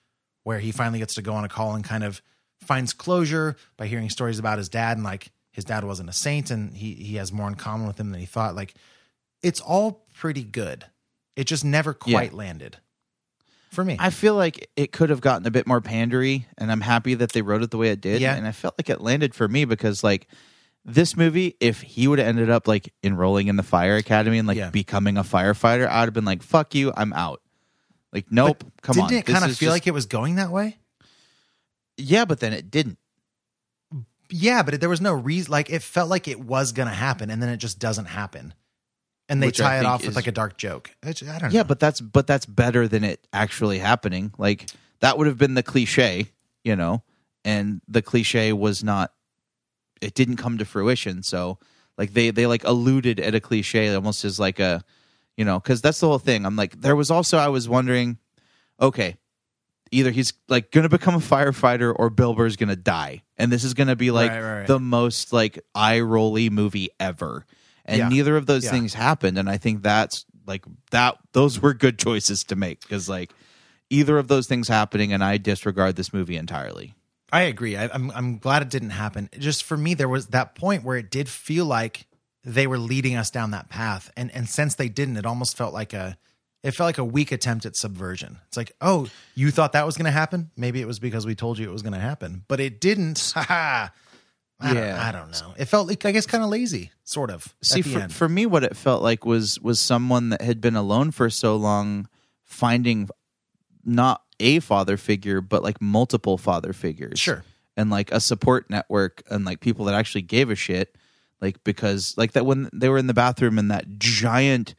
where 0.44 0.59
he 0.59 0.73
finally 0.73 0.98
gets 0.98 1.15
to 1.15 1.23
go 1.23 1.35
on 1.35 1.44
a 1.44 1.48
call 1.48 1.74
and 1.74 1.85
kind 1.85 2.05
of 2.05 2.20
finds 2.61 2.93
closure 2.93 3.57
by 3.77 3.86
hearing 3.86 4.11
stories 4.11 4.39
about 4.39 4.59
his 4.59 4.69
dad 4.69 4.97
and 4.98 5.05
like 5.05 5.31
his 5.52 5.65
dad 5.65 5.85
wasn't 5.85 6.09
a 6.09 6.12
saint 6.12 6.51
and 6.51 6.77
he 6.77 6.94
he 6.94 7.16
has 7.16 7.32
more 7.32 7.48
in 7.48 7.55
common 7.55 7.86
with 7.86 7.98
him 7.98 8.11
than 8.11 8.20
he 8.20 8.27
thought. 8.27 8.55
Like 8.55 8.74
it's 9.43 9.61
all 9.61 10.05
pretty 10.15 10.44
good. 10.44 10.85
It 11.36 11.44
just 11.44 11.65
never 11.65 11.97
Yeah. 12.05 12.19
quite 12.19 12.35
landed 12.35 12.77
for 13.70 13.84
me. 13.84 13.97
I 13.98 14.10
feel 14.10 14.34
like 14.34 14.70
it 14.76 14.92
could 14.92 15.10
have 15.10 15.20
gotten 15.20 15.47
a 15.47 15.51
bit 15.51 15.66
more 15.66 15.80
pandery, 15.80 16.44
and 16.59 16.70
I'm 16.70 16.80
happy 16.80 17.14
that 17.14 17.32
they 17.32 17.42
wrote 17.42 17.62
it 17.62 17.70
the 17.70 17.78
way 17.78 17.88
it 17.90 18.01
did. 18.01 18.20
Yeah. 18.20 18.34
And 18.34 18.47
I 18.47 18.52
felt 18.52 18.74
like 18.78 18.90
it 18.90 19.01
landed 19.01 19.34
for 19.34 19.48
me 19.48 19.64
because 19.64 20.02
like 20.05 20.26
this 20.84 21.16
movie, 21.16 21.56
if 21.60 21.80
he 21.82 22.09
would 22.09 22.18
have 22.18 22.28
ended 22.28 22.51
up 22.51 22.66
like 22.68 22.92
enrolling 23.02 23.48
in 23.48 23.56
the 23.56 23.62
fire 23.62 23.97
academy 23.97 24.38
and 24.38 24.48
like 24.48 24.56
Yeah. 24.59 24.70
becoming 24.70 25.16
a 25.16 25.22
firefighter, 25.22 25.88
I'd 25.88 26.05
have 26.06 26.14
been 26.14 26.24
like, 26.24 26.42
"Fuck 26.42 26.74
you, 26.74 26.92
I'm 26.97 27.12
out." 27.12 27.40
Like, 28.12 28.26
nope, 28.30 28.64
come 28.82 28.98
on. 28.98 29.09
Didn't 29.09 29.12
on. 29.12 29.18
it 29.20 29.26
This 29.26 29.32
kind 29.34 29.44
of 29.44 29.51
is 29.52 29.59
feel 29.59 29.68
just- 29.68 29.74
like 29.76 29.86
it 29.86 29.94
was 29.94 30.06
going 30.06 30.34
that 30.36 30.51
way? 30.51 30.78
Yeah, 31.97 32.24
but 32.24 32.40
then 32.40 32.52
it 32.52 32.70
didn't. 32.70 32.98
Yeah, 34.30 34.62
but 34.62 34.80
there 34.80 34.88
was 34.88 35.01
no 35.01 35.12
reason. 35.12 35.51
Like 35.51 35.70
it 35.70 35.82
felt 35.82 36.09
like 36.09 36.28
it 36.28 36.40
was 36.40 36.72
going 36.72 36.88
to 36.88 36.94
happen, 36.94 37.30
and 37.30 37.42
then 37.42 37.48
it 37.51 37.56
just 37.59 37.78
doesn't 37.78 38.06
happen. 38.06 38.55
And 39.31 39.40
they 39.43 39.47
Which 39.47 39.61
I 39.61 39.65
tie 39.65 39.78
it 39.78 39.86
off 39.86 40.01
with 40.02 40.11
is- 40.11 40.16
like 40.16 40.27
a 40.27 40.32
dark 40.32 40.59
joke. 40.59 40.90
It's- 41.02 41.27
I 41.27 41.39
don't 41.39 41.52
Yeah, 41.52 41.62
but 41.62 41.78
that's 41.81 42.01
but 42.01 42.27
that's 42.27 42.44
better 42.44 42.86
than 42.89 43.05
it 43.05 43.27
actually 43.32 43.78
happening. 43.78 44.32
Like 44.36 44.69
that 45.01 45.16
would 45.16 45.27
have 45.28 45.39
been 45.39 45.55
the 45.55 45.62
cliche, 45.62 46.27
you 46.65 46.74
know, 46.77 47.02
and 47.44 47.81
the 47.89 48.02
cliche 48.02 48.52
was 48.52 48.85
not. 48.85 49.12
It 50.02 50.15
didn't 50.15 50.36
come 50.36 50.59
to 50.59 50.65
fruition. 50.65 51.23
So 51.23 51.59
like 51.97 52.12
they 52.12 52.31
they 52.31 52.47
like 52.47 52.65
alluded 52.65 53.20
at 53.20 53.35
a 53.35 53.40
cliche 53.40 53.94
almost 53.94 54.24
as 54.24 54.40
like 54.40 54.59
a, 54.59 54.82
you 55.36 55.44
know, 55.44 55.61
because 55.61 55.81
that's 55.81 56.01
the 56.01 56.09
whole 56.09 56.19
thing. 56.19 56.44
I'm 56.44 56.57
like 56.57 56.81
there 56.81 56.97
was 56.97 57.11
also 57.11 57.39
I 57.39 57.48
was 57.48 57.69
wondering, 57.69 58.19
okay, 58.81 59.16
either 59.93 60.11
he's 60.11 60.32
like 60.48 60.73
gonna 60.73 60.89
become 60.89 61.15
a 61.15 61.19
firefighter 61.19 61.94
or 61.97 62.11
Bill 62.11 62.35
Burr's 62.35 62.57
gonna 62.57 62.77
die, 62.77 63.23
and 63.39 63.52
this 63.52 63.62
is 63.62 63.74
gonna 63.74 63.94
be 63.97 64.11
like 64.11 64.31
Right, 64.32 64.40
right, 64.40 64.59
right. 64.61 64.66
the 64.66 64.81
most 64.81 65.32
like 65.32 65.61
eye 65.74 66.01
rolly 66.01 66.51
movie 66.51 66.89
ever. 66.98 67.47
And 67.90 67.98
Yeah. 67.98 68.08
neither 68.08 68.36
of 68.36 68.46
those 68.46 68.64
Yeah. 68.64 68.70
things 68.70 68.94
happened, 68.94 69.36
and 69.38 69.48
I 69.50 69.58
think 69.58 69.82
that's 69.82 70.24
like 70.46 70.64
that. 70.90 71.18
Those 71.32 71.60
were 71.60 71.74
good 71.74 71.98
choices 71.98 72.44
to 72.44 72.56
make 72.56 72.80
because 72.80 73.08
like 73.08 73.32
either 73.90 74.16
of 74.18 74.28
those 74.28 74.46
things 74.46 74.68
happening, 74.68 75.12
and 75.12 75.22
I 75.22 75.36
disregard 75.36 75.96
this 75.96 76.12
movie 76.12 76.36
entirely. 76.36 76.94
I 77.32 77.42
agree. 77.42 77.76
I, 77.76 77.88
I'm 77.92 78.10
I'm 78.12 78.38
glad 78.38 78.62
it 78.62 78.70
didn't 78.70 78.90
happen. 78.90 79.28
Just 79.38 79.62
for 79.64 79.76
me, 79.76 79.94
there 79.94 80.08
was 80.08 80.28
that 80.28 80.54
point 80.54 80.82
where 80.84 80.96
it 80.96 81.10
did 81.10 81.28
feel 81.28 81.64
like 81.64 82.06
they 82.42 82.66
were 82.66 82.78
leading 82.78 83.16
us 83.16 83.30
down 83.30 83.50
that 83.52 83.68
path, 83.68 84.10
and 84.16 84.30
and 84.34 84.48
since 84.48 84.74
they 84.74 84.88
didn't, 84.88 85.16
it 85.16 85.26
almost 85.26 85.56
felt 85.56 85.72
like 85.74 85.92
a 85.92 86.16
it 86.62 86.72
felt 86.72 86.88
like 86.88 86.98
a 86.98 87.04
weak 87.04 87.32
attempt 87.32 87.64
at 87.64 87.74
subversion. 87.76 88.38
It's 88.48 88.56
like, 88.56 88.72
oh, 88.82 89.06
you 89.34 89.50
thought 89.50 89.72
that 89.72 89.86
was 89.86 89.96
going 89.96 90.04
to 90.04 90.10
happen? 90.10 90.50
Maybe 90.56 90.80
it 90.82 90.86
was 90.86 90.98
because 90.98 91.24
we 91.24 91.34
told 91.34 91.58
you 91.58 91.66
it 91.68 91.72
was 91.72 91.80
going 91.82 91.94
to 91.94 91.98
happen, 92.00 92.44
but 92.48 92.60
it 92.60 92.80
didn't. 92.80 93.32
Ha 93.34 93.92
I 94.60 94.74
don't, 94.74 94.82
Yeah. 94.82 95.08
I 95.08 95.12
don't 95.12 95.30
know. 95.30 95.54
It 95.56 95.66
felt 95.66 95.88
like 95.88 96.04
I 96.04 96.12
guess 96.12 96.26
kind 96.26 96.42
of 96.44 96.50
lazy, 96.50 96.90
sort 97.04 97.30
of. 97.30 97.54
See, 97.62 97.82
for, 97.82 97.98
end. 98.00 98.14
for 98.14 98.28
me, 98.28 98.46
what 98.46 98.64
it 98.64 98.76
felt 98.76 99.02
like 99.02 99.24
was 99.24 99.60
was 99.60 99.80
someone 99.80 100.30
that 100.30 100.42
had 100.42 100.60
been 100.60 100.76
alone 100.76 101.10
for 101.10 101.30
so 101.30 101.56
long, 101.56 102.08
finding 102.44 103.08
not 103.84 104.22
a 104.38 104.60
father 104.60 104.96
figure, 104.96 105.40
but 105.40 105.62
like 105.62 105.80
multiple 105.80 106.38
father 106.38 106.72
figures. 106.72 107.18
Sure. 107.18 107.44
And 107.76 107.90
like 107.90 108.12
a 108.12 108.20
support 108.20 108.68
network 108.68 109.22
and 109.30 109.44
like 109.44 109.60
people 109.60 109.86
that 109.86 109.94
actually 109.94 110.22
gave 110.22 110.50
a 110.50 110.54
shit. 110.54 110.96
Like 111.40 111.62
because 111.64 112.14
like 112.18 112.32
that 112.32 112.44
when 112.44 112.68
they 112.72 112.88
were 112.88 112.98
in 112.98 113.06
the 113.06 113.14
bathroom 113.14 113.58
and 113.58 113.70
that 113.70 113.98
giant 113.98 114.74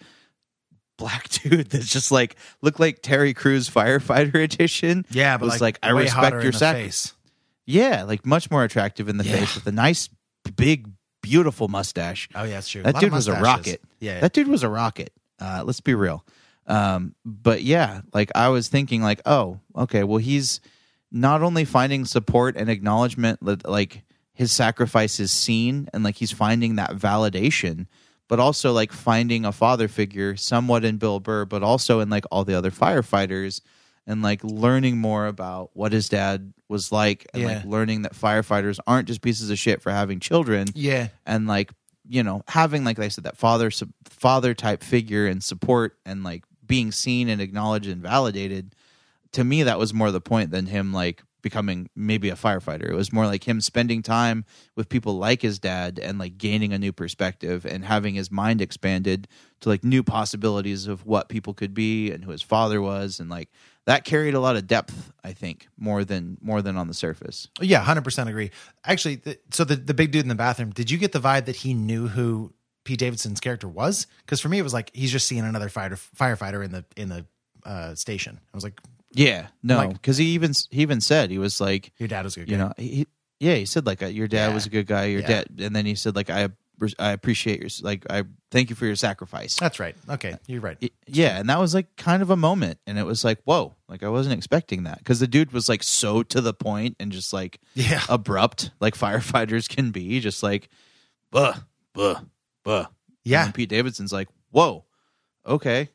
black 0.97 1.29
dude 1.29 1.71
that's 1.71 1.87
just 1.87 2.11
like 2.11 2.35
looked 2.61 2.79
like 2.79 3.01
Terry 3.01 3.33
Crews 3.33 3.67
firefighter 3.69 4.35
edition. 4.35 5.05
yeah, 5.09 5.37
but 5.37 5.45
was 5.45 5.53
like, 5.53 5.61
like, 5.61 5.79
I 5.81 5.89
respect 5.89 6.43
your 6.43 6.51
sacrifice. 6.51 7.13
Yeah, 7.71 8.03
like 8.03 8.25
much 8.25 8.51
more 8.51 8.63
attractive 8.63 9.09
in 9.09 9.17
the 9.17 9.23
Yeah. 9.23 9.37
face 9.37 9.55
with 9.55 9.67
a 9.67 9.71
nice, 9.71 10.09
big, 10.55 10.89
beautiful 11.21 11.67
mustache. 11.67 12.27
Oh 12.35 12.43
yeah, 12.43 12.55
that's 12.55 12.69
true. 12.69 12.83
That 12.83 12.95
dude 12.99 13.11
was 13.13 13.27
a 13.27 13.33
rocket. 13.39 13.81
Yeah, 13.99 14.19
That 14.19 14.33
dude 14.33 14.47
was 14.47 14.63
a 14.63 14.69
rocket. 14.69 15.11
Uh, 15.39 15.63
let's 15.65 15.81
be 15.81 15.95
real. 15.95 16.25
Um, 16.67 17.15
but 17.25 17.63
yeah, 17.63 18.01
like 18.13 18.31
I 18.35 18.49
was 18.49 18.67
thinking, 18.67 19.01
like, 19.01 19.21
oh, 19.25 19.59
okay, 19.75 20.03
well, 20.03 20.19
he's 20.19 20.61
not 21.11 21.41
only 21.41 21.65
finding 21.65 22.05
support 22.05 22.55
and 22.55 22.69
acknowledgement 22.69 23.43
that 23.43 23.67
like 23.67 24.03
his 24.33 24.51
sacrifice 24.51 25.19
is 25.19 25.31
seen, 25.31 25.89
and 25.93 26.03
like 26.03 26.15
he's 26.15 26.31
finding 26.31 26.75
that 26.75 26.91
validation, 26.91 27.87
but 28.29 28.39
also 28.39 28.71
like 28.71 28.91
finding 28.93 29.43
a 29.45 29.51
father 29.51 29.87
figure, 29.87 30.35
somewhat 30.37 30.85
in 30.85 30.97
Bill 30.97 31.19
Burr, 31.19 31.45
but 31.45 31.63
also 31.63 31.99
in 31.99 32.09
like 32.09 32.25
all 32.31 32.45
the 32.45 32.53
other 32.57 32.71
firefighters, 32.71 33.61
and 34.11 34.21
like 34.21 34.43
learning 34.43 34.97
more 34.97 35.25
about 35.25 35.71
what 35.73 35.93
his 35.93 36.09
dad 36.09 36.53
was 36.67 36.91
like, 36.91 37.25
and 37.33 37.45
like 37.45 37.65
learning 37.65 38.01
that 38.01 38.13
firefighters 38.13 38.77
aren't 38.85 39.07
just 39.07 39.21
pieces 39.21 39.49
of 39.49 39.57
shit 39.57 39.81
for 39.81 39.89
having 39.89 40.19
children 40.19 40.67
yeah. 40.75 41.07
and 41.25 41.47
like 41.47 41.71
you 42.07 42.21
know 42.21 42.43
having 42.47 42.83
like 42.83 42.99
I 42.99 43.07
said 43.07 43.23
that 43.23 43.37
father 43.37 43.71
su- 43.71 43.93
father 44.05 44.53
type 44.53 44.83
figure 44.83 45.27
and 45.27 45.41
support 45.41 45.97
and 46.05 46.23
like 46.23 46.43
being 46.65 46.91
seen 46.91 47.29
and 47.29 47.41
acknowledged 47.41 47.87
and 47.87 48.01
validated 48.01 48.75
to 49.31 49.43
me 49.43 49.63
that 49.63 49.79
was 49.79 49.93
more 49.93 50.11
the 50.11 50.21
point 50.21 50.51
than 50.51 50.65
him 50.65 50.91
like 50.91 51.23
becoming 51.41 51.89
maybe 51.95 52.29
a 52.29 52.35
firefighter. 52.35 52.89
It 52.89 52.95
was 52.95 53.11
more 53.11 53.25
like 53.25 53.47
him 53.47 53.61
spending 53.61 54.01
time 54.01 54.45
with 54.75 54.89
people 54.89 55.17
like 55.17 55.41
his 55.41 55.59
dad 55.59 55.99
and 55.99 56.19
like 56.19 56.37
gaining 56.37 56.73
a 56.73 56.79
new 56.79 56.91
perspective 56.91 57.65
and 57.65 57.83
having 57.83 58.15
his 58.15 58.31
mind 58.31 58.61
expanded 58.61 59.27
to 59.61 59.69
like 59.69 59.83
new 59.83 60.03
possibilities 60.03 60.87
of 60.87 61.05
what 61.05 61.29
people 61.29 61.53
could 61.53 61.73
be 61.73 62.11
and 62.11 62.23
who 62.23 62.31
his 62.31 62.41
father 62.41 62.81
was 62.81 63.19
and 63.19 63.29
like 63.29 63.49
that 63.85 64.03
carried 64.05 64.33
a 64.33 64.39
lot 64.39 64.55
of 64.55 64.67
depth, 64.67 65.11
I 65.23 65.33
think, 65.33 65.67
more 65.77 66.03
than 66.03 66.37
more 66.41 66.61
than 66.61 66.77
on 66.77 66.87
the 66.87 66.93
surface. 66.93 67.47
Yeah, 67.59 67.79
hundred 67.79 68.03
percent 68.03 68.29
agree. 68.29 68.51
Actually, 68.85 69.15
the, 69.17 69.39
so 69.51 69.63
the 69.63 69.75
the 69.75 69.93
big 69.93 70.11
dude 70.11 70.21
in 70.23 70.29
the 70.29 70.35
bathroom, 70.35 70.69
did 70.71 70.91
you 70.91 70.97
get 70.97 71.11
the 71.11 71.19
vibe 71.19 71.45
that 71.45 71.55
he 71.57 71.73
knew 71.73 72.07
who 72.07 72.53
Pete 72.83 72.99
Davidson's 72.99 73.39
character 73.39 73.67
was? 73.67 74.07
Because 74.25 74.39
for 74.39 74.49
me, 74.49 74.59
it 74.59 74.63
was 74.63 74.73
like 74.73 74.91
he's 74.93 75.11
just 75.11 75.27
seeing 75.27 75.43
another 75.43 75.69
fighter 75.69 75.95
firefighter 75.95 76.63
in 76.63 76.71
the 76.71 76.85
in 76.95 77.09
the 77.09 77.25
uh, 77.65 77.95
station. 77.95 78.39
I 78.53 78.57
was 78.57 78.63
like, 78.63 78.79
Yeah, 79.13 79.47
no, 79.63 79.77
Like- 79.77 79.93
because 79.93 80.17
he 80.17 80.25
even 80.33 80.53
he 80.69 80.81
even 80.81 81.01
said 81.01 81.29
he 81.31 81.37
was 81.37 81.59
like 81.61 81.91
your 81.97 82.07
dad 82.07 82.23
was 82.25 82.37
a 82.37 82.41
good 82.41 82.49
you 82.49 82.57
guy. 82.57 82.63
know 82.63 82.73
he, 82.77 83.07
yeah 83.39 83.55
he 83.55 83.65
said 83.65 83.85
like 83.85 84.01
uh, 84.03 84.07
your 84.07 84.27
dad 84.27 84.47
Yeah. 84.49 84.53
was 84.53 84.65
a 84.65 84.69
good 84.69 84.85
guy 84.87 85.05
your 85.05 85.21
Yeah. 85.21 85.27
dad 85.27 85.47
and 85.59 85.75
then 85.75 85.85
he 85.85 85.95
said 85.95 86.15
like 86.15 86.29
I 86.29 86.49
I 86.99 87.11
appreciate 87.11 87.59
your 87.59 87.69
like 87.81 88.05
I 88.09 88.23
thank 88.51 88.69
you 88.69 88.75
for 88.75 88.85
your 88.85 88.95
sacrifice 88.95 89.55
That's 89.57 89.79
right. 89.79 89.95
Okay, 90.09 90.35
you're 90.47 90.61
right. 90.61 90.77
Y- 90.81 90.89
yeah 91.07 91.37
and 91.39 91.49
that 91.49 91.59
was 91.59 91.73
like 91.73 91.95
kind 91.95 92.21
of 92.21 92.29
a 92.29 92.35
moment 92.35 92.79
and 92.87 92.97
it 92.97 93.05
was 93.05 93.23
like 93.23 93.39
whoa 93.43 93.75
like 93.87 94.03
I 94.03 94.09
wasn't 94.09 94.35
expecting 94.37 94.83
that 94.83 94.97
because 94.99 95.19
the 95.19 95.27
dude 95.27 95.51
was 95.51 95.67
like 95.69 95.83
so 95.83 96.23
to 96.23 96.41
the 96.41 96.53
point 96.53 96.95
and 96.99 97.11
just 97.11 97.33
like 97.33 97.59
Yeah. 97.73 98.01
abrupt 98.09 98.71
like 98.79 98.95
firefighters 98.95 99.67
can 99.69 99.91
be 99.91 100.19
just 100.19 100.41
like 100.43 100.69
buh 101.31 101.53
buh 101.93 102.19
buh 102.63 102.85
Yeah. 103.23 103.45
and 103.45 103.53
Pete 103.53 103.69
Davidson's 103.69 104.11
like 104.13 104.27
whoa 104.51 104.85
okay 105.45 105.89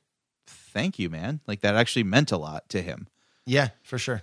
thank 0.46 0.98
you 0.98 1.08
man 1.10 1.40
like 1.46 1.60
that 1.60 1.74
actually 1.74 2.04
meant 2.04 2.32
a 2.32 2.36
lot 2.36 2.68
to 2.70 2.82
him 2.82 3.06
Yeah, 3.46 3.68
for 3.82 3.98
sure. 3.98 4.22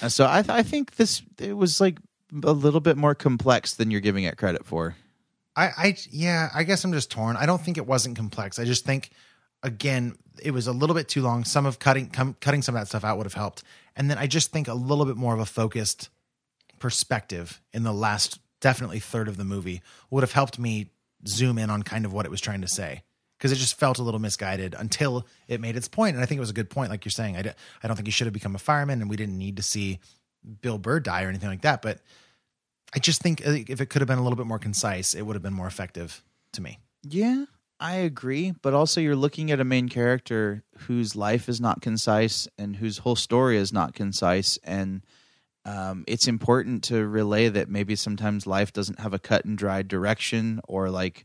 and 0.00 0.12
so 0.12 0.24
I, 0.26 0.44
I 0.48 0.62
think 0.62 0.96
this 0.96 1.22
it 1.38 1.56
was 1.56 1.80
like 1.80 1.98
a 2.44 2.52
little 2.52 2.80
bit 2.80 2.96
more 2.96 3.14
complex 3.14 3.74
than 3.74 3.90
you're 3.90 4.00
giving 4.00 4.24
it 4.24 4.38
credit 4.38 4.64
for. 4.64 4.96
I, 5.54 5.66
I, 5.66 5.96
yeah, 6.10 6.48
I 6.54 6.62
guess 6.64 6.84
I'm 6.84 6.92
just 6.92 7.10
torn. 7.10 7.36
I 7.36 7.46
don't 7.46 7.60
think 7.60 7.76
it 7.76 7.86
wasn't 7.86 8.16
complex. 8.16 8.58
I 8.58 8.64
just 8.64 8.84
think, 8.84 9.10
again, 9.62 10.16
it 10.42 10.52
was 10.52 10.66
a 10.66 10.72
little 10.72 10.94
bit 10.94 11.08
too 11.08 11.22
long. 11.22 11.44
Some 11.44 11.66
of 11.66 11.78
cutting, 11.78 12.08
com, 12.08 12.36
cutting 12.40 12.62
some 12.62 12.74
of 12.74 12.80
that 12.80 12.88
stuff 12.88 13.04
out 13.04 13.16
would 13.18 13.26
have 13.26 13.34
helped. 13.34 13.62
And 13.94 14.10
then 14.10 14.18
I 14.18 14.26
just 14.26 14.50
think 14.50 14.68
a 14.68 14.74
little 14.74 15.04
bit 15.04 15.16
more 15.16 15.34
of 15.34 15.40
a 15.40 15.46
focused 15.46 16.08
perspective 16.78 17.60
in 17.72 17.82
the 17.82 17.92
last, 17.92 18.38
definitely 18.60 19.00
third 19.00 19.28
of 19.28 19.36
the 19.36 19.44
movie 19.44 19.82
would 20.10 20.22
have 20.22 20.32
helped 20.32 20.58
me 20.58 20.90
zoom 21.26 21.58
in 21.58 21.68
on 21.68 21.82
kind 21.82 22.04
of 22.04 22.12
what 22.12 22.24
it 22.24 22.30
was 22.30 22.40
trying 22.40 22.62
to 22.62 22.68
say. 22.68 23.02
Because 23.36 23.52
it 23.52 23.56
just 23.56 23.78
felt 23.78 23.98
a 23.98 24.02
little 24.02 24.20
misguided 24.20 24.74
until 24.78 25.26
it 25.48 25.60
made 25.60 25.76
its 25.76 25.88
point. 25.88 26.14
And 26.14 26.22
I 26.22 26.26
think 26.26 26.38
it 26.38 26.40
was 26.40 26.50
a 26.50 26.54
good 26.54 26.70
point, 26.70 26.90
like 26.90 27.04
you're 27.04 27.10
saying. 27.10 27.36
I, 27.36 27.42
d- 27.42 27.50
I 27.82 27.88
don't 27.88 27.96
think 27.96 28.06
he 28.06 28.12
should 28.12 28.28
have 28.28 28.32
become 28.32 28.54
a 28.54 28.58
fireman, 28.58 29.00
and 29.00 29.10
we 29.10 29.16
didn't 29.16 29.36
need 29.36 29.56
to 29.56 29.64
see 29.64 29.98
Bill 30.60 30.78
Burr 30.78 31.00
die 31.00 31.24
or 31.24 31.28
anything 31.28 31.48
like 31.48 31.62
that. 31.62 31.82
But 31.82 31.98
I 32.94 32.98
just 32.98 33.22
think 33.22 33.46
uh, 33.46 33.58
if 33.68 33.80
it 33.80 33.86
could 33.86 34.00
have 34.00 34.08
been 34.08 34.18
a 34.18 34.22
little 34.22 34.36
bit 34.36 34.46
more 34.46 34.58
concise, 34.58 35.14
it 35.14 35.22
would 35.22 35.34
have 35.34 35.42
been 35.42 35.54
more 35.54 35.66
effective 35.66 36.22
to 36.52 36.62
me. 36.62 36.78
Yeah, 37.02 37.46
I 37.80 37.96
agree, 37.96 38.52
but 38.62 38.74
also 38.74 39.00
you're 39.00 39.16
looking 39.16 39.50
at 39.50 39.60
a 39.60 39.64
main 39.64 39.88
character 39.88 40.62
whose 40.86 41.16
life 41.16 41.48
is 41.48 41.60
not 41.60 41.80
concise 41.80 42.46
and 42.58 42.76
whose 42.76 42.98
whole 42.98 43.16
story 43.16 43.56
is 43.56 43.72
not 43.72 43.94
concise 43.94 44.58
and 44.62 45.02
um, 45.64 46.04
it's 46.08 46.26
important 46.26 46.82
to 46.84 47.06
relay 47.06 47.48
that 47.48 47.68
maybe 47.68 47.94
sometimes 47.94 48.46
life 48.46 48.72
doesn't 48.72 48.98
have 48.98 49.14
a 49.14 49.18
cut 49.18 49.44
and 49.44 49.56
dried 49.56 49.86
direction 49.88 50.60
or 50.66 50.90
like 50.90 51.24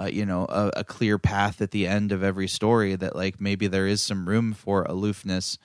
uh, 0.00 0.04
you 0.06 0.24
know 0.24 0.46
a, 0.48 0.70
a 0.78 0.84
clear 0.84 1.18
path 1.18 1.60
at 1.60 1.70
the 1.70 1.86
end 1.86 2.10
of 2.10 2.22
every 2.22 2.48
story 2.48 2.96
that 2.96 3.14
like 3.14 3.40
maybe 3.40 3.66
there 3.66 3.86
is 3.86 4.00
some 4.00 4.26
room 4.28 4.52
for 4.52 4.84
aloofness 4.84 5.58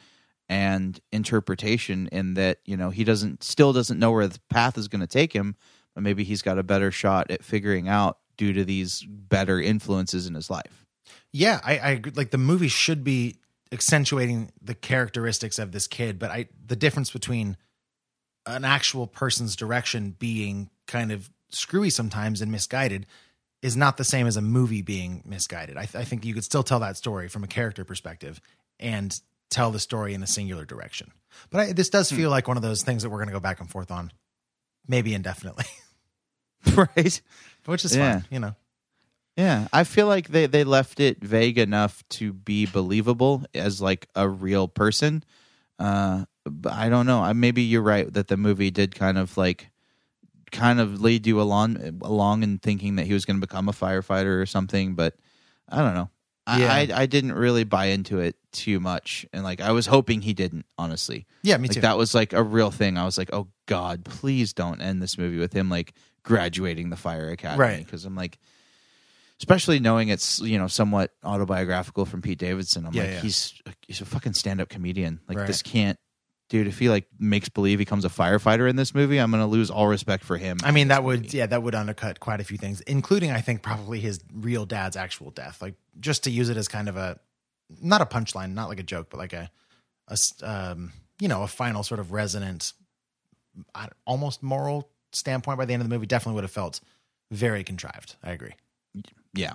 and 0.50 1.00
interpretation 1.12 2.08
in 2.12 2.34
that 2.34 2.60
you 2.66 2.76
know 2.76 2.90
he 2.90 3.04
doesn't 3.04 3.44
still 3.44 3.72
doesn't 3.72 4.00
know 4.00 4.12
where 4.12 4.28
the 4.28 4.40
path 4.50 4.78
is 4.78 4.88
going 4.88 5.02
to 5.02 5.08
take 5.08 5.32
him 5.32 5.56
but 5.94 6.04
maybe 6.04 6.24
he's 6.24 6.42
got 6.42 6.58
a 6.58 6.64
better 6.64 6.92
shot 6.92 7.30
at 7.30 7.44
figuring 7.44 7.88
out 7.88 8.18
due 8.38 8.54
to 8.54 8.66
these 8.66 9.04
better 9.08 9.62
influences 9.62 10.28
in 10.28 10.34
his 10.34 10.50
life 10.50 10.86
Yeah, 11.32 11.60
I, 11.64 11.78
I 11.78 12.02
like 12.16 12.32
the 12.32 12.38
movie 12.38 12.68
should 12.68 13.04
be 13.04 13.38
accentuating 13.72 14.52
the 14.62 14.74
characteristics 14.74 15.60
of 15.60 15.72
this 15.72 15.88
kid, 15.88 16.18
but 16.18 16.32
I 16.32 16.48
the 16.66 16.76
difference 16.76 17.12
between 17.12 17.58
an 18.46 18.66
actual 18.66 19.06
person's 19.08 19.56
direction 19.56 20.16
being 20.18 20.70
kind 20.88 21.12
of 21.12 21.30
screwy 21.50 21.90
sometimes 21.90 22.42
and 22.42 22.52
misguided 22.52 23.06
is 23.62 23.76
not 23.76 23.98
the 23.98 24.04
same 24.04 24.26
as 24.26 24.38
a 24.38 24.42
movie 24.42 24.82
being 24.82 25.22
misguided. 25.26 25.78
I, 25.78 25.86
th- 25.86 25.96
I 25.96 26.06
think 26.06 26.26
you 26.26 26.34
could 26.34 26.44
still 26.44 26.64
tell 26.64 26.80
that 26.80 26.98
story 26.98 27.28
from 27.28 27.44
a 27.44 27.48
character 27.48 27.84
perspective 27.84 28.42
and 28.80 29.20
tell 29.50 29.72
the 29.72 29.80
story 29.80 30.14
in 30.14 30.24
a 30.24 30.28
singular 30.28 30.66
direction. 30.66 31.12
But 31.50 31.60
I, 31.60 31.72
this 31.74 31.90
does 31.90 32.12
feel 32.12 32.30
like 32.30 32.48
one 32.48 32.58
of 32.58 32.64
those 32.64 32.84
things 32.84 33.04
that 33.04 33.10
we're 33.10 33.18
going 33.20 33.30
to 33.30 33.34
go 33.34 33.40
back 33.40 33.60
and 33.60 33.70
forth 33.70 33.92
on, 33.92 34.12
maybe 34.88 35.14
indefinitely, 35.14 35.66
right 36.76 37.22
which 37.66 37.86
is 37.86 37.96
Yeah. 37.96 38.20
fine. 38.20 38.26
You 38.30 38.40
know, 38.40 38.56
Yeah, 39.38 39.68
I 39.72 39.84
feel 39.84 40.08
like 40.08 40.30
they 40.30 40.46
they 40.48 40.64
left 40.64 41.00
it 41.00 41.24
vague 41.24 41.58
enough 41.58 42.04
to 42.10 42.34
be 42.34 42.66
believable 42.66 43.44
as 43.54 43.82
like 43.82 44.08
a 44.16 44.28
real 44.28 44.68
person. 44.68 45.24
Uh, 45.78 46.26
but 46.46 46.74
I 46.74 46.90
don't 46.90 47.06
know. 47.06 47.22
I 47.22 47.34
maybe 47.34 47.62
you're 47.62 47.82
right 47.82 48.12
that 48.14 48.28
the 48.28 48.38
movie 48.38 48.72
did 48.72 48.96
kind 48.96 49.18
of 49.18 49.38
like 49.38 49.70
kind 50.52 50.80
of 50.80 51.00
lead 51.00 51.28
you 51.28 51.40
along 51.40 52.00
along 52.02 52.44
in 52.44 52.58
thinking 52.58 52.96
that 52.98 53.06
he 53.06 53.14
was 53.14 53.24
going 53.24 53.40
to 53.40 53.46
become 53.48 53.70
a 53.70 53.74
firefighter 53.74 54.42
or 54.42 54.46
something. 54.46 54.96
But 54.96 55.16
I 55.70 55.78
don't 55.78 55.94
know. 55.94 56.10
I, 56.50 56.58
Yeah. 56.86 56.96
I 56.96 57.02
I 57.02 57.06
didn't 57.06 57.34
really 57.34 57.64
buy 57.64 57.86
into 57.88 58.20
it 58.20 58.36
too 58.52 58.80
much, 58.80 59.26
and 59.34 59.44
like 59.44 59.62
I 59.62 59.72
was 59.72 59.86
hoping 59.86 60.22
he 60.22 60.34
didn't. 60.34 60.66
Honestly, 60.78 61.26
Yeah, 61.44 61.58
me 61.58 61.68
Like, 61.68 61.76
too. 61.76 61.82
That 61.82 61.98
was 61.98 62.14
like 62.16 62.34
a 62.34 62.44
real 62.44 62.72
thing. 62.72 62.98
I 62.98 63.06
was 63.06 63.18
like, 63.18 63.30
oh 63.34 63.48
God, 63.68 64.06
please 64.06 64.54
don't 64.54 64.82
end 64.82 65.02
this 65.02 65.18
movie 65.18 65.38
with 65.40 65.54
him 65.54 65.70
like 65.70 65.94
graduating 66.24 66.90
the 66.90 66.96
fire 66.98 67.30
academy, 67.30 67.60
Right. 67.60 67.86
Because 67.86 68.06
I'm 68.06 68.16
like 68.16 68.40
especially 69.40 69.80
knowing 69.80 70.10
it's 70.10 70.40
you 70.42 70.58
know 70.58 70.68
somewhat 70.68 71.12
autobiographical 71.24 72.06
from 72.06 72.22
Pete 72.22 72.38
Davidson. 72.40 72.86
I'm 72.86 72.94
Yeah, 72.94 73.04
like, 73.04 73.12
yeah. 73.12 73.20
he's 73.22 73.54
he's 73.88 74.02
a 74.02 74.06
fucking 74.06 74.34
stand 74.34 74.60
up 74.62 74.70
comedian. 74.70 75.20
Like 75.28 75.38
Right. 75.40 75.48
this 75.48 75.62
can't, 75.62 75.98
dude. 76.50 76.68
If 76.68 76.80
he 76.80 76.90
like 76.90 77.08
makes 77.18 77.48
believe 77.50 77.80
he 77.80 77.86
becomes 77.86 78.06
a 78.06 78.10
firefighter 78.10 78.70
in 78.70 78.76
this 78.76 78.94
movie, 78.94 79.18
I'm 79.18 79.32
gonna 79.32 79.48
lose 79.48 79.70
all 79.70 79.88
respect 79.88 80.24
for 80.24 80.38
him. 80.38 80.58
I 80.64 80.72
mean, 80.72 80.90
that 80.90 81.04
would 81.04 81.34
yeah, 81.34 81.46
that 81.46 81.64
would 81.64 81.76
undercut 81.76 82.20
quite 82.20 82.42
a 82.42 82.44
few 82.44 82.58
things, 82.58 82.82
including 82.82 83.32
I 83.32 83.42
think 83.42 83.62
probably 83.62 84.00
his 84.00 84.20
real 84.34 84.66
dad's 84.66 84.98
actual 84.98 85.32
death. 85.32 85.62
Like 85.62 85.76
just 86.00 86.24
to 86.26 86.32
use 86.32 86.50
it 86.50 86.58
as 86.58 86.68
kind 86.68 86.90
of 86.90 86.98
a 86.98 87.20
not 87.82 88.02
a 88.02 88.06
punchline, 88.06 88.54
not 88.54 88.68
like 88.68 88.80
a 88.80 88.84
joke, 88.84 89.08
but 89.10 89.18
like 89.18 89.34
a 89.34 89.50
um, 90.44 90.92
you 91.20 91.28
know 91.28 91.44
a 91.44 91.48
final 91.48 91.84
sort 91.84 92.00
of 92.00 92.12
resonant, 92.12 92.74
almost 94.06 94.44
moral 94.44 94.90
standpoint 95.12 95.58
by 95.58 95.66
the 95.66 95.74
end 95.74 95.82
of 95.82 95.90
the 95.90 95.94
movie. 95.94 96.08
Definitely 96.08 96.36
would 96.36 96.44
have 96.44 96.52
felt 96.52 96.82
very 97.32 97.64
contrived. 97.64 98.16
I 98.24 98.32
agree. 98.32 98.54
yeah. 99.34 99.54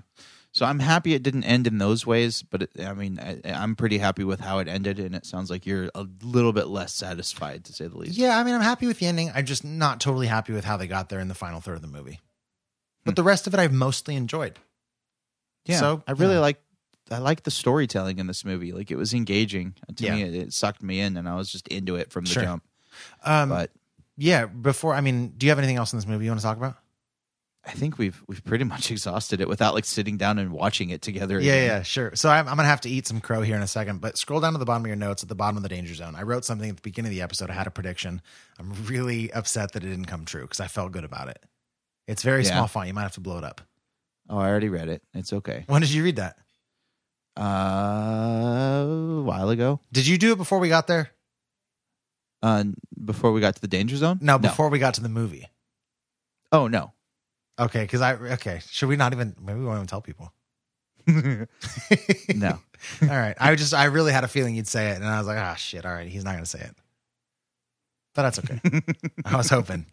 So 0.54 0.64
I'm 0.64 0.78
happy 0.78 1.14
it 1.14 1.24
didn't 1.24 1.42
end 1.42 1.66
in 1.66 1.78
those 1.78 2.06
ways, 2.06 2.42
but 2.44 2.62
it, 2.62 2.70
I 2.80 2.94
mean, 2.94 3.18
I, 3.18 3.40
I'm 3.52 3.74
pretty 3.74 3.98
happy 3.98 4.22
with 4.22 4.38
how 4.38 4.60
it 4.60 4.68
ended, 4.68 5.00
and 5.00 5.12
it 5.14 5.26
sounds 5.26 5.50
like 5.50 5.66
you're 5.66 5.90
a 5.96 6.06
little 6.22 6.52
bit 6.52 6.68
less 6.68 6.94
satisfied, 6.94 7.64
to 7.64 7.72
say 7.72 7.88
the 7.88 7.98
least. 7.98 8.16
Yeah, 8.16 8.38
I 8.38 8.44
mean, 8.44 8.54
I'm 8.54 8.60
happy 8.60 8.86
with 8.86 9.00
the 9.00 9.06
ending. 9.06 9.32
I'm 9.34 9.46
just 9.46 9.64
not 9.64 10.00
totally 10.00 10.28
happy 10.28 10.52
with 10.52 10.64
how 10.64 10.76
they 10.76 10.86
got 10.86 11.08
there 11.08 11.18
in 11.18 11.26
the 11.26 11.34
final 11.34 11.60
third 11.60 11.74
of 11.74 11.82
the 11.82 11.88
movie. 11.88 12.20
But 13.04 13.16
the 13.16 13.24
rest 13.24 13.48
of 13.48 13.52
it, 13.54 13.58
I've 13.58 13.72
mostly 13.72 14.14
enjoyed. 14.14 14.58
Yeah, 15.66 15.80
So 15.80 16.02
I 16.06 16.12
really 16.12 16.34
yeah. 16.34 16.40
like 16.40 16.60
I 17.10 17.18
like 17.18 17.42
the 17.42 17.50
storytelling 17.50 18.18
in 18.18 18.26
this 18.28 18.44
movie. 18.44 18.72
Like 18.72 18.90
it 18.90 18.96
was 18.96 19.12
engaging 19.12 19.74
to 19.96 20.04
Yeah. 20.04 20.14
me. 20.14 20.22
It, 20.22 20.34
it 20.34 20.52
sucked 20.52 20.82
me 20.82 21.00
in, 21.00 21.16
and 21.16 21.28
I 21.28 21.34
was 21.34 21.50
just 21.50 21.66
into 21.68 21.96
it 21.96 22.12
from 22.12 22.24
the 22.26 22.30
Sure. 22.30 22.42
jump. 22.44 22.64
Um, 23.24 23.48
but 23.48 23.72
yeah, 24.16 24.46
before 24.46 24.94
I 24.94 25.00
mean, 25.00 25.34
do 25.36 25.46
you 25.46 25.50
have 25.50 25.58
anything 25.58 25.76
else 25.76 25.92
in 25.92 25.98
this 25.98 26.06
movie 26.06 26.24
you 26.26 26.30
want 26.30 26.40
to 26.40 26.46
talk 26.46 26.56
about? 26.58 26.76
I 27.66 27.72
think 27.72 27.96
we've 27.98 28.22
we've 28.28 28.44
pretty 28.44 28.64
much 28.64 28.90
exhausted 28.92 29.40
it 29.40 29.48
without 29.48 29.74
like 29.74 29.84
sitting 29.86 30.16
down 30.16 30.38
and 30.38 30.52
watching 30.52 30.90
it 30.90 31.00
together. 31.02 31.40
Yeah, 31.40 31.52
again. 31.54 31.66
yeah, 31.66 31.82
sure. 31.82 32.14
So 32.14 32.28
I'm, 32.28 32.46
I'm 32.48 32.56
gonna 32.56 32.68
have 32.68 32.82
to 32.82 32.90
eat 32.90 33.06
some 33.06 33.20
crow 33.20 33.40
here 33.42 33.56
in 33.56 33.62
a 33.62 33.66
second, 33.66 34.00
but 34.00 34.18
scroll 34.18 34.40
down 34.40 34.52
to 34.52 34.58
the 34.58 34.64
bottom 34.66 34.82
of 34.82 34.86
your 34.88 34.96
notes 34.96 35.22
at 35.22 35.28
the 35.28 35.34
bottom 35.34 35.56
of 35.56 35.62
the 35.62 35.68
danger 35.68 35.94
zone. 35.94 36.14
I 36.14 36.22
wrote 36.22 36.44
something 36.44 36.68
at 36.68 36.76
the 36.76 36.82
beginning 36.82 37.10
of 37.10 37.14
the 37.16 37.22
episode. 37.22 37.50
I 37.50 37.54
had 37.54 37.66
a 37.66 37.70
prediction. 37.70 38.20
I'm 38.58 38.72
really 38.86 39.32
upset 39.32 39.72
that 39.72 39.82
it 39.82 39.88
didn't 39.88 40.04
come 40.06 40.24
true 40.26 40.42
because 40.42 40.60
I 40.60 40.66
felt 40.66 40.92
good 40.92 41.04
about 41.04 41.28
it. 41.28 41.42
It's 42.06 42.22
very 42.22 42.42
Yeah. 42.44 42.50
small 42.52 42.66
font. 42.68 42.86
You 42.88 42.94
might 42.94 43.02
have 43.02 43.12
to 43.12 43.20
blow 43.20 43.38
it 43.38 43.44
up. 43.44 43.62
Oh, 44.28 44.38
I 44.38 44.48
already 44.48 44.68
read 44.68 44.88
it. 44.88 45.02
It's 45.14 45.32
okay. 45.32 45.64
When 45.66 45.80
did 45.80 45.90
you 45.90 46.04
read 46.04 46.16
that? 46.16 46.36
Uh, 47.36 48.84
a 49.20 49.22
while 49.22 49.48
ago. 49.50 49.80
Did 49.92 50.06
you 50.06 50.18
do 50.18 50.32
it 50.32 50.36
before 50.36 50.58
we 50.58 50.68
got 50.68 50.86
there? 50.86 51.10
Uh, 52.42 52.64
before 53.02 53.32
we 53.32 53.40
got 53.40 53.54
to 53.56 53.60
the 53.60 53.68
danger 53.68 53.96
zone. 53.96 54.18
No, 54.20 54.38
before 54.38 54.68
we 54.68 54.78
got 54.78 54.94
to 54.94 55.00
the 55.00 55.08
movie. 55.08 55.48
Oh 56.52 56.68
no. 56.68 56.92
Okay, 57.58 57.82
because 57.82 58.00
I 58.00 58.14
okay. 58.14 58.60
Should 58.70 58.88
we 58.88 58.96
not 58.96 59.12
even? 59.12 59.34
Maybe 59.40 59.60
we 59.60 59.64
won't 59.66 59.76
even 59.78 59.86
tell 59.86 60.00
people. 60.00 60.32
No. 62.34 62.58
All 63.02 63.08
right. 63.08 63.36
I 63.38 63.54
just 63.54 63.74
I 63.74 63.84
really 63.84 64.12
had 64.12 64.24
a 64.24 64.28
feeling 64.28 64.54
you'd 64.54 64.66
say 64.66 64.90
it, 64.90 64.96
and 64.96 65.06
I 65.06 65.18
was 65.18 65.26
like, 65.26 65.38
ah, 65.38 65.54
shit. 65.54 65.84
All 65.86 65.92
right, 65.92 66.08
he's 66.08 66.24
not 66.24 66.34
gonna 66.34 66.46
say 66.46 66.60
it. 66.60 66.74
But 68.14 68.22
that's 68.22 68.38
okay. 68.38 68.60
I 69.24 69.36
was 69.36 69.50
hoping. 69.50 69.86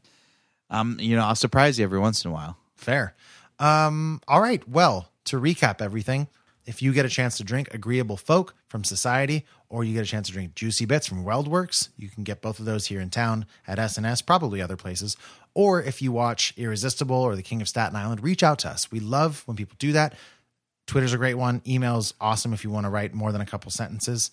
Um, 0.69 0.97
you 0.99 1.15
know, 1.15 1.23
I'll 1.23 1.35
surprise 1.35 1.77
you 1.77 1.83
every 1.83 1.99
once 1.99 2.23
in 2.23 2.31
a 2.31 2.33
while. 2.33 2.57
Fair. 2.75 3.15
Um, 3.59 4.21
all 4.27 4.41
right. 4.41 4.67
Well, 4.67 5.09
to 5.25 5.39
recap 5.39 5.81
everything, 5.81 6.27
if 6.65 6.81
you 6.81 6.93
get 6.93 7.05
a 7.05 7.09
chance 7.09 7.38
to 7.38 7.43
drink 7.43 7.73
Agreeable 7.73 8.17
Folk 8.17 8.55
from 8.67 8.83
Societe, 8.83 9.45
or 9.69 9.83
you 9.83 9.93
get 9.93 10.03
a 10.03 10.07
chance 10.07 10.27
to 10.27 10.33
drink 10.33 10.55
Juicy 10.55 10.85
Bits 10.85 11.07
from 11.07 11.25
WeldWerks, 11.25 11.89
you 11.97 12.09
can 12.09 12.23
get 12.23 12.41
both 12.41 12.59
of 12.59 12.65
those 12.65 12.88
here 12.88 13.01
in 13.01 13.09
town 13.09 13.45
at 13.67 13.77
SNS, 13.77 14.25
probably 14.25 14.61
other 14.61 14.77
places. 14.77 15.17
Or 15.53 15.81
if 15.81 16.01
you 16.01 16.11
watch 16.11 16.53
Irresistible 16.57 17.15
or 17.15 17.35
The 17.35 17.43
King 17.43 17.61
of 17.61 17.67
Staten 17.67 17.95
Island, 17.95 18.23
reach 18.23 18.43
out 18.43 18.59
to 18.59 18.69
us. 18.69 18.91
We 18.91 18.99
love 18.99 19.43
when 19.45 19.57
people 19.57 19.75
do 19.79 19.91
that. 19.93 20.13
Twitter's 20.87 21.13
a 21.13 21.17
great 21.17 21.35
one. 21.35 21.61
Email's 21.67 22.13
awesome 22.19 22.53
if 22.53 22.63
you 22.63 22.69
want 22.69 22.85
to 22.85 22.89
write 22.89 23.13
more 23.13 23.31
than 23.31 23.41
a 23.41 23.45
couple 23.45 23.71
sentences. 23.71 24.31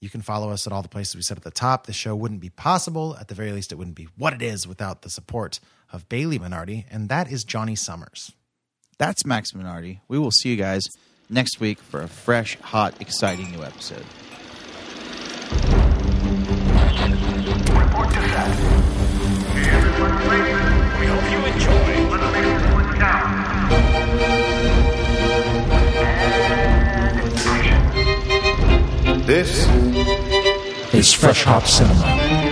You 0.00 0.08
can 0.08 0.22
follow 0.22 0.50
us 0.50 0.66
at 0.66 0.72
all 0.72 0.82
the 0.82 0.88
places 0.88 1.16
we 1.16 1.22
said 1.22 1.36
at 1.36 1.42
the 1.42 1.50
top. 1.50 1.86
The 1.86 1.92
show 1.92 2.14
wouldn't 2.14 2.40
be 2.40 2.50
possible. 2.50 3.16
At 3.18 3.28
the 3.28 3.34
very 3.34 3.52
least, 3.52 3.72
it 3.72 3.74
wouldn't 3.76 3.96
be 3.96 4.08
what 4.16 4.32
it 4.32 4.42
is 4.42 4.66
without 4.66 5.02
the 5.02 5.10
support 5.10 5.58
of 5.92 6.08
Bailey 6.08 6.38
Minardi, 6.38 6.84
and 6.90 7.08
that 7.08 7.32
is 7.32 7.44
Johnny 7.44 7.74
Summers. 7.74 8.32
That's 8.98 9.24
Max 9.26 9.52
Minardi. 9.52 10.00
We 10.06 10.18
will 10.18 10.30
see 10.30 10.50
you 10.50 10.56
guys 10.56 10.84
next 11.28 11.60
week 11.60 11.78
for 11.78 12.02
a 12.02 12.08
fresh, 12.08 12.56
hot, 12.60 13.00
exciting 13.00 13.50
new 13.50 13.62
episode. 13.64 14.04
Report 17.74 18.12
to 18.14 18.28
set. 18.28 18.97
We 19.98 21.06
hope 21.06 21.28
you 21.32 21.44
enjoy. 21.44 21.88
This 29.26 29.66
is 30.94 31.12
Fresh 31.12 31.42
Hop 31.44 31.66
Cinema. 31.66 32.47